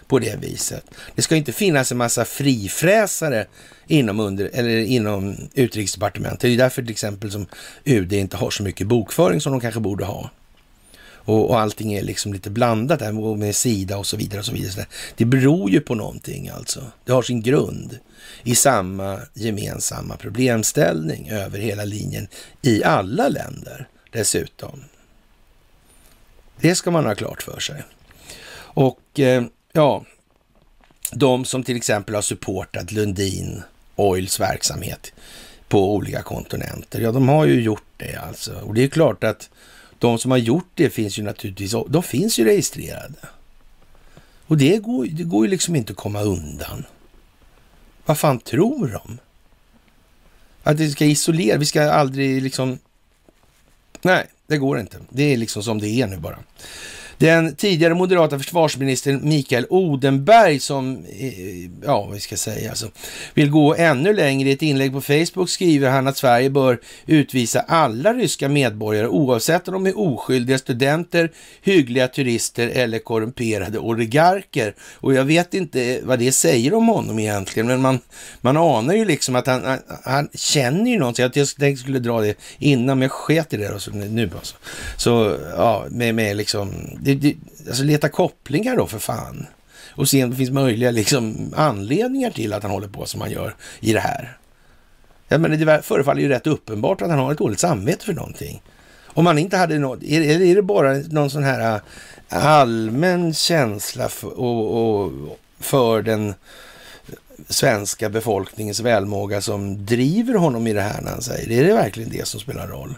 på 0.08 0.20
det 0.20 0.40
viset. 0.42 0.86
Det 1.16 1.22
ska 1.22 1.36
inte 1.36 1.52
finnas 1.52 1.92
en 1.92 1.98
massa 1.98 2.26
frifräsare 2.26 3.46
inom, 3.88 4.20
under, 4.20 4.50
eller 4.54 4.78
inom 4.78 5.36
utrikesdepartementet. 5.54 6.40
Det 6.40 6.48
är 6.48 6.58
därför 6.58 6.82
till 6.82 6.92
exempel 6.92 7.32
som 7.32 7.48
UD 7.84 8.14
inte 8.14 8.38
har 8.38 8.50
så 8.50 8.64
mycket 8.64 8.88
bokföring 8.88 9.42
som 9.42 9.52
de 9.52 9.62
kanske 9.62 9.80
borde 9.80 10.06
ha. 10.06 10.30
Och, 11.30 11.50
och 11.50 11.60
allting 11.60 11.94
är 11.94 12.02
liksom 12.02 12.34
lite 12.34 12.50
blandat 12.50 13.00
där 13.00 13.36
med 13.36 13.56
Sida 13.56 13.98
och 13.98 14.06
så 14.06 14.18
vidare. 14.18 14.40
och 14.40 14.46
så 14.46 14.52
vidare. 14.52 14.86
Det 15.16 15.26
beror 15.26 15.70
ju 15.70 15.80
på 15.80 15.96
någonting 15.96 16.50
alltså. 16.50 16.84
Det 17.06 17.12
har 17.12 17.22
sin 17.22 17.42
grund 17.42 18.00
i 18.44 18.56
samma 18.56 19.20
gemensamma 19.34 20.18
problemställning 20.18 21.30
över 21.30 21.60
hela 21.60 21.86
linjen 21.86 22.28
i 22.62 22.84
alla 22.84 23.28
länder 23.30 23.88
dessutom. 24.12 24.84
Det 26.60 26.76
ska 26.76 26.92
man 26.92 27.06
ha 27.06 27.16
klart 27.16 27.42
för 27.42 27.60
sig. 27.60 27.84
Och 28.56 29.20
eh, 29.20 29.44
ja, 29.72 30.06
de 31.12 31.46
som 31.46 31.64
till 31.64 31.78
exempel 31.78 32.16
har 32.16 32.22
supportat 32.22 32.92
Lundin 32.92 33.64
Oils 33.96 34.40
verksamhet 34.40 35.14
på 35.68 35.96
olika 35.96 36.22
kontinenter, 36.22 37.02
ja 37.02 37.12
de 37.12 37.30
har 37.30 37.46
ju 37.46 37.62
gjort 37.62 37.88
det 37.98 38.16
alltså. 38.16 38.54
Och 38.54 38.74
det 38.74 38.84
är 38.84 38.88
klart 38.88 39.24
att 39.24 39.50
de 40.00 40.20
som 40.20 40.32
har 40.32 40.38
gjort 40.38 40.72
det 40.74 40.90
finns 40.90 41.20
ju 41.20 41.24
naturligtvis, 41.24 41.76
de 41.88 42.04
finns 42.04 42.40
ju 42.40 42.46
registrerade. 42.46 43.30
Och 44.48 44.58
det 44.58 44.78
går, 44.78 45.06
det 45.06 45.24
går 45.24 45.46
ju 45.46 45.52
liksom 45.52 45.76
inte 45.76 45.92
att 45.92 45.98
komma 45.98 46.22
undan. 46.22 46.86
Vad 48.06 48.18
fan 48.18 48.40
tror 48.40 48.88
de? 48.88 49.18
Att 50.64 50.80
vi 50.80 50.92
ska 50.92 51.06
isolera, 51.06 51.58
vi 51.58 51.66
ska 51.66 51.92
aldrig 51.92 52.42
liksom... 52.42 52.80
Nej, 54.02 54.28
det 54.48 54.58
går 54.58 54.80
inte. 54.80 54.98
Det 55.10 55.24
är 55.24 55.38
liksom 55.38 55.64
som 55.64 55.80
det 55.80 55.88
är 55.88 56.08
nu 56.08 56.18
bara. 56.18 56.40
Den 57.20 57.56
tidigare 57.56 57.94
moderata 57.94 58.40
försvarsministern 58.40 59.30
Mikael 59.30 59.66
Odenberg 59.70 60.60
som, 60.60 61.06
eh, 61.20 61.70
ja 61.84 62.06
vad 62.10 62.22
ska 62.22 62.38
säga, 62.38 62.70
alltså, 62.70 62.88
vill 63.34 63.50
gå 63.50 63.76
ännu 63.76 64.14
längre. 64.14 64.50
I 64.50 64.52
ett 64.52 64.62
inlägg 64.62 64.94
på 64.94 65.02
Facebook 65.02 65.50
skriver 65.50 65.90
han 65.90 66.08
att 66.08 66.18
Sverige 66.18 66.50
bör 66.50 66.80
utvisa 67.06 67.60
alla 67.60 68.14
ryska 68.14 68.50
medborgare 68.50 69.08
oavsett 69.08 69.68
om 69.68 69.74
de 69.74 69.86
är 69.86 70.00
oskyldiga 70.00 70.58
studenter, 70.58 71.32
hyggliga 71.62 72.08
turister 72.08 72.68
eller 72.68 73.00
korrumperade 73.00 73.80
oligarker. 73.80 74.74
Och 74.94 75.14
jag 75.14 75.26
vet 75.26 75.54
inte 75.54 76.00
vad 76.04 76.20
det 76.20 76.32
säger 76.32 76.74
om 76.74 76.88
honom 76.88 77.20
egentligen, 77.20 77.68
men 77.68 77.82
man, 77.82 78.00
man 78.42 78.58
anar 78.58 78.94
ju 78.94 79.06
liksom 79.06 79.36
att 79.36 79.48
han, 79.48 79.66
han, 79.66 79.80
han 80.04 80.30
känner 80.34 80.92
ju 80.92 81.00
någonting. 81.00 81.24
Jag 81.24 81.34
tänkte 81.34 81.66
jag 81.66 81.78
skulle 81.78 82.00
dra 82.00 82.22
det 82.22 82.36
innan, 82.60 83.00
men 83.00 83.02
jag 83.02 83.12
sket 83.12 83.54
i 83.54 83.58
det 83.58 83.72
då, 83.72 83.80
så 83.80 83.92
nu 83.92 84.30
alltså. 84.36 84.56
Så 84.98 85.38
ja, 85.58 85.86
med, 85.90 86.16
med 86.16 86.38
liksom 86.38 86.74
det, 87.14 87.16
det, 87.16 87.68
alltså 87.68 87.84
leta 87.84 88.10
kopplingar 88.10 88.78
då 88.78 88.88
för 88.88 89.00
fan. 89.00 89.46
Och 89.92 90.10
se 90.10 90.24
om 90.24 90.30
det 90.30 90.36
finns 90.36 90.52
möjliga 90.52 90.92
liksom, 90.92 91.54
anledningar 91.56 92.32
till 92.32 92.54
att 92.54 92.64
han 92.64 92.72
håller 92.72 92.88
på 92.88 93.06
som 93.06 93.22
han 93.22 93.32
gör 93.32 93.56
i 93.80 93.94
det 93.94 94.00
här. 94.00 94.38
Ja, 95.28 95.38
men 95.38 95.66
det 95.66 95.82
förefaller 95.82 96.22
ju 96.22 96.28
rätt 96.28 96.48
uppenbart 96.48 97.02
att 97.02 97.10
han 97.10 97.20
har 97.20 97.32
ett 97.32 97.38
dåligt 97.38 97.60
samvete 97.60 98.06
för 98.06 98.14
någonting. 98.14 98.62
Om 99.06 99.26
han 99.26 99.38
inte 99.38 99.58
hade 99.58 99.80
något, 99.80 100.04
är, 100.04 100.42
är 100.42 100.56
det 100.56 100.62
bara 100.62 100.94
någon 100.94 101.30
sån 101.30 101.44
här 101.44 101.82
äh, 102.30 102.48
allmän 102.48 103.34
känsla 103.34 104.10
för, 104.10 104.40
och, 104.40 105.02
och 105.02 105.12
för 105.60 106.02
den 106.02 106.34
svenska 107.50 108.10
befolkningens 108.10 108.80
välmåga 108.80 109.42
som 109.42 109.86
driver 109.86 110.34
honom 110.34 110.68
i 110.68 110.74
det 110.74 110.82
här 110.82 111.02
när 111.02 111.12
han 111.12 111.22
säger 111.22 111.50
det? 111.50 111.60
Är 111.60 111.64
det 111.64 111.74
verkligen 111.74 112.10
det 112.10 112.28
som 112.28 112.40
spelar 112.40 112.68
roll? 112.68 112.96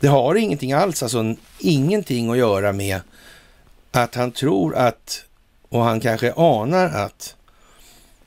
Det 0.00 0.06
har 0.08 0.34
ingenting 0.34 0.72
alls, 0.72 1.02
alltså 1.02 1.34
ingenting 1.58 2.30
att 2.30 2.38
göra 2.38 2.72
med 2.72 3.00
att 3.90 4.14
han 4.14 4.32
tror 4.32 4.76
att, 4.76 5.24
och 5.68 5.82
han 5.84 6.00
kanske 6.00 6.32
anar 6.32 6.86
att 6.86 7.36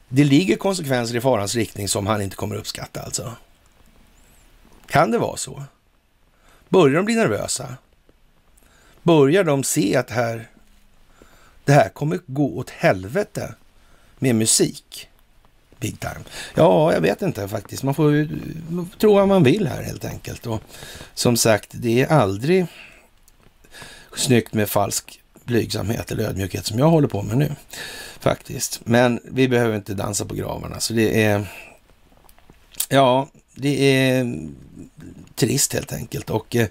det 0.09 0.23
ligger 0.23 0.55
konsekvenser 0.55 1.15
i 1.15 1.21
farans 1.21 1.55
riktning 1.55 1.87
som 1.87 2.07
han 2.07 2.21
inte 2.21 2.35
kommer 2.35 2.55
uppskatta 2.55 3.01
alltså. 3.01 3.31
Kan 4.87 5.11
det 5.11 5.17
vara 5.17 5.37
så? 5.37 5.63
Börjar 6.69 6.95
de 6.95 7.05
bli 7.05 7.15
nervösa? 7.15 7.77
Börjar 9.03 9.43
de 9.43 9.63
se 9.63 9.95
att 9.95 10.07
det 10.07 10.13
här, 10.13 10.47
det 11.65 11.73
här 11.73 11.89
kommer 11.89 12.19
gå 12.25 12.57
åt 12.57 12.69
helvete 12.69 13.53
med 14.19 14.35
musik? 14.35 15.09
Big 15.79 15.99
time? 15.99 16.23
Ja, 16.55 16.93
jag 16.93 17.01
vet 17.01 17.21
inte 17.21 17.47
faktiskt. 17.47 17.83
Man 17.83 17.93
får 17.93 18.11
ju 18.11 18.29
tro 18.99 19.13
vad 19.13 19.27
man 19.27 19.43
vill 19.43 19.67
här 19.67 19.83
helt 19.83 20.05
enkelt. 20.05 20.45
Och 20.45 20.61
som 21.13 21.37
sagt, 21.37 21.69
det 21.73 22.01
är 22.01 22.07
aldrig 22.07 22.65
snyggt 24.15 24.53
med 24.53 24.69
falsk 24.69 25.21
blygsamhet 25.43 26.11
eller 26.11 26.23
ödmjukhet 26.23 26.65
som 26.65 26.79
jag 26.79 26.89
håller 26.89 27.07
på 27.07 27.21
med 27.21 27.37
nu 27.37 27.55
faktiskt. 28.19 28.79
Men 28.83 29.19
vi 29.23 29.47
behöver 29.47 29.75
inte 29.75 29.93
dansa 29.93 30.25
på 30.25 30.35
gravarna, 30.35 30.79
så 30.79 30.93
det 30.93 31.23
är 31.23 31.47
Ja, 32.89 33.27
det 33.55 34.01
är 34.01 34.47
trist 35.35 35.73
helt 35.73 35.93
enkelt 35.93 36.29
och 36.29 36.55
eh, 36.55 36.67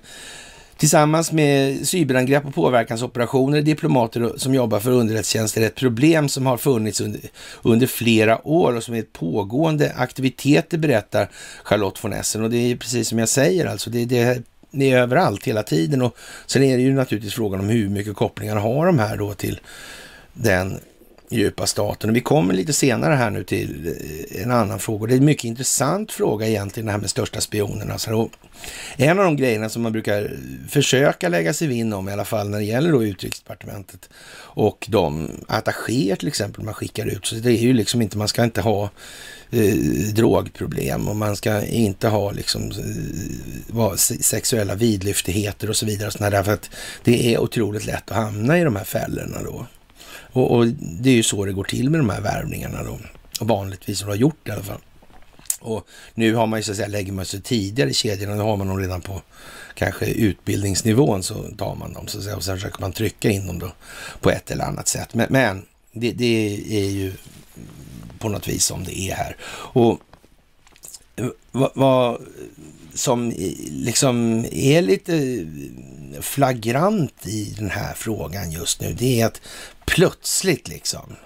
Tillsammans 0.77 1.32
med 1.32 1.89
cyberangrepp 1.89 2.47
och 2.47 2.55
påverkansoperationer, 2.55 3.62
diplomater 3.62 4.32
som 4.36 4.55
jobbar 4.55 4.81
för 4.81 4.90
underrättelsetjänster 4.90 5.62
ett 5.62 5.74
problem 5.74 6.28
som 6.28 6.47
har 6.47 6.57
funnits 6.57 7.01
under, 7.01 7.20
under 7.62 7.86
flera 7.86 8.48
år 8.48 8.77
och 8.77 8.82
som 8.82 8.94
är 8.94 8.98
ett 8.98 9.12
pågående 9.12 9.93
aktiviteter 9.97 10.78
berättar 10.78 11.31
Charlotte 11.62 12.05
von 12.05 12.12
Essen. 12.12 12.43
Och 12.43 12.51
det 12.51 12.57
är 12.57 12.77
precis 12.77 13.09
som 13.09 13.19
jag 13.19 13.28
säger, 13.28 13.66
alltså 13.66 13.90
det, 13.90 14.05
det, 14.05 14.43
det 14.70 14.90
är 14.90 14.98
överallt 14.98 15.44
hela 15.44 15.62
tiden. 15.62 16.03
Och 16.03 16.16
sen 16.47 16.62
är 16.62 16.77
det 16.77 16.82
ju 16.82 16.93
naturligtvis 16.93 17.35
frågan 17.35 17.61
om 17.61 17.69
hur 17.69 17.89
mycket 17.89 18.16
kopplingar 18.16 18.57
har 18.57 18.86
de 18.86 18.98
här 18.98 19.16
då 19.16 19.35
till 19.35 19.61
den 20.32 20.81
djupa 21.31 21.66
staten. 21.66 22.11
Och 22.11 22.16
vi 22.16 22.20
kommer 22.20 22.55
lite 22.55 22.73
senare 22.73 23.15
här 23.15 23.31
nu 23.31 23.44
till 23.44 23.86
eh, 23.86 24.43
en 24.43 24.51
annan 24.51 24.78
fråga. 24.78 25.07
Det 25.07 25.15
är 25.15 25.19
en 25.19 25.24
mycket 25.24 25.44
intressant 25.44 26.12
fråga 26.12 26.47
egentligen, 26.47 26.86
det 26.86 26.93
här 26.93 26.98
med 26.98 27.11
största 27.11 27.40
spionerna. 27.40 27.98
En 28.97 29.19
av 29.19 29.24
de 29.24 29.36
grejerna 29.36 29.69
som 29.69 29.82
man 29.82 29.93
brukar 29.93 30.36
försöka 30.69 31.28
lägga 31.28 31.53
sig 31.53 31.69
vinn 31.69 31.93
om, 31.93 32.09
i 32.09 32.12
alla 32.12 32.24
fall 32.24 32.51
när 32.51 32.59
det 32.59 32.65
gäller 32.65 32.93
då 32.93 33.05
utrikesdepartementet 33.05 34.09
och 34.39 34.86
de 34.89 35.31
attachéer 35.48 36.16
till 36.16 36.28
exempel 36.28 36.65
man 36.65 36.74
skickar 36.74 37.07
ut. 37.07 37.27
Så 37.27 37.35
det 37.35 37.51
är 37.51 37.62
ju 37.62 37.73
liksom 37.73 38.03
inte, 38.03 38.19
man 38.19 38.28
ska 38.28 38.44
inte 38.44 38.61
ha 38.61 38.90
eh, 39.51 39.74
drogproblem 40.15 41.09
och 41.09 41.16
man 41.16 41.36
ska 41.36 41.66
inte 41.66 42.09
ha 42.09 42.31
liksom 42.31 42.70
eh, 43.78 43.94
sexuella 44.20 44.74
vidlyftigheter 44.74 45.70
och 45.70 45.77
så 45.77 45.86
vidare. 45.86 46.07
Och 46.07 46.12
sådär, 46.12 46.31
därför 46.31 46.53
att 46.53 46.70
det 47.05 47.35
är 47.35 47.39
otroligt 47.39 47.86
lätt 47.86 48.11
att 48.11 48.16
hamna 48.16 48.59
i 48.59 48.65
de 48.65 48.77
här 48.77 48.85
fällorna 48.85 49.43
då. 49.44 49.66
Och, 50.37 50.51
och, 50.51 50.67
det 50.67 51.11
är 51.11 51.15
ju 51.15 51.23
så 51.23 51.45
det 51.45 51.53
går 51.53 51.65
till 51.65 51.91
med 51.91 52.01
de 52.01 52.11
här 52.11 52.21
värvningarna 52.21 52.83
då. 52.83 52.99
Och 53.41 53.49
vanligtvis 53.49 54.03
har 54.03 54.15
gjort 54.15 54.49
i 54.49 54.51
alla 54.51 54.63
fall. 54.63 54.81
Och 55.61 55.87
nu 56.15 56.35
har 56.35 56.47
man 56.47 56.59
ju 56.59 56.63
så 56.63 56.71
att 56.71 56.77
säga, 56.77 56.89
lägger 56.89 57.13
man 57.13 57.25
sig 57.25 57.41
tidigare 57.41 57.91
i 57.91 57.95
kedjorna, 57.95 58.35
nu 58.35 58.43
har 58.43 58.57
man 58.57 58.67
dem 58.69 58.79
redan 58.79 59.01
på 59.01 59.23
kanske 59.75 60.07
utbildningsnivån 60.07 61.23
så 61.23 61.35
tar 61.59 61.75
man 61.75 61.93
dem 61.93 62.07
så 62.07 62.19
att 62.19 62.25
säga 62.25 62.37
och 62.37 62.45
sen 62.45 62.57
försöker 62.57 62.81
man 62.81 62.93
trycka 62.93 63.31
in 63.31 63.47
dem 63.47 63.59
då 63.59 63.73
på 64.21 64.31
ett 64.31 64.51
eller 64.51 64.65
annat 64.65 64.89
sätt. 64.89 65.15
Men, 65.15 65.27
men 65.31 65.63
det, 65.93 66.13
det, 66.13 66.65
är 66.71 66.91
ju 66.91 67.13
på 68.19 68.29
något 68.29 68.49
vis 68.49 68.65
som 68.65 68.85
det 68.85 68.99
är 68.99 69.15
här. 69.15 69.37
Och 69.53 70.01
eh, 71.17 71.27
vad, 71.53 71.71
vad 71.75 72.21
som 72.95 73.31
eh, 73.31 73.53
liksom 73.71 74.47
är 74.53 74.83
lite 74.83 75.47
flagrant 76.21 77.27
i 77.27 77.55
den 77.59 77.71
här 77.71 77.95
frågan 77.95 78.51
just 78.51 78.81
nu, 78.81 78.95
det 78.99 79.21
är 79.21 79.27
att 79.27 79.41
plötsligt 79.87 80.69
liksom 80.69 81.17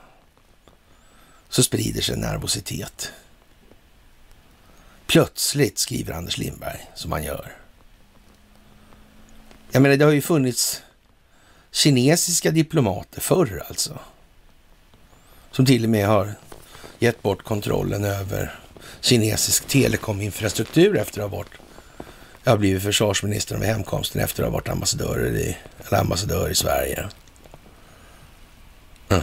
så 1.48 1.62
sprider 1.62 2.02
sig 2.02 2.16
nervositet. 2.16 3.12
Plötsligt, 5.06 5.78
skriver 5.78 6.12
Anders 6.12 6.38
Lindberg, 6.38 6.90
som 6.94 7.12
han 7.12 7.24
gör. 7.24 7.52
Jag 9.70 9.82
menar, 9.82 9.96
det 9.96 10.04
har 10.04 10.12
ju 10.12 10.22
funnits 10.22 10.82
kinesiska 11.70 12.50
diplomater 12.50 13.20
förr 13.20 13.62
alltså. 13.68 13.98
Som 15.50 15.66
till 15.66 15.84
och 15.84 15.90
med 15.90 16.06
har 16.06 16.34
gett 16.98 17.22
bort 17.22 17.42
kontrollen 17.42 18.04
över 18.04 18.60
kinesisk 19.00 19.66
telekominfrastruktur 19.66 20.96
efter 20.96 21.20
att 21.20 21.30
ha 21.30 21.36
varit 21.36 21.50
jag 22.44 22.52
har 22.52 22.58
blivit 22.58 22.82
försvarsminister 22.82 23.56
med 23.58 23.68
hemkomsten 23.68 24.22
efter 24.22 24.42
att 24.42 24.48
ha 24.48 24.52
varit 24.52 24.68
ambassadör 24.68 25.36
i, 25.36 25.56
eller 25.86 25.98
ambassadör 25.98 26.50
i 26.50 26.54
Sverige. 26.54 27.08
Mm. 29.10 29.22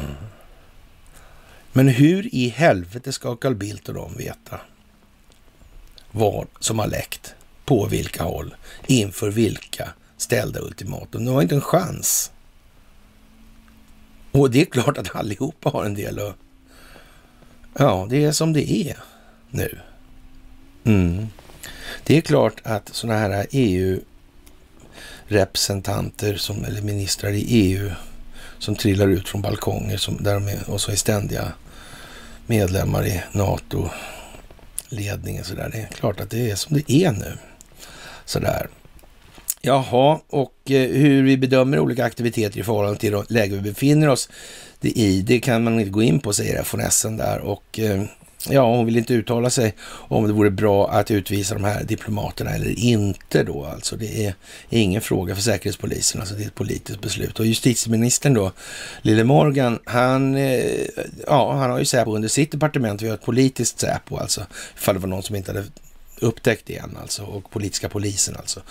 Men 1.74 1.88
hur 1.88 2.36
i 2.36 2.50
helvete 2.50 3.12
ska 3.12 3.36
Carl 3.36 3.56
Bildt 3.56 3.90
och 3.90 3.96
de 3.96 4.18
veta 4.18 4.60
vad 6.12 6.48
som 6.60 6.80
har 6.80 6.88
läckt, 6.88 7.36
på 7.66 7.86
vilka 7.86 8.24
håll, 8.24 8.56
inför 8.88 9.32
vilka 9.32 9.90
ställda 10.18 10.60
ultimatum? 10.60 11.26
De 11.26 11.32
har 11.32 11.42
inte 11.42 11.56
en 11.56 11.62
chans. 11.62 12.32
Och 14.32 14.52
det 14.52 14.62
är 14.62 14.66
klart 14.66 14.98
att 14.98 15.16
allihopa 15.16 15.70
har 15.70 15.86
en 15.86 15.94
del 15.94 16.20
att... 16.20 16.36
Ja, 17.74 18.08
det 18.10 18.24
är 18.24 18.32
som 18.32 18.54
det 18.54 18.72
är 18.72 18.98
nu. 19.50 19.80
Mm. 20.84 21.28
Det 22.04 22.18
är 22.18 22.22
klart 22.22 22.62
att 22.64 22.96
sådana 22.96 23.20
här 23.20 23.48
EU-representanter, 23.52 26.36
som, 26.36 26.66
eller 26.66 26.82
ministrar 26.82 27.32
i 27.32 27.42
EU, 27.42 27.92
som 28.60 28.76
trillar 28.76 29.08
ut 29.08 29.30
från 29.30 29.42
balkonger 29.42 29.98
som, 29.98 30.24
där 30.24 30.34
de 30.34 30.48
är, 30.48 30.70
och 30.70 30.82
så 30.82 30.92
är 30.92 30.96
ständiga 30.96 31.52
medlemmar 32.48 33.08
i 33.08 33.24
NATO-ledningen. 33.32 35.44
Det 35.56 35.62
är 35.62 35.90
klart 35.94 36.20
att 36.20 36.30
det 36.30 36.52
är 36.52 36.56
som 36.56 36.76
det 36.76 36.92
är 36.92 37.12
nu. 37.12 37.38
Sådär. 38.26 38.68
Jaha, 39.62 40.20
och 40.30 40.56
eh, 40.66 40.90
hur 40.90 41.24
vi 41.24 41.38
bedömer 41.38 41.80
olika 41.80 42.06
aktiviteter 42.06 42.60
i 42.60 42.64
förhållande 42.64 43.00
till 43.00 43.24
läge 43.30 43.56
vi 43.56 43.62
befinner 43.62 44.08
oss 44.08 44.30
i, 44.82 45.22
det 45.22 45.40
kan 45.40 45.64
man 45.64 45.80
inte 45.80 45.92
gå 45.92 46.02
in 46.02 46.20
på, 46.20 46.34
säger 46.34 46.62
FNSen 46.62 47.18
där. 47.18 47.40
Och 47.40 47.80
eh, 47.80 48.04
ja, 48.50 48.76
hon 48.76 48.86
vill 48.86 48.98
inte 48.98 49.14
uttala 49.14 49.50
sig 49.50 49.76
om 49.84 50.28
det 50.28 50.34
vore 50.34 50.50
bra 50.50 50.90
att 50.90 51.12
utvisa 51.12 51.54
de 51.54 51.64
här 51.64 51.84
diplomaterna 51.84 52.52
eller 52.52 52.80
inte 52.80 53.44
då. 53.44 53.66
Alltså 53.66 53.96
det 53.96 54.26
är 54.26 54.34
ingen 54.70 55.02
fråga 55.02 55.36
för 55.36 55.42
Säkerhetspolisen, 55.42 56.22
alltså 56.22 56.36
det 56.36 56.44
är 56.44 56.48
ett 56.48 56.56
politiskt 56.56 57.02
beslut. 57.02 57.40
Och 57.40 57.46
justitieministern 57.46 58.34
då, 58.34 58.52
Lille 59.02 59.24
Morgan, 59.24 59.80
han, 59.86 60.36
eh, 60.36 60.88
ja, 61.28 61.54
han 61.54 61.72
har 61.72 61.80
ju 61.80 61.86
Säpo 61.86 62.16
under 62.16 62.30
sitt 62.30 62.52
departement. 62.52 63.02
Vi 63.02 63.08
har 63.08 63.16
ett 63.16 63.26
politiskt 63.26 63.80
Säpo 63.80 64.18
alltså, 64.18 64.46
ifall 64.78 64.96
det 64.96 65.02
var 65.02 65.08
någon 65.08 65.24
som 65.24 65.36
inte 65.36 65.52
hade 65.52 65.66
upptäckt 66.20 66.66
det 66.66 66.78
än 66.78 66.98
alltså, 67.02 67.24
och 67.24 67.52
politiska 67.52 67.90
polisen 67.90 68.36
alltså. 68.38 68.62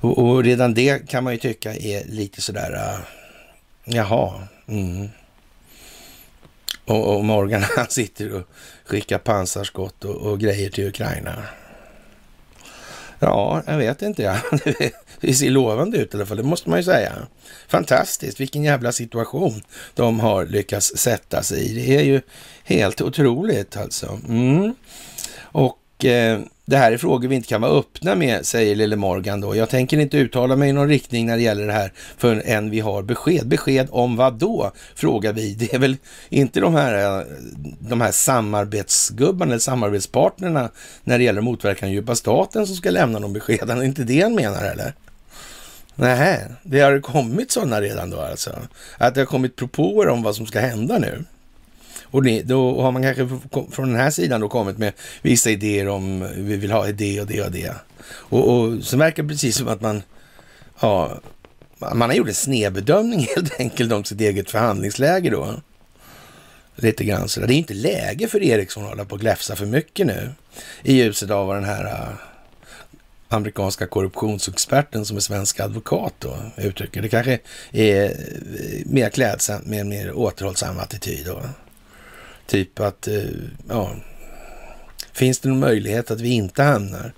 Och, 0.00 0.18
och, 0.18 0.44
redan 0.44 0.74
det 0.74 1.08
kan 1.08 1.24
man 1.24 1.32
ju 1.32 1.38
tycka 1.38 1.74
är 1.74 2.04
lite 2.08 2.42
sådär, 2.42 2.72
uh, 2.72 3.04
jaha, 3.84 4.48
mm. 4.66 5.08
Och, 6.84 7.16
och 7.16 7.24
Morgan 7.24 7.64
han 7.76 7.86
sitter 7.88 8.34
och 8.34 8.48
skicka 8.84 9.18
pansarskott 9.18 10.04
och, 10.04 10.16
och 10.16 10.40
grejer 10.40 10.70
till 10.70 10.88
Ukraina. 10.88 11.34
Ja, 13.18 13.62
jag 13.66 13.78
vet 13.78 14.02
inte. 14.02 14.22
Ja. 14.22 14.36
Det 15.20 15.34
ser 15.34 15.50
lovande 15.50 15.98
ut 15.98 16.14
i 16.14 16.16
alla 16.16 16.26
fall, 16.26 16.36
det 16.36 16.42
måste 16.42 16.70
man 16.70 16.78
ju 16.78 16.84
säga. 16.84 17.12
Fantastiskt, 17.68 18.40
vilken 18.40 18.64
jävla 18.64 18.92
situation 18.92 19.62
de 19.94 20.20
har 20.20 20.46
lyckats 20.46 20.92
sätta 20.96 21.42
sig 21.42 21.70
i. 21.70 21.74
Det 21.74 21.96
är 21.96 22.02
ju 22.02 22.20
helt 22.64 23.00
otroligt 23.00 23.76
alltså. 23.76 24.18
Mm. 24.28 24.74
Och 25.40 26.04
eh, 26.04 26.40
det 26.64 26.76
här 26.76 26.92
är 26.92 26.96
frågor 26.96 27.28
vi 27.28 27.36
inte 27.36 27.48
kan 27.48 27.60
vara 27.60 27.72
öppna 27.72 28.14
med, 28.14 28.46
säger 28.46 28.76
Lille 28.76 28.96
Morgan 28.96 29.40
då. 29.40 29.56
Jag 29.56 29.68
tänker 29.68 29.98
inte 29.98 30.16
uttala 30.16 30.56
mig 30.56 30.68
i 30.68 30.72
någon 30.72 30.88
riktning 30.88 31.26
när 31.26 31.36
det 31.36 31.42
gäller 31.42 31.66
det 31.66 31.72
här 31.72 31.92
förrän 32.16 32.70
vi 32.70 32.80
har 32.80 33.02
besked. 33.02 33.46
Besked 33.46 33.88
om 33.90 34.16
vad 34.16 34.34
då? 34.34 34.72
Frågar 34.94 35.32
vi. 35.32 35.54
Det 35.54 35.74
är 35.74 35.78
väl 35.78 35.96
inte 36.28 36.60
de 36.60 36.74
här, 36.74 37.18
eh, 37.20 37.26
de 37.78 38.00
här 38.00 38.12
samarbetsgubbarna 38.12 39.52
eller 39.52 39.58
samarbetspartnerna 39.58 40.70
när 41.04 41.18
det 41.18 41.24
gäller 41.24 41.40
att 41.40 41.44
motverka 41.44 41.86
den 41.86 41.94
djupa 41.94 42.14
staten 42.14 42.66
som 42.66 42.76
ska 42.76 42.90
lämna 42.90 43.20
de 43.20 43.32
beskeden. 43.32 43.78
Är 43.78 43.82
inte 43.82 44.04
det 44.04 44.22
han 44.22 44.34
menar 44.34 44.64
eller? 44.64 44.94
Nej, 45.94 46.40
det 46.62 46.80
har 46.80 47.00
kommit 47.00 47.50
sådana 47.50 47.80
redan 47.80 48.10
då 48.10 48.20
alltså. 48.20 48.58
Att 48.98 49.14
det 49.14 49.20
har 49.20 49.26
kommit 49.26 49.56
propåer 49.56 50.08
om 50.08 50.22
vad 50.22 50.36
som 50.36 50.46
ska 50.46 50.60
hända 50.60 50.98
nu. 50.98 51.24
Och 52.12 52.22
det, 52.22 52.42
då 52.42 52.82
har 52.82 52.92
man 52.92 53.02
kanske 53.02 53.28
från 53.70 53.88
den 53.88 54.00
här 54.00 54.10
sidan 54.10 54.40
då 54.40 54.48
kommit 54.48 54.78
med 54.78 54.92
vissa 55.22 55.50
idéer 55.50 55.88
om 55.88 56.22
eh, 56.22 56.28
vi 56.36 56.56
vill 56.56 56.72
ha 56.72 56.86
det 56.86 57.20
och 57.20 57.26
det 57.26 57.42
och 57.42 57.52
det. 57.52 57.74
Och, 58.06 58.48
och 58.48 58.82
så 58.82 58.96
verkar 58.96 59.22
det 59.22 59.28
precis 59.28 59.56
som 59.56 59.68
att 59.68 59.80
man, 59.80 60.02
ja, 60.80 61.20
man 61.78 62.10
har 62.10 62.12
gjort 62.12 62.28
en 62.28 62.34
snedbedömning 62.34 63.20
helt 63.34 63.60
enkelt 63.60 63.92
om 63.92 64.04
sitt 64.04 64.20
eget 64.20 64.50
förhandlingsläge 64.50 65.30
då. 65.30 65.54
Lite 66.76 67.04
grann 67.04 67.28
sådär. 67.28 67.46
Det 67.46 67.54
är 67.54 67.58
inte 67.58 67.74
läge 67.74 68.28
för 68.28 68.42
Ericsson 68.42 68.82
att 68.82 68.88
hålla 68.88 69.04
på 69.04 69.14
och 69.14 69.20
gläfsa 69.20 69.56
för 69.56 69.66
mycket 69.66 70.06
nu 70.06 70.30
i 70.82 70.94
ljuset 70.94 71.30
av 71.30 71.46
vad 71.46 71.56
den 71.56 71.64
här 71.64 71.84
eh, 71.84 72.08
amerikanska 73.28 73.86
korruptionsexperten 73.86 75.04
som 75.04 75.16
är 75.16 75.20
svensk 75.20 75.60
advokat 75.60 76.14
då 76.18 76.36
uttrycker. 76.56 77.02
Det 77.02 77.08
kanske 77.08 77.38
är 77.72 78.04
eh, 78.04 78.10
mer 78.86 79.10
klädsamt 79.10 79.66
med 79.66 79.80
en 79.80 79.88
mer 79.88 80.12
återhållsam 80.12 80.78
attityd. 80.78 81.26
Då. 81.26 81.42
Typ 82.46 82.80
att, 82.80 83.08
eh, 83.08 83.22
ja, 83.68 83.96
finns 85.12 85.38
det 85.38 85.48
någon 85.48 85.60
möjlighet 85.60 86.10
att 86.10 86.20
vi 86.20 86.28
inte 86.28 86.62
hamnar 86.62 87.12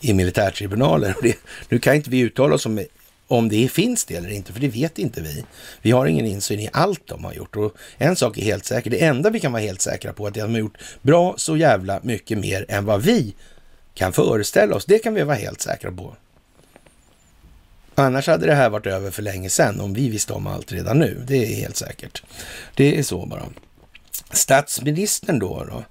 i 0.00 0.12
militärtribunaler? 0.12 1.16
nu 1.68 1.78
kan 1.78 1.94
inte 1.94 2.10
vi 2.10 2.20
uttala 2.20 2.54
oss 2.54 2.66
om, 2.66 2.84
om 3.26 3.48
det 3.48 3.68
finns 3.68 4.04
det 4.04 4.14
eller 4.14 4.30
inte, 4.30 4.52
för 4.52 4.60
det 4.60 4.68
vet 4.68 4.98
inte 4.98 5.20
vi. 5.20 5.44
Vi 5.82 5.90
har 5.90 6.06
ingen 6.06 6.26
insyn 6.26 6.60
i 6.60 6.68
allt 6.72 7.06
de 7.06 7.24
har 7.24 7.32
gjort 7.32 7.56
och 7.56 7.76
en 7.98 8.16
sak 8.16 8.38
är 8.38 8.42
helt 8.42 8.64
säker. 8.64 8.90
Det 8.90 9.04
enda 9.04 9.30
vi 9.30 9.40
kan 9.40 9.52
vara 9.52 9.62
helt 9.62 9.80
säkra 9.80 10.12
på 10.12 10.26
är 10.26 10.28
att 10.28 10.34
de 10.34 10.40
har 10.40 10.58
gjort 10.58 10.78
bra 11.02 11.34
så 11.36 11.56
jävla 11.56 12.00
mycket 12.02 12.38
mer 12.38 12.66
än 12.68 12.84
vad 12.84 13.02
vi 13.02 13.34
kan 13.94 14.12
föreställa 14.12 14.76
oss. 14.76 14.84
Det 14.84 14.98
kan 14.98 15.14
vi 15.14 15.22
vara 15.22 15.36
helt 15.36 15.60
säkra 15.60 15.92
på. 15.92 16.16
Annars 17.94 18.26
hade 18.26 18.46
det 18.46 18.54
här 18.54 18.70
varit 18.70 18.86
över 18.86 19.10
för 19.10 19.22
länge 19.22 19.50
sedan 19.50 19.80
om 19.80 19.94
vi 19.94 20.08
visste 20.08 20.32
om 20.32 20.46
allt 20.46 20.72
redan 20.72 20.98
nu. 20.98 21.22
Det 21.26 21.36
är 21.36 21.56
helt 21.56 21.76
säkert. 21.76 22.22
Det 22.74 22.98
är 22.98 23.02
så 23.02 23.26
bara. 23.26 23.42
Statsministern 24.32 25.38
då, 25.38 25.64
då 25.70 25.84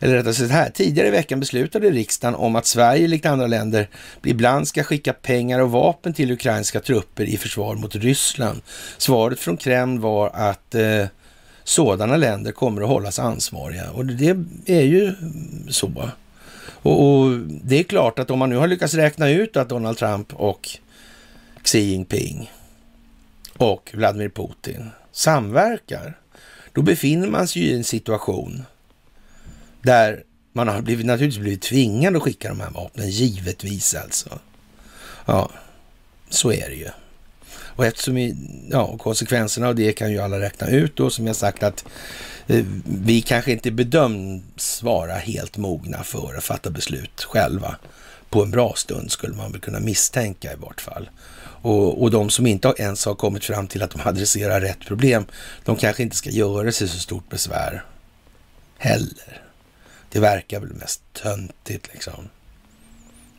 eller 0.00 0.14
rättare 0.14 0.34
sagt 0.34 0.50
här, 0.50 0.70
tidigare 0.70 1.08
i 1.08 1.10
veckan 1.10 1.40
beslutade 1.40 1.90
riksdagen 1.90 2.34
om 2.34 2.56
att 2.56 2.66
Sverige, 2.66 3.08
likt 3.08 3.26
andra 3.26 3.46
länder, 3.46 3.88
ibland 4.24 4.68
ska 4.68 4.82
skicka 4.82 5.12
pengar 5.12 5.60
och 5.60 5.70
vapen 5.70 6.12
till 6.12 6.32
ukrainska 6.32 6.80
trupper 6.80 7.24
i 7.24 7.36
försvar 7.36 7.74
mot 7.74 7.96
Ryssland. 7.96 8.60
Svaret 8.98 9.40
från 9.40 9.56
Kreml 9.56 10.00
var 10.00 10.30
att 10.34 10.74
eh, 10.74 11.06
sådana 11.64 12.16
länder 12.16 12.52
kommer 12.52 12.82
att 12.82 12.88
hållas 12.88 13.18
ansvariga 13.18 13.90
och 13.90 14.06
det 14.06 14.36
är 14.66 14.82
ju 14.82 15.14
så. 15.68 16.10
Och, 16.82 17.20
och, 17.20 17.38
det 17.40 17.78
är 17.78 17.82
klart 17.82 18.18
att 18.18 18.30
om 18.30 18.38
man 18.38 18.50
nu 18.50 18.56
har 18.56 18.66
lyckats 18.66 18.94
räkna 18.94 19.30
ut 19.30 19.56
att 19.56 19.68
Donald 19.68 19.98
Trump 19.98 20.34
och 20.34 20.68
Xi 21.62 21.78
Jinping 21.78 22.50
och 23.56 23.90
Vladimir 23.94 24.28
Putin 24.28 24.90
samverkar 25.12 26.16
då 26.72 26.82
befinner 26.82 27.28
man 27.28 27.48
sig 27.48 27.62
i 27.62 27.74
en 27.74 27.84
situation 27.84 28.62
där 29.82 30.24
man 30.52 30.68
har 30.68 30.82
blivit, 30.82 31.06
naturligtvis 31.06 31.40
blivit 31.40 31.62
tvingad 31.62 32.16
att 32.16 32.22
skicka 32.22 32.48
de 32.48 32.60
här 32.60 32.70
vapnen, 32.70 33.10
givetvis 33.10 33.94
alltså. 33.94 34.38
Ja, 35.26 35.50
så 36.30 36.52
är 36.52 36.68
det 36.68 36.74
ju. 36.74 36.88
Och 37.52 37.86
eftersom 37.86 38.14
vi, 38.14 38.36
ja, 38.70 38.96
konsekvenserna 38.98 39.68
av 39.68 39.74
det 39.74 39.92
kan 39.92 40.12
ju 40.12 40.18
alla 40.18 40.40
räkna 40.40 40.68
ut 40.68 40.96
då, 40.96 41.10
som 41.10 41.26
jag 41.26 41.36
sagt 41.36 41.62
att 41.62 41.84
eh, 42.46 42.64
vi 42.84 43.22
kanske 43.22 43.52
inte 43.52 43.70
bedöms 43.70 44.82
vara 44.82 45.14
helt 45.14 45.56
mogna 45.56 46.02
för 46.02 46.34
att 46.38 46.44
fatta 46.44 46.70
beslut 46.70 47.24
själva 47.24 47.76
på 48.30 48.42
en 48.42 48.50
bra 48.50 48.74
stund, 48.76 49.10
skulle 49.10 49.36
man 49.36 49.52
väl 49.52 49.60
kunna 49.60 49.80
misstänka 49.80 50.52
i 50.52 50.56
vart 50.56 50.80
fall. 50.80 51.10
Och, 51.62 52.02
och 52.02 52.10
de 52.10 52.30
som 52.30 52.46
inte 52.46 52.74
ens 52.78 53.04
har 53.04 53.14
kommit 53.14 53.44
fram 53.44 53.66
till 53.66 53.82
att 53.82 53.90
de 53.90 54.00
adresserar 54.04 54.60
rätt 54.60 54.80
problem, 54.86 55.26
de 55.64 55.76
kanske 55.76 56.02
inte 56.02 56.16
ska 56.16 56.30
göra 56.30 56.72
sig 56.72 56.88
så 56.88 56.98
stort 56.98 57.28
besvär 57.28 57.84
heller. 58.78 59.42
Det 60.08 60.20
verkar 60.20 60.60
väl 60.60 60.72
mest 60.72 61.02
töntigt 61.12 61.88
liksom. 61.92 62.28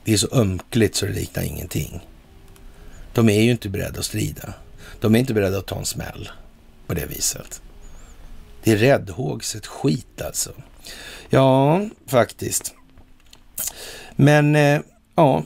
Det 0.04 0.14
är 0.14 0.18
så 0.18 0.28
ömkligt 0.32 0.96
så 0.96 1.06
det 1.06 1.12
liknar 1.12 1.44
ingenting. 1.44 2.08
De 3.14 3.30
är 3.30 3.42
ju 3.42 3.52
inte 3.52 3.70
beredda 3.70 4.00
att 4.00 4.06
strida. 4.06 4.54
De 5.00 5.16
är 5.16 5.20
inte 5.20 5.34
beredda 5.34 5.58
att 5.58 5.66
ta 5.66 5.80
en 5.80 5.86
smäll 5.86 6.30
på 6.88 6.94
det 6.94 7.06
viset. 7.06 7.62
Det 8.64 8.72
är 8.72 8.78
räddhågset 8.78 9.68
skit 9.68 10.22
alltså. 10.22 10.52
Ja, 11.30 11.82
faktiskt. 12.08 12.74
Men 14.16 14.56
eh, 14.56 14.82
ja, 15.16 15.44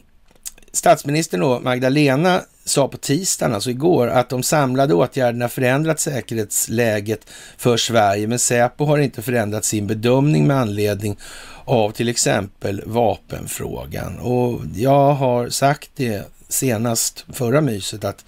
statsministern 0.72 1.40
då, 1.40 1.60
Magdalena, 1.60 2.42
sa 2.66 2.88
på 2.88 2.98
tisdagen, 2.98 3.54
alltså 3.54 3.70
igår, 3.70 4.08
att 4.08 4.30
de 4.30 4.44
samlade 4.44 4.94
åtgärderna 4.94 5.50
förändrat 5.50 6.00
säkerhetsläget 6.00 7.30
för 7.58 7.78
Sverige, 7.78 8.28
men 8.28 8.40
Säpo 8.40 8.86
har 8.86 8.98
inte 8.98 9.22
förändrat 9.22 9.66
sin 9.66 9.88
bedömning 9.88 10.48
med 10.48 10.58
anledning 10.58 11.18
av 11.66 11.92
till 11.92 12.10
exempel 12.10 12.84
vapenfrågan. 12.86 14.20
Och 14.20 14.62
jag 14.76 15.14
har 15.14 15.50
sagt 15.50 15.90
det 15.96 16.28
senast 16.50 17.26
förra 17.34 17.62
myset 17.62 18.04
att 18.04 18.26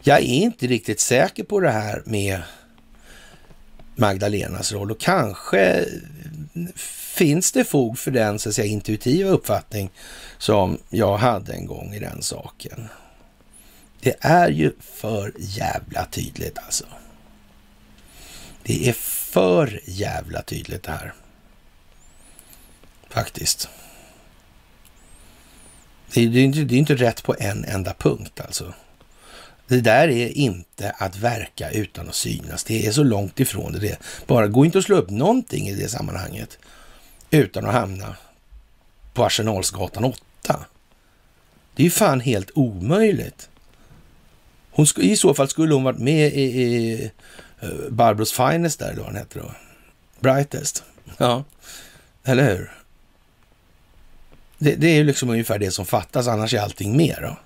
jag 0.00 0.18
är 0.18 0.22
inte 0.22 0.66
riktigt 0.66 1.00
säker 1.00 1.44
på 1.44 1.60
det 1.60 1.70
här 1.70 2.02
med 2.04 2.42
Magdalenas 3.94 4.72
roll 4.72 4.90
och 4.90 5.00
kanske 5.00 5.84
finns 7.14 7.52
det 7.52 7.64
fog 7.64 7.98
för 7.98 8.10
den 8.10 8.38
så 8.38 8.48
att 8.48 8.54
säga, 8.54 8.66
intuitiva 8.66 9.30
uppfattning 9.30 9.90
som 10.38 10.78
jag 10.90 11.16
hade 11.16 11.52
en 11.52 11.66
gång 11.66 11.94
i 11.94 11.98
den 11.98 12.22
saken? 12.22 12.88
Det 14.06 14.16
är 14.20 14.48
ju 14.48 14.72
för 14.80 15.32
jävla 15.38 16.04
tydligt 16.04 16.58
alltså. 16.58 16.84
Det 18.62 18.88
är 18.88 18.92
för 18.92 19.80
jävla 19.84 20.42
tydligt 20.42 20.82
det 20.82 20.90
här. 20.90 21.14
Faktiskt. 23.08 23.68
Det 26.12 26.24
är, 26.24 26.28
det, 26.28 26.40
är 26.40 26.44
inte, 26.44 26.58
det 26.58 26.74
är 26.74 26.78
inte 26.78 26.94
rätt 26.94 27.22
på 27.22 27.34
en 27.38 27.64
enda 27.64 27.94
punkt 27.94 28.40
alltså. 28.40 28.74
Det 29.66 29.80
där 29.80 30.08
är 30.08 30.28
inte 30.28 30.90
att 30.90 31.16
verka 31.16 31.70
utan 31.70 32.08
att 32.08 32.14
synas. 32.14 32.64
Det 32.64 32.86
är 32.86 32.92
så 32.92 33.02
långt 33.02 33.40
ifrån 33.40 33.72
det. 33.72 33.78
det. 33.78 33.98
Bara 34.26 34.46
gå 34.46 34.64
inte 34.64 34.78
att 34.78 34.84
slå 34.84 34.96
upp 34.96 35.10
någonting 35.10 35.68
i 35.68 35.74
det 35.74 35.88
sammanhanget 35.88 36.58
utan 37.30 37.66
att 37.66 37.74
hamna 37.74 38.16
på 39.14 39.24
Arsenalsgatan 39.24 40.04
8. 40.04 40.64
Det 41.74 41.82
är 41.82 41.84
ju 41.84 41.90
fan 41.90 42.20
helt 42.20 42.50
omöjligt. 42.54 43.48
Hon, 44.76 44.86
I 44.96 45.16
så 45.16 45.34
fall 45.34 45.48
skulle 45.48 45.74
hon 45.74 45.84
varit 45.84 45.98
med 45.98 46.32
i, 46.32 46.42
i 46.42 47.10
uh, 47.62 47.90
Barbros 47.90 48.32
Finest 48.32 48.78
där, 48.78 48.86
eller 48.86 48.96
vad 48.96 49.06
han 49.06 49.16
heter 49.16 49.40
då. 49.40 49.50
Brightest. 50.20 50.84
Ja, 51.18 51.44
eller 52.24 52.44
hur? 52.44 52.72
Det, 54.58 54.74
det, 54.74 54.86
är 54.86 54.94
ju 54.94 55.04
liksom 55.04 55.30
ungefär 55.30 55.58
det 55.58 55.70
som 55.70 55.86
fattas, 55.86 56.28
annars 56.28 56.54
är 56.54 56.60
allting 56.60 56.96
mer 56.96 57.18
då. 57.22 57.36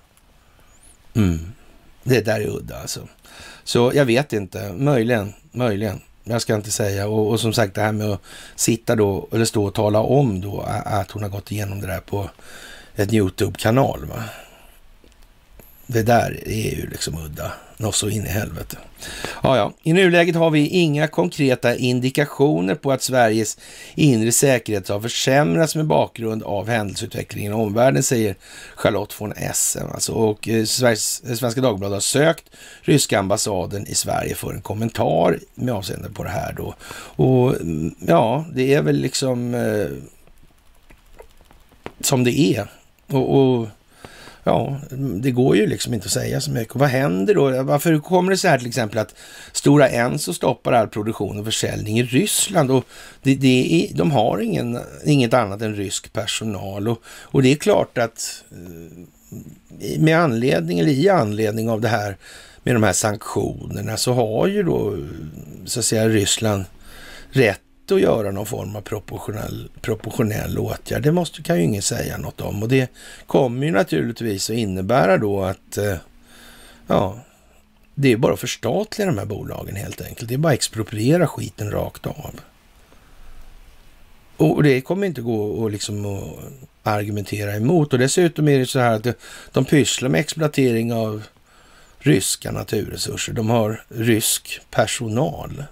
Mm. 1.21 1.51
Det 2.03 2.21
där 2.21 2.39
är 2.39 2.47
udda 2.47 2.77
alltså. 2.77 3.07
Så 3.63 3.91
jag 3.95 4.05
vet 4.05 4.33
inte, 4.33 4.73
möjligen, 4.73 5.33
möjligen. 5.51 6.01
Jag 6.23 6.41
ska 6.41 6.55
inte 6.55 6.71
säga. 6.71 7.07
Och, 7.07 7.29
och, 7.29 7.39
som 7.39 7.53
sagt 7.53 7.75
det 7.75 7.81
här 7.81 7.91
med 7.91 8.07
att 8.07 8.21
sitta 8.55 8.95
då, 8.95 9.27
eller 9.31 9.45
stå 9.45 9.65
och 9.65 9.73
tala 9.73 9.99
om 9.99 10.41
då 10.41 10.61
att 10.85 11.11
hon 11.11 11.23
har 11.23 11.29
gått 11.29 11.51
igenom 11.51 11.81
det 11.81 11.87
där 11.87 11.99
på 11.99 12.29
ett 12.95 13.13
YouTube-kanal. 13.13 14.05
Va? 14.05 14.23
Det 15.93 16.03
där 16.03 16.39
är 16.45 16.75
ju 16.75 16.87
liksom 16.87 17.17
udda. 17.25 17.51
Något 17.77 17.95
så 17.95 18.09
in 18.09 18.25
i 18.25 18.29
helvete. 18.29 18.77
Ja, 19.43 19.57
ja. 19.57 19.73
I 19.83 19.93
nuläget 19.93 20.35
har 20.35 20.49
vi 20.49 20.67
inga 20.67 21.07
konkreta 21.07 21.75
indikationer 21.75 22.75
på 22.75 22.91
att 22.91 23.01
Sveriges 23.01 23.57
inre 23.95 24.31
säkerhet 24.31 24.89
har 24.89 24.99
försämrats 24.99 25.75
med 25.75 25.85
bakgrund 25.85 26.43
av 26.43 26.69
händelseutvecklingen 26.69 27.51
i 27.51 27.55
omvärlden, 27.55 28.03
säger 28.03 28.35
Charlotte 28.75 29.21
von 29.21 29.31
Essen. 29.31 29.87
Alltså, 29.93 30.13
och 30.13 30.49
eh, 30.49 30.65
Sveriges, 30.65 31.23
eh, 31.29 31.35
Svenska 31.35 31.61
Dagbladet 31.61 31.95
har 31.95 32.01
sökt 32.01 32.43
ryska 32.81 33.19
ambassaden 33.19 33.87
i 33.87 33.95
Sverige 33.95 34.35
för 34.35 34.53
en 34.53 34.61
kommentar 34.61 35.39
med 35.55 35.73
avseende 35.73 36.09
på 36.09 36.23
det 36.23 36.29
här 36.29 36.53
då. 36.53 36.75
Och 37.15 37.55
mm, 37.55 37.95
ja, 38.07 38.45
det 38.53 38.73
är 38.73 38.81
väl 38.81 38.95
liksom 38.95 39.53
eh, 39.53 39.87
som 42.01 42.23
det 42.23 42.39
är. 42.39 42.71
och, 43.07 43.39
och 43.39 43.67
ja, 44.43 44.79
det 45.21 45.31
går 45.31 45.55
ju 45.55 45.67
liksom 45.67 45.93
inte 45.93 46.05
att 46.05 46.11
säga 46.11 46.41
så 46.41 46.51
mycket. 46.51 46.73
Och 46.73 46.79
vad 46.79 46.89
händer 46.89 47.35
då? 47.35 47.63
Varför 47.63 47.99
kommer 47.99 48.31
det 48.31 48.37
så 48.37 48.47
här 48.47 48.57
till 48.57 48.67
exempel 48.67 48.97
att 48.97 49.15
Stora 49.51 49.89
Enso 49.89 50.33
stoppar 50.33 50.73
all 50.73 50.87
produktion 50.87 51.39
och 51.39 51.45
försäljning 51.45 51.99
i 51.99 52.03
Ryssland? 52.03 52.71
Och 52.71 52.85
det, 53.21 53.35
det 53.35 53.89
är, 53.89 53.97
de 53.97 54.11
har 54.11 54.39
ingen, 54.39 54.79
inget 55.05 55.33
annat 55.33 55.61
än 55.61 55.75
rysk 55.75 56.13
personal. 56.13 56.87
Och, 56.87 57.01
och 57.05 57.43
det 57.43 57.51
är 57.51 57.55
klart 57.55 57.97
att 57.97 58.43
eh, 58.51 59.99
med 59.99 60.19
anledning, 60.19 60.79
eller 60.79 60.91
i 60.91 61.09
anledning 61.09 61.69
av 61.69 61.81
det 61.81 61.87
här 61.87 62.17
med 62.63 62.75
de 62.75 62.83
här 62.83 62.93
sanktionerna 62.93 63.97
så 63.97 64.13
har 64.13 64.47
ju 64.47 64.63
då 64.63 64.97
så 65.65 65.79
att 65.79 65.85
säga 65.85 66.09
Ryssland 66.09 66.65
rätt 67.31 67.61
att 67.91 68.01
göra 68.01 68.31
någon 68.31 68.45
form 68.45 68.75
av 68.75 68.81
proportionell, 68.81 69.69
proportionell 69.81 70.57
åtgärd. 70.57 71.03
Det 71.03 71.11
måste, 71.11 71.41
kan 71.41 71.57
ju 71.57 71.63
ingen 71.63 71.81
säga 71.81 72.17
något 72.17 72.41
om 72.41 72.63
och 72.63 72.69
det 72.69 72.91
kommer 73.27 73.65
ju 73.65 73.71
naturligtvis 73.71 74.49
att 74.49 74.55
innebära 74.55 75.17
då 75.17 75.43
att 75.43 75.77
eh, 75.77 75.95
ja, 76.87 77.19
det 77.95 78.11
är 78.11 78.17
bara 78.17 78.33
att 78.33 78.39
förstatliga 78.39 79.07
de 79.07 79.17
här 79.17 79.25
bolagen 79.25 79.75
helt 79.75 80.01
enkelt. 80.01 80.29
Det 80.29 80.33
är 80.33 80.37
bara 80.37 80.49
att 80.49 80.57
expropriera 80.57 81.27
skiten 81.27 81.71
rakt 81.71 82.05
av. 82.05 82.39
Och 84.37 84.63
det 84.63 84.81
kommer 84.81 85.07
inte 85.07 85.21
gå 85.21 85.65
att 85.65 85.71
liksom 85.71 86.23
argumentera 86.83 87.55
emot. 87.55 87.93
Och 87.93 87.99
dessutom 87.99 88.47
är 88.47 88.59
det 88.59 88.65
så 88.65 88.79
här 88.79 88.91
att 88.91 89.07
de 89.51 89.65
pysslar 89.65 90.09
med 90.09 90.21
exploatering 90.21 90.93
av 90.93 91.23
ryska 91.99 92.51
naturresurser. 92.51 93.33
De 93.33 93.49
har 93.49 93.83
rysk 93.89 94.61
personal 94.71 95.63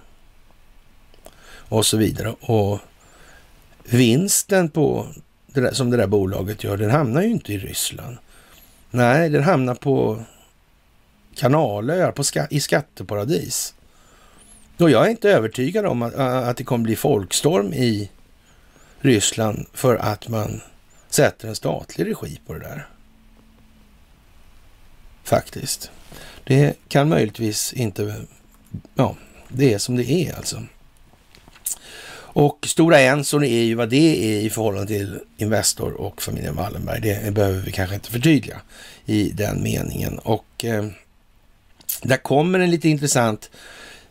och 1.70 1.86
så 1.86 1.96
vidare. 1.96 2.34
Och 2.40 2.78
vinsten 3.84 4.70
på 4.70 5.06
det 5.46 5.60
där, 5.60 5.72
som 5.72 5.90
det 5.90 5.96
där 5.96 6.06
bolaget 6.06 6.64
gör, 6.64 6.76
den 6.76 6.90
hamnar 6.90 7.22
ju 7.22 7.30
inte 7.30 7.52
i 7.52 7.58
Ryssland. 7.58 8.16
Nej, 8.90 9.30
den 9.30 9.42
hamnar 9.42 9.74
på 9.74 10.24
kanalöar 11.34 12.12
på 12.12 12.24
ska, 12.24 12.46
i 12.46 12.60
skatteparadis. 12.60 13.74
Och 14.78 14.90
jag 14.90 15.06
är 15.06 15.10
inte 15.10 15.30
övertygad 15.30 15.86
om 15.86 16.02
att, 16.02 16.14
att 16.14 16.56
det 16.56 16.64
kommer 16.64 16.84
bli 16.84 16.96
folkstorm 16.96 17.72
i 17.72 18.10
Ryssland 19.00 19.66
för 19.72 19.96
att 19.96 20.28
man 20.28 20.60
sätter 21.08 21.48
en 21.48 21.56
statlig 21.56 22.06
regi 22.06 22.40
på 22.46 22.52
det 22.52 22.58
där. 22.58 22.86
Faktiskt. 25.24 25.90
Det 26.44 26.74
kan 26.88 27.08
möjligtvis 27.08 27.72
inte... 27.72 28.14
Ja, 28.94 29.16
det 29.48 29.74
är 29.74 29.78
som 29.78 29.96
det 29.96 30.10
är 30.10 30.36
alltså. 30.36 30.62
Och 32.32 32.66
Stora 32.66 33.00
Enson 33.00 33.44
är 33.44 33.62
ju 33.62 33.74
vad 33.74 33.88
det 33.88 34.36
är 34.36 34.40
i 34.40 34.50
förhållande 34.50 34.86
till 34.86 35.18
Investor 35.36 35.92
och 35.92 36.22
familjen 36.22 36.56
Wallenberg. 36.56 37.00
Det 37.00 37.34
behöver 37.34 37.60
vi 37.60 37.72
kanske 37.72 37.94
inte 37.94 38.10
förtydliga 38.10 38.60
i 39.06 39.30
den 39.30 39.62
meningen. 39.62 40.18
Och 40.18 40.64
eh, 40.64 40.86
där 42.02 42.16
kommer 42.16 42.58
en 42.58 42.70
lite 42.70 42.88
intressant 42.88 43.50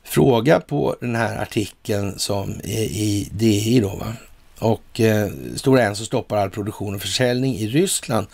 fråga 0.04 0.60
på 0.60 0.96
den 1.00 1.16
här 1.16 1.42
artikeln 1.42 2.20
som 2.20 2.50
är 2.64 2.84
i 2.84 3.30
DI 3.32 3.80
då. 3.80 3.96
Va? 3.96 4.14
Och 4.60 5.00
eh, 5.00 5.30
Stora 5.56 5.84
Enso 5.84 6.06
stoppar 6.06 6.38
all 6.38 6.50
produktion 6.50 6.96
och 6.96 7.02
försäljning 7.02 7.56
i 7.56 7.68
Ryssland. 7.68 8.28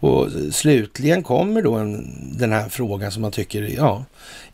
Och 0.00 0.28
slutligen 0.52 1.22
kommer 1.22 1.62
då 1.62 1.74
en, 1.74 2.14
den 2.38 2.52
här 2.52 2.68
frågan 2.68 3.12
som 3.12 3.22
man 3.22 3.32
tycker, 3.32 3.62
ja, 3.62 4.04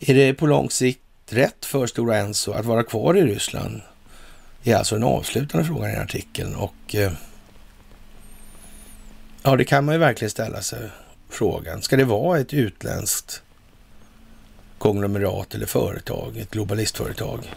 är 0.00 0.14
det 0.14 0.34
på 0.34 0.46
lång 0.46 0.70
sikt 0.70 1.00
rätt 1.30 1.64
för 1.64 1.86
Stora 1.86 2.16
Enso 2.16 2.52
att 2.52 2.66
vara 2.66 2.82
kvar 2.82 3.16
i 3.16 3.22
Ryssland? 3.22 3.80
Är 4.64 4.74
alltså 4.74 4.94
den 4.94 5.04
avslutande 5.04 5.66
frågan 5.66 5.90
i 5.90 5.96
artikeln. 5.96 6.54
Och 6.54 6.94
eh, 6.94 7.12
ja, 9.42 9.56
det 9.56 9.64
kan 9.64 9.84
man 9.84 9.94
ju 9.94 9.98
verkligen 9.98 10.30
ställa 10.30 10.62
sig 10.62 10.90
frågan. 11.28 11.82
Ska 11.82 11.96
det 11.96 12.04
vara 12.04 12.38
ett 12.38 12.54
utländskt 12.54 13.42
konglomerat 14.78 15.54
eller 15.54 15.66
företag, 15.66 16.36
ett 16.36 16.50
globalistföretag, 16.50 17.54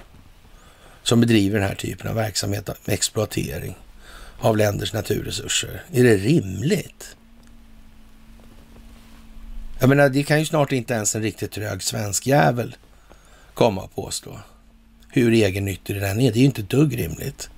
som 1.04 1.22
bedriver 1.22 1.60
den 1.60 1.68
här 1.68 1.76
typen 1.76 2.08
av 2.08 2.16
verksamhet 2.16 2.68
med 2.68 2.94
exploatering 2.94 3.78
av 4.40 4.58
länders 4.58 4.94
naturresurser? 4.94 5.84
Är 5.92 6.04
det 6.04 6.18
rimligt? 6.18 7.16
Jag 9.80 9.90
menar, 9.90 10.10
det 10.10 10.24
kan 10.24 10.40
ju 10.40 10.46
snart 10.46 10.72
inte 10.72 10.94
ens 10.94 11.16
en 11.16 11.22
riktigt 11.22 11.52
trög 11.52 11.84
svensk 11.84 12.28
jävel 12.28 12.76
komma 13.54 13.82
och 13.82 13.96
påstå 13.96 14.40
hur 15.12 15.34
egennyttig 15.34 15.96
den 15.96 16.22
är. 16.22 16.32
Det 16.32 16.38
är 16.38 16.42
ju 16.42 16.46
inte 16.46 16.62
ett 16.62 16.70
dugg 16.70 16.98
rimligt. 16.98 17.50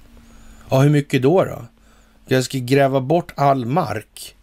Ja, 0.70 0.80
hur 0.82 0.90
mycket 0.90 1.22
då? 1.22 1.46
då? 1.46 1.66
Jag 2.28 2.44
ska 2.44 2.58
gräva 2.58 3.02
bort 3.02 3.32
all 3.36 3.66
mark 3.66 4.36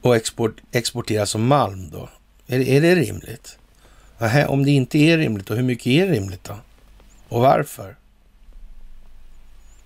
och 0.00 0.16
export, 0.16 0.60
exportera 0.72 1.26
som 1.26 1.46
malm 1.46 1.90
då? 1.90 2.08
Är, 2.46 2.60
är 2.60 2.80
det 2.80 2.94
rimligt? 2.94 3.58
Aha, 4.20 4.46
om 4.46 4.64
det 4.64 4.70
inte 4.70 4.98
är 4.98 5.18
rimligt, 5.18 5.46
då 5.46 5.54
hur 5.54 5.62
mycket 5.62 5.86
är 5.86 6.06
rimligt 6.06 6.44
då? 6.44 6.56
Och 7.28 7.40
varför? 7.40 7.96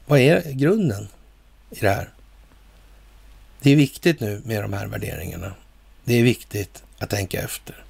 Vad 0.07 0.19
är 0.21 0.53
grunden 0.53 1.09
i 1.71 1.81
det 1.81 1.89
här? 1.89 2.09
Det 3.63 3.71
är 3.71 3.77
viktigt 3.77 4.21
nu 4.21 4.43
med 4.45 4.63
de 4.63 4.73
här 4.73 4.87
värderingarna. 4.87 5.55
Det 6.05 6.15
är 6.15 6.23
viktigt 6.23 6.83
att 6.99 7.11
tänka 7.11 7.43
efter. 7.43 7.86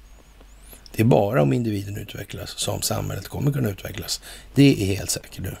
Det 0.97 1.03
är 1.03 1.05
bara 1.05 1.41
om 1.41 1.53
individen 1.53 1.97
utvecklas 1.97 2.49
som 2.49 2.81
samhället 2.81 3.27
kommer 3.27 3.51
kunna 3.51 3.69
utvecklas. 3.69 4.21
Det 4.53 4.83
är 4.83 4.85
helt 4.85 5.09
säkert 5.09 5.39
nu. 5.39 5.55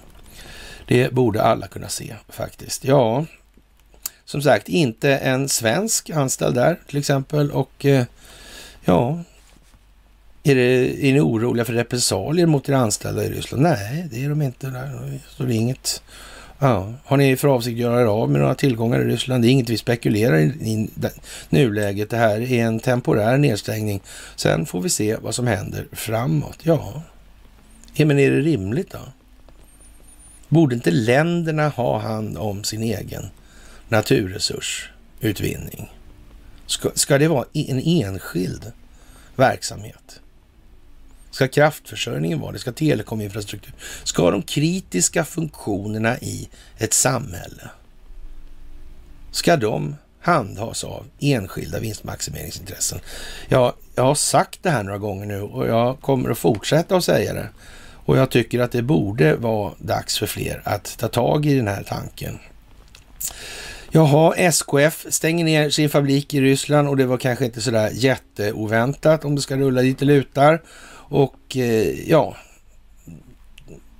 Det 0.87 1.13
borde 1.13 1.43
alla 1.43 1.67
kunna 1.67 1.89
se 1.89 2.15
faktiskt. 2.29 2.83
Ja, 2.83 3.25
som 4.25 4.41
sagt, 4.41 4.69
inte 4.69 5.17
en 5.17 5.49
svensk 5.49 6.09
anställd 6.09 6.55
där 6.55 6.79
till 6.87 6.97
exempel. 6.97 7.51
Och 7.51 7.85
eh, 7.85 8.05
ja, 8.85 9.23
är, 10.43 10.55
det, 10.55 11.07
är 11.07 11.13
ni 11.13 11.19
oroliga 11.19 11.65
för 11.65 11.73
repressalier 11.73 12.45
mot 12.45 12.69
era 12.69 12.77
anställda 12.77 13.23
i 13.23 13.29
Ryssland? 13.29 13.63
Nej, 13.63 14.07
det 14.11 14.23
är 14.25 14.29
de 14.29 14.41
inte. 14.41 14.67
Där 14.67 15.19
Så 15.29 15.43
det 15.43 15.53
inget 15.53 16.01
Ja. 16.59 16.93
Har 17.05 17.17
ni 17.17 17.37
för 17.37 17.47
avsikt 17.47 17.75
att 17.75 17.79
göra 17.79 18.01
er 18.01 18.05
av 18.05 18.31
med 18.31 18.41
några 18.41 18.55
tillgångar 18.55 18.99
i 18.99 19.03
Ryssland? 19.03 19.43
Det 19.43 19.47
är 19.47 19.51
inget 19.51 19.69
vi 19.69 19.77
spekulerar 19.77 20.37
i, 20.37 20.43
i 20.43 20.89
nuläget. 21.49 22.09
Det 22.09 22.17
här 22.17 22.51
är 22.51 22.65
en 22.65 22.79
temporär 22.79 23.37
nedstängning. 23.37 24.01
Sen 24.35 24.65
får 24.65 24.81
vi 24.81 24.89
se 24.89 25.17
vad 25.21 25.35
som 25.35 25.47
händer 25.47 25.87
framåt. 25.91 26.59
Ja, 26.63 27.01
ja 27.93 28.05
men 28.05 28.19
är 28.19 28.31
det 28.31 28.41
rimligt 28.41 28.91
då? 28.91 28.99
Borde 30.49 30.75
inte 30.75 30.91
länderna 30.91 31.69
ha 31.69 31.99
hand 31.99 32.37
om 32.37 32.63
sin 32.63 32.83
egen 32.83 33.29
naturresursutvinning? 33.89 35.91
Ska, 36.65 36.89
ska 36.93 37.17
det 37.17 37.27
vara 37.27 37.45
en 37.53 37.79
enskild 37.79 38.71
verksamhet? 39.35 40.19
Ska 41.37 41.47
kraftförsörjningen 41.47 42.39
vara 42.39 42.51
det? 42.51 42.59
Ska 42.59 42.71
telekominfrastruktur? 42.71 43.73
Ska 44.03 44.31
de 44.31 44.41
kritiska 44.41 45.25
funktionerna 45.25 46.17
i 46.17 46.49
ett 46.77 46.93
samhälle, 46.93 47.69
ska 49.31 49.57
de 49.57 49.95
handhas 50.21 50.83
av 50.83 51.05
enskilda 51.19 51.79
vinstmaximeringsintressen? 51.79 52.99
Ja, 53.47 53.75
jag 53.95 54.03
har 54.03 54.15
sagt 54.15 54.63
det 54.63 54.69
här 54.69 54.83
några 54.83 54.97
gånger 54.97 55.25
nu 55.25 55.41
och 55.41 55.67
jag 55.67 56.01
kommer 56.01 56.29
att 56.29 56.37
fortsätta 56.37 56.97
att 56.97 57.03
säga 57.03 57.33
det. 57.33 57.49
Och 58.05 58.17
jag 58.17 58.29
tycker 58.29 58.59
att 58.59 58.71
det 58.71 58.81
borde 58.81 59.35
vara 59.35 59.73
dags 59.77 60.19
för 60.19 60.27
fler 60.27 60.61
att 60.65 60.97
ta 60.97 61.07
tag 61.07 61.45
i 61.45 61.55
den 61.55 61.67
här 61.67 61.83
tanken. 61.83 62.39
Jaha, 63.91 64.33
SKF 64.35 65.05
stänger 65.09 65.45
ner 65.45 65.69
sin 65.69 65.89
fabrik 65.89 66.33
i 66.33 66.41
Ryssland 66.41 66.89
och 66.89 66.97
det 66.97 67.05
var 67.05 67.17
kanske 67.17 67.45
inte 67.45 67.61
sådär 67.61 67.91
jätteoväntat 67.93 69.25
om 69.25 69.35
det 69.35 69.41
ska 69.41 69.55
rulla 69.55 69.81
dit 69.81 69.99
det 69.99 70.05
lutar. 70.05 70.61
Och 71.09 71.57
eh, 71.57 72.09
ja, 72.09 72.35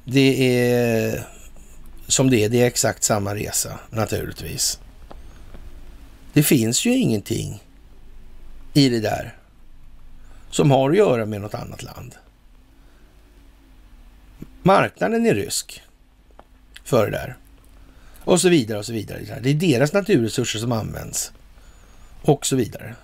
det 0.06 0.62
är 0.62 1.28
som 2.08 2.30
det 2.30 2.44
är. 2.44 2.50
Det 2.50 2.62
är 2.62 2.68
exakt 2.68 3.04
samma 3.04 3.36
resa 3.36 3.80
naturligtvis. 3.90 4.80
Det 6.34 6.44
finns 6.44 6.86
ju 6.86 6.96
ingenting 6.96 7.64
i 8.74 8.90
det 8.90 9.00
där 9.00 9.36
som 10.50 10.72
har 10.72 10.90
att 10.90 10.98
göra 10.98 11.26
med 11.26 11.42
något 11.42 11.54
annat 11.54 11.84
land. 11.84 12.16
Marknaden 14.64 15.26
är 15.26 15.36
rysk 15.36 15.82
för 16.84 17.06
det 17.06 17.18
där. 17.18 17.38
Och 18.20 18.42
så 18.42 18.50
vidare 18.50 18.80
och 18.80 18.86
så 18.86 18.94
vidare. 18.94 19.40
Det 19.42 19.50
är 19.50 19.54
deras 19.54 19.94
naturresurser 19.94 20.60
som 20.60 20.72
används. 20.72 21.32
Och 22.22 22.46
så 22.46 22.56
vidare. 22.56 22.96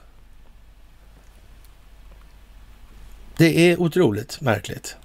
Det 3.44 3.72
är 3.72 3.82
otroligt 3.82 4.42
märkligt 4.42 4.96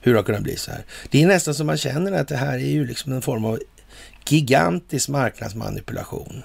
hur 0.00 0.12
det 0.12 0.18
har 0.18 0.24
kunnat 0.24 0.42
bli 0.42 0.56
så 0.56 0.70
här. 0.70 0.84
Det 1.10 1.22
är 1.22 1.26
nästan 1.26 1.54
som 1.54 1.66
man 1.66 1.76
känner 1.76 2.12
att 2.12 2.28
det 2.28 2.36
här 2.36 2.54
är 2.54 2.70
ju 2.70 2.86
liksom 2.86 3.12
en 3.12 3.22
form 3.22 3.44
av 3.44 3.58
gigantisk 4.28 5.08
marknadsmanipulation. 5.08 6.42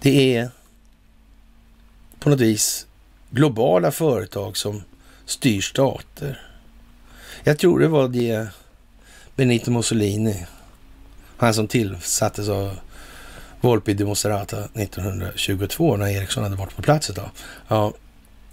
Det 0.00 0.36
är 0.36 0.50
på 2.20 2.30
något 2.30 2.40
vis 2.40 2.86
globala 3.30 3.90
företag 3.90 4.56
som 4.56 4.82
styr 5.24 5.60
stater. 5.60 6.40
Jag 7.44 7.58
tror 7.58 7.80
det 7.80 7.88
var 7.88 8.08
det 8.08 8.48
Benito 9.36 9.70
Mussolini, 9.70 10.46
han 11.36 11.54
som 11.54 11.68
tillsattes 11.68 12.48
av 12.48 12.78
Volpi 13.60 13.94
di 13.94 14.04
Moserata 14.04 14.64
1922 14.74 15.96
när 15.96 16.08
Eriksson 16.08 16.42
hade 16.42 16.56
varit 16.56 16.76
på 16.76 16.82
plats 16.82 17.10
ett 17.10 17.16
tag. 17.16 17.30
Ja, 17.68 17.92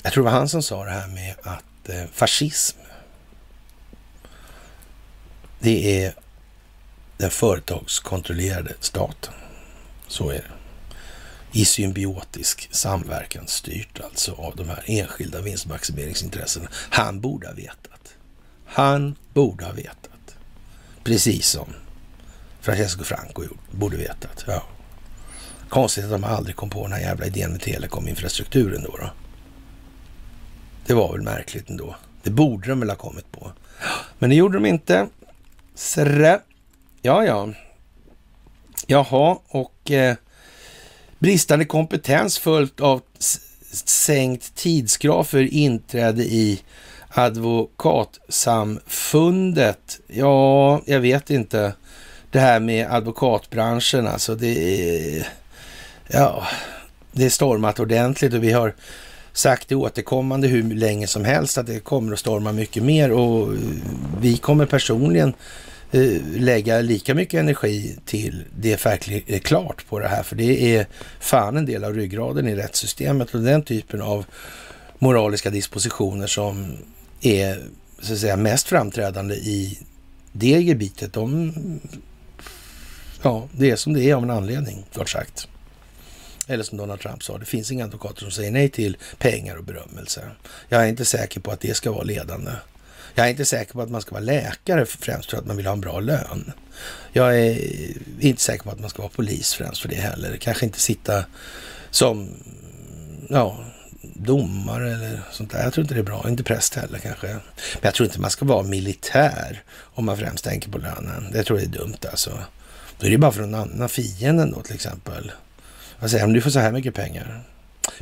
jag 0.08 0.14
tror 0.14 0.24
det 0.24 0.32
var 0.32 0.38
han 0.38 0.50
som 0.50 0.64
sa 0.64 0.86
det 0.86 0.92
här 0.92 1.08
med 1.08 1.36
att 1.42 1.90
eh, 1.90 2.04
fascism, 2.14 2.78
det 5.60 6.04
är 6.04 6.14
den 7.18 7.32
företagskontrollerade 7.32 8.74
staten. 8.80 9.34
Så 10.08 10.30
är 10.30 10.36
det. 10.36 10.52
I 11.60 11.66
symbiotisk 11.66 12.70
samverkan 12.72 13.48
styrt 13.48 14.00
alltså 14.00 14.32
av 14.32 14.56
de 14.56 14.70
här 14.70 14.84
enskilda 14.86 15.42
vinstmaximeringsintressena. 15.42 16.68
Han 16.90 17.22
borde 17.22 17.48
ha 17.48 17.54
vetat. 17.54 18.14
Han 18.66 19.16
borde 19.34 19.66
ha 19.66 19.72
vetat. 19.72 20.36
Precis 21.04 21.48
som 21.48 21.74
Francesco 22.62 23.04
Franco 23.04 23.44
borde 23.72 23.98
vetat. 23.98 24.44
Ja. 24.48 24.64
Konstigt 25.70 26.04
att 26.04 26.12
de 26.12 26.24
aldrig 26.24 26.56
kom 26.56 26.70
på 26.70 26.84
den 26.84 26.92
här 26.92 27.02
jävla 27.02 27.26
idén 27.26 27.52
med 27.52 27.62
telekominfrastrukturen 27.62 28.84
då. 28.84 28.98
då. 28.98 29.10
Det 30.88 30.94
var 30.94 31.12
väl 31.12 31.22
märkligt 31.22 31.70
ändå. 31.70 31.96
Det 32.24 32.30
borde 32.30 32.70
de 32.70 32.80
väl 32.80 32.90
ha 32.90 32.96
kommit 32.96 33.32
på. 33.32 33.52
Men 34.20 34.30
det 34.30 34.36
gjorde 34.36 34.58
de 34.58 34.66
inte. 34.66 35.08
Srä. 35.76 36.40
Ja, 37.02 37.26
ja. 37.26 37.50
Jaha, 38.88 39.38
och 39.48 39.92
eh, 39.92 40.16
bristande 41.20 41.66
kompetens 41.66 42.38
följt 42.38 42.80
av 42.80 43.02
sänkt 43.86 44.56
tidskrav 44.56 45.24
för 45.24 45.54
inträde 45.54 46.24
i 46.24 46.62
advokatsamfundet. 47.10 50.00
Ja, 50.08 50.82
jag 50.86 51.00
vet 51.00 51.30
inte. 51.30 51.74
Det 52.32 52.40
här 52.40 52.60
med 52.60 52.92
advokatbranschen, 52.92 54.08
alltså 54.08 54.36
det 54.36 55.18
är... 55.18 55.28
Ja, 56.08 56.48
det 57.12 57.26
är 57.26 57.30
stormat 57.30 57.80
ordentligt 57.80 58.34
och 58.34 58.44
vi 58.44 58.52
har 58.52 58.74
sagt 59.38 59.68
det 59.68 59.76
återkommande 59.76 60.48
hur 60.48 60.64
länge 60.76 61.08
som 61.08 61.26
helst 61.26 61.58
att 61.58 61.68
det 61.68 61.80
kommer 61.80 62.14
att 62.14 62.20
storma 62.20 62.52
mycket 62.52 62.84
mer 62.84 63.12
och 63.12 63.54
eh, 63.54 63.60
vi 64.22 64.38
kommer 64.38 64.66
personligen 64.66 65.34
eh, 65.92 66.22
lägga 66.36 66.82
lika 66.82 67.16
mycket 67.16 67.40
energi 67.40 67.98
till 68.06 68.44
det 68.60 68.86
verkligen 68.86 69.36
är 69.36 69.40
klart 69.40 69.88
på 69.90 70.00
det 70.00 70.08
här. 70.08 70.24
För 70.24 70.36
det 70.36 70.76
är 70.76 70.88
fan 71.20 71.58
en 71.58 71.66
del 71.66 71.84
av 71.84 71.94
ryggraden 71.94 72.48
i 72.48 72.56
rättssystemet 72.56 73.34
och 73.36 73.42
den 73.42 73.64
typen 73.64 74.02
av 74.02 74.26
moraliska 75.00 75.50
dispositioner 75.50 76.28
som 76.28 76.78
är 77.22 77.60
så 78.00 78.14
att 78.14 78.20
säga 78.20 78.38
mest 78.38 78.68
framträdande 78.68 79.36
i 79.36 79.80
det 80.32 80.62
gebitet. 80.62 81.14
De, 81.14 81.54
ja, 83.22 83.48
det 83.52 83.72
är 83.72 83.76
som 83.76 83.94
det 83.94 84.04
är 84.04 84.16
av 84.16 84.24
en 84.24 84.30
anledning, 84.30 84.86
kort 84.94 85.10
sagt. 85.10 85.48
Eller 86.48 86.64
som 86.64 86.78
Donald 86.78 87.00
Trump 87.00 87.24
sa, 87.24 87.38
det 87.38 87.46
finns 87.46 87.72
inga 87.72 87.86
advokater 87.86 88.22
som 88.22 88.32
säger 88.32 88.52
nej 88.52 88.70
till 88.70 88.98
pengar 89.18 89.56
och 89.56 89.64
berömmelse. 89.64 90.32
Jag 90.70 90.84
är 90.84 90.88
inte 90.88 91.06
säker 91.06 91.40
på 91.40 91.52
att 91.52 91.60
det 91.60 91.74
ska 91.74 91.92
vara 91.92 92.04
ledande. 92.04 92.52
Jag 93.16 93.26
är 93.26 93.30
inte 93.30 93.46
säker 93.46 93.74
på 93.74 93.82
att 93.82 93.90
man 93.90 94.02
ska 94.02 94.12
vara 94.12 94.24
läkare 94.24 94.86
främst 94.86 95.30
för 95.30 95.38
att 95.38 95.46
man 95.46 95.58
vill 95.58 95.66
ha 95.66 95.74
en 95.74 95.82
bra 95.82 96.00
lön. 96.00 96.52
Jag 97.14 97.40
är 97.40 97.60
inte 98.20 98.42
säker 98.42 98.64
på 98.64 98.72
att 98.72 98.80
man 98.80 98.90
ska 98.90 99.02
vara 99.02 99.12
polis 99.16 99.54
främst 99.54 99.82
för 99.82 99.90
det 99.90 99.96
heller. 99.96 100.38
Kanske 100.38 100.66
inte 100.66 100.80
sitta 100.80 101.26
som 101.90 102.30
ja, 103.30 103.66
domare 104.02 104.94
eller 104.94 105.22
sånt 105.32 105.52
där. 105.52 105.64
Jag 105.64 105.74
tror 105.74 105.84
inte 105.84 105.94
det 105.94 106.00
är 106.00 106.04
bra. 106.04 106.26
Inte 106.30 106.44
präst 106.44 106.76
heller 106.76 107.00
kanske. 107.00 107.28
Men 107.28 107.42
jag 107.82 107.94
tror 107.94 108.08
inte 108.08 108.20
man 108.20 108.32
ska 108.32 108.46
vara 108.46 108.64
militär 108.64 109.64
om 109.74 110.06
man 110.06 110.18
främst 110.18 110.44
tänker 110.44 110.70
på 110.70 110.78
lönen. 110.78 111.30
Det 111.32 111.44
tror 111.44 111.60
jag 111.60 111.68
är 111.68 111.72
dumt 111.72 111.98
alltså. 112.12 112.40
Då 113.00 113.08
är 113.08 113.12
det 113.12 113.18
bara 113.18 113.32
för 113.32 113.42
någon 113.42 113.56
annan 113.56 113.90
fienden 113.90 114.52
då 114.52 114.62
till 114.62 114.76
exempel. 114.76 115.32
Vad 116.00 116.12
säger 116.12 116.24
om 116.24 116.34
du 116.34 116.42
får 116.42 116.50
så 116.50 116.60
här 116.60 116.72
mycket 116.72 116.96
pengar. 116.96 117.44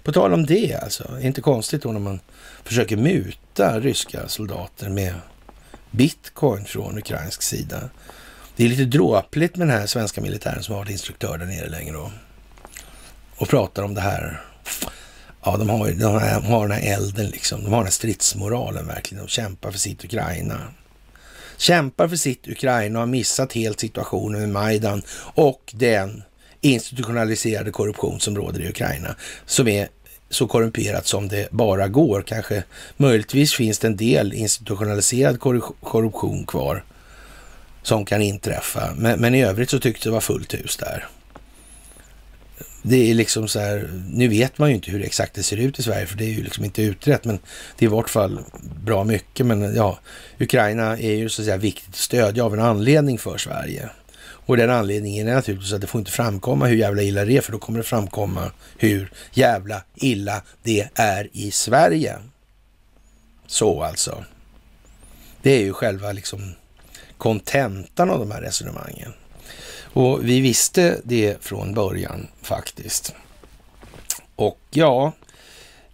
På 0.04 0.12
tal 0.12 0.34
om 0.34 0.46
det 0.46 0.80
alltså, 0.84 1.04
är 1.04 1.26
inte 1.26 1.42
konstigt 1.42 1.82
då 1.82 1.92
när 1.92 2.00
man 2.00 2.20
försöker 2.64 2.98
muta 2.98 3.80
ryska 3.80 4.28
soldater 4.28 4.90
med 4.90 5.14
bitcoin 5.92 6.66
från 6.66 6.98
ukrainsk 6.98 7.42
sida. 7.42 7.90
Det 8.56 8.66
är 8.66 8.70
lite 8.70 8.86
dråpligt 8.86 9.56
med 9.56 9.68
den 9.68 9.78
här 9.78 9.86
svenska 9.86 10.22
militären 10.22 10.64
som 10.64 10.76
har 10.76 10.82
varit 10.82 10.92
instruktör 10.92 11.38
där 11.38 11.46
nere 11.46 11.70
länge 11.70 11.94
då. 11.94 12.12
Och 13.36 13.50
pratar 13.50 13.84
om 13.84 13.94
det 13.94 14.02
här. 14.02 14.42
Ja, 15.44 15.58
de 15.58 15.70
har, 15.70 15.92
de 15.92 16.46
har 16.46 16.68
den 16.68 16.78
här 16.78 16.94
elden 16.94 17.26
liksom. 17.26 17.64
De 17.64 17.70
har 17.70 17.78
den 17.78 17.86
här 17.86 17.92
stridsmoralen 17.92 18.88
verkligen. 18.88 19.24
De 19.24 19.30
kämpar 19.30 19.72
för 19.72 19.80
sitt 19.80 20.06
Ukraina. 20.06 20.62
Kämpar 21.58 22.08
för 22.08 22.16
sitt 22.16 22.48
Ukraina 22.48 23.00
och 23.00 23.02
har 23.02 23.08
missat 23.08 23.54
helt 23.54 23.80
situationen 23.80 24.40
med 24.42 24.50
Majdan 24.50 25.02
och 25.36 25.74
den 25.76 26.24
institutionaliserade 26.74 27.72
korruption 27.72 28.20
som 28.20 28.36
råder 28.36 28.62
i 28.62 28.70
Ukraina, 28.70 29.16
som 29.46 29.68
är 29.68 29.88
så 30.30 30.48
korrumperat 30.48 31.08
som 31.08 31.28
det 31.28 31.52
bara 31.52 31.88
går. 31.88 32.22
Kanske 32.22 32.64
möjligtvis 32.98 33.54
finns 33.54 33.80
det 33.80 33.88
en 33.88 33.98
del 33.98 34.34
institutionaliserad 34.34 35.40
korruption 35.82 36.46
kvar 36.46 36.84
som 37.84 38.06
kan 38.06 38.22
inträffa. 38.22 38.94
Men, 38.98 39.20
men 39.20 39.36
i 39.36 39.44
övrigt 39.44 39.70
så 39.70 39.80
tyckte 39.80 40.10
det 40.10 40.14
var 40.14 40.22
fullt 40.22 40.54
hus 40.54 40.78
där. 40.78 41.08
Det 42.82 43.12
är 43.12 43.14
liksom 43.14 43.48
så 43.48 43.60
här, 43.60 43.90
nu 44.10 44.28
vet 44.28 44.58
man 44.58 44.70
ju 44.70 44.76
inte 44.76 44.92
hur 44.92 45.04
exakt 45.04 45.34
det 45.34 45.44
ser 45.44 45.58
ut 45.58 45.80
i 45.80 45.84
Sverige, 45.84 46.06
för 46.06 46.18
det 46.18 46.26
är 46.26 46.30
ju 46.30 46.44
liksom 46.44 46.66
inte 46.66 46.82
utrett, 46.82 47.26
men 47.26 47.40
det 47.78 47.86
är 47.86 47.90
i 47.90 47.92
vart 47.92 48.10
fall 48.10 48.40
bra 48.84 49.04
mycket. 49.04 49.46
Men 49.46 49.76
ja, 49.76 50.00
Ukraina 50.40 51.00
är 51.00 51.16
ju 51.16 51.30
så 51.30 51.42
att 51.42 51.46
säga 51.46 51.58
viktigt 51.58 51.90
att 51.90 51.96
stödja 51.96 52.46
av 52.46 52.54
en 52.54 52.60
anledning 52.60 53.18
för 53.18 53.38
Sverige. 53.38 53.90
Och 54.46 54.58
den 54.58 54.70
anledningen 54.70 55.28
är 55.28 55.36
naturligtvis 55.36 55.74
att 55.74 55.82
det 55.82 55.88
får 55.88 56.00
inte 56.00 56.12
framkomma 56.12 56.66
hur 56.66 56.78
jävla 56.78 57.02
illa 57.02 57.26
det 57.26 57.38
är, 57.38 57.42
för 57.42 57.52
då 57.52 57.60
kommer 57.60 57.80
det 57.80 57.86
framkomma 57.86 58.52
hur 58.78 59.12
jävla 59.32 59.84
illa 59.96 60.42
det 60.64 60.90
är 60.96 61.30
i 61.34 61.52
Sverige. 61.52 62.18
Så 63.48 63.84
alltså. 63.84 64.24
Det 65.42 65.52
är 65.52 65.62
ju 65.62 65.74
själva 65.74 66.12
liksom 66.12 66.56
kontentan 67.18 68.10
av 68.10 68.20
de 68.20 68.32
här 68.32 68.42
resonemangen. 68.42 69.14
Och 69.94 70.30
vi 70.30 70.40
visste 70.40 71.00
det 71.04 71.38
från 71.42 71.74
början 71.74 72.28
faktiskt. 72.42 73.14
Och 74.36 74.60
ja, 74.70 75.14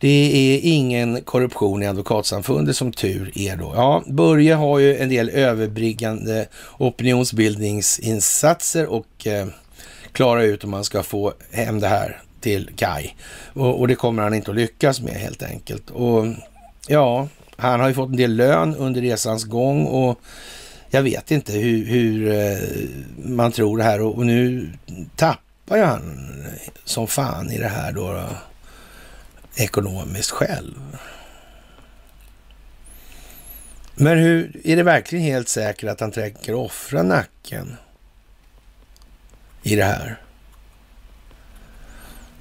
det 0.02 0.56
är 0.56 0.60
ingen 0.64 1.22
korruption 1.22 1.84
i 1.84 1.88
advokatsamfundet 1.88 2.76
som 2.76 2.92
tur 2.92 3.32
är 3.36 3.56
då. 3.56 3.74
Ja, 3.76 4.04
Börje 4.08 4.54
har 4.54 4.80
ju 4.80 4.98
en 4.98 5.10
del 5.10 5.30
överbryggande 5.30 6.48
opinionsbildningsinsatser 6.78 8.88
och 8.88 9.28
eh, 9.28 9.48
klara 10.12 10.44
ut 10.44 10.64
om 10.64 10.70
man 10.70 10.84
ska 10.84 11.04
få 11.04 11.34
hem 11.52 11.80
det 11.80 11.88
här 11.88 12.22
till 12.40 12.70
Kai. 12.76 13.14
Och, 13.54 13.80
och, 13.80 13.88
det 13.88 13.96
kommer 13.96 14.24
han 14.24 14.34
inte 14.34 14.52
att 14.52 14.58
lyckas 14.58 15.02
med 15.02 15.14
helt 15.14 15.44
enkelt. 15.44 15.90
Och 15.90 16.26
ja, 16.88 17.28
han 17.56 17.80
har 17.80 17.88
ju 17.88 17.94
fått 17.94 18.10
en 18.10 18.18
del 18.18 18.36
lön 18.36 18.76
under 18.76 19.02
resans 19.02 19.44
gång 19.44 19.86
och 19.86 20.20
jag 20.90 21.04
vet 21.04 21.32
inte 21.32 21.52
hur, 21.52 21.86
hur 21.86 22.34
man 23.18 23.52
tror 23.52 23.78
det 23.78 23.84
här 23.84 24.02
och, 24.02 24.18
och 24.18 24.26
nu 24.26 24.70
tappar 25.16 25.78
ju 25.78 25.84
han 25.84 26.36
som 26.86 27.08
fan 27.08 27.52
i 27.52 27.58
det 27.58 27.68
här 27.68 27.92
då. 27.92 28.14
då 28.14 28.24
ekonomiskt 29.62 30.32
själv. 30.32 30.98
Men 33.96 34.18
hur, 34.18 34.62
är 34.64 34.76
det 34.76 34.84
verkligen 34.84 35.26
helt 35.26 35.50
säkert 35.50 35.90
att 35.90 36.00
han 36.00 36.12
tänker 36.12 36.54
offra 36.54 37.04
nacken 37.04 37.78
i 39.64 39.76
det 39.76 39.84
här? 39.84 40.22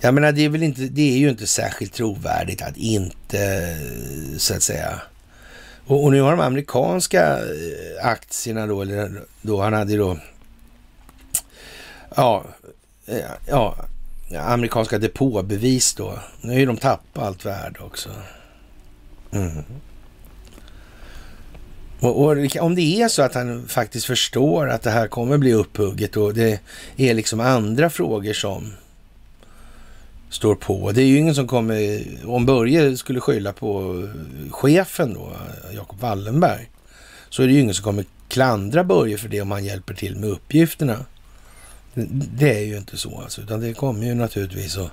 Jag 0.00 0.14
menar, 0.14 0.32
det 0.32 0.44
är, 0.44 0.48
väl 0.48 0.62
inte, 0.62 0.80
det 0.80 1.12
är 1.12 1.18
ju 1.18 1.30
inte 1.30 1.46
särskilt 1.46 1.92
trovärdigt 1.92 2.62
att 2.62 2.76
inte, 2.76 3.76
så 4.38 4.54
att 4.54 4.62
säga... 4.62 5.00
Och, 5.86 6.04
och 6.04 6.12
nu 6.12 6.20
har 6.20 6.30
de 6.30 6.40
amerikanska 6.40 7.38
eh, 7.38 8.06
aktierna 8.06 8.66
då, 8.66 8.82
eller 8.82 9.22
då 9.42 9.62
han 9.62 9.72
hade 9.72 9.96
då... 9.96 10.18
Ja, 12.16 12.44
eh, 13.06 13.18
ja, 13.46 13.76
amerikanska 14.38 14.98
depåbevis 14.98 15.94
då. 15.94 16.18
Nu 16.40 16.52
har 16.52 16.58
ju 16.58 16.66
de 16.66 16.76
tappat 16.76 17.24
allt 17.24 17.44
värde 17.44 17.80
också. 17.80 18.08
Mm. 19.30 19.64
Och, 22.00 22.24
och, 22.24 22.56
om 22.60 22.74
det 22.74 23.02
är 23.02 23.08
så 23.08 23.22
att 23.22 23.34
han 23.34 23.68
faktiskt 23.68 24.06
förstår 24.06 24.68
att 24.68 24.82
det 24.82 24.90
här 24.90 25.08
kommer 25.08 25.38
bli 25.38 25.52
upphugget 25.52 26.16
och 26.16 26.34
det 26.34 26.60
är 26.96 27.14
liksom 27.14 27.40
andra 27.40 27.90
frågor 27.90 28.32
som 28.32 28.72
står 30.30 30.54
på. 30.54 30.92
Det 30.92 31.02
är 31.02 31.06
ju 31.06 31.18
ingen 31.18 31.34
som 31.34 31.48
kommer, 31.48 32.02
om 32.26 32.46
Börje 32.46 32.96
skulle 32.96 33.20
skylla 33.20 33.52
på 33.52 34.02
chefen 34.50 35.14
då, 35.14 35.32
Jacob 35.74 36.00
Wallenberg, 36.00 36.70
så 37.28 37.42
är 37.42 37.46
det 37.46 37.52
ju 37.52 37.60
ingen 37.60 37.74
som 37.74 37.84
kommer 37.84 38.04
klandra 38.28 38.84
Börje 38.84 39.18
för 39.18 39.28
det 39.28 39.40
om 39.40 39.50
han 39.50 39.64
hjälper 39.64 39.94
till 39.94 40.16
med 40.16 40.30
uppgifterna. 40.30 41.04
Det 41.94 42.58
är 42.58 42.64
ju 42.64 42.76
inte 42.76 42.96
så 42.96 43.20
alltså, 43.20 43.40
utan 43.40 43.60
det 43.60 43.74
kommer 43.74 44.06
ju 44.06 44.14
naturligtvis 44.14 44.76
att... 44.76 44.90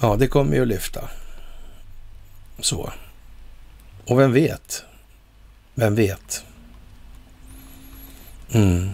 Ja, 0.00 0.16
det 0.16 0.26
kommer 0.26 0.56
ju 0.56 0.62
att 0.62 0.68
lyfta. 0.68 1.08
Så. 2.60 2.92
Och 4.04 4.20
vem 4.20 4.32
vet? 4.32 4.84
Vem 5.74 5.94
vet? 5.94 6.44
Mm. 8.52 8.90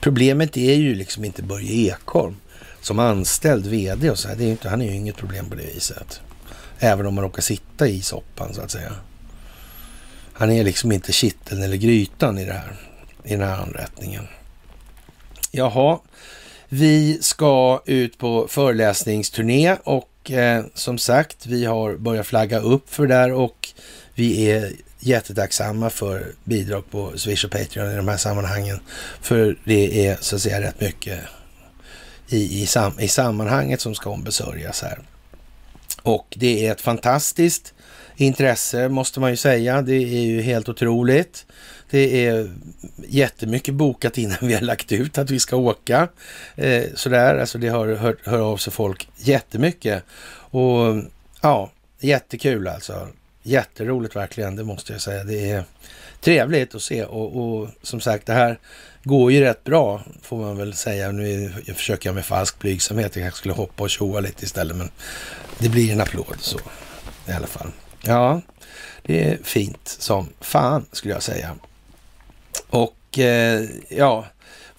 Problemet 0.00 0.56
är 0.56 0.74
ju 0.74 0.94
liksom 0.94 1.24
inte 1.24 1.42
Börje 1.42 1.72
Ekholm 1.72 2.36
som 2.80 2.98
anställd 2.98 3.66
vd 3.66 4.10
och 4.10 4.18
så 4.18 4.28
här. 4.28 4.36
Det 4.36 4.44
är 4.44 4.50
inte, 4.50 4.68
han 4.68 4.82
är 4.82 4.86
ju 4.86 4.94
inget 4.96 5.16
problem 5.16 5.48
på 5.48 5.54
det 5.54 5.74
viset. 5.74 6.20
Även 6.78 7.06
om 7.06 7.14
man 7.14 7.24
råkar 7.24 7.42
sitta 7.42 7.88
i 7.88 8.02
soppan 8.02 8.54
så 8.54 8.60
att 8.60 8.70
säga. 8.70 8.92
Han 10.32 10.50
är 10.50 10.64
liksom 10.64 10.92
inte 10.92 11.12
kitteln 11.12 11.62
eller 11.62 11.76
grytan 11.76 12.38
i 12.38 12.44
det 12.44 12.52
här, 12.52 12.76
i 13.24 13.30
den 13.36 13.48
här 13.48 13.56
anrättningen. 13.56 14.26
Jaha, 15.54 15.98
vi 16.68 17.18
ska 17.20 17.82
ut 17.86 18.18
på 18.18 18.48
föreläsningsturné 18.48 19.76
och 19.84 20.30
eh, 20.30 20.64
som 20.74 20.98
sagt, 20.98 21.46
vi 21.46 21.64
har 21.64 21.96
börjat 21.96 22.26
flagga 22.26 22.58
upp 22.58 22.94
för 22.94 23.06
det 23.06 23.14
där 23.14 23.32
och 23.32 23.68
vi 24.14 24.50
är 24.50 24.72
jättetacksamma 24.98 25.90
för 25.90 26.26
bidrag 26.44 26.90
på 26.90 27.12
Swish 27.18 27.44
och 27.44 27.50
Patreon 27.50 27.92
i 27.92 27.96
de 27.96 28.08
här 28.08 28.16
sammanhangen. 28.16 28.80
För 29.20 29.58
det 29.64 30.06
är 30.06 30.16
så 30.20 30.36
att 30.36 30.42
säga 30.42 30.60
rätt 30.60 30.80
mycket 30.80 31.20
i, 32.28 32.62
i, 32.62 32.66
sam, 32.66 32.92
i 33.00 33.08
sammanhanget 33.08 33.80
som 33.80 33.94
ska 33.94 34.10
ombesörjas 34.10 34.82
här. 34.82 34.98
Och 36.02 36.34
det 36.36 36.66
är 36.66 36.72
ett 36.72 36.80
fantastiskt 36.80 37.74
intresse 38.16 38.88
måste 38.88 39.20
man 39.20 39.30
ju 39.30 39.36
säga. 39.36 39.82
Det 39.82 39.94
är 39.94 40.22
ju 40.22 40.42
helt 40.42 40.68
otroligt. 40.68 41.46
Det 41.92 42.26
är 42.26 42.50
jättemycket 43.08 43.74
bokat 43.74 44.18
innan 44.18 44.36
vi 44.46 44.54
har 44.54 44.60
lagt 44.60 44.92
ut 44.92 45.18
att 45.18 45.30
vi 45.30 45.40
ska 45.40 45.56
åka. 45.56 46.08
Eh, 46.56 46.84
sådär, 46.94 47.38
alltså 47.38 47.58
det 47.58 47.68
har 47.68 47.94
hört 47.94 48.26
hör 48.26 48.38
av 48.38 48.56
sig 48.56 48.72
folk 48.72 49.08
jättemycket. 49.16 50.04
Och 50.34 51.02
ja, 51.40 51.70
jättekul 52.00 52.68
alltså. 52.68 53.08
Jätteroligt 53.42 54.16
verkligen, 54.16 54.56
det 54.56 54.64
måste 54.64 54.92
jag 54.92 55.02
säga. 55.02 55.24
Det 55.24 55.50
är 55.50 55.64
trevligt 56.20 56.74
att 56.74 56.82
se 56.82 57.04
och, 57.04 57.36
och 57.36 57.68
som 57.82 58.00
sagt, 58.00 58.26
det 58.26 58.32
här 58.32 58.58
går 59.02 59.32
ju 59.32 59.40
rätt 59.40 59.64
bra 59.64 60.02
får 60.22 60.36
man 60.36 60.56
väl 60.56 60.74
säga. 60.74 61.12
Nu 61.12 61.52
jag 61.66 61.76
försöker 61.76 62.08
jag 62.08 62.14
med 62.14 62.24
falsk 62.24 62.58
blygsamhet. 62.58 63.16
Jag 63.16 63.24
kanske 63.24 63.38
skulle 63.38 63.54
hoppa 63.54 63.82
och 63.82 63.90
tjoa 63.90 64.20
lite 64.20 64.44
istället, 64.44 64.76
men 64.76 64.90
det 65.58 65.68
blir 65.68 65.92
en 65.92 66.00
applåd 66.00 66.36
så 66.40 66.58
i 67.28 67.32
alla 67.32 67.46
fall. 67.46 67.70
Ja, 68.02 68.40
det 69.02 69.24
är 69.24 69.38
fint 69.42 69.88
som 69.98 70.28
fan 70.40 70.86
skulle 70.92 71.14
jag 71.14 71.22
säga. 71.22 71.56
Och 72.70 73.18
eh, 73.18 73.64
ja, 73.88 74.26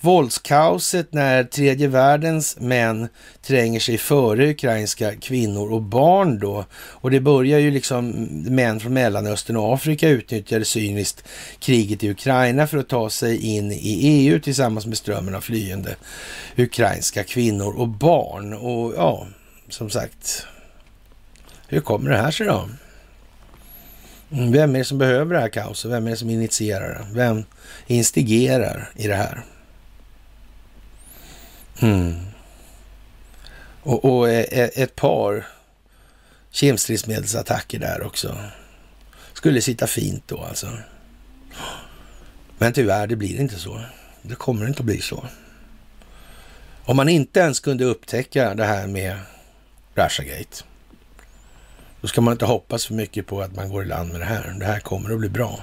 våldskaoset 0.04 1.14
när 1.14 1.44
tredje 1.44 1.88
världens 1.88 2.60
män 2.60 3.08
tränger 3.42 3.80
sig 3.80 3.98
före 3.98 4.50
ukrainska 4.50 5.16
kvinnor 5.16 5.72
och 5.72 5.82
barn 5.82 6.40
då. 6.40 6.66
Och 6.74 7.12
det 7.12 7.20
börjar 7.20 7.60
ju 7.60 7.72
liksom 7.72 8.10
män 8.56 8.80
från 8.80 8.94
Mellanöstern 8.94 9.58
och 9.58 9.74
Afrika 9.74 10.10
utnyttjade 10.10 10.66
cyniskt 10.66 11.24
kriget 11.60 12.04
i 12.04 12.10
Ukraina 12.10 12.68
för 12.68 12.78
att 12.78 12.90
ta 12.90 13.10
sig 13.10 13.56
in 13.56 13.72
i 13.72 14.00
EU 14.02 14.40
tillsammans 14.40 14.86
med 14.86 14.98
strömmen 14.98 15.36
av 15.36 15.42
flyende 15.42 15.96
ukrainska 16.58 17.24
kvinnor 17.24 17.74
och 17.80 17.88
barn. 17.88 18.54
Och 18.54 18.94
ja, 18.96 19.28
som 19.70 19.90
sagt, 19.90 20.46
hur 21.68 21.82
kommer 21.82 22.10
det 22.10 22.18
här 22.18 22.32
sig 22.32 22.48
då? 22.48 22.70
Mm, 24.34 24.52
vem 24.52 24.76
är 24.76 24.80
det 24.80 24.86
som 24.86 24.98
behöver 24.98 25.36
det 25.36 25.42
här 25.42 25.50
kaoset? 25.50 25.92
Vem 25.92 26.08
är 26.08 26.12
det 26.12 26.18
som 26.18 26.30
initierar 26.30 26.90
det? 26.90 27.08
Vem 27.14 27.44
instigerar 27.88 28.90
i 28.96 29.08
det 29.08 29.16
här? 29.16 29.44
Mm. 31.82 32.16
Och, 33.84 34.06
och 34.06 34.30
ett 34.30 34.96
par 34.96 35.48
kemstridsmedelsattacker 36.52 37.80
där 37.80 38.04
också. 38.04 38.38
Skulle 39.34 39.62
sitta 39.62 39.88
fint 39.88 40.24
då 40.28 40.44
alltså. 40.44 40.70
Men 42.58 42.74
tyvärr, 42.74 43.08
det 43.08 43.16
blir 43.16 43.40
inte 43.40 43.60
så. 43.60 43.82
Det 44.22 44.36
kommer 44.36 44.68
inte 44.68 44.80
att 44.80 44.86
bli 44.86 45.02
så. 45.02 45.28
Om 46.86 46.98
man 46.98 47.10
inte 47.10 47.40
ens 47.40 47.60
kunde 47.60 47.86
upptäcka 47.86 48.56
det 48.56 48.66
här 48.66 48.88
med 48.88 49.18
Russiagate 49.96 50.64
då 52.04 52.08
ska 52.08 52.22
man 52.22 52.32
inte 52.32 52.46
hoppas 52.46 52.86
för 52.86 52.94
mycket 52.94 53.28
på 53.28 53.42
att 53.42 53.56
man 53.56 53.70
går 53.70 53.84
i 53.84 53.88
land 53.88 54.12
med 54.12 54.22
det 54.22 54.26
här. 54.26 54.56
Det 54.60 54.66
här 54.66 54.80
kommer 54.80 55.14
att 55.14 55.20
bli 55.20 55.30
bra. 55.30 55.60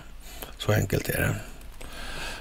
Så 0.59 0.73
enkelt 0.73 1.09
är 1.09 1.21
det. 1.21 1.35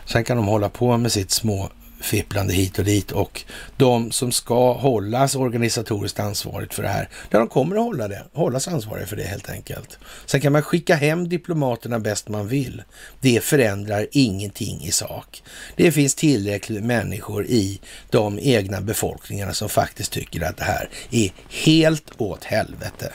Sen 0.06 0.24
kan 0.24 0.38
de 0.38 0.48
hålla 0.48 0.70
på 0.70 0.98
med 0.98 1.12
sitt 1.12 1.32
små 1.32 1.70
fipplande 2.02 2.54
hit 2.54 2.80
och 2.80 2.86
dit 2.86 3.12
och 3.12 3.44
de 3.78 4.12
som 4.12 4.32
ska 4.32 4.74
hållas 4.74 5.36
organisatoriskt 5.36 6.20
ansvarigt 6.20 6.74
för 6.74 6.84
det 6.84 6.90
här, 6.90 7.10
där 7.30 7.40
de 7.40 7.48
kommer 7.48 7.76
att 7.76 7.82
hålla 7.82 8.08
det, 8.08 8.24
hållas 8.34 8.68
ansvariga 8.68 9.08
för 9.08 9.16
det 9.16 9.24
helt 9.24 9.50
enkelt. 9.50 10.00
Sen 10.26 10.42
kan 10.42 10.54
man 10.54 10.62
skicka 10.62 10.96
hem 10.96 11.30
diplomaterna 11.30 12.00
bäst 12.00 12.30
man 12.30 12.48
vill. 12.48 12.84
Det 13.22 13.44
förändrar 13.44 14.08
ingenting 14.12 14.82
i 14.84 14.92
sak. 14.92 15.44
Det 15.76 15.92
finns 15.92 16.16
tillräckligt 16.16 16.84
människor 16.84 17.46
i 17.46 17.82
de 18.10 18.40
egna 18.42 18.82
befolkningarna 18.82 19.54
som 19.54 19.70
faktiskt 19.70 20.12
tycker 20.12 20.42
att 20.42 20.58
det 20.58 20.64
här 20.64 20.90
är 21.12 21.32
helt 21.50 22.12
åt 22.18 22.44
helvete. 22.44 23.14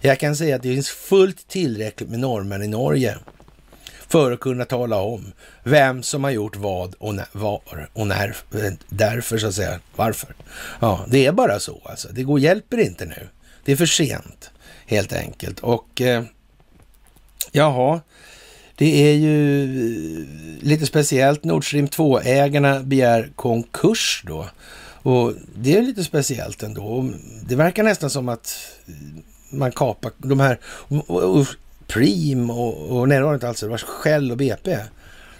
Jag 0.00 0.18
kan 0.20 0.36
säga 0.36 0.56
att 0.56 0.62
det 0.62 0.74
finns 0.74 0.88
fullt 0.88 1.48
tillräckligt 1.48 2.08
med 2.08 2.20
norrmän 2.20 2.62
i 2.62 2.68
Norge 2.68 3.18
för 4.08 4.32
att 4.32 4.40
kunna 4.40 4.64
tala 4.64 5.00
om 5.00 5.32
vem 5.62 6.02
som 6.02 6.24
har 6.24 6.30
gjort 6.30 6.56
vad 6.56 6.94
och 6.94 7.14
när, 7.14 7.26
var 7.32 7.88
och 7.92 8.06
när, 8.06 8.36
eh, 8.54 8.72
därför 8.88 9.38
så 9.38 9.46
att 9.46 9.54
säga, 9.54 9.80
varför. 9.96 10.34
Ja, 10.80 11.06
det 11.08 11.26
är 11.26 11.32
bara 11.32 11.60
så 11.60 11.80
alltså. 11.84 12.08
Det 12.12 12.22
går, 12.22 12.40
hjälper 12.40 12.78
inte 12.78 13.04
nu. 13.04 13.28
Det 13.64 13.72
är 13.72 13.76
för 13.76 13.86
sent 13.86 14.50
helt 14.86 15.12
enkelt. 15.12 15.60
Och 15.60 16.00
eh, 16.00 16.24
jaha, 17.52 18.00
det 18.76 19.10
är 19.10 19.14
ju 19.14 19.64
eh, 19.64 20.26
lite 20.60 20.86
speciellt. 20.86 21.44
Nord 21.44 21.68
Stream 21.68 21.86
2-ägarna 21.86 22.82
begär 22.82 23.32
konkurs 23.36 24.22
då. 24.26 24.48
Och 25.02 25.32
det 25.54 25.76
är 25.76 25.82
lite 25.82 26.04
speciellt 26.04 26.62
ändå. 26.62 27.10
Det 27.48 27.56
verkar 27.56 27.82
nästan 27.82 28.10
som 28.10 28.28
att 28.28 28.68
eh, 28.86 28.94
man 29.50 29.72
kapar 29.72 30.12
de 30.18 30.40
här, 30.40 30.58
och, 30.64 31.10
och, 31.10 31.46
Prim 31.86 32.06
Preem 32.12 32.50
och, 32.50 32.98
och 32.98 33.08
nej 33.08 33.18
det 33.18 33.24
var 33.24 33.34
inte 33.34 33.48
alls, 33.48 33.60
det 33.60 33.68
var 33.68 33.78
Shell 33.78 34.30
och 34.30 34.36
BP. 34.36 34.78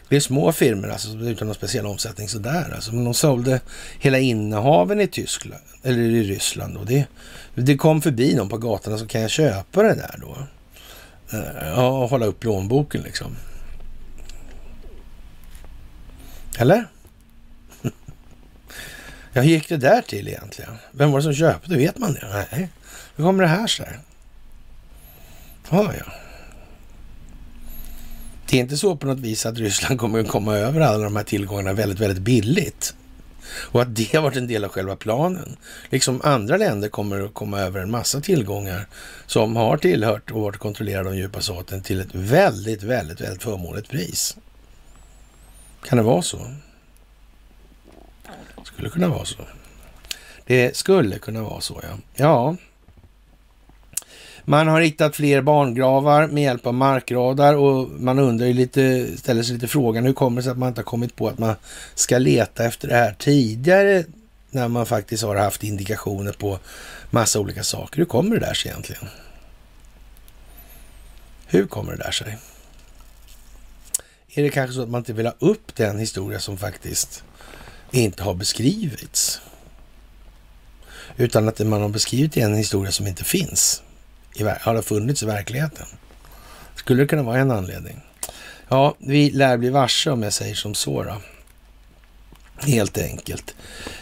Det 0.08 0.16
är 0.16 0.20
små 0.20 0.52
firmor 0.52 0.90
alltså, 0.90 1.08
utan 1.08 1.48
någon 1.48 1.54
speciell 1.54 1.86
omsättning 1.86 2.28
sådär. 2.28 2.72
Alltså, 2.74 2.94
men 2.94 3.04
de 3.04 3.14
sålde 3.14 3.60
hela 3.98 4.18
innehaven 4.18 5.00
i 5.00 5.06
Tyskland, 5.06 5.62
eller 5.82 5.98
i 5.98 6.22
Ryssland. 6.22 6.74
Då. 6.74 6.84
Det, 6.84 7.06
det 7.54 7.76
kom 7.76 8.02
förbi 8.02 8.34
någon 8.34 8.48
på 8.48 8.58
gatan 8.58 8.98
så 8.98 9.06
kan 9.06 9.20
jag 9.20 9.30
köpa 9.30 9.82
det 9.82 9.94
där 9.94 10.14
då? 10.20 10.36
Eh, 11.38 11.68
ja, 11.68 11.88
och 11.88 12.10
hålla 12.10 12.26
upp 12.26 12.40
plånboken 12.40 13.02
liksom. 13.02 13.36
Eller? 16.58 16.86
Ja, 19.32 19.42
hur 19.42 19.50
gick 19.50 19.68
det 19.68 19.76
där 19.76 20.02
till 20.02 20.28
egentligen? 20.28 20.70
Vem 20.90 21.10
var 21.10 21.18
det 21.18 21.22
som 21.22 21.34
köpte? 21.34 21.74
Vet 21.74 21.98
man 21.98 22.12
det? 22.12 22.46
Nej. 22.52 22.68
Hur 23.16 23.24
kommer 23.24 23.42
det 23.42 23.48
här 23.48 23.66
sig? 23.66 23.98
Ja, 25.70 25.92
ja. 25.98 26.12
Det 28.48 28.56
är 28.56 28.60
inte 28.60 28.76
så 28.76 28.96
på 28.96 29.06
något 29.06 29.18
vis 29.18 29.46
att 29.46 29.58
Ryssland 29.58 30.00
kommer 30.00 30.20
att 30.20 30.28
komma 30.28 30.54
över 30.54 30.80
alla 30.80 31.04
de 31.04 31.16
här 31.16 31.24
tillgångarna 31.24 31.72
väldigt, 31.72 32.00
väldigt 32.00 32.22
billigt. 32.22 32.94
Och 33.48 33.82
att 33.82 33.96
det 33.96 34.14
har 34.14 34.22
varit 34.22 34.36
en 34.36 34.46
del 34.46 34.64
av 34.64 34.70
själva 34.70 34.96
planen. 34.96 35.56
Liksom 35.90 36.20
andra 36.24 36.56
länder 36.56 36.88
kommer 36.88 37.20
att 37.20 37.34
komma 37.34 37.60
över 37.60 37.80
en 37.80 37.90
massa 37.90 38.20
tillgångar 38.20 38.86
som 39.26 39.56
har 39.56 39.76
tillhört 39.76 40.30
och 40.30 40.40
varit 40.40 40.56
kontrollerade 40.56 41.08
av 41.08 41.16
djupa 41.16 41.40
staten 41.40 41.82
till 41.82 42.00
ett 42.00 42.14
väldigt, 42.14 42.82
väldigt, 42.82 43.20
väldigt 43.20 43.42
förmånligt 43.42 43.88
pris. 43.88 44.36
Kan 45.84 45.98
det 45.98 46.04
vara 46.04 46.22
så? 46.22 46.50
Skulle 48.64 48.90
kunna 48.90 49.08
vara 49.08 49.24
så. 49.24 49.42
Det 50.46 50.76
skulle 50.76 51.18
kunna 51.18 51.42
vara 51.42 51.60
så, 51.60 51.80
ja. 51.82 51.98
Ja, 52.14 52.56
man 54.48 54.68
har 54.68 54.80
hittat 54.80 55.16
fler 55.16 55.42
barngravar 55.42 56.26
med 56.26 56.42
hjälp 56.42 56.66
av 56.66 56.74
markradar 56.74 57.54
och 57.54 57.88
man 57.88 58.18
undrar 58.18 58.46
lite, 58.46 59.06
ställer 59.16 59.42
sig 59.42 59.54
lite 59.54 59.68
frågan 59.68 60.04
hur 60.04 60.12
kommer 60.12 60.36
det 60.36 60.42
sig 60.42 60.52
att 60.52 60.58
man 60.58 60.68
inte 60.68 60.80
har 60.80 60.84
kommit 60.84 61.16
på 61.16 61.28
att 61.28 61.38
man 61.38 61.54
ska 61.94 62.18
leta 62.18 62.64
efter 62.64 62.88
det 62.88 62.94
här 62.94 63.14
tidigare 63.18 64.04
när 64.50 64.68
man 64.68 64.86
faktiskt 64.86 65.22
har 65.22 65.36
haft 65.36 65.64
indikationer 65.64 66.32
på 66.32 66.58
massa 67.10 67.40
olika 67.40 67.62
saker. 67.62 67.98
Hur 67.98 68.04
kommer 68.04 68.34
det 68.34 68.46
där 68.46 68.54
sig 68.54 68.70
egentligen? 68.70 69.08
Hur 71.46 71.66
kommer 71.66 71.92
det 71.92 71.98
där 71.98 72.10
sig? 72.10 72.38
Är 74.28 74.42
det 74.42 74.50
kanske 74.50 74.74
så 74.74 74.82
att 74.82 74.88
man 74.88 74.98
inte 74.98 75.12
vill 75.12 75.26
ha 75.26 75.34
upp 75.38 75.76
den 75.76 75.98
historia 75.98 76.38
som 76.40 76.58
faktiskt 76.58 77.24
inte 77.90 78.22
har 78.22 78.34
beskrivits? 78.34 79.40
Utan 81.16 81.48
att 81.48 81.58
man 81.58 81.82
har 81.82 81.88
beskrivit 81.88 82.36
en 82.36 82.54
historia 82.54 82.92
som 82.92 83.06
inte 83.06 83.24
finns 83.24 83.82
har 84.60 84.74
det 84.74 84.82
funnits 84.82 85.22
i 85.22 85.26
verkligheten? 85.26 85.86
Skulle 86.74 87.02
det 87.02 87.06
kunna 87.06 87.22
vara 87.22 87.38
en 87.38 87.50
anledning? 87.50 88.00
Ja, 88.68 88.94
vi 88.98 89.30
lär 89.30 89.56
bli 89.56 89.70
varse 89.70 90.10
om 90.10 90.22
jag 90.22 90.32
säger 90.32 90.54
som 90.54 90.74
så 90.74 91.02
då. 91.02 91.16
Helt 92.58 92.98
enkelt. 92.98 93.54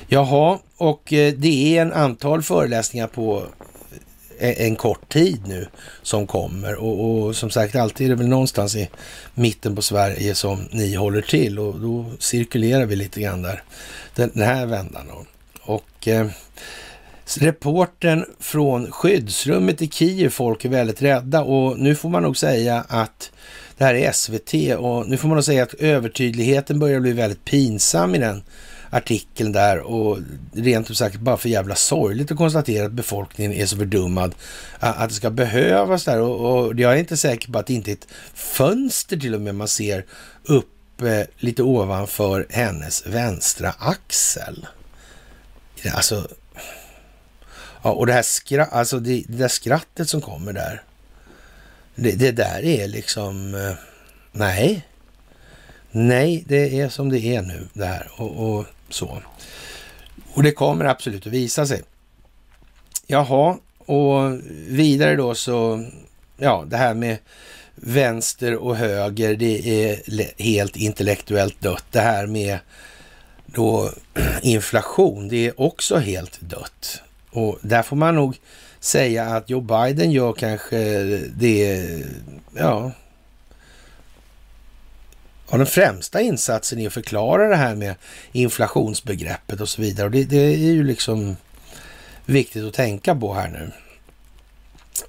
Jaha, 0.07 0.59
och 0.77 1.13
eh, 1.13 1.35
det 1.35 1.77
är 1.77 1.83
en 1.83 1.93
antal 1.93 2.43
föreläsningar 2.43 3.07
på 3.07 3.47
eh, 4.39 4.67
en 4.67 4.77
kort 4.77 5.09
tid 5.09 5.41
nu 5.47 5.69
som 6.03 6.27
kommer 6.27 6.75
och, 6.75 7.25
och, 7.25 7.37
som 7.37 7.51
sagt 7.51 7.77
alltid 7.77 8.07
är 8.07 8.11
det 8.11 8.17
väl 8.17 8.29
någonstans 8.29 8.77
i 8.77 8.91
mitten 9.35 9.77
på 9.77 9.83
Sverige 9.83 10.35
som 10.35 10.69
ni 10.71 10.95
håller 10.95 11.23
till 11.23 11.59
och 11.59 11.81
då 11.81 12.13
cirkulerar 12.19 12.87
vi 12.87 12.97
lite 12.97 13.21
grann 13.21 13.43
där 13.43 13.63
den, 14.15 14.31
den 14.35 14.49
här 14.49 14.67
vändan. 14.67 15.07
Då. 15.09 15.25
Och 15.63 16.09
eh, 16.09 16.27
Reporten 17.27 18.25
från 18.41 18.93
skyddsrummet 18.93 19.83
i 19.83 19.89
Kiev, 19.89 20.31
folk 20.31 20.65
är 20.65 20.69
väldigt 20.69 21.03
rädda. 21.03 21.43
Och 21.43 21.79
nu 21.79 21.95
får 21.95 22.09
man 22.09 22.23
nog 22.23 22.37
säga 22.37 22.85
att 22.89 23.31
det 23.79 23.85
här 23.85 23.95
är 23.95 24.13
SVT 24.13 24.79
och 24.79 25.09
nu 25.09 25.17
får 25.17 25.29
man 25.29 25.37
nog 25.37 25.45
säga 25.45 25.63
att 25.63 25.75
övertydligheten 25.75 26.79
börjar 26.79 27.01
bli 27.01 27.13
väldigt 27.13 27.45
pinsam 27.45 28.15
i 28.15 28.19
den 28.19 28.43
artikeln 28.91 29.53
där. 29.53 29.79
Och 29.79 30.19
rent 30.53 30.91
ut 30.91 30.97
sagt 30.97 31.17
bara 31.17 31.37
för 31.37 31.49
jävla 31.49 31.75
sorgligt 31.75 32.31
att 32.31 32.39
konstatera 32.39 32.87
att 32.87 32.93
befolkningen 32.93 33.53
är 33.53 33.67
så 33.67 33.77
fördummad 33.77 34.35
att 34.79 35.09
det 35.09 35.15
ska 35.15 35.31
behövas 35.31 36.05
där. 36.05 36.21
Och, 36.21 36.67
och 36.67 36.81
jag 36.81 36.93
är 36.93 36.97
inte 36.97 37.17
säker 37.17 37.53
på 37.53 37.59
att 37.59 37.67
det 37.67 37.75
inte 37.75 37.91
är 37.91 37.93
ett 37.93 38.09
fönster 38.35 39.17
till 39.17 39.35
och 39.35 39.41
med 39.41 39.55
man 39.55 39.69
ser 39.69 40.05
uppe 40.45 41.21
eh, 41.21 41.27
lite 41.37 41.63
ovanför 41.63 42.47
hennes 42.51 43.07
vänstra 43.07 43.75
axel. 43.79 44.67
Alltså 45.95 46.29
Ja, 47.85 47.91
och 47.91 48.07
det 48.07 48.13
här 48.13 48.23
skra 48.23 48.65
alltså 48.65 48.99
det, 48.99 49.25
det 49.29 49.37
där 49.37 49.49
skrattet 49.49 50.09
som 50.09 50.21
kommer 50.21 50.53
där. 50.53 50.83
Det, 51.95 52.13
det 52.13 52.33
där 52.33 52.65
är 52.65 52.89
liksom... 52.89 53.55
Eh, 53.55 53.75
nej. 54.33 54.87
Nej, 55.91 56.45
det 56.49 56.81
är 56.81 56.89
som 56.89 57.09
det 57.09 57.21
är 57.21 57.43
nu 57.43 57.69
det 57.73 57.87
här 57.87 58.11
och, 58.17 58.57
och 58.57 58.67
så. 58.89 59.23
Och 60.35 60.43
det 60.43 60.53
kommer 60.53 60.85
absolut 60.85 61.27
att 61.27 61.33
visa 61.33 61.67
sig. 61.67 61.83
Jaha, 63.07 63.59
och 63.79 64.41
vidare 64.69 65.17
då 65.17 65.35
så, 65.35 65.85
ja, 66.37 66.65
det 66.67 66.77
här 66.77 66.95
med 66.95 67.19
vänster 67.75 68.57
och 68.57 68.77
höger, 68.77 69.37
det 69.37 69.85
är 69.85 70.43
helt 70.43 70.77
intellektuellt 70.77 71.61
dött. 71.61 71.85
Det 71.91 72.01
här 72.01 72.27
med 72.27 72.59
då 73.47 73.91
inflation, 74.43 75.29
det 75.29 75.47
är 75.47 75.61
också 75.61 75.97
helt 75.97 76.41
dött. 76.41 77.01
Och 77.35 77.59
där 77.63 77.83
får 77.83 77.97
man 77.97 78.15
nog 78.15 78.37
säga 78.81 79.25
att 79.25 79.51
Joe 79.51 79.61
Biden 79.61 80.13
gör 80.13 80.33
kanske 80.33 80.77
det, 81.37 81.89
ja, 82.55 82.93
och 85.47 85.59
den 85.59 85.67
främsta 85.67 86.21
insatsen 86.21 86.79
är 86.79 86.87
att 86.87 86.93
förklara 86.93 87.49
det 87.49 87.57
här 87.57 87.75
med 87.75 87.95
inflationsbegreppet 88.33 89.61
och 89.61 89.69
så 89.69 89.83
vidare. 89.83 90.07
Och 90.07 90.13
det, 90.13 90.25
det 90.25 90.37
är 90.37 90.57
ju 90.57 90.85
liksom 90.85 91.37
viktigt 92.25 92.65
att 92.65 92.75
tänka 92.75 93.15
på 93.15 93.35
här 93.35 93.49
nu. 93.49 93.71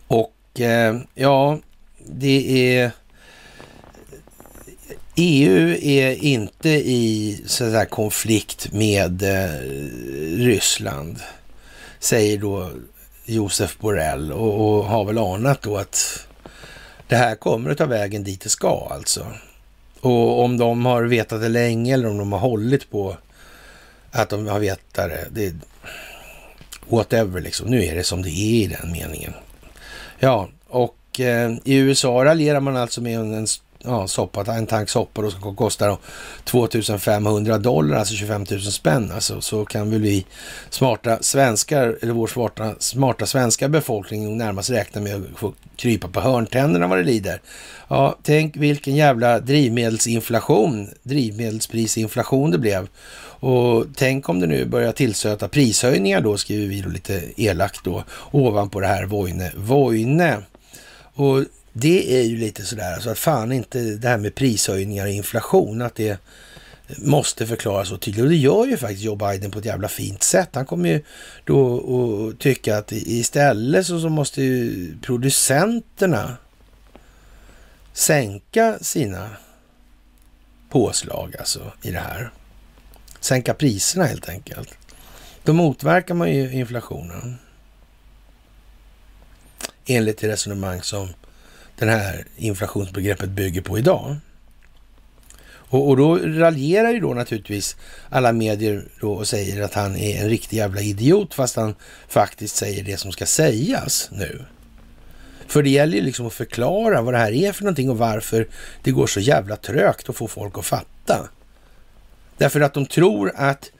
Och 0.08 0.60
eh, 0.62 1.00
ja, 1.16 1.60
det 2.06 2.78
är... 2.78 2.92
EU 5.16 5.78
är 5.82 6.24
inte 6.24 6.70
i 6.70 7.42
så 7.46 7.86
konflikt 7.90 8.74
med 8.74 9.24
eh, 9.24 9.60
Ryssland 10.46 11.20
säger 12.06 12.38
då 12.38 12.70
Josef 13.26 13.78
Borrell 13.80 14.32
och, 14.32 14.78
och, 14.78 14.86
har 14.86 15.06
väl 15.06 15.18
anat 15.18 15.62
då 15.62 15.78
att 15.78 16.28
det 17.08 17.16
här 17.16 17.36
kommer 17.36 17.72
att 17.72 17.78
ta 17.78 17.86
vägen 17.86 18.24
dit 18.24 18.42
det 18.42 18.50
ska 18.50 18.88
alltså. 18.92 19.26
Och 20.02 20.44
om 20.44 20.58
de 20.58 20.86
har 20.86 21.04
vetat 21.04 21.42
det 21.42 21.50
länge 21.50 21.94
eller 21.94 22.10
om 22.10 22.18
de 22.18 22.32
har 22.32 22.40
hållit 22.40 22.92
på 22.92 23.18
att 24.12 24.30
de 24.30 24.48
har 24.48 24.60
vetat 24.60 25.10
det, 25.10 25.28
det 25.32 25.56
whatever 26.90 27.42
liksom. 27.42 27.70
Nu 27.70 27.84
är 27.84 27.96
det 27.96 28.04
som 28.04 28.22
det 28.22 28.30
är 28.30 28.64
i 28.64 28.68
den 28.68 28.92
meningen. 28.92 29.34
Ja, 30.20 30.50
och 30.68 31.20
eh, 31.20 31.52
i 31.64 31.76
USA 31.76 32.26
raljerar 32.26 32.60
man 32.60 32.78
alltså 32.78 33.02
med 33.02 33.20
en 33.20 33.48
ja, 33.86 34.08
soppa, 34.08 34.56
en 34.56 34.68
tank 34.68 34.90
soppa 34.90 35.22
då 35.22 35.32
som 35.32 35.56
kostar 35.56 35.98
2500 36.44 37.58
dollar, 37.58 37.98
alltså 37.98 38.16
25 38.16 38.46
000 38.52 38.62
spänn. 38.62 39.12
Alltså, 39.12 39.42
så 39.42 39.66
kan 39.66 39.92
väl 39.92 40.02
vi 40.02 40.26
smarta 40.70 41.18
svenskar, 41.22 41.98
eller 42.02 42.14
vår 42.14 42.28
smarta, 42.28 42.76
smarta 42.80 43.26
svenska 43.26 43.70
befolkning 43.70 44.38
närmast 44.38 44.70
räkna 44.70 45.02
med 45.02 45.16
att 45.16 45.40
få 45.40 45.54
krypa 45.76 46.08
på 46.08 46.22
hörntänderna 46.22 46.88
vad 46.88 46.98
det 46.98 47.04
lider. 47.04 47.42
Ja, 47.88 48.16
tänk 48.24 48.58
vilken 48.58 48.96
jävla 48.96 49.40
drivmedelsinflation, 49.40 50.90
drivmedelsprisinflation 51.04 52.52
det 52.52 52.58
blev. 52.58 52.88
Och 53.40 53.86
tänk 53.96 54.30
om 54.30 54.40
det 54.40 54.48
nu 54.48 54.66
börjar 54.66 54.92
tillsöta 54.92 55.48
prishöjningar 55.48 56.22
då, 56.22 56.38
skriver 56.38 56.68
vi 56.68 56.82
då 56.82 56.90
lite 56.90 57.24
elakt 57.38 57.84
då, 57.84 58.04
ovanpå 58.32 58.80
det 58.80 58.88
här 58.88 59.06
Voine. 59.06 59.50
Voine. 59.56 60.34
Och 61.14 61.44
det 61.78 62.20
är 62.20 62.24
ju 62.24 62.38
lite 62.38 62.66
sådär, 62.66 62.94
alltså 62.94 63.10
att 63.10 63.20
fan 63.20 63.52
inte 63.52 63.80
det 63.80 64.08
här 64.08 64.18
med 64.18 64.36
prishöjningar 64.36 65.06
och 65.06 65.12
inflation, 65.12 65.82
att 65.82 65.96
det 65.96 66.20
måste 66.98 67.48
förklaras 67.48 67.90
så 67.90 67.98
tydligt. 67.98 68.24
Och 68.24 68.30
det 68.30 68.36
gör 68.36 68.66
ju 68.66 68.78
faktiskt 68.78 69.04
Joe 69.04 69.16
Biden 69.16 69.52
på 69.52 69.60
ett 69.60 69.66
jävla 69.66 69.88
fint 69.88 70.24
sätt. 70.24 70.50
Han 70.54 70.66
kommer 70.66 70.90
ju 70.90 71.02
då 71.44 71.78
att 71.78 72.40
tycka 72.40 72.78
att 72.78 72.92
istället 72.92 73.86
så, 73.86 74.00
så 74.00 74.10
måste 74.10 74.42
ju 74.42 74.98
producenterna 75.02 76.38
sänka 77.94 78.78
sina 78.82 79.30
påslag 80.70 81.36
alltså 81.40 81.72
i 81.82 81.92
det 81.92 82.00
här. 82.00 82.32
Sänka 83.20 83.54
priserna 83.54 84.06
helt 84.06 84.30
enkelt. 84.30 84.78
Då 85.44 85.54
motverkar 85.54 86.14
man 86.14 86.32
ju 86.32 86.52
inflationen. 86.52 87.38
Enligt 89.86 90.18
det 90.18 90.28
resonemang 90.28 90.82
som 90.82 91.10
det 91.78 91.92
här 91.92 92.26
inflationsbegreppet 92.36 93.30
bygger 93.30 93.62
på 93.62 93.78
idag. 93.78 94.18
Och, 95.68 95.90
och 95.90 95.98
då 95.98 96.18
raljerar 96.18 96.90
ju 96.90 97.00
då 97.00 97.14
naturligtvis 97.14 97.76
alla 98.10 98.32
medier 98.32 98.86
då 99.02 99.14
och 99.14 99.28
säger 99.28 99.62
att 99.62 99.74
han 99.74 99.96
är 99.96 100.24
en 100.24 100.30
riktig 100.30 100.58
jävla 100.58 100.82
idiot 100.82 101.34
fast 101.34 101.56
han 101.56 101.76
faktiskt 102.08 102.56
säger 102.56 102.84
det 102.84 102.98
som 102.98 103.12
ska 103.12 103.26
sägas 103.26 104.10
nu. 104.12 104.46
För 105.48 105.64
det 105.64 105.70
gäller 105.70 105.98
ju 105.98 106.02
liksom 106.02 106.28
att 106.28 106.34
förklara 106.34 107.02
vad 107.02 107.14
det 107.14 107.18
här 107.18 107.32
är 107.32 107.52
för 107.52 107.64
någonting 107.64 107.90
och 107.90 107.98
varför 107.98 108.48
det 108.84 108.92
går 108.92 109.08
så 109.08 109.20
jävla 109.20 109.56
trögt 109.56 110.10
att 110.10 110.16
få 110.16 110.28
folk 110.28 110.58
att 110.58 110.66
fatta. 110.66 111.30
Därför 112.38 112.62
att 112.62 112.74
de 112.74 112.86
tror 112.86 113.32
att 113.36 113.72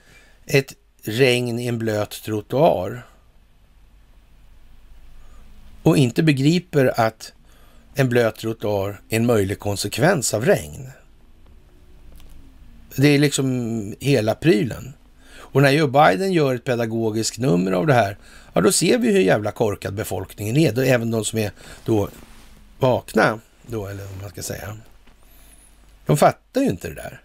ett 0.46 0.72
regn 1.02 1.58
i 1.58 1.66
en 1.66 1.78
blöt 1.78 2.22
trottoar 2.24 3.06
och 5.82 5.96
inte 5.96 6.22
begriper 6.22 7.00
att 7.00 7.32
en 7.98 8.08
blöt 8.08 8.36
trottoar 8.36 9.00
är 9.08 9.16
en 9.16 9.26
möjlig 9.26 9.58
konsekvens 9.58 10.34
av 10.34 10.44
regn. 10.44 10.90
Det 12.96 13.08
är 13.08 13.18
liksom 13.18 13.94
hela 14.00 14.34
prylen. 14.34 14.92
Och 15.34 15.62
när 15.62 15.70
Joe 15.70 15.86
Biden 15.86 16.32
gör 16.32 16.54
ett 16.54 16.64
pedagogiskt 16.64 17.38
nummer 17.38 17.72
av 17.72 17.86
det 17.86 17.94
här, 17.94 18.18
ja 18.52 18.60
då 18.60 18.72
ser 18.72 18.98
vi 18.98 19.12
hur 19.12 19.20
jävla 19.20 19.52
korkad 19.52 19.94
befolkningen 19.94 20.56
är. 20.56 20.72
Då, 20.72 20.80
även 20.80 21.10
de 21.10 21.24
som 21.24 21.38
är 21.38 21.50
då 21.84 22.08
vakna, 22.78 23.40
då, 23.66 23.86
eller 23.86 24.04
vad 24.04 24.20
man 24.20 24.30
ska 24.30 24.42
säga. 24.42 24.76
De 26.06 26.16
fattar 26.16 26.60
ju 26.60 26.68
inte 26.68 26.88
det 26.88 26.94
där. 26.94 27.20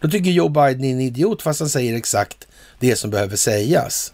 Då 0.00 0.08
tycker 0.08 0.30
Joe 0.30 0.48
Biden 0.48 0.84
är 0.84 0.92
en 0.92 1.00
idiot 1.00 1.42
fast 1.42 1.60
han 1.60 1.68
säger 1.68 1.94
exakt 1.94 2.48
det 2.78 2.96
som 2.96 3.10
behöver 3.10 3.36
sägas. 3.36 4.12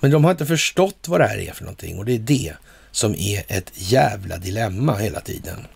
Men 0.00 0.10
de 0.10 0.24
har 0.24 0.30
inte 0.30 0.46
förstått 0.46 1.08
vad 1.08 1.20
det 1.20 1.26
här 1.26 1.38
är 1.38 1.52
för 1.52 1.64
någonting 1.64 1.98
och 1.98 2.04
det 2.04 2.12
är 2.12 2.18
det 2.18 2.54
som 2.92 3.14
är 3.14 3.44
ett 3.48 3.72
jävla 3.74 4.36
dilemma 4.36 4.94
hela 4.94 5.20
tiden. 5.20 5.66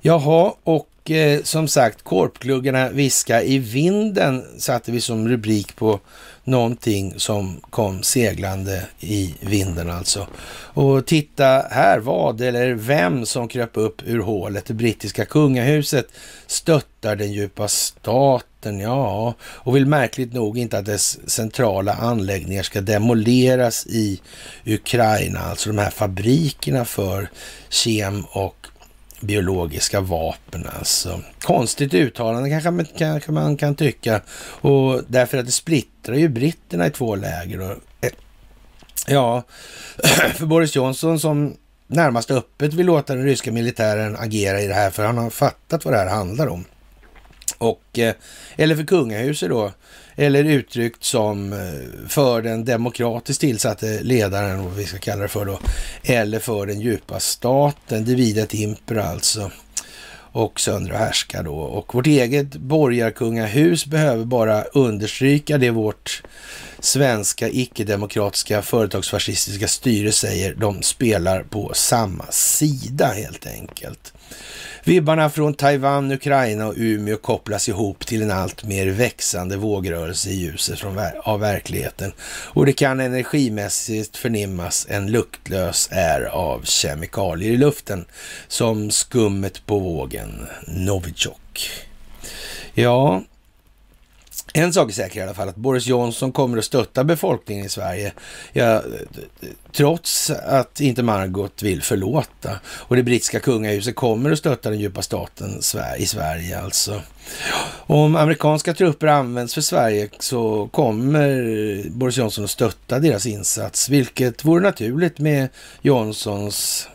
Jaha, 0.00 0.52
och 0.64 1.10
eh, 1.10 1.42
som 1.42 1.68
sagt, 1.68 2.02
korpgluggarna 2.02 2.88
viska 2.88 3.42
i 3.42 3.58
vinden 3.58 4.44
satte 4.58 4.92
vi 4.92 5.00
som 5.00 5.28
rubrik 5.28 5.76
på 5.76 6.00
någonting 6.44 7.14
som 7.16 7.60
kom 7.70 8.02
seglande 8.02 8.86
i 9.00 9.34
vinden 9.40 9.90
alltså. 9.90 10.26
Och 10.52 11.06
titta 11.06 11.44
här 11.70 11.98
vad 11.98 12.40
eller 12.40 12.72
vem 12.72 13.26
som 13.26 13.48
kröp 13.48 13.70
upp 13.76 14.02
ur 14.06 14.18
hålet. 14.18 14.64
Det 14.66 14.74
brittiska 14.74 15.24
kungahuset 15.24 16.06
stöttar 16.46 17.16
den 17.16 17.32
djupa 17.32 17.68
staten, 17.68 18.49
ja, 18.64 19.34
och 19.42 19.76
vill 19.76 19.86
märkligt 19.86 20.32
nog 20.32 20.58
inte 20.58 20.78
att 20.78 20.84
dess 20.84 21.30
centrala 21.30 21.94
anläggningar 21.94 22.62
ska 22.62 22.80
demoleras 22.80 23.86
i 23.86 24.20
Ukraina, 24.66 25.40
alltså 25.40 25.70
de 25.70 25.78
här 25.78 25.90
fabrikerna 25.90 26.84
för 26.84 27.30
kem 27.68 28.24
och 28.24 28.66
biologiska 29.20 30.00
vapen 30.00 30.66
alltså. 30.78 31.20
Konstigt 31.40 31.94
uttalande 31.94 32.50
kanske 32.50 32.70
man, 32.70 32.86
kanske 32.98 33.32
man 33.32 33.56
kan 33.56 33.74
tycka. 33.74 34.20
Och 34.60 35.02
därför 35.08 35.38
att 35.38 35.46
det 35.46 35.52
splittrar 35.52 36.16
ju 36.16 36.28
britterna 36.28 36.86
i 36.86 36.90
två 36.90 37.14
läger. 37.14 37.60
Och, 37.60 37.76
ja, 39.06 39.42
för 40.34 40.46
Boris 40.46 40.76
Johnson 40.76 41.20
som 41.20 41.56
närmast 41.86 42.30
öppet 42.30 42.74
vill 42.74 42.86
låta 42.86 43.14
den 43.14 43.24
ryska 43.24 43.52
militären 43.52 44.16
agera 44.16 44.60
i 44.60 44.66
det 44.66 44.74
här, 44.74 44.90
för 44.90 45.04
han 45.04 45.18
har 45.18 45.30
fattat 45.30 45.84
vad 45.84 45.94
det 45.94 45.98
här 45.98 46.08
handlar 46.08 46.46
om. 46.46 46.64
Och, 47.60 47.98
eh, 47.98 48.14
eller 48.56 48.76
för 48.76 48.84
kungahuset 48.84 49.48
då, 49.48 49.72
eller 50.16 50.44
uttryckt 50.44 51.04
som 51.04 51.52
eh, 51.52 52.08
för 52.08 52.42
den 52.42 52.64
demokratiskt 52.64 53.40
tillsatte 53.40 54.02
ledaren, 54.02 54.64
vad 54.64 54.74
vi 54.74 54.84
ska 54.84 54.98
kalla 54.98 55.22
det 55.22 55.28
för 55.28 55.44
då, 55.44 55.60
eller 56.02 56.38
för 56.38 56.66
den 56.66 56.80
djupa 56.80 57.20
staten, 57.20 58.04
dividet 58.04 58.54
impera 58.54 59.04
alltså, 59.04 59.50
och 60.32 60.60
söndra 60.60 60.94
och 60.94 61.00
härska 61.00 61.42
då. 61.42 61.54
Och 61.54 61.94
vårt 61.94 62.06
eget 62.06 62.56
borgarkungahus 62.56 63.86
behöver 63.86 64.24
bara 64.24 64.62
understryka 64.62 65.58
det 65.58 65.70
vårt 65.70 66.22
svenska 66.80 67.48
icke-demokratiska 67.48 68.62
företagsfascistiska 68.62 69.68
styre 69.68 70.12
säger. 70.12 70.54
De 70.54 70.82
spelar 70.82 71.42
på 71.42 71.70
samma 71.74 72.26
sida 72.30 73.06
helt 73.06 73.46
enkelt. 73.46 74.12
Vibbarna 74.84 75.30
från 75.30 75.54
Taiwan, 75.54 76.12
Ukraina 76.12 76.66
och 76.66 76.74
Umeå 76.76 77.16
kopplas 77.16 77.68
ihop 77.68 78.06
till 78.06 78.22
en 78.22 78.30
allt 78.30 78.64
mer 78.64 78.86
växande 78.86 79.56
vågrörelse 79.56 80.30
i 80.30 80.34
ljuset 80.34 80.78
från, 80.78 80.98
av 81.22 81.40
verkligheten. 81.40 82.12
Och 82.22 82.66
det 82.66 82.72
kan 82.72 83.00
energimässigt 83.00 84.16
förnimmas 84.16 84.86
en 84.90 85.10
luktlös 85.10 85.88
är 85.92 86.22
av 86.22 86.62
kemikalier 86.64 87.52
i 87.52 87.56
luften, 87.56 88.04
som 88.48 88.90
skummet 88.90 89.66
på 89.66 89.78
vågen, 89.78 90.46
Novichok. 90.66 91.70
Ja, 92.74 93.22
en 94.52 94.72
sak 94.72 94.88
är 94.88 94.94
säker 94.94 95.20
i 95.20 95.22
alla 95.22 95.34
fall, 95.34 95.48
att 95.48 95.56
Boris 95.56 95.86
Johnson 95.86 96.32
kommer 96.32 96.58
att 96.58 96.64
stötta 96.64 97.04
befolkningen 97.04 97.66
i 97.66 97.68
Sverige. 97.68 98.12
Ja, 98.52 98.82
trots 99.72 100.30
att 100.30 100.80
inte 100.80 101.02
Margot 101.02 101.62
vill 101.62 101.82
förlåta. 101.82 102.60
Och 102.66 102.96
det 102.96 103.02
brittiska 103.02 103.40
kungahuset 103.40 103.96
kommer 103.96 104.30
att 104.30 104.38
stötta 104.38 104.70
den 104.70 104.78
djupa 104.78 105.02
staten 105.02 105.60
i 105.98 106.06
Sverige 106.06 106.60
alltså. 106.60 107.02
Om 107.86 108.16
amerikanska 108.16 108.74
trupper 108.74 109.06
används 109.06 109.54
för 109.54 109.60
Sverige 109.60 110.08
så 110.18 110.68
kommer 110.72 111.88
Boris 111.90 112.16
Johnson 112.16 112.44
att 112.44 112.50
stötta 112.50 112.98
deras 112.98 113.26
insats, 113.26 113.88
vilket 113.88 114.44
vore 114.44 114.62
naturligt 114.62 115.18
med 115.18 115.48
Johnsons 115.82 116.88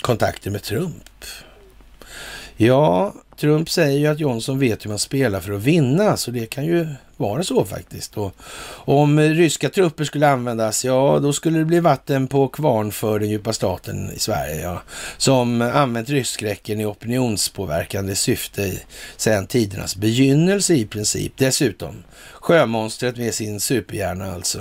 kontakter 0.00 0.50
med 0.50 0.62
Trump. 0.62 1.24
Ja, 2.56 3.14
Trump 3.36 3.70
säger 3.70 3.98
ju 3.98 4.06
att 4.06 4.20
Johnson 4.20 4.58
vet 4.58 4.84
hur 4.84 4.90
man 4.90 4.98
spelar 4.98 5.40
för 5.40 5.52
att 5.52 5.62
vinna, 5.62 6.16
så 6.16 6.30
det 6.30 6.46
kan 6.46 6.64
ju 6.64 6.86
vara 7.16 7.42
så 7.42 7.64
faktiskt. 7.64 8.16
Och 8.16 8.34
om 8.74 9.20
ryska 9.20 9.68
trupper 9.68 10.04
skulle 10.04 10.28
användas, 10.28 10.84
ja 10.84 11.18
då 11.22 11.32
skulle 11.32 11.58
det 11.58 11.64
bli 11.64 11.80
vatten 11.80 12.26
på 12.26 12.48
kvarn 12.48 12.92
för 12.92 13.18
den 13.18 13.30
djupa 13.30 13.52
staten 13.52 14.12
i 14.12 14.18
Sverige, 14.18 14.60
ja. 14.62 14.82
Som 15.16 15.62
använt 15.62 16.08
rysskräcken 16.08 16.80
i 16.80 16.84
opinionspåverkande 16.84 18.14
syfte 18.14 18.72
sedan 19.16 19.46
tidernas 19.46 19.96
begynnelse 19.96 20.74
i 20.74 20.86
princip. 20.86 21.32
Dessutom 21.36 22.04
sjömonstret 22.32 23.16
med 23.16 23.34
sin 23.34 23.60
superhjärna 23.60 24.34
alltså 24.34 24.60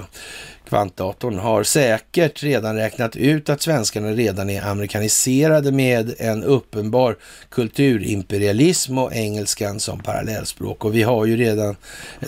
kvantdatorn 0.74 1.40
har 1.40 1.64
säkert 1.64 2.44
redan 2.44 2.76
räknat 2.76 3.16
ut 3.16 3.50
att 3.50 3.62
svenskarna 3.62 4.12
redan 4.12 4.50
är 4.50 4.62
amerikaniserade 4.62 5.72
med 5.72 6.14
en 6.18 6.44
uppenbar 6.44 7.18
kulturimperialism 7.50 8.98
och 8.98 9.14
engelskan 9.14 9.80
som 9.80 10.00
parallellspråk. 10.00 10.86
Och 10.86 10.96
vi 10.96 11.04
har 11.04 11.26
ju 11.26 11.38
redan 11.38 11.76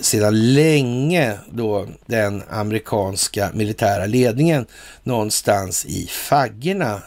sedan 0.01 0.53
länge 0.53 1.38
då 1.51 1.88
den 2.05 2.43
amerikanska 2.49 3.49
militära 3.53 4.05
ledningen 4.05 4.65
någonstans 5.03 5.85
i 5.85 6.07
faggorna 6.07 7.01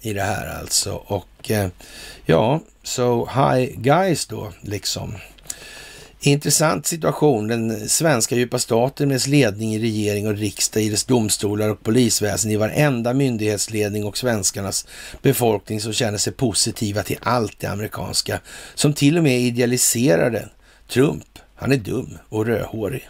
i 0.00 0.12
det 0.12 0.22
här 0.22 0.58
alltså. 0.60 0.94
Och 0.94 1.50
eh, 1.50 1.68
ja, 2.26 2.60
so 2.82 3.26
high 3.26 3.80
guys 3.80 4.26
då 4.26 4.52
liksom. 4.60 5.14
Intressant 6.22 6.86
situation. 6.86 7.48
Den 7.48 7.88
svenska 7.88 8.36
djupa 8.36 8.58
staten 8.58 9.08
med 9.08 9.14
dess 9.14 9.26
ledning 9.26 9.74
i 9.74 9.78
regering 9.78 10.26
och 10.26 10.36
riksdag, 10.36 10.82
i 10.82 10.88
dess 10.88 11.04
domstolar 11.04 11.68
och 11.68 11.82
polisväsen, 11.82 12.50
i 12.50 12.56
varenda 12.56 13.14
myndighetsledning 13.14 14.04
och 14.04 14.18
svenskarnas 14.18 14.86
befolkning 15.22 15.80
som 15.80 15.92
känner 15.92 16.18
sig 16.18 16.32
positiva 16.32 17.02
till 17.02 17.18
allt 17.22 17.60
det 17.60 17.66
amerikanska, 17.66 18.40
som 18.74 18.94
till 18.94 19.16
och 19.16 19.22
med 19.22 19.40
idealiserar 19.40 20.30
det. 20.30 20.48
Trump, 20.88 21.38
han 21.54 21.72
är 21.72 21.76
dum 21.76 22.18
och 22.28 22.46
rödhårig. 22.46 23.08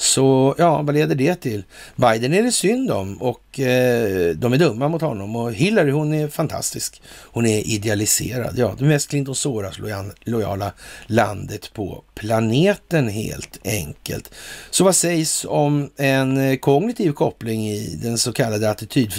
Så 0.00 0.54
ja, 0.58 0.82
vad 0.82 0.94
leder 0.94 1.14
det 1.14 1.34
till? 1.34 1.64
Biden 1.96 2.34
är 2.34 2.42
det 2.42 2.52
synd 2.52 2.90
om 2.90 3.22
och 3.22 3.60
eh, 3.60 4.34
de 4.34 4.52
är 4.52 4.56
dumma 4.56 4.88
mot 4.88 5.02
honom 5.02 5.36
och 5.36 5.52
Hillary 5.52 5.90
hon 5.90 6.14
är 6.14 6.28
fantastisk. 6.28 7.02
Hon 7.06 7.46
är 7.46 7.68
idealiserad. 7.68 8.58
Ja, 8.58 8.74
det 8.78 8.84
mest 8.84 9.10
Clinton 9.10 9.34
Soras 9.34 9.78
lojala 10.24 10.72
landet 11.06 11.70
på 11.74 12.02
planeten 12.14 13.08
helt 13.08 13.58
enkelt. 13.64 14.34
Så 14.70 14.84
vad 14.84 14.96
sägs 14.96 15.46
om 15.48 15.90
en 15.96 16.36
eh, 16.36 16.56
kognitiv 16.56 17.12
koppling 17.12 17.68
i 17.68 17.98
den 18.02 18.18
så 18.18 18.32
kallade 18.32 18.70
attityd, 18.70 19.12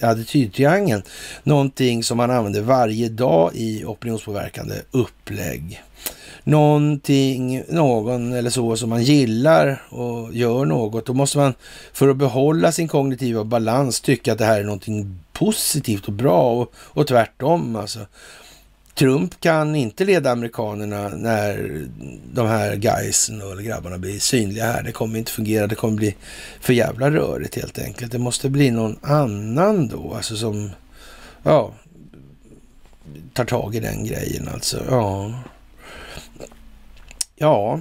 attitydtriangeln? 0.00 1.02
Någonting 1.42 2.04
som 2.04 2.16
man 2.16 2.30
använder 2.30 2.62
varje 2.62 3.08
dag 3.08 3.50
i 3.54 3.84
opinionspåverkande 3.84 4.74
upplägg 4.90 5.82
någonting, 6.48 7.62
någon 7.68 8.32
eller 8.32 8.50
så 8.50 8.76
som 8.76 8.90
man 8.90 9.02
gillar 9.02 9.82
och 9.88 10.34
gör 10.34 10.64
något, 10.64 11.06
då 11.06 11.14
måste 11.14 11.38
man 11.38 11.54
för 11.92 12.08
att 12.08 12.16
behålla 12.16 12.72
sin 12.72 12.88
kognitiva 12.88 13.44
balans 13.44 14.00
tycka 14.00 14.32
att 14.32 14.38
det 14.38 14.44
här 14.44 14.60
är 14.60 14.64
någonting 14.64 15.18
positivt 15.32 16.06
och 16.06 16.12
bra 16.12 16.52
och, 16.52 16.72
och 16.76 17.06
tvärtom. 17.06 17.76
Alltså. 17.76 17.98
Trump 18.94 19.40
kan 19.40 19.76
inte 19.76 20.04
leda 20.04 20.30
amerikanerna 20.30 21.08
när 21.08 21.86
de 22.32 22.46
här 22.46 22.76
guysen 22.76 23.40
eller 23.40 23.62
grabbarna 23.62 23.98
blir 23.98 24.18
synliga 24.18 24.64
här. 24.64 24.82
Det 24.82 24.92
kommer 24.92 25.18
inte 25.18 25.32
fungera. 25.32 25.66
Det 25.66 25.74
kommer 25.74 25.96
bli 25.96 26.16
för 26.60 26.72
jävla 26.72 27.10
rörigt 27.10 27.56
helt 27.56 27.78
enkelt. 27.78 28.12
Det 28.12 28.18
måste 28.18 28.48
bli 28.48 28.70
någon 28.70 28.96
annan 29.02 29.88
då, 29.88 30.14
alltså 30.14 30.36
som, 30.36 30.70
ja, 31.42 31.72
tar 33.32 33.44
tag 33.44 33.74
i 33.74 33.80
den 33.80 34.04
grejen 34.04 34.48
alltså. 34.54 34.82
Ja. 34.90 35.32
Ja, 37.38 37.80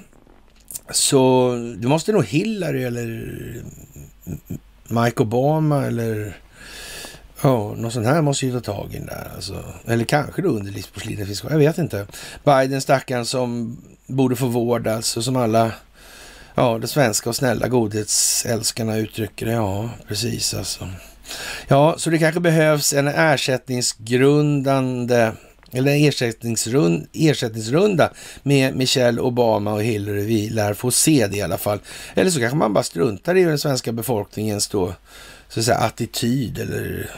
så 0.90 1.52
du 1.78 1.88
måste 1.88 2.12
nog 2.12 2.26
Hillary 2.26 2.84
eller 2.84 3.34
Mike 4.88 5.24
Obama 5.24 5.86
eller 5.86 6.38
Ja, 7.42 7.74
något 7.78 7.94
sånt 7.94 8.06
här 8.06 8.22
måste 8.22 8.46
ju 8.46 8.52
ta 8.52 8.60
tag 8.74 8.94
i 8.94 9.00
där. 9.00 9.32
Alltså. 9.36 9.64
Eller 9.88 10.06
kanske 10.06 10.42
då 10.42 10.50
underlivsporslinet 10.50 11.28
finns 11.28 11.42
kvar. 11.42 11.52
Jag 11.52 11.58
vet 11.58 11.78
inte. 11.78 12.08
Biden 12.44 12.82
stackaren 12.82 13.26
som 13.26 13.78
borde 14.08 14.36
få 14.36 14.48
vård 14.48 14.88
alltså, 14.88 15.22
som 15.22 15.36
alla, 15.36 15.72
ja, 16.56 16.78
de 16.78 16.88
svenska 16.88 17.30
och 17.30 17.36
snälla 17.36 17.68
godhetsälskarna 17.68 18.98
uttrycker 18.98 19.46
det. 19.46 19.52
Ja, 19.52 19.90
precis 20.08 20.54
alltså. 20.54 20.90
Ja, 21.68 21.96
så 21.98 22.10
det 22.10 22.18
kanske 22.18 22.40
behövs 22.40 22.94
en 22.94 23.08
ersättningsgrundande 23.08 25.32
eller 25.72 26.08
ersättningsrund, 26.08 27.08
ersättningsrunda 27.14 28.12
med 28.44 28.76
Michelle 28.76 29.22
Obama 29.22 29.74
och 29.74 29.84
Hillary. 29.84 30.26
Vi 30.26 30.50
lär 30.50 30.74
få 30.74 30.92
se 30.92 31.28
det 31.28 31.38
i 31.38 31.42
alla 31.42 31.58
fall. 31.58 31.80
Eller 32.16 32.32
så 32.32 32.40
kanske 32.40 32.58
man 32.58 32.74
bara 32.74 32.84
struntar 32.84 33.36
i 33.36 33.44
den 33.44 33.60
svenska 33.60 33.92
befolkningens 33.92 34.68
då, 34.68 34.94
så 35.50 35.60
att 35.60 35.66
säga, 35.66 35.78
attityd 35.78 36.58
eller 36.58 37.12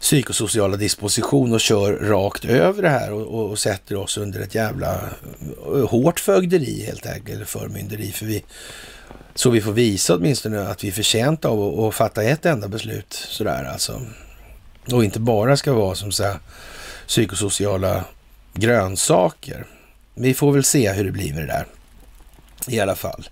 psykosociala 0.00 0.76
disposition 0.76 1.52
och 1.52 1.60
kör 1.60 1.92
rakt 1.92 2.44
över 2.44 2.82
det 2.82 2.88
här 2.88 3.12
och, 3.12 3.26
och, 3.26 3.50
och 3.50 3.58
sätter 3.58 3.96
oss 3.96 4.18
under 4.18 4.40
ett 4.40 4.54
jävla 4.54 5.00
eh, 5.74 5.88
hårt 5.88 6.20
fögderi 6.20 6.84
helt 6.86 7.06
enkelt, 7.06 7.36
eller 7.36 7.44
förmynderi. 7.44 8.12
För 8.12 8.26
vi, 8.26 8.44
så 9.34 9.50
vi 9.50 9.60
får 9.60 9.72
visa 9.72 10.14
åtminstone 10.14 10.68
att 10.68 10.84
vi 10.84 10.88
är 10.88 10.92
förtjänta 10.92 11.48
av 11.48 11.62
att, 11.62 11.78
att 11.78 11.94
fatta 11.94 12.22
ett 12.22 12.46
enda 12.46 12.68
beslut 12.68 13.12
sådär 13.12 13.64
alltså. 13.64 14.00
Och 14.92 15.04
inte 15.04 15.20
bara 15.20 15.56
ska 15.56 15.72
vara 15.72 15.94
som 15.94 16.12
så 16.12 16.24
här, 16.24 16.38
psykosociala 17.06 18.04
grönsaker. 18.54 19.66
Vi 20.14 20.34
får 20.34 20.52
väl 20.52 20.64
se 20.64 20.92
hur 20.92 21.04
det 21.04 21.12
blir 21.12 21.34
med 21.34 21.42
det 21.42 21.46
där 21.46 21.66
i 22.68 22.80
alla 22.80 22.96
fall. 22.96 23.28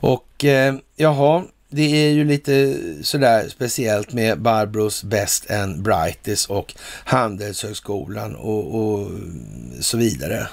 Och 0.00 0.44
eh, 0.44 0.74
jaha, 0.96 1.44
det 1.68 2.06
är 2.06 2.10
ju 2.10 2.24
lite 2.24 2.76
sådär 3.02 3.48
speciellt 3.48 4.12
med 4.12 4.40
Barbros 4.40 5.04
Best 5.04 5.50
and 5.50 5.82
Brightest 5.82 6.50
och 6.50 6.74
Handelshögskolan 7.04 8.36
och, 8.36 8.82
och 8.82 9.10
så 9.80 9.96
vidare. 9.96 10.48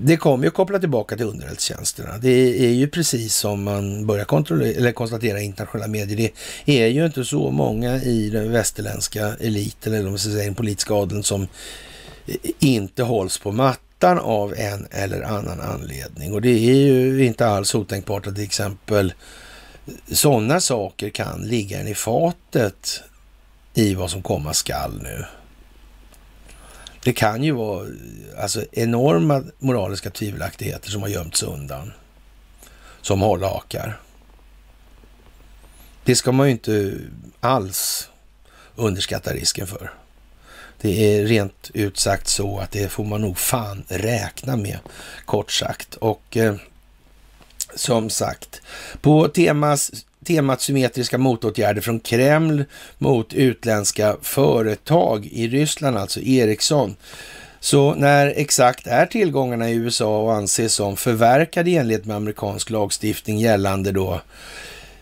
Det 0.00 0.16
kommer 0.16 0.44
ju 0.44 0.50
koppla 0.50 0.78
tillbaka 0.78 1.16
till 1.16 1.26
underrättelsetjänsterna. 1.26 2.18
Det 2.18 2.64
är 2.66 2.72
ju 2.72 2.88
precis 2.88 3.36
som 3.36 3.62
man 3.62 4.06
börjar 4.06 4.24
kontrollera, 4.24 4.78
eller 4.78 4.92
konstatera 4.92 5.40
i 5.40 5.44
internationella 5.44 5.88
medier. 5.88 6.30
Det 6.64 6.82
är 6.82 6.86
ju 6.86 7.06
inte 7.06 7.24
så 7.24 7.50
många 7.50 8.02
i 8.02 8.30
den 8.30 8.52
västerländska 8.52 9.34
eliten, 9.40 9.92
eller 9.92 10.04
om 10.04 10.10
man 10.10 10.18
ska 10.18 10.30
säga 10.30 10.44
den 10.44 10.54
politiska 10.54 10.94
adeln, 10.94 11.22
som 11.22 11.48
inte 12.58 13.02
hålls 13.02 13.38
på 13.38 13.52
mattan 13.52 14.18
av 14.18 14.54
en 14.56 14.86
eller 14.90 15.22
annan 15.22 15.60
anledning. 15.60 16.32
Och 16.32 16.42
det 16.42 16.70
är 16.70 16.74
ju 16.74 17.24
inte 17.24 17.46
alls 17.46 17.74
otänkbart 17.74 18.26
att 18.26 18.34
till 18.34 18.44
exempel 18.44 19.12
sådana 20.12 20.60
saker 20.60 21.10
kan 21.10 21.42
ligga 21.42 21.80
en 21.80 21.88
i 21.88 21.94
fatet 21.94 23.02
i 23.74 23.94
vad 23.94 24.10
som 24.10 24.22
komma 24.22 24.54
skall 24.54 25.00
nu. 25.02 25.24
Det 27.04 27.12
kan 27.12 27.44
ju 27.44 27.52
vara 27.52 27.86
alltså, 28.38 28.64
enorma 28.72 29.44
moraliska 29.58 30.10
tvivelaktigheter 30.10 30.90
som 30.90 31.02
har 31.02 31.08
gömts 31.08 31.42
undan. 31.42 31.92
Som 33.00 33.20
hållhakar. 33.20 34.00
Det 36.04 36.16
ska 36.16 36.32
man 36.32 36.46
ju 36.46 36.52
inte 36.52 36.98
alls 37.40 38.08
underskatta 38.76 39.32
risken 39.32 39.66
för. 39.66 39.92
Det 40.80 41.18
är 41.18 41.24
rent 41.24 41.70
ut 41.74 41.98
sagt 41.98 42.28
så 42.28 42.58
att 42.58 42.70
det 42.70 42.88
får 42.88 43.04
man 43.04 43.20
nog 43.20 43.38
fan 43.38 43.84
räkna 43.88 44.56
med, 44.56 44.78
kort 45.24 45.52
sagt. 45.52 45.94
Och 45.94 46.36
eh, 46.36 46.54
som 47.74 48.10
sagt, 48.10 48.62
på 49.00 49.28
temas, 49.28 49.92
temat 50.24 50.60
symmetriska 50.60 51.18
motåtgärder 51.18 51.80
från 51.80 52.00
Kreml 52.00 52.64
mot 52.98 53.34
utländska 53.34 54.16
företag 54.22 55.26
i 55.26 55.48
Ryssland, 55.48 55.96
alltså 55.96 56.20
Ericsson. 56.20 56.96
Så 57.60 57.94
när 57.94 58.26
exakt 58.36 58.86
är 58.86 59.06
tillgångarna 59.06 59.70
i 59.70 59.74
USA 59.74 60.18
och 60.18 60.34
anses 60.34 60.74
som 60.74 60.96
förverkade 60.96 61.70
i 61.70 61.76
enlighet 61.76 62.04
med 62.04 62.16
amerikansk 62.16 62.70
lagstiftning 62.70 63.38
gällande 63.38 63.92
då 63.92 64.20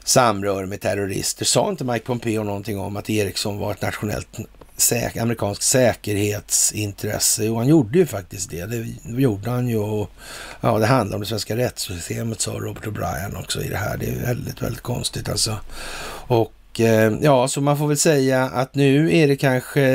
samröre 0.04 0.66
med 0.66 0.80
terrorister? 0.80 1.44
Sa 1.44 1.70
inte 1.70 1.84
Mike 1.84 2.04
Pompeo 2.04 2.44
någonting 2.44 2.78
om 2.78 2.96
att 2.96 3.10
Ericsson 3.10 3.58
var 3.58 3.72
ett 3.72 3.82
nationellt 3.82 4.38
säk 4.76 5.16
amerikansk 5.16 5.62
säkerhetsintresse. 5.62 7.44
Jo, 7.44 7.56
han 7.56 7.68
gjorde 7.68 7.98
ju 7.98 8.06
faktiskt 8.06 8.50
det. 8.50 8.66
Det 8.66 8.86
gjorde 9.20 9.50
han 9.50 9.68
ju. 9.68 9.78
Och, 9.78 10.10
ja, 10.60 10.78
det 10.78 10.86
handlar 10.86 11.16
om 11.16 11.20
det 11.20 11.26
svenska 11.26 11.56
rättssystemet, 11.56 12.40
sa 12.40 12.50
Robert 12.50 12.86
O'Brien 12.86 13.40
också 13.40 13.62
i 13.62 13.68
det 13.68 13.76
här. 13.76 13.96
Det 13.96 14.06
är 14.06 14.26
väldigt, 14.26 14.62
väldigt 14.62 14.82
konstigt 14.82 15.28
alltså. 15.28 15.56
Och 16.26 16.80
eh, 16.80 17.12
ja, 17.20 17.48
så 17.48 17.60
man 17.60 17.78
får 17.78 17.88
väl 17.88 17.98
säga 17.98 18.42
att 18.44 18.74
nu 18.74 19.16
är 19.16 19.28
det 19.28 19.36
kanske 19.36 19.86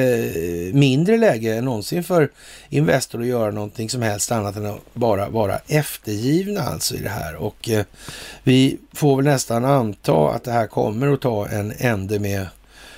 mindre 0.74 1.18
läge 1.18 1.56
än 1.56 1.66
någonsin 1.66 2.04
för 2.04 2.30
Investor 2.70 3.22
att 3.22 3.28
göra 3.28 3.52
någonting 3.52 3.90
som 3.90 4.02
helst 4.02 4.32
annat 4.32 4.56
än 4.56 4.66
att 4.66 4.94
bara 4.94 5.30
vara 5.30 5.60
eftergivna 5.68 6.62
alltså 6.62 6.96
i 6.96 7.02
det 7.02 7.10
här. 7.10 7.36
Och 7.36 7.70
eh, 7.70 7.86
vi 8.44 8.78
får 8.94 9.16
väl 9.16 9.26
nästan 9.26 9.66
anta 9.66 10.30
att 10.30 10.44
det 10.44 10.52
här 10.52 10.68
kommer 10.68 11.14
att 11.14 11.22
ta 11.22 11.48
en 11.48 11.74
ände 11.78 12.20
med 12.20 12.48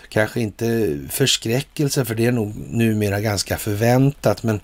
kanske 0.10 0.41
inte 0.41 0.99
förskräckelse, 1.10 2.06
för 2.06 2.15
det 2.15 2.26
är 2.26 2.31
nog 2.31 2.53
numera 2.56 3.22
ganska 3.22 3.57
förväntat, 3.57 4.44
men 4.44 4.60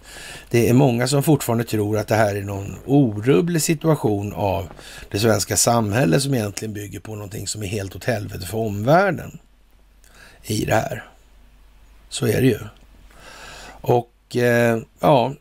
det 0.49 0.69
är 0.69 0.73
många 0.73 1.07
som 1.07 1.23
fortfarande 1.23 1.63
tror 1.63 1.97
att 1.97 2.07
det 2.07 2.15
här 2.15 2.35
är 2.35 2.41
någon 2.41 2.75
orubblig 2.85 3.61
situation 3.61 4.33
av 4.33 4.67
det 5.11 5.19
svenska 5.19 5.57
samhället 5.57 6.23
som 6.23 6.33
egentligen 6.33 6.73
bygger 6.73 6.99
på 6.99 7.15
någonting 7.15 7.47
som 7.47 7.63
är 7.63 7.67
helt 7.67 7.95
åt 7.95 8.05
helvete 8.05 8.45
för 8.45 8.57
omvärlden 8.57 9.39
i 10.43 10.65
det 10.65 10.75
här. 10.75 11.03
Så 12.09 12.27
är 12.27 12.41
det 12.41 12.47
ju. 12.47 12.59
Och 13.81 14.35
eh, 14.35 14.79
ja, 14.99 15.33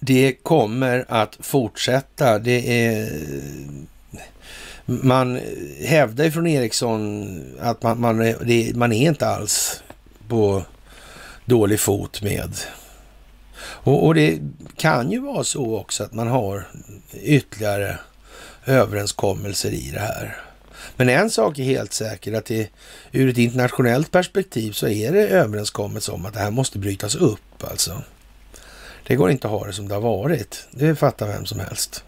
det 0.00 0.32
kommer 0.32 1.04
att 1.08 1.36
fortsätta. 1.40 2.38
Det 2.38 2.86
är 2.86 3.10
man 4.90 5.40
hävdar 5.84 6.24
ju 6.24 6.30
från 6.30 6.46
Ericsson 6.46 7.58
att 7.60 7.82
man, 7.82 8.00
man, 8.00 8.18
det, 8.18 8.72
man 8.76 8.92
är 8.92 9.08
inte 9.08 9.26
alls 9.26 9.82
på 10.28 10.62
dålig 11.44 11.80
fot 11.80 12.22
med 12.22 12.54
och, 13.60 14.06
och, 14.06 14.14
det 14.14 14.40
kan 14.76 15.10
ju 15.10 15.20
vara 15.20 15.44
så 15.44 15.76
också 15.76 16.04
att 16.04 16.12
man 16.12 16.28
har 16.28 16.68
ytterligare 17.12 17.98
överenskommelser 18.66 19.70
i 19.70 19.90
det 19.94 20.00
här. 20.00 20.36
Men 20.96 21.08
en 21.08 21.30
sak 21.30 21.58
är 21.58 21.62
helt 21.62 21.92
säker, 21.92 22.32
att 22.32 22.44
det, 22.44 22.68
ur 23.12 23.28
ett 23.28 23.38
internationellt 23.38 24.10
perspektiv 24.10 24.72
så 24.72 24.88
är 24.88 25.12
det 25.12 25.28
överenskommelse 25.28 26.12
om 26.12 26.26
att 26.26 26.34
det 26.34 26.40
här 26.40 26.50
måste 26.50 26.78
brytas 26.78 27.14
upp 27.14 27.64
alltså. 27.70 28.02
Det 29.06 29.16
går 29.16 29.30
inte 29.30 29.46
att 29.46 29.52
ha 29.52 29.66
det 29.66 29.72
som 29.72 29.88
det 29.88 29.94
har 29.94 30.02
varit. 30.02 30.66
Det 30.70 30.94
fattar 30.94 31.26
vem 31.26 31.46
som 31.46 31.60
helst. 31.60 32.04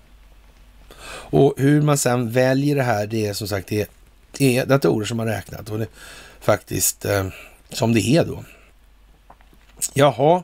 Och 1.12 1.54
hur 1.56 1.82
man 1.82 1.98
sen 1.98 2.30
väljer 2.30 2.76
det 2.76 2.82
här, 2.82 3.06
det 3.06 3.26
är 3.26 3.32
som 3.32 3.48
sagt 3.48 3.68
det 3.68 3.88
är 4.38 4.66
datorer 4.66 5.06
som 5.06 5.18
har 5.18 5.26
räknat 5.26 5.70
och 5.70 5.78
det 5.78 5.84
är 5.84 5.88
faktiskt 6.40 7.04
eh, 7.04 7.26
som 7.70 7.94
det 7.94 8.00
är 8.00 8.24
då. 8.24 8.44
Jaha, 9.94 10.42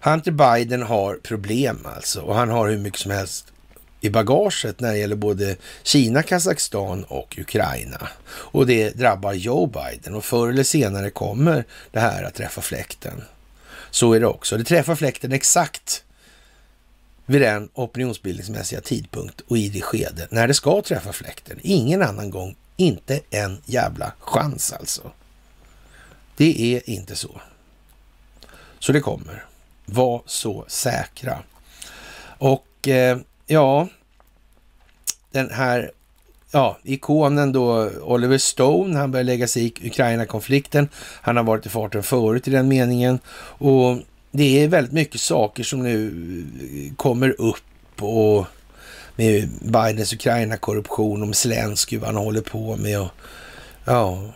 Hunter 0.00 0.30
Biden 0.30 0.82
har 0.82 1.14
problem 1.14 1.86
alltså 1.96 2.20
och 2.20 2.34
han 2.34 2.48
har 2.48 2.68
hur 2.68 2.78
mycket 2.78 3.00
som 3.00 3.10
helst 3.10 3.52
i 4.00 4.10
bagaget 4.10 4.80
när 4.80 4.92
det 4.92 4.98
gäller 4.98 5.16
både 5.16 5.56
Kina, 5.82 6.22
Kazakstan 6.22 7.04
och 7.04 7.38
Ukraina. 7.38 8.08
Och 8.28 8.66
det 8.66 8.90
drabbar 8.90 9.32
Joe 9.32 9.66
Biden 9.66 10.14
och 10.14 10.24
förr 10.24 10.48
eller 10.48 10.62
senare 10.62 11.10
kommer 11.10 11.64
det 11.90 12.00
här 12.00 12.22
att 12.22 12.34
träffa 12.34 12.60
fläkten. 12.60 13.22
Så 13.90 14.12
är 14.12 14.20
det 14.20 14.26
också. 14.26 14.56
Det 14.56 14.64
träffar 14.64 14.94
fläkten 14.94 15.32
exakt 15.32 16.04
vid 17.28 17.40
den 17.40 17.68
opinionsbildningsmässiga 17.74 18.80
tidpunkt 18.80 19.40
och 19.40 19.58
i 19.58 19.68
det 19.68 19.80
skede 19.80 20.28
när 20.30 20.48
det 20.48 20.54
ska 20.54 20.82
träffa 20.82 21.12
fläkten. 21.12 21.58
Ingen 21.62 22.02
annan 22.02 22.30
gång, 22.30 22.56
inte 22.76 23.20
en 23.30 23.58
jävla 23.64 24.12
chans 24.20 24.72
alltså. 24.72 25.10
Det 26.36 26.74
är 26.74 26.90
inte 26.90 27.16
så. 27.16 27.40
Så 28.78 28.92
det 28.92 29.00
kommer. 29.00 29.44
Var 29.86 30.22
så 30.26 30.64
säkra. 30.68 31.38
Och 32.38 32.88
eh, 32.88 33.18
ja, 33.46 33.88
den 35.30 35.50
här 35.50 35.92
ja, 36.50 36.78
ikonen 36.84 37.52
då, 37.52 37.90
Oliver 37.90 38.38
Stone, 38.38 38.98
han 38.98 39.10
börjar 39.10 39.24
lägga 39.24 39.48
sig 39.48 39.64
i 39.64 39.86
Ukraina-konflikten. 39.88 40.88
Han 40.94 41.36
har 41.36 41.44
varit 41.44 41.66
i 41.66 41.68
farten 41.68 42.02
förut 42.02 42.48
i 42.48 42.50
den 42.50 42.68
meningen. 42.68 43.18
Och 43.38 43.98
det 44.30 44.62
är 44.62 44.68
väldigt 44.68 44.92
mycket 44.92 45.20
saker 45.20 45.62
som 45.62 45.82
nu 45.82 46.14
kommer 46.96 47.40
upp 47.40 48.02
och 48.02 48.46
med 49.16 49.48
Bidens 49.60 50.12
Ukraina-korruption 50.12 51.22
och 51.22 51.28
med 51.28 51.36
Zelensky, 51.36 51.98
vad 51.98 52.06
han 52.06 52.16
håller 52.16 52.40
på 52.40 52.76
med. 52.76 53.00
Och, 53.00 53.10
ja. 53.84 54.32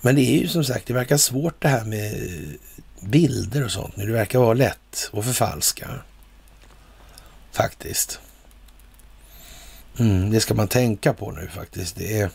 Men 0.00 0.14
det 0.14 0.22
är 0.22 0.38
ju 0.38 0.48
som 0.48 0.64
sagt, 0.64 0.86
det 0.86 0.94
verkar 0.94 1.16
svårt 1.16 1.62
det 1.62 1.68
här 1.68 1.84
med 1.84 2.14
bilder 3.00 3.64
och 3.64 3.70
sånt 3.70 3.96
nu. 3.96 4.06
Det 4.06 4.12
verkar 4.12 4.38
vara 4.38 4.54
lätt 4.54 5.10
att 5.12 5.24
förfalska. 5.24 5.90
Faktiskt. 7.52 8.20
Mm, 9.98 10.30
det 10.30 10.40
ska 10.40 10.54
man 10.54 10.68
tänka 10.68 11.12
på 11.12 11.32
nu 11.32 11.48
faktiskt. 11.48 11.96
Det 11.96 12.20
är 12.20 12.30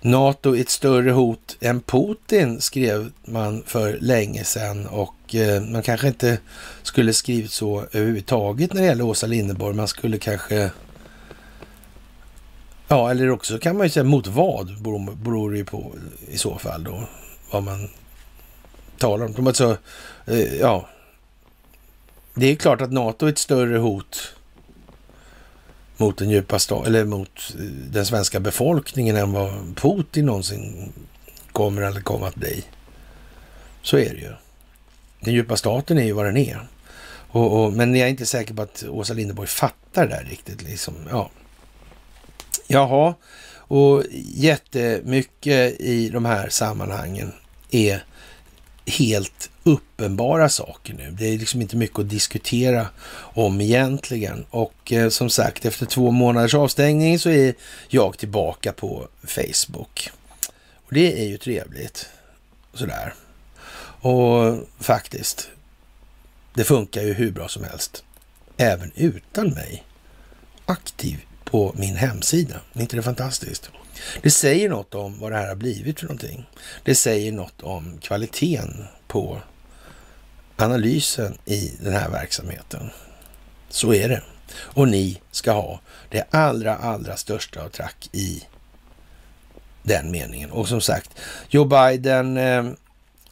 NATO 0.00 0.56
är 0.56 0.60
ett 0.60 0.70
större 0.70 1.10
hot 1.10 1.56
än 1.60 1.80
Putin, 1.80 2.60
skrev 2.60 3.10
man 3.24 3.62
för 3.66 3.98
länge 4.00 4.44
sedan 4.44 4.86
och 4.86 5.34
eh, 5.34 5.62
man 5.62 5.82
kanske 5.82 6.08
inte 6.08 6.38
skulle 6.82 7.12
skrivit 7.12 7.50
så 7.50 7.84
överhuvudtaget 7.92 8.72
när 8.72 8.80
det 8.80 8.86
gäller 8.86 9.04
Åsa 9.04 9.26
Linderborg. 9.26 9.76
Man 9.76 9.88
skulle 9.88 10.18
kanske... 10.18 10.70
Ja, 12.88 13.10
eller 13.10 13.30
också 13.30 13.58
kan 13.58 13.76
man 13.76 13.86
ju 13.86 13.90
säga 13.90 14.04
mot 14.04 14.26
vad 14.26 14.82
beror, 14.82 15.50
det 15.50 15.58
ju 15.58 15.64
på 15.64 15.92
i 16.28 16.38
så 16.38 16.58
fall 16.58 16.84
då. 16.84 17.02
Vad 17.50 17.62
man 17.62 17.88
talar 18.98 19.38
om. 19.38 19.46
Alltså, 19.46 19.76
eh, 20.26 20.54
ja. 20.54 20.88
Det 22.34 22.46
är 22.46 22.54
klart 22.54 22.80
att 22.80 22.92
NATO 22.92 23.26
är 23.26 23.30
ett 23.30 23.38
större 23.38 23.78
hot 23.78 24.34
mot 25.98 26.18
den 26.18 26.30
djupa 26.30 26.58
eller 26.86 27.04
mot 27.04 27.54
eh, 27.54 27.64
den 27.64 28.06
svenska 28.06 28.40
befolkningen 28.40 29.16
än 29.16 29.32
vad 29.32 29.76
Putin 29.76 30.26
någonsin 30.26 30.92
kommer 31.52 31.82
eller 31.82 32.00
kommer 32.00 32.26
att 32.26 32.34
bli. 32.34 32.64
Så 33.82 33.98
är 33.98 34.10
det 34.10 34.20
ju. 34.20 34.32
Den 35.20 35.34
djupa 35.34 35.56
staten 35.56 35.98
är 35.98 36.04
ju 36.04 36.12
vad 36.12 36.26
den 36.26 36.36
är. 36.36 36.68
Och, 37.30 37.64
och, 37.64 37.72
men 37.72 37.94
jag 37.94 38.06
är 38.06 38.10
inte 38.10 38.26
säker 38.26 38.54
på 38.54 38.62
att 38.62 38.84
Åsa 38.88 39.14
Linderborg 39.14 39.48
fattar 39.48 40.06
det 40.06 40.14
där 40.14 40.24
riktigt. 40.30 40.62
Liksom. 40.62 40.94
Ja. 41.10 41.30
Jaha, 42.66 43.14
och 43.56 44.02
jättemycket 44.34 45.80
i 45.80 46.08
de 46.08 46.24
här 46.24 46.48
sammanhangen 46.48 47.32
är 47.70 48.04
helt 48.88 49.50
uppenbara 49.62 50.48
saker 50.48 50.94
nu. 50.94 51.10
Det 51.10 51.26
är 51.26 51.38
liksom 51.38 51.60
inte 51.60 51.76
mycket 51.76 51.98
att 51.98 52.08
diskutera 52.08 52.86
om 53.16 53.60
egentligen. 53.60 54.44
Och 54.50 54.92
eh, 54.92 55.08
som 55.08 55.30
sagt, 55.30 55.64
efter 55.64 55.86
två 55.86 56.10
månaders 56.10 56.54
avstängning 56.54 57.18
så 57.18 57.30
är 57.30 57.54
jag 57.88 58.18
tillbaka 58.18 58.72
på 58.72 59.08
Facebook. 59.24 60.10
Och 60.86 60.94
det 60.94 61.22
är 61.22 61.26
ju 61.26 61.38
trevligt. 61.38 62.08
Sådär. 62.74 63.14
Och 64.00 64.58
faktiskt, 64.80 65.48
det 66.54 66.64
funkar 66.64 67.02
ju 67.02 67.12
hur 67.12 67.30
bra 67.30 67.48
som 67.48 67.64
helst. 67.64 68.04
Även 68.56 68.92
utan 68.94 69.48
mig 69.48 69.84
aktiv 70.66 71.18
på 71.44 71.74
min 71.76 71.96
hemsida. 71.96 72.60
Är 72.72 72.80
inte 72.80 72.96
det 72.96 73.02
fantastiskt? 73.02 73.70
Det 74.22 74.30
säger 74.30 74.68
något 74.68 74.94
om 74.94 75.20
vad 75.20 75.32
det 75.32 75.38
här 75.38 75.48
har 75.48 75.54
blivit 75.54 76.00
för 76.00 76.06
någonting. 76.06 76.50
Det 76.84 76.94
säger 76.94 77.32
något 77.32 77.62
om 77.62 77.98
kvaliteten 77.98 78.84
på 79.06 79.40
analysen 80.56 81.38
i 81.44 81.72
den 81.80 81.92
här 81.92 82.10
verksamheten. 82.10 82.90
Så 83.68 83.94
är 83.94 84.08
det. 84.08 84.22
Och 84.56 84.88
ni 84.88 85.20
ska 85.30 85.52
ha 85.52 85.80
det 86.08 86.24
allra, 86.30 86.76
allra 86.76 87.16
största 87.16 87.64
av 87.64 87.68
track 87.68 88.08
i 88.12 88.42
den 89.82 90.10
meningen. 90.10 90.50
Och 90.50 90.68
som 90.68 90.80
sagt, 90.80 91.10
Joe 91.48 91.64
Biden, 91.64 92.36
eh, 92.36 92.64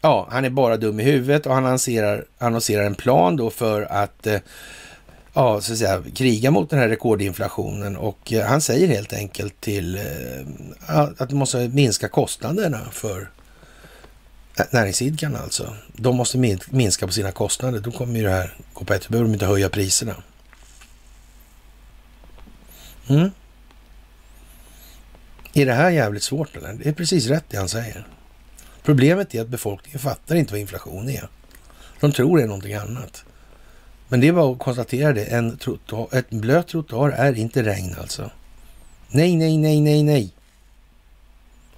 ja, 0.01 0.29
han 0.31 0.45
är 0.45 0.51
bara 0.51 0.77
dum 0.77 1.01
i 1.01 1.03
huvudet 1.03 1.47
och 1.47 1.55
han 1.55 1.67
annonserar, 1.67 2.25
annonserar 2.39 2.85
en 2.85 2.95
plan 2.95 3.37
då 3.37 3.51
för 3.51 3.83
att 3.83 4.27
eh, 4.27 4.41
ja, 5.37 5.61
så 5.61 5.73
att 5.73 5.79
säga, 5.79 6.03
kriga 6.15 6.51
mot 6.51 6.71
den 6.71 6.79
här 6.79 6.89
rekordinflationen 6.89 7.97
och 7.97 8.33
eh, 8.33 8.47
han 8.47 8.61
säger 8.61 8.89
helt 8.89 9.13
enkelt 9.13 9.61
till 9.61 9.97
eh, 9.97 11.03
att 11.19 11.29
de 11.29 11.35
måste 11.35 11.69
minska 11.69 12.09
kostnaderna 12.09 12.81
för 12.93 13.31
eh, 14.59 14.65
näringsidkarna 14.71 15.39
alltså. 15.39 15.77
De 15.93 16.17
måste 16.17 16.39
minska 16.71 17.07
på 17.07 17.13
sina 17.13 17.33
kostnader. 17.33 17.81
Då 17.81 17.91
kommer 17.91 18.17
ju 18.17 18.23
det 18.23 18.31
här 18.31 18.55
gå 18.73 18.85
på 18.85 18.95
ett. 18.95 19.03
Då 19.03 19.11
behöver 19.11 19.29
de 19.29 19.35
inte 19.35 19.47
höja 19.47 19.69
priserna. 19.69 20.15
Mm. 23.09 23.31
Är 25.53 25.67
det 25.67 25.73
här 25.73 25.91
jävligt 25.91 26.23
svårt 26.23 26.57
eller? 26.57 26.73
Det 26.73 26.89
är 26.89 26.93
precis 26.93 27.27
rätt 27.27 27.45
det 27.49 27.57
han 27.57 27.69
säger. 27.69 28.07
Problemet 28.83 29.35
är 29.35 29.41
att 29.41 29.49
befolkningen 29.49 29.99
fattar 29.99 30.35
inte 30.35 30.53
vad 30.53 30.61
inflation 30.61 31.09
är. 31.09 31.29
De 32.01 32.13
tror 32.13 32.37
det 32.37 32.43
är 32.43 32.47
någonting 32.47 32.75
annat. 32.75 33.25
Men 34.09 34.21
det 34.21 34.29
är 34.29 34.33
bara 34.33 34.53
att 34.53 34.59
konstatera 34.59 35.13
det. 35.13 35.25
En, 35.25 35.57
trottoar, 35.57 36.19
ett 36.19 36.31
blöt 36.31 36.69
trottoar 36.69 37.11
är 37.11 37.39
inte 37.39 37.63
regn 37.63 37.95
alltså. 38.01 38.31
Nej, 39.09 39.37
nej, 39.37 39.59
nej, 39.59 39.81
nej, 39.81 40.03
nej. 40.03 40.31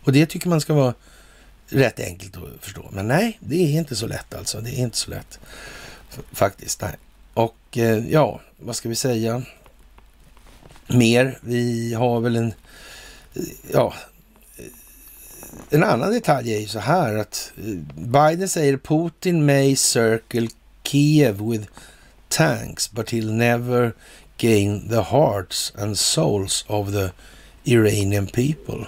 Och 0.04 0.12
det 0.12 0.26
tycker 0.26 0.48
man 0.48 0.60
ska 0.60 0.74
vara 0.74 0.94
rätt 1.68 2.00
enkelt 2.00 2.36
att 2.36 2.64
förstå. 2.64 2.88
Men 2.92 3.08
nej, 3.08 3.38
det 3.40 3.56
är 3.56 3.78
inte 3.78 3.96
så 3.96 4.06
lätt 4.06 4.34
alltså. 4.34 4.60
Det 4.60 4.70
är 4.70 4.78
inte 4.78 4.96
så 4.96 5.10
lätt 5.10 5.38
faktiskt. 6.32 6.80
Nej. 6.82 6.96
Och 7.34 7.78
eh, 7.78 8.08
ja, 8.08 8.40
vad 8.58 8.76
ska 8.76 8.88
vi 8.88 8.94
säga 8.94 9.42
mer? 10.86 11.38
Vi 11.40 11.94
har 11.94 12.20
väl 12.20 12.36
en, 12.36 12.54
eh, 13.34 13.42
ja, 13.72 13.94
eh, 14.56 14.64
en 15.70 15.84
annan 15.84 16.12
detalj 16.12 16.54
är 16.54 16.60
ju 16.60 16.68
så 16.68 16.78
här 16.78 17.14
att 17.14 17.52
Biden 17.94 18.48
säger 18.48 18.76
Putin 18.76 19.46
may 19.46 19.76
circle 19.76 20.48
Kiev 20.82 21.50
with 21.50 21.68
tanks 22.28 22.92
but 22.92 23.10
he'll 23.10 23.32
never 23.32 23.92
gain 24.36 24.88
the 24.88 25.02
hearts 25.02 25.72
and 25.78 25.98
souls 25.98 26.64
of 26.68 26.92
the 26.92 27.12
Iranian 27.64 28.26
people. 28.26 28.86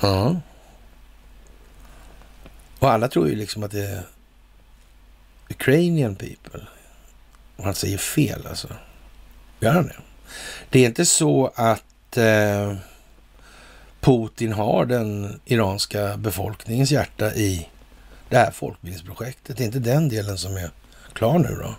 Ja. 0.00 0.40
Och 2.78 2.90
alla 2.90 3.08
tror 3.08 3.28
ju 3.28 3.34
liksom 3.34 3.62
att 3.62 3.70
det 3.70 3.86
är 3.86 4.02
Ukrainian 5.50 6.14
people. 6.14 6.60
Och 7.56 7.64
han 7.64 7.74
säger 7.74 7.98
fel 7.98 8.46
alltså. 8.46 8.68
Gör 9.60 9.72
han 9.72 9.86
det? 9.86 9.96
Det 10.70 10.80
är 10.80 10.86
inte 10.86 11.06
så 11.06 11.52
att 11.54 12.16
eh, 12.16 12.76
Putin 14.00 14.52
har 14.52 14.84
den 14.84 15.40
iranska 15.44 16.16
befolkningens 16.16 16.90
hjärta 16.90 17.34
i 17.34 17.68
det 18.28 18.36
här 18.36 18.50
folkbildningsprojektet. 18.50 19.56
Det 19.56 19.62
är 19.62 19.66
inte 19.66 19.78
den 19.78 20.08
delen 20.08 20.38
som 20.38 20.56
är 20.56 20.70
klar 21.12 21.38
nu 21.38 21.58
då. 21.62 21.74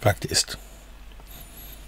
Faktiskt. 0.00 0.58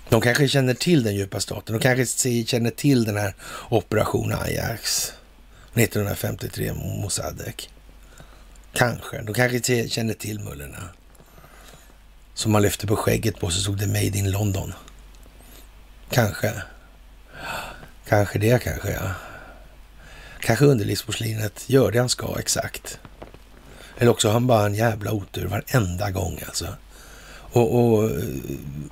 De 0.09 0.21
kanske 0.21 0.49
känner 0.49 0.75
till 0.75 1.03
den 1.03 1.15
djupa 1.15 1.41
staten. 1.41 1.73
De 1.73 1.83
kanske 1.83 2.45
känner 2.45 2.71
till 2.71 3.05
den 3.05 3.17
här 3.17 3.35
Operation 3.69 4.33
Ajax 4.33 5.13
1953, 5.75 6.73
Mossadegh. 6.73 7.69
Kanske. 8.73 9.23
De 9.23 9.35
kanske 9.35 9.89
känner 9.89 10.15
till 10.15 10.41
mullerna. 10.41 10.89
Som 12.35 12.53
man 12.53 12.63
lyfte 12.63 12.87
på 12.87 12.97
skägget 12.97 13.41
på 13.41 13.51
så 13.51 13.61
stod 13.61 13.79
det 13.79 13.87
Made 13.87 14.19
in 14.19 14.31
London. 14.31 14.73
Kanske. 16.11 16.53
Kanske 18.09 18.39
det 18.39 18.63
kanske, 18.63 18.93
ja. 18.93 19.11
Kanske 20.47 20.65
underlivsporslinet 20.65 21.65
gör 21.67 21.91
det 21.91 21.99
han 21.99 22.09
ska 22.09 22.37
exakt. 22.39 22.99
Eller 23.99 24.11
också 24.11 24.29
har 24.29 24.33
han 24.33 24.47
bara 24.47 24.67
en 24.67 24.75
jävla 24.75 25.13
otur 25.13 25.47
varenda 25.47 26.11
gång 26.11 26.41
alltså. 26.47 26.67
Och, 27.29 27.75
och, 27.75 28.11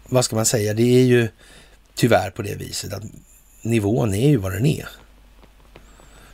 vad 0.05 0.25
ska 0.25 0.37
man 0.37 0.47
säga, 0.47 0.75
det 0.75 0.83
är 0.83 1.05
ju 1.05 1.29
tyvärr 1.95 2.31
på 2.31 2.43
det 2.43 2.55
viset 2.55 2.93
att 2.93 3.03
nivån 3.63 4.15
är 4.15 4.29
ju 4.29 4.37
vad 4.37 4.53
den 4.53 4.67
är. 4.67 4.89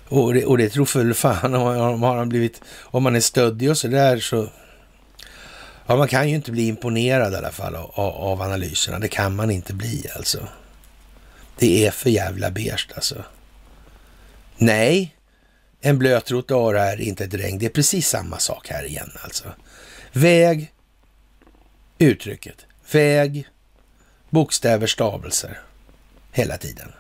Och 0.09 0.35
det, 0.35 0.45
och 0.45 0.59
det 0.59 0.69
tror 0.69 0.99
väl 0.99 1.15
fan 1.15 1.55
om 1.55 2.01
man, 2.01 2.19
har 2.19 2.27
blivit, 2.27 2.61
om 2.81 3.03
man 3.03 3.17
är 3.17 3.21
stöddig 3.21 3.71
och 3.71 3.79
sådär 3.79 4.19
så... 4.19 4.49
Ja, 5.87 5.97
man 5.97 6.09
kan 6.09 6.29
ju 6.29 6.35
inte 6.35 6.53
bli 6.53 6.67
imponerad 6.67 7.33
i 7.33 7.37
alla 7.37 7.53
fall 7.53 7.75
av, 7.75 7.91
av 7.97 8.43
analyserna. 8.43 8.99
Det 8.99 9.09
kan 9.09 9.37
man 9.37 9.51
inte 9.51 9.75
bli 9.75 10.07
alltså. 10.17 10.49
Det 11.59 11.87
är 11.87 11.91
för 11.91 12.11
jävla 12.11 12.51
beige 12.51 12.89
alltså. 12.95 13.25
Nej, 14.63 15.17
en 15.81 15.99
blöt 15.99 16.25
trottoar 16.25 16.75
är 16.75 17.01
inte 17.01 17.25
ett 17.25 17.35
regn. 17.35 17.59
Det 17.59 17.67
är 17.67 17.71
precis 17.71 18.09
samma 18.09 18.39
sak 18.39 18.69
här 18.69 18.85
igen 18.85 19.11
alltså. 19.23 19.45
Väg, 20.13 20.73
uttrycket. 21.99 22.67
Väg, 22.93 23.49
bokstäver, 24.31 24.87
stavelser. 24.87 25.61
Hela 26.33 26.59
tiden. 26.59 26.93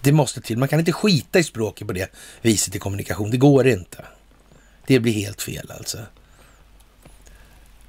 Det 0.00 0.12
måste 0.12 0.40
till. 0.40 0.58
Man 0.58 0.68
kan 0.68 0.78
inte 0.78 0.92
skita 0.92 1.38
i 1.38 1.44
språket 1.44 1.86
på 1.86 1.92
det 1.92 2.10
viset 2.42 2.76
i 2.76 2.78
kommunikation. 2.78 3.30
Det 3.30 3.36
går 3.36 3.68
inte. 3.68 4.04
Det 4.86 5.00
blir 5.00 5.12
helt 5.12 5.42
fel 5.42 5.70
alltså. 5.70 5.98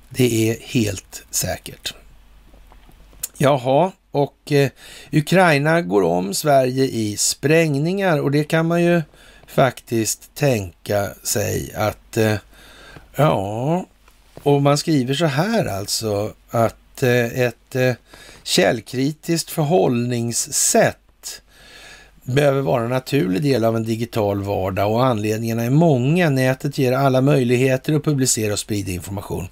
Det 0.10 0.50
är 0.50 0.60
helt 0.62 1.24
säkert. 1.30 1.94
Jaha, 3.38 3.92
och 4.18 4.52
eh, 4.52 4.70
Ukraina 5.12 5.82
går 5.82 6.02
om 6.02 6.34
Sverige 6.34 6.84
i 6.84 7.18
sprängningar 7.18 8.20
och 8.20 8.32
det 8.32 8.44
kan 8.44 8.66
man 8.68 8.84
ju 8.84 9.02
faktiskt 9.48 10.36
tänka 10.36 11.10
sig 11.24 11.74
att 11.76 12.18
eh, 12.18 12.36
ja, 13.16 13.86
och 14.44 14.62
man 14.62 14.78
skriver 14.78 15.14
så 15.14 15.26
här 15.26 15.66
alltså 15.66 16.34
att 16.50 17.04
eh, 17.04 17.42
ett 17.42 17.76
eh, 17.76 17.94
källkritiskt 18.44 19.50
förhållningssätt 19.50 21.42
behöver 22.24 22.62
vara 22.62 22.84
en 22.84 22.90
naturlig 22.90 23.42
del 23.42 23.66
av 23.66 23.76
en 23.76 23.84
digital 23.84 24.44
vardag 24.44 24.92
och 24.92 25.06
anledningarna 25.06 25.64
är 25.64 25.70
många. 25.70 26.30
Nätet 26.30 26.78
ger 26.78 26.92
alla 26.92 27.22
möjligheter 27.22 27.94
att 27.94 28.04
publicera 28.04 28.54
och 28.54 28.60
sprida 28.60 28.92
information. 28.92 29.48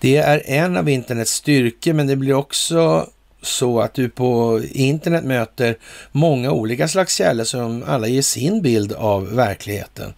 Det 0.00 0.16
är 0.16 0.42
en 0.46 0.76
av 0.76 0.88
internets 0.88 1.32
styrkor, 1.32 1.92
men 1.92 2.06
det 2.06 2.16
blir 2.16 2.34
också 2.34 3.06
så 3.42 3.80
att 3.80 3.94
du 3.94 4.08
på 4.08 4.62
internet 4.70 5.24
möter 5.24 5.76
många 6.12 6.50
olika 6.52 6.88
slags 6.88 7.14
källor 7.14 7.44
som 7.44 7.84
alla 7.86 8.08
ger 8.08 8.22
sin 8.22 8.62
bild 8.62 8.92
av 8.92 9.34
verkligheten. 9.34 10.14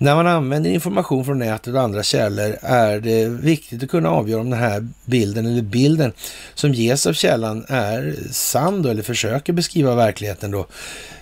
När 0.00 0.14
man 0.14 0.26
använder 0.26 0.70
information 0.70 1.24
från 1.24 1.38
nätet 1.38 1.74
och 1.74 1.80
andra 1.80 2.02
källor 2.02 2.56
är 2.62 3.00
det 3.00 3.28
viktigt 3.28 3.82
att 3.82 3.90
kunna 3.90 4.08
avgöra 4.08 4.40
om 4.40 4.50
den 4.50 4.58
här 4.58 4.88
bilden 5.04 5.46
eller 5.46 5.62
bilden 5.62 6.12
som 6.54 6.74
ges 6.74 7.06
av 7.06 7.12
källan 7.12 7.64
är 7.68 8.16
sann 8.30 8.82
då, 8.82 8.88
eller 8.88 9.02
försöker 9.02 9.52
beskriva 9.52 9.94
verkligheten 9.94 10.50
då 10.50 10.66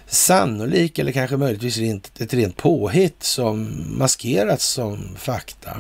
sannolik 0.06 0.98
eller 0.98 1.12
kanske 1.12 1.36
möjligtvis 1.36 2.02
ett 2.18 2.34
rent 2.34 2.56
påhitt 2.56 3.22
som 3.22 3.84
maskerats 3.98 4.66
som 4.66 5.16
fakta. 5.18 5.76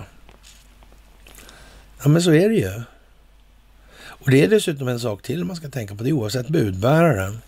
Ja, 2.02 2.08
men 2.08 2.22
så 2.22 2.32
är 2.32 2.48
det 2.48 2.54
ju. 2.54 2.82
Och 4.26 4.32
det 4.32 4.44
är 4.44 4.48
dessutom 4.48 4.88
en 4.88 5.00
sak 5.00 5.22
till 5.22 5.44
man 5.44 5.56
ska 5.56 5.68
tänka 5.68 5.94
på, 5.94 6.04
det 6.04 6.12
oavsett 6.12 6.48
budbäraren. 6.48 7.38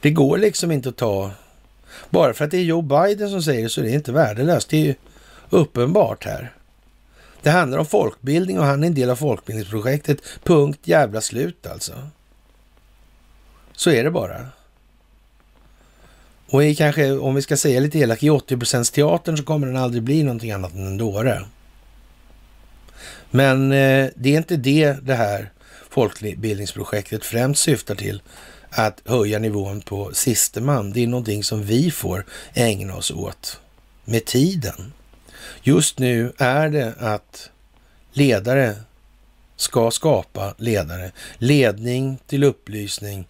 Det 0.00 0.10
går 0.10 0.38
liksom 0.38 0.72
inte 0.72 0.88
att 0.88 0.96
ta 0.96 1.30
bara 2.10 2.34
för 2.34 2.44
att 2.44 2.50
det 2.50 2.56
är 2.56 2.62
Joe 2.62 2.82
Biden 2.82 3.30
som 3.30 3.42
säger 3.42 3.62
det 3.62 3.68
så 3.68 3.80
är 3.80 3.84
det 3.84 3.90
inte 3.90 4.12
värdelöst. 4.12 4.68
Det 4.68 4.76
är 4.76 4.84
ju 4.84 4.94
uppenbart 5.50 6.24
här. 6.24 6.52
Det 7.42 7.50
handlar 7.50 7.78
om 7.78 7.86
folkbildning 7.86 8.58
och 8.58 8.64
han 8.64 8.82
är 8.82 8.86
en 8.86 8.94
del 8.94 9.10
av 9.10 9.16
folkbildningsprojektet. 9.16 10.18
Punkt 10.42 10.80
jävla 10.84 11.20
slut 11.20 11.66
alltså. 11.66 11.92
Så 13.72 13.90
är 13.90 14.04
det 14.04 14.10
bara. 14.10 14.46
Och 16.46 16.64
i 16.64 16.74
kanske, 16.74 17.12
om 17.12 17.34
vi 17.34 17.42
ska 17.42 17.56
säga 17.56 17.80
lite 17.80 17.98
elakt, 17.98 18.22
i 18.22 18.30
80% 18.30 18.94
teatern 18.94 19.36
så 19.36 19.44
kommer 19.44 19.66
den 19.66 19.76
aldrig 19.76 20.02
bli 20.02 20.22
någonting 20.22 20.52
annat 20.52 20.74
än 20.74 20.86
en 20.86 20.98
dåre. 20.98 21.44
Men 23.34 23.72
eh, 23.72 24.08
det 24.16 24.34
är 24.34 24.36
inte 24.36 24.56
det 24.56 24.96
det 25.02 25.14
här 25.14 25.50
folkbildningsprojektet 25.90 27.24
främst 27.24 27.62
syftar 27.62 27.94
till 27.94 28.22
att 28.70 29.02
höja 29.04 29.38
nivån 29.38 29.80
på 29.80 30.10
sisteman. 30.14 30.92
Det 30.92 31.02
är 31.02 31.06
någonting 31.06 31.44
som 31.44 31.62
vi 31.62 31.90
får 31.90 32.24
ägna 32.54 32.96
oss 32.96 33.10
åt 33.10 33.60
med 34.04 34.24
tiden. 34.24 34.92
Just 35.62 35.98
nu 35.98 36.32
är 36.38 36.68
det 36.68 36.94
att 36.98 37.50
ledare 38.12 38.74
ska 39.56 39.90
skapa 39.90 40.54
ledare. 40.58 41.10
Ledning 41.38 42.18
till 42.26 42.44
upplysning 42.44 43.26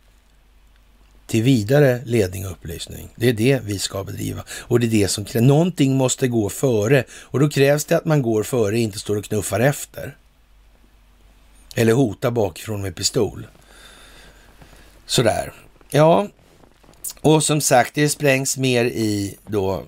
till 1.32 1.42
vidare 1.42 2.00
ledning 2.04 2.46
och 2.46 2.52
upplysning. 2.52 3.08
Det 3.16 3.28
är 3.28 3.32
det 3.32 3.60
vi 3.64 3.78
ska 3.78 4.04
bedriva 4.04 4.44
och 4.50 4.80
det 4.80 4.86
är 4.86 4.90
det 4.90 5.08
som 5.08 5.24
krävs. 5.24 5.44
Någonting 5.44 5.96
måste 5.96 6.28
gå 6.28 6.48
före 6.48 7.04
och 7.12 7.40
då 7.40 7.48
krävs 7.48 7.84
det 7.84 7.96
att 7.96 8.04
man 8.04 8.22
går 8.22 8.42
före, 8.42 8.78
inte 8.78 8.98
står 8.98 9.16
och 9.16 9.24
knuffar 9.24 9.60
efter. 9.60 10.16
Eller 11.74 11.92
hotar 11.92 12.30
bakifrån 12.30 12.82
med 12.82 12.96
pistol. 12.96 13.46
Sådär. 15.06 15.52
Ja, 15.90 16.28
och 17.20 17.44
som 17.44 17.60
sagt, 17.60 17.94
det 17.94 18.08
sprängs 18.08 18.58
mer 18.58 18.84
i 18.84 19.38
då 19.46 19.82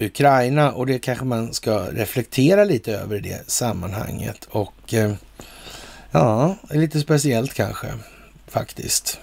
Ukraina 0.00 0.72
och 0.72 0.86
det 0.86 0.98
kanske 0.98 1.24
man 1.24 1.54
ska 1.54 1.86
reflektera 1.90 2.64
lite 2.64 2.92
över 2.92 3.16
i 3.16 3.20
det 3.20 3.50
sammanhanget. 3.50 4.44
Och 4.50 4.94
eh, 4.94 5.14
ja, 6.10 6.56
lite 6.70 7.00
speciellt 7.00 7.54
kanske 7.54 7.86
faktiskt. 8.48 9.18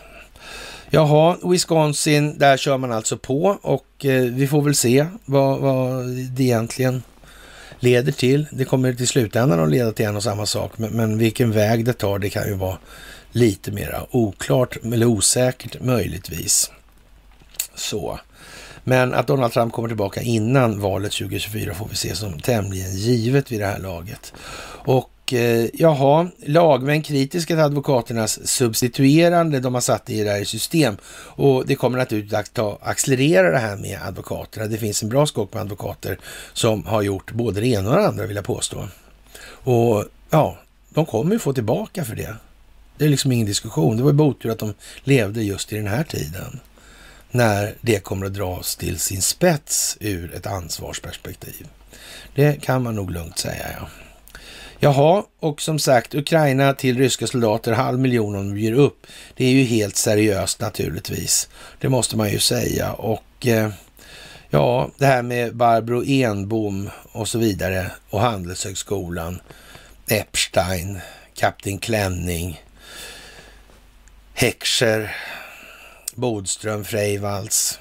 Jaha, 0.94 1.38
Wisconsin, 1.44 2.38
där 2.38 2.58
kör 2.58 2.78
man 2.78 2.92
alltså 2.92 3.18
på 3.18 3.58
och 3.62 4.06
eh, 4.06 4.22
vi 4.22 4.48
får 4.48 4.62
väl 4.62 4.76
se 4.76 5.06
vad, 5.26 5.60
vad 5.60 6.08
det 6.08 6.44
egentligen 6.44 7.04
leder 7.80 8.12
till. 8.12 8.48
Det 8.52 8.66
kommer 8.66 8.94
till 8.94 9.08
slutändan 9.08 9.60
att 9.60 9.70
leda 9.70 9.92
till 9.92 10.06
en 10.06 10.16
och 10.16 10.24
samma 10.24 10.46
sak, 10.46 10.72
men, 10.78 10.92
men 10.92 11.18
vilken 11.18 11.52
väg 11.52 11.86
det 11.86 11.94
tar, 11.94 12.20
det 12.20 12.30
kan 12.30 12.48
ju 12.48 12.54
vara 12.54 12.78
lite 13.32 13.72
mera 13.72 14.06
oklart 14.12 14.78
eller 14.84 15.06
osäkert 15.06 15.82
möjligtvis. 15.82 16.72
Så. 17.76 18.20
Men 18.84 19.14
att 19.14 19.28
Donald 19.28 19.54
Trump 19.54 19.74
kommer 19.74 19.88
tillbaka 19.88 20.22
innan 20.22 20.80
valet 20.80 21.12
2024 21.12 21.74
får 21.74 21.88
vi 21.90 21.96
se 21.96 22.16
som 22.16 22.40
tämligen 22.40 22.96
givet 22.96 23.52
vid 23.52 23.60
det 23.60 23.68
här 23.68 23.80
laget. 23.80 24.34
Och 24.86 25.12
eh, 25.34 25.70
jaha, 25.74 26.28
lagmän 26.46 27.02
kritiska 27.02 27.54
till 27.54 27.64
advokaternas 27.64 28.48
substituerande, 28.48 29.60
de 29.60 29.74
har 29.74 29.82
satt 29.82 30.06
det 30.06 30.24
där 30.24 30.42
i 30.42 30.46
system. 30.46 30.98
Och 31.14 31.66
det 31.68 31.76
kommer 31.76 31.98
naturligtvis 31.98 32.40
att 32.40 32.54
ta, 32.54 32.80
accelerera 32.82 33.52
det 33.52 33.58
här 33.58 33.78
med 33.78 34.00
advokaterna. 34.04 34.68
Det 34.68 34.78
finns 34.78 35.04
en 35.04 35.10
bra 35.10 35.26
skock 35.26 35.54
med 35.54 35.62
advokater 35.62 36.20
som 36.54 36.86
har 36.86 37.02
gjort 37.02 37.32
både 37.32 37.62
det 37.62 37.68
ena 37.68 37.90
och 37.90 37.96
det 37.96 38.08
andra 38.08 38.26
vill 38.26 38.36
jag 38.36 38.46
påstå. 38.46 38.88
Och 39.64 40.06
ja, 40.30 40.58
de 40.90 41.06
kommer 41.06 41.34
ju 41.34 41.40
få 41.40 41.54
tillbaka 41.54 42.06
för 42.06 42.16
det. 42.16 42.36
Det 42.98 43.06
är 43.06 43.10
liksom 43.10 43.32
ingen 43.32 43.48
diskussion. 43.48 43.98
Det 43.98 44.04
var 44.04 44.12
ju 44.12 44.18
bara 44.18 44.28
otur 44.28 44.52
att 44.52 44.60
de 44.60 44.74
levde 45.04 45.44
just 45.44 45.74
i 45.74 45.76
den 45.76 45.88
här 45.88 46.04
tiden. 46.04 46.60
När 47.32 47.76
det 47.82 48.00
kommer 48.00 48.26
att 48.26 48.34
dras 48.34 48.76
till 48.76 49.00
sin 49.00 49.22
spets 49.22 49.98
ur 50.00 50.34
ett 50.36 50.48
ansvarsperspektiv. 50.48 51.68
Det 52.36 52.62
kan 52.62 52.84
man 52.84 52.96
nog 52.96 53.12
lugnt 53.12 53.38
säga, 53.38 53.66
ja. 53.80 53.88
Jaha, 54.84 55.24
och 55.40 55.62
som 55.62 55.80
sagt, 55.80 56.16
Ukraina 56.16 56.74
till 56.74 56.98
ryska 56.98 57.28
soldater, 57.28 57.72
halv 57.72 58.00
miljon 58.00 58.36
om 58.36 58.50
de 58.50 58.62
ger 58.62 58.74
upp. 58.74 59.08
Det 59.36 59.46
är 59.46 59.52
ju 59.52 59.64
helt 59.64 59.96
seriöst 59.96 60.62
naturligtvis. 60.62 61.50
Det 61.80 61.90
måste 61.90 62.18
man 62.18 62.30
ju 62.30 62.40
säga. 62.40 62.94
Och 62.94 63.48
eh, 63.48 63.70
ja, 64.50 64.90
det 64.98 65.06
här 65.06 65.22
med 65.22 65.56
Barbro 65.56 66.04
Enbom 66.06 66.90
och 67.12 67.28
så 67.28 67.40
vidare 67.40 67.92
och 68.10 68.22
Handelshögskolan, 68.22 69.42
Epstein, 70.08 71.00
Kapten 71.36 71.78
Klänning, 71.78 72.64
Heckscher, 74.34 75.16
Bodström, 76.16 76.84
Freivalds, 76.84 77.80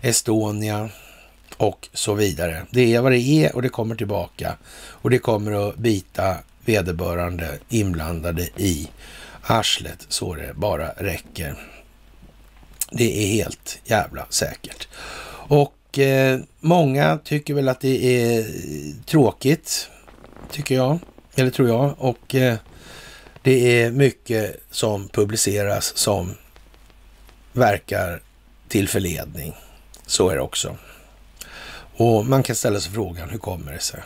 Estonia 0.00 0.88
och 1.56 1.88
så 1.92 2.14
vidare. 2.14 2.66
Det 2.70 2.94
är 2.94 3.00
vad 3.00 3.12
det 3.12 3.20
är 3.20 3.54
och 3.54 3.62
det 3.62 3.68
kommer 3.68 3.94
tillbaka 3.94 4.56
och 5.02 5.10
det 5.10 5.18
kommer 5.18 5.68
att 5.68 5.76
bita 5.76 6.36
vederbörande 6.64 7.58
inblandade 7.68 8.48
i 8.56 8.90
arslet 9.42 10.06
så 10.08 10.34
det 10.34 10.54
bara 10.54 10.88
räcker. 10.88 11.54
Det 12.90 13.24
är 13.24 13.26
helt 13.26 13.78
jävla 13.84 14.26
säkert. 14.28 14.88
Och 15.48 15.98
eh, 15.98 16.40
många 16.60 17.18
tycker 17.24 17.54
väl 17.54 17.68
att 17.68 17.80
det 17.80 18.24
är 18.24 18.46
tråkigt, 19.06 19.88
tycker 20.50 20.74
jag, 20.74 20.98
eller 21.34 21.50
tror 21.50 21.68
jag. 21.68 21.94
Och 21.98 22.34
eh, 22.34 22.56
det 23.42 23.82
är 23.82 23.90
mycket 23.90 24.62
som 24.70 25.08
publiceras 25.08 25.96
som 25.96 26.34
verkar 27.52 28.22
till 28.68 28.88
förledning. 28.88 29.54
Så 30.06 30.28
är 30.28 30.34
det 30.34 30.42
också. 30.42 30.76
Och 31.96 32.26
man 32.26 32.42
kan 32.42 32.56
ställa 32.56 32.80
sig 32.80 32.92
frågan, 32.92 33.30
hur 33.30 33.38
kommer 33.38 33.72
det 33.72 33.78
sig 33.78 34.00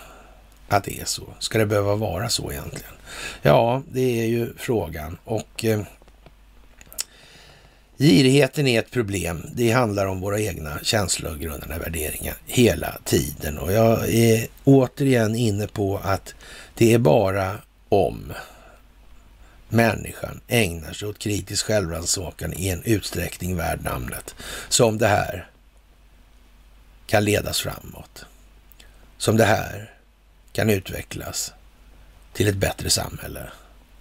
att 0.76 0.84
det 0.84 1.00
är 1.00 1.04
så? 1.04 1.22
Ska 1.38 1.58
det 1.58 1.66
behöva 1.66 1.94
vara 1.94 2.28
så 2.28 2.52
egentligen? 2.52 2.92
Ja, 3.42 3.82
det 3.92 4.20
är 4.20 4.26
ju 4.26 4.54
frågan. 4.56 5.18
Och 5.24 5.64
eh, 5.64 5.80
girigheten 7.98 8.66
är 8.66 8.78
ett 8.78 8.90
problem. 8.90 9.46
Det 9.54 9.70
handlar 9.70 10.06
om 10.06 10.20
våra 10.20 10.40
egna 10.40 10.78
känslor 10.82 11.32
och 11.32 11.38
grundande 11.38 11.78
värderingar 11.78 12.36
hela 12.46 12.98
tiden. 13.04 13.58
Och 13.58 13.72
jag 13.72 14.08
är 14.08 14.46
återigen 14.64 15.34
inne 15.34 15.66
på 15.66 16.00
att 16.02 16.34
det 16.74 16.94
är 16.94 16.98
bara 16.98 17.56
om 17.88 18.32
människan 19.68 20.40
ägnar 20.48 20.92
sig 20.92 21.08
åt 21.08 21.18
kritisk 21.18 21.66
självrannsakan 21.66 22.52
i 22.52 22.68
en 22.68 22.82
utsträckning 22.82 23.56
värd 23.56 23.82
namnet, 23.82 24.34
som 24.68 24.98
det 24.98 25.06
här 25.06 25.50
kan 27.06 27.24
ledas 27.24 27.60
framåt. 27.60 28.26
Som 29.18 29.36
det 29.36 29.44
här 29.44 29.93
kan 30.54 30.70
utvecklas 30.70 31.52
till 32.32 32.48
ett 32.48 32.56
bättre 32.56 32.90
samhälle. 32.90 33.40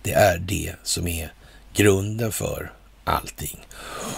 Det 0.02 0.14
är 0.14 0.38
det 0.38 0.74
som 0.84 1.08
är 1.08 1.34
grunden 1.74 2.32
för 2.32 2.72
allting. 3.04 3.66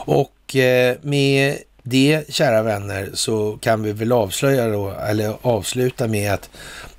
Och 0.05 0.55
eh, 0.55 0.97
med 1.01 1.57
det, 1.83 2.33
kära 2.33 2.61
vänner, 2.61 3.09
så 3.13 3.57
kan 3.61 3.83
vi 3.83 3.91
väl 3.91 4.11
avslöja 4.11 4.67
då, 4.67 4.91
eller 4.91 5.37
avsluta 5.41 6.07
med 6.07 6.33
att 6.33 6.49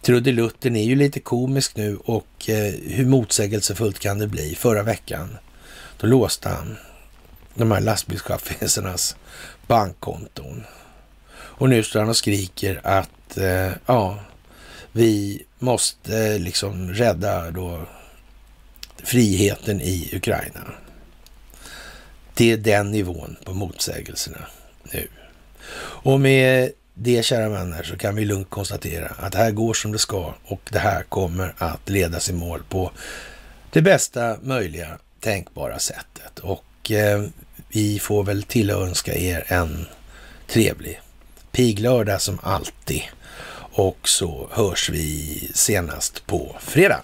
trudelutten 0.03 0.77
är 0.77 0.85
ju 0.85 0.95
lite 0.95 1.21
komisk 1.21 1.77
nu 1.77 1.97
och 2.05 2.49
eh, 2.49 2.75
hur 2.87 3.07
motsägelsefullt 3.07 3.99
kan 3.99 4.19
det 4.19 4.27
bli? 4.27 4.55
Förra 4.55 4.83
veckan, 4.83 5.39
då 6.01 6.07
låste 6.07 6.49
han 6.49 6.77
de 7.55 7.71
här 7.71 7.81
lastbilschaffisarnas 7.81 9.17
bankkonton. 9.67 10.65
Och 11.33 11.69
nu 11.69 11.83
står 11.83 12.01
han 12.01 12.09
och 12.09 12.17
skriker 12.17 12.81
att 12.85 13.37
eh, 13.37 13.71
ja, 13.87 14.19
vi 14.97 15.43
måste 15.59 16.39
liksom 16.39 16.95
rädda 16.95 17.51
då 17.51 17.81
friheten 19.03 19.81
i 19.81 20.11
Ukraina. 20.13 20.61
Det 22.35 22.53
är 22.53 22.57
den 22.57 22.91
nivån 22.91 23.37
på 23.45 23.55
motsägelserna. 23.55 24.47
nu. 24.93 25.09
Och 25.79 26.21
med 26.21 26.71
det, 26.95 27.25
kära 27.25 27.49
vänner, 27.49 27.83
så 27.83 27.97
kan 27.97 28.17
vi 28.17 28.25
lugnt 28.25 28.51
konstatera 28.51 29.07
att 29.07 29.33
det 29.33 29.39
här 29.39 29.51
går 29.51 29.75
som 29.75 29.93
det 29.93 29.99
ska 29.99 30.35
och 30.45 30.61
det 30.71 30.79
här 30.79 31.03
kommer 31.03 31.55
att 31.59 31.89
ledas 31.89 32.31
i 32.31 32.33
mål 32.33 32.63
på 32.69 32.91
det 33.73 33.83
bästa 33.83 34.37
möjliga 34.43 34.99
tänkbara 35.21 35.79
sättet. 35.79 36.39
Och 36.39 36.91
eh, 36.91 37.25
vi 37.69 37.99
får 37.99 38.25
väl 38.25 38.43
tillönska 38.43 39.15
er 39.15 39.45
en 39.47 39.87
trevlig 40.47 41.01
piglördag 41.53 42.21
som 42.21 42.39
alltid. 42.43 43.03
Och 43.79 44.09
så 44.09 44.49
hörs 44.51 44.89
vi 44.89 45.51
senast 45.55 46.27
på 46.27 46.57
fredag. 46.61 47.03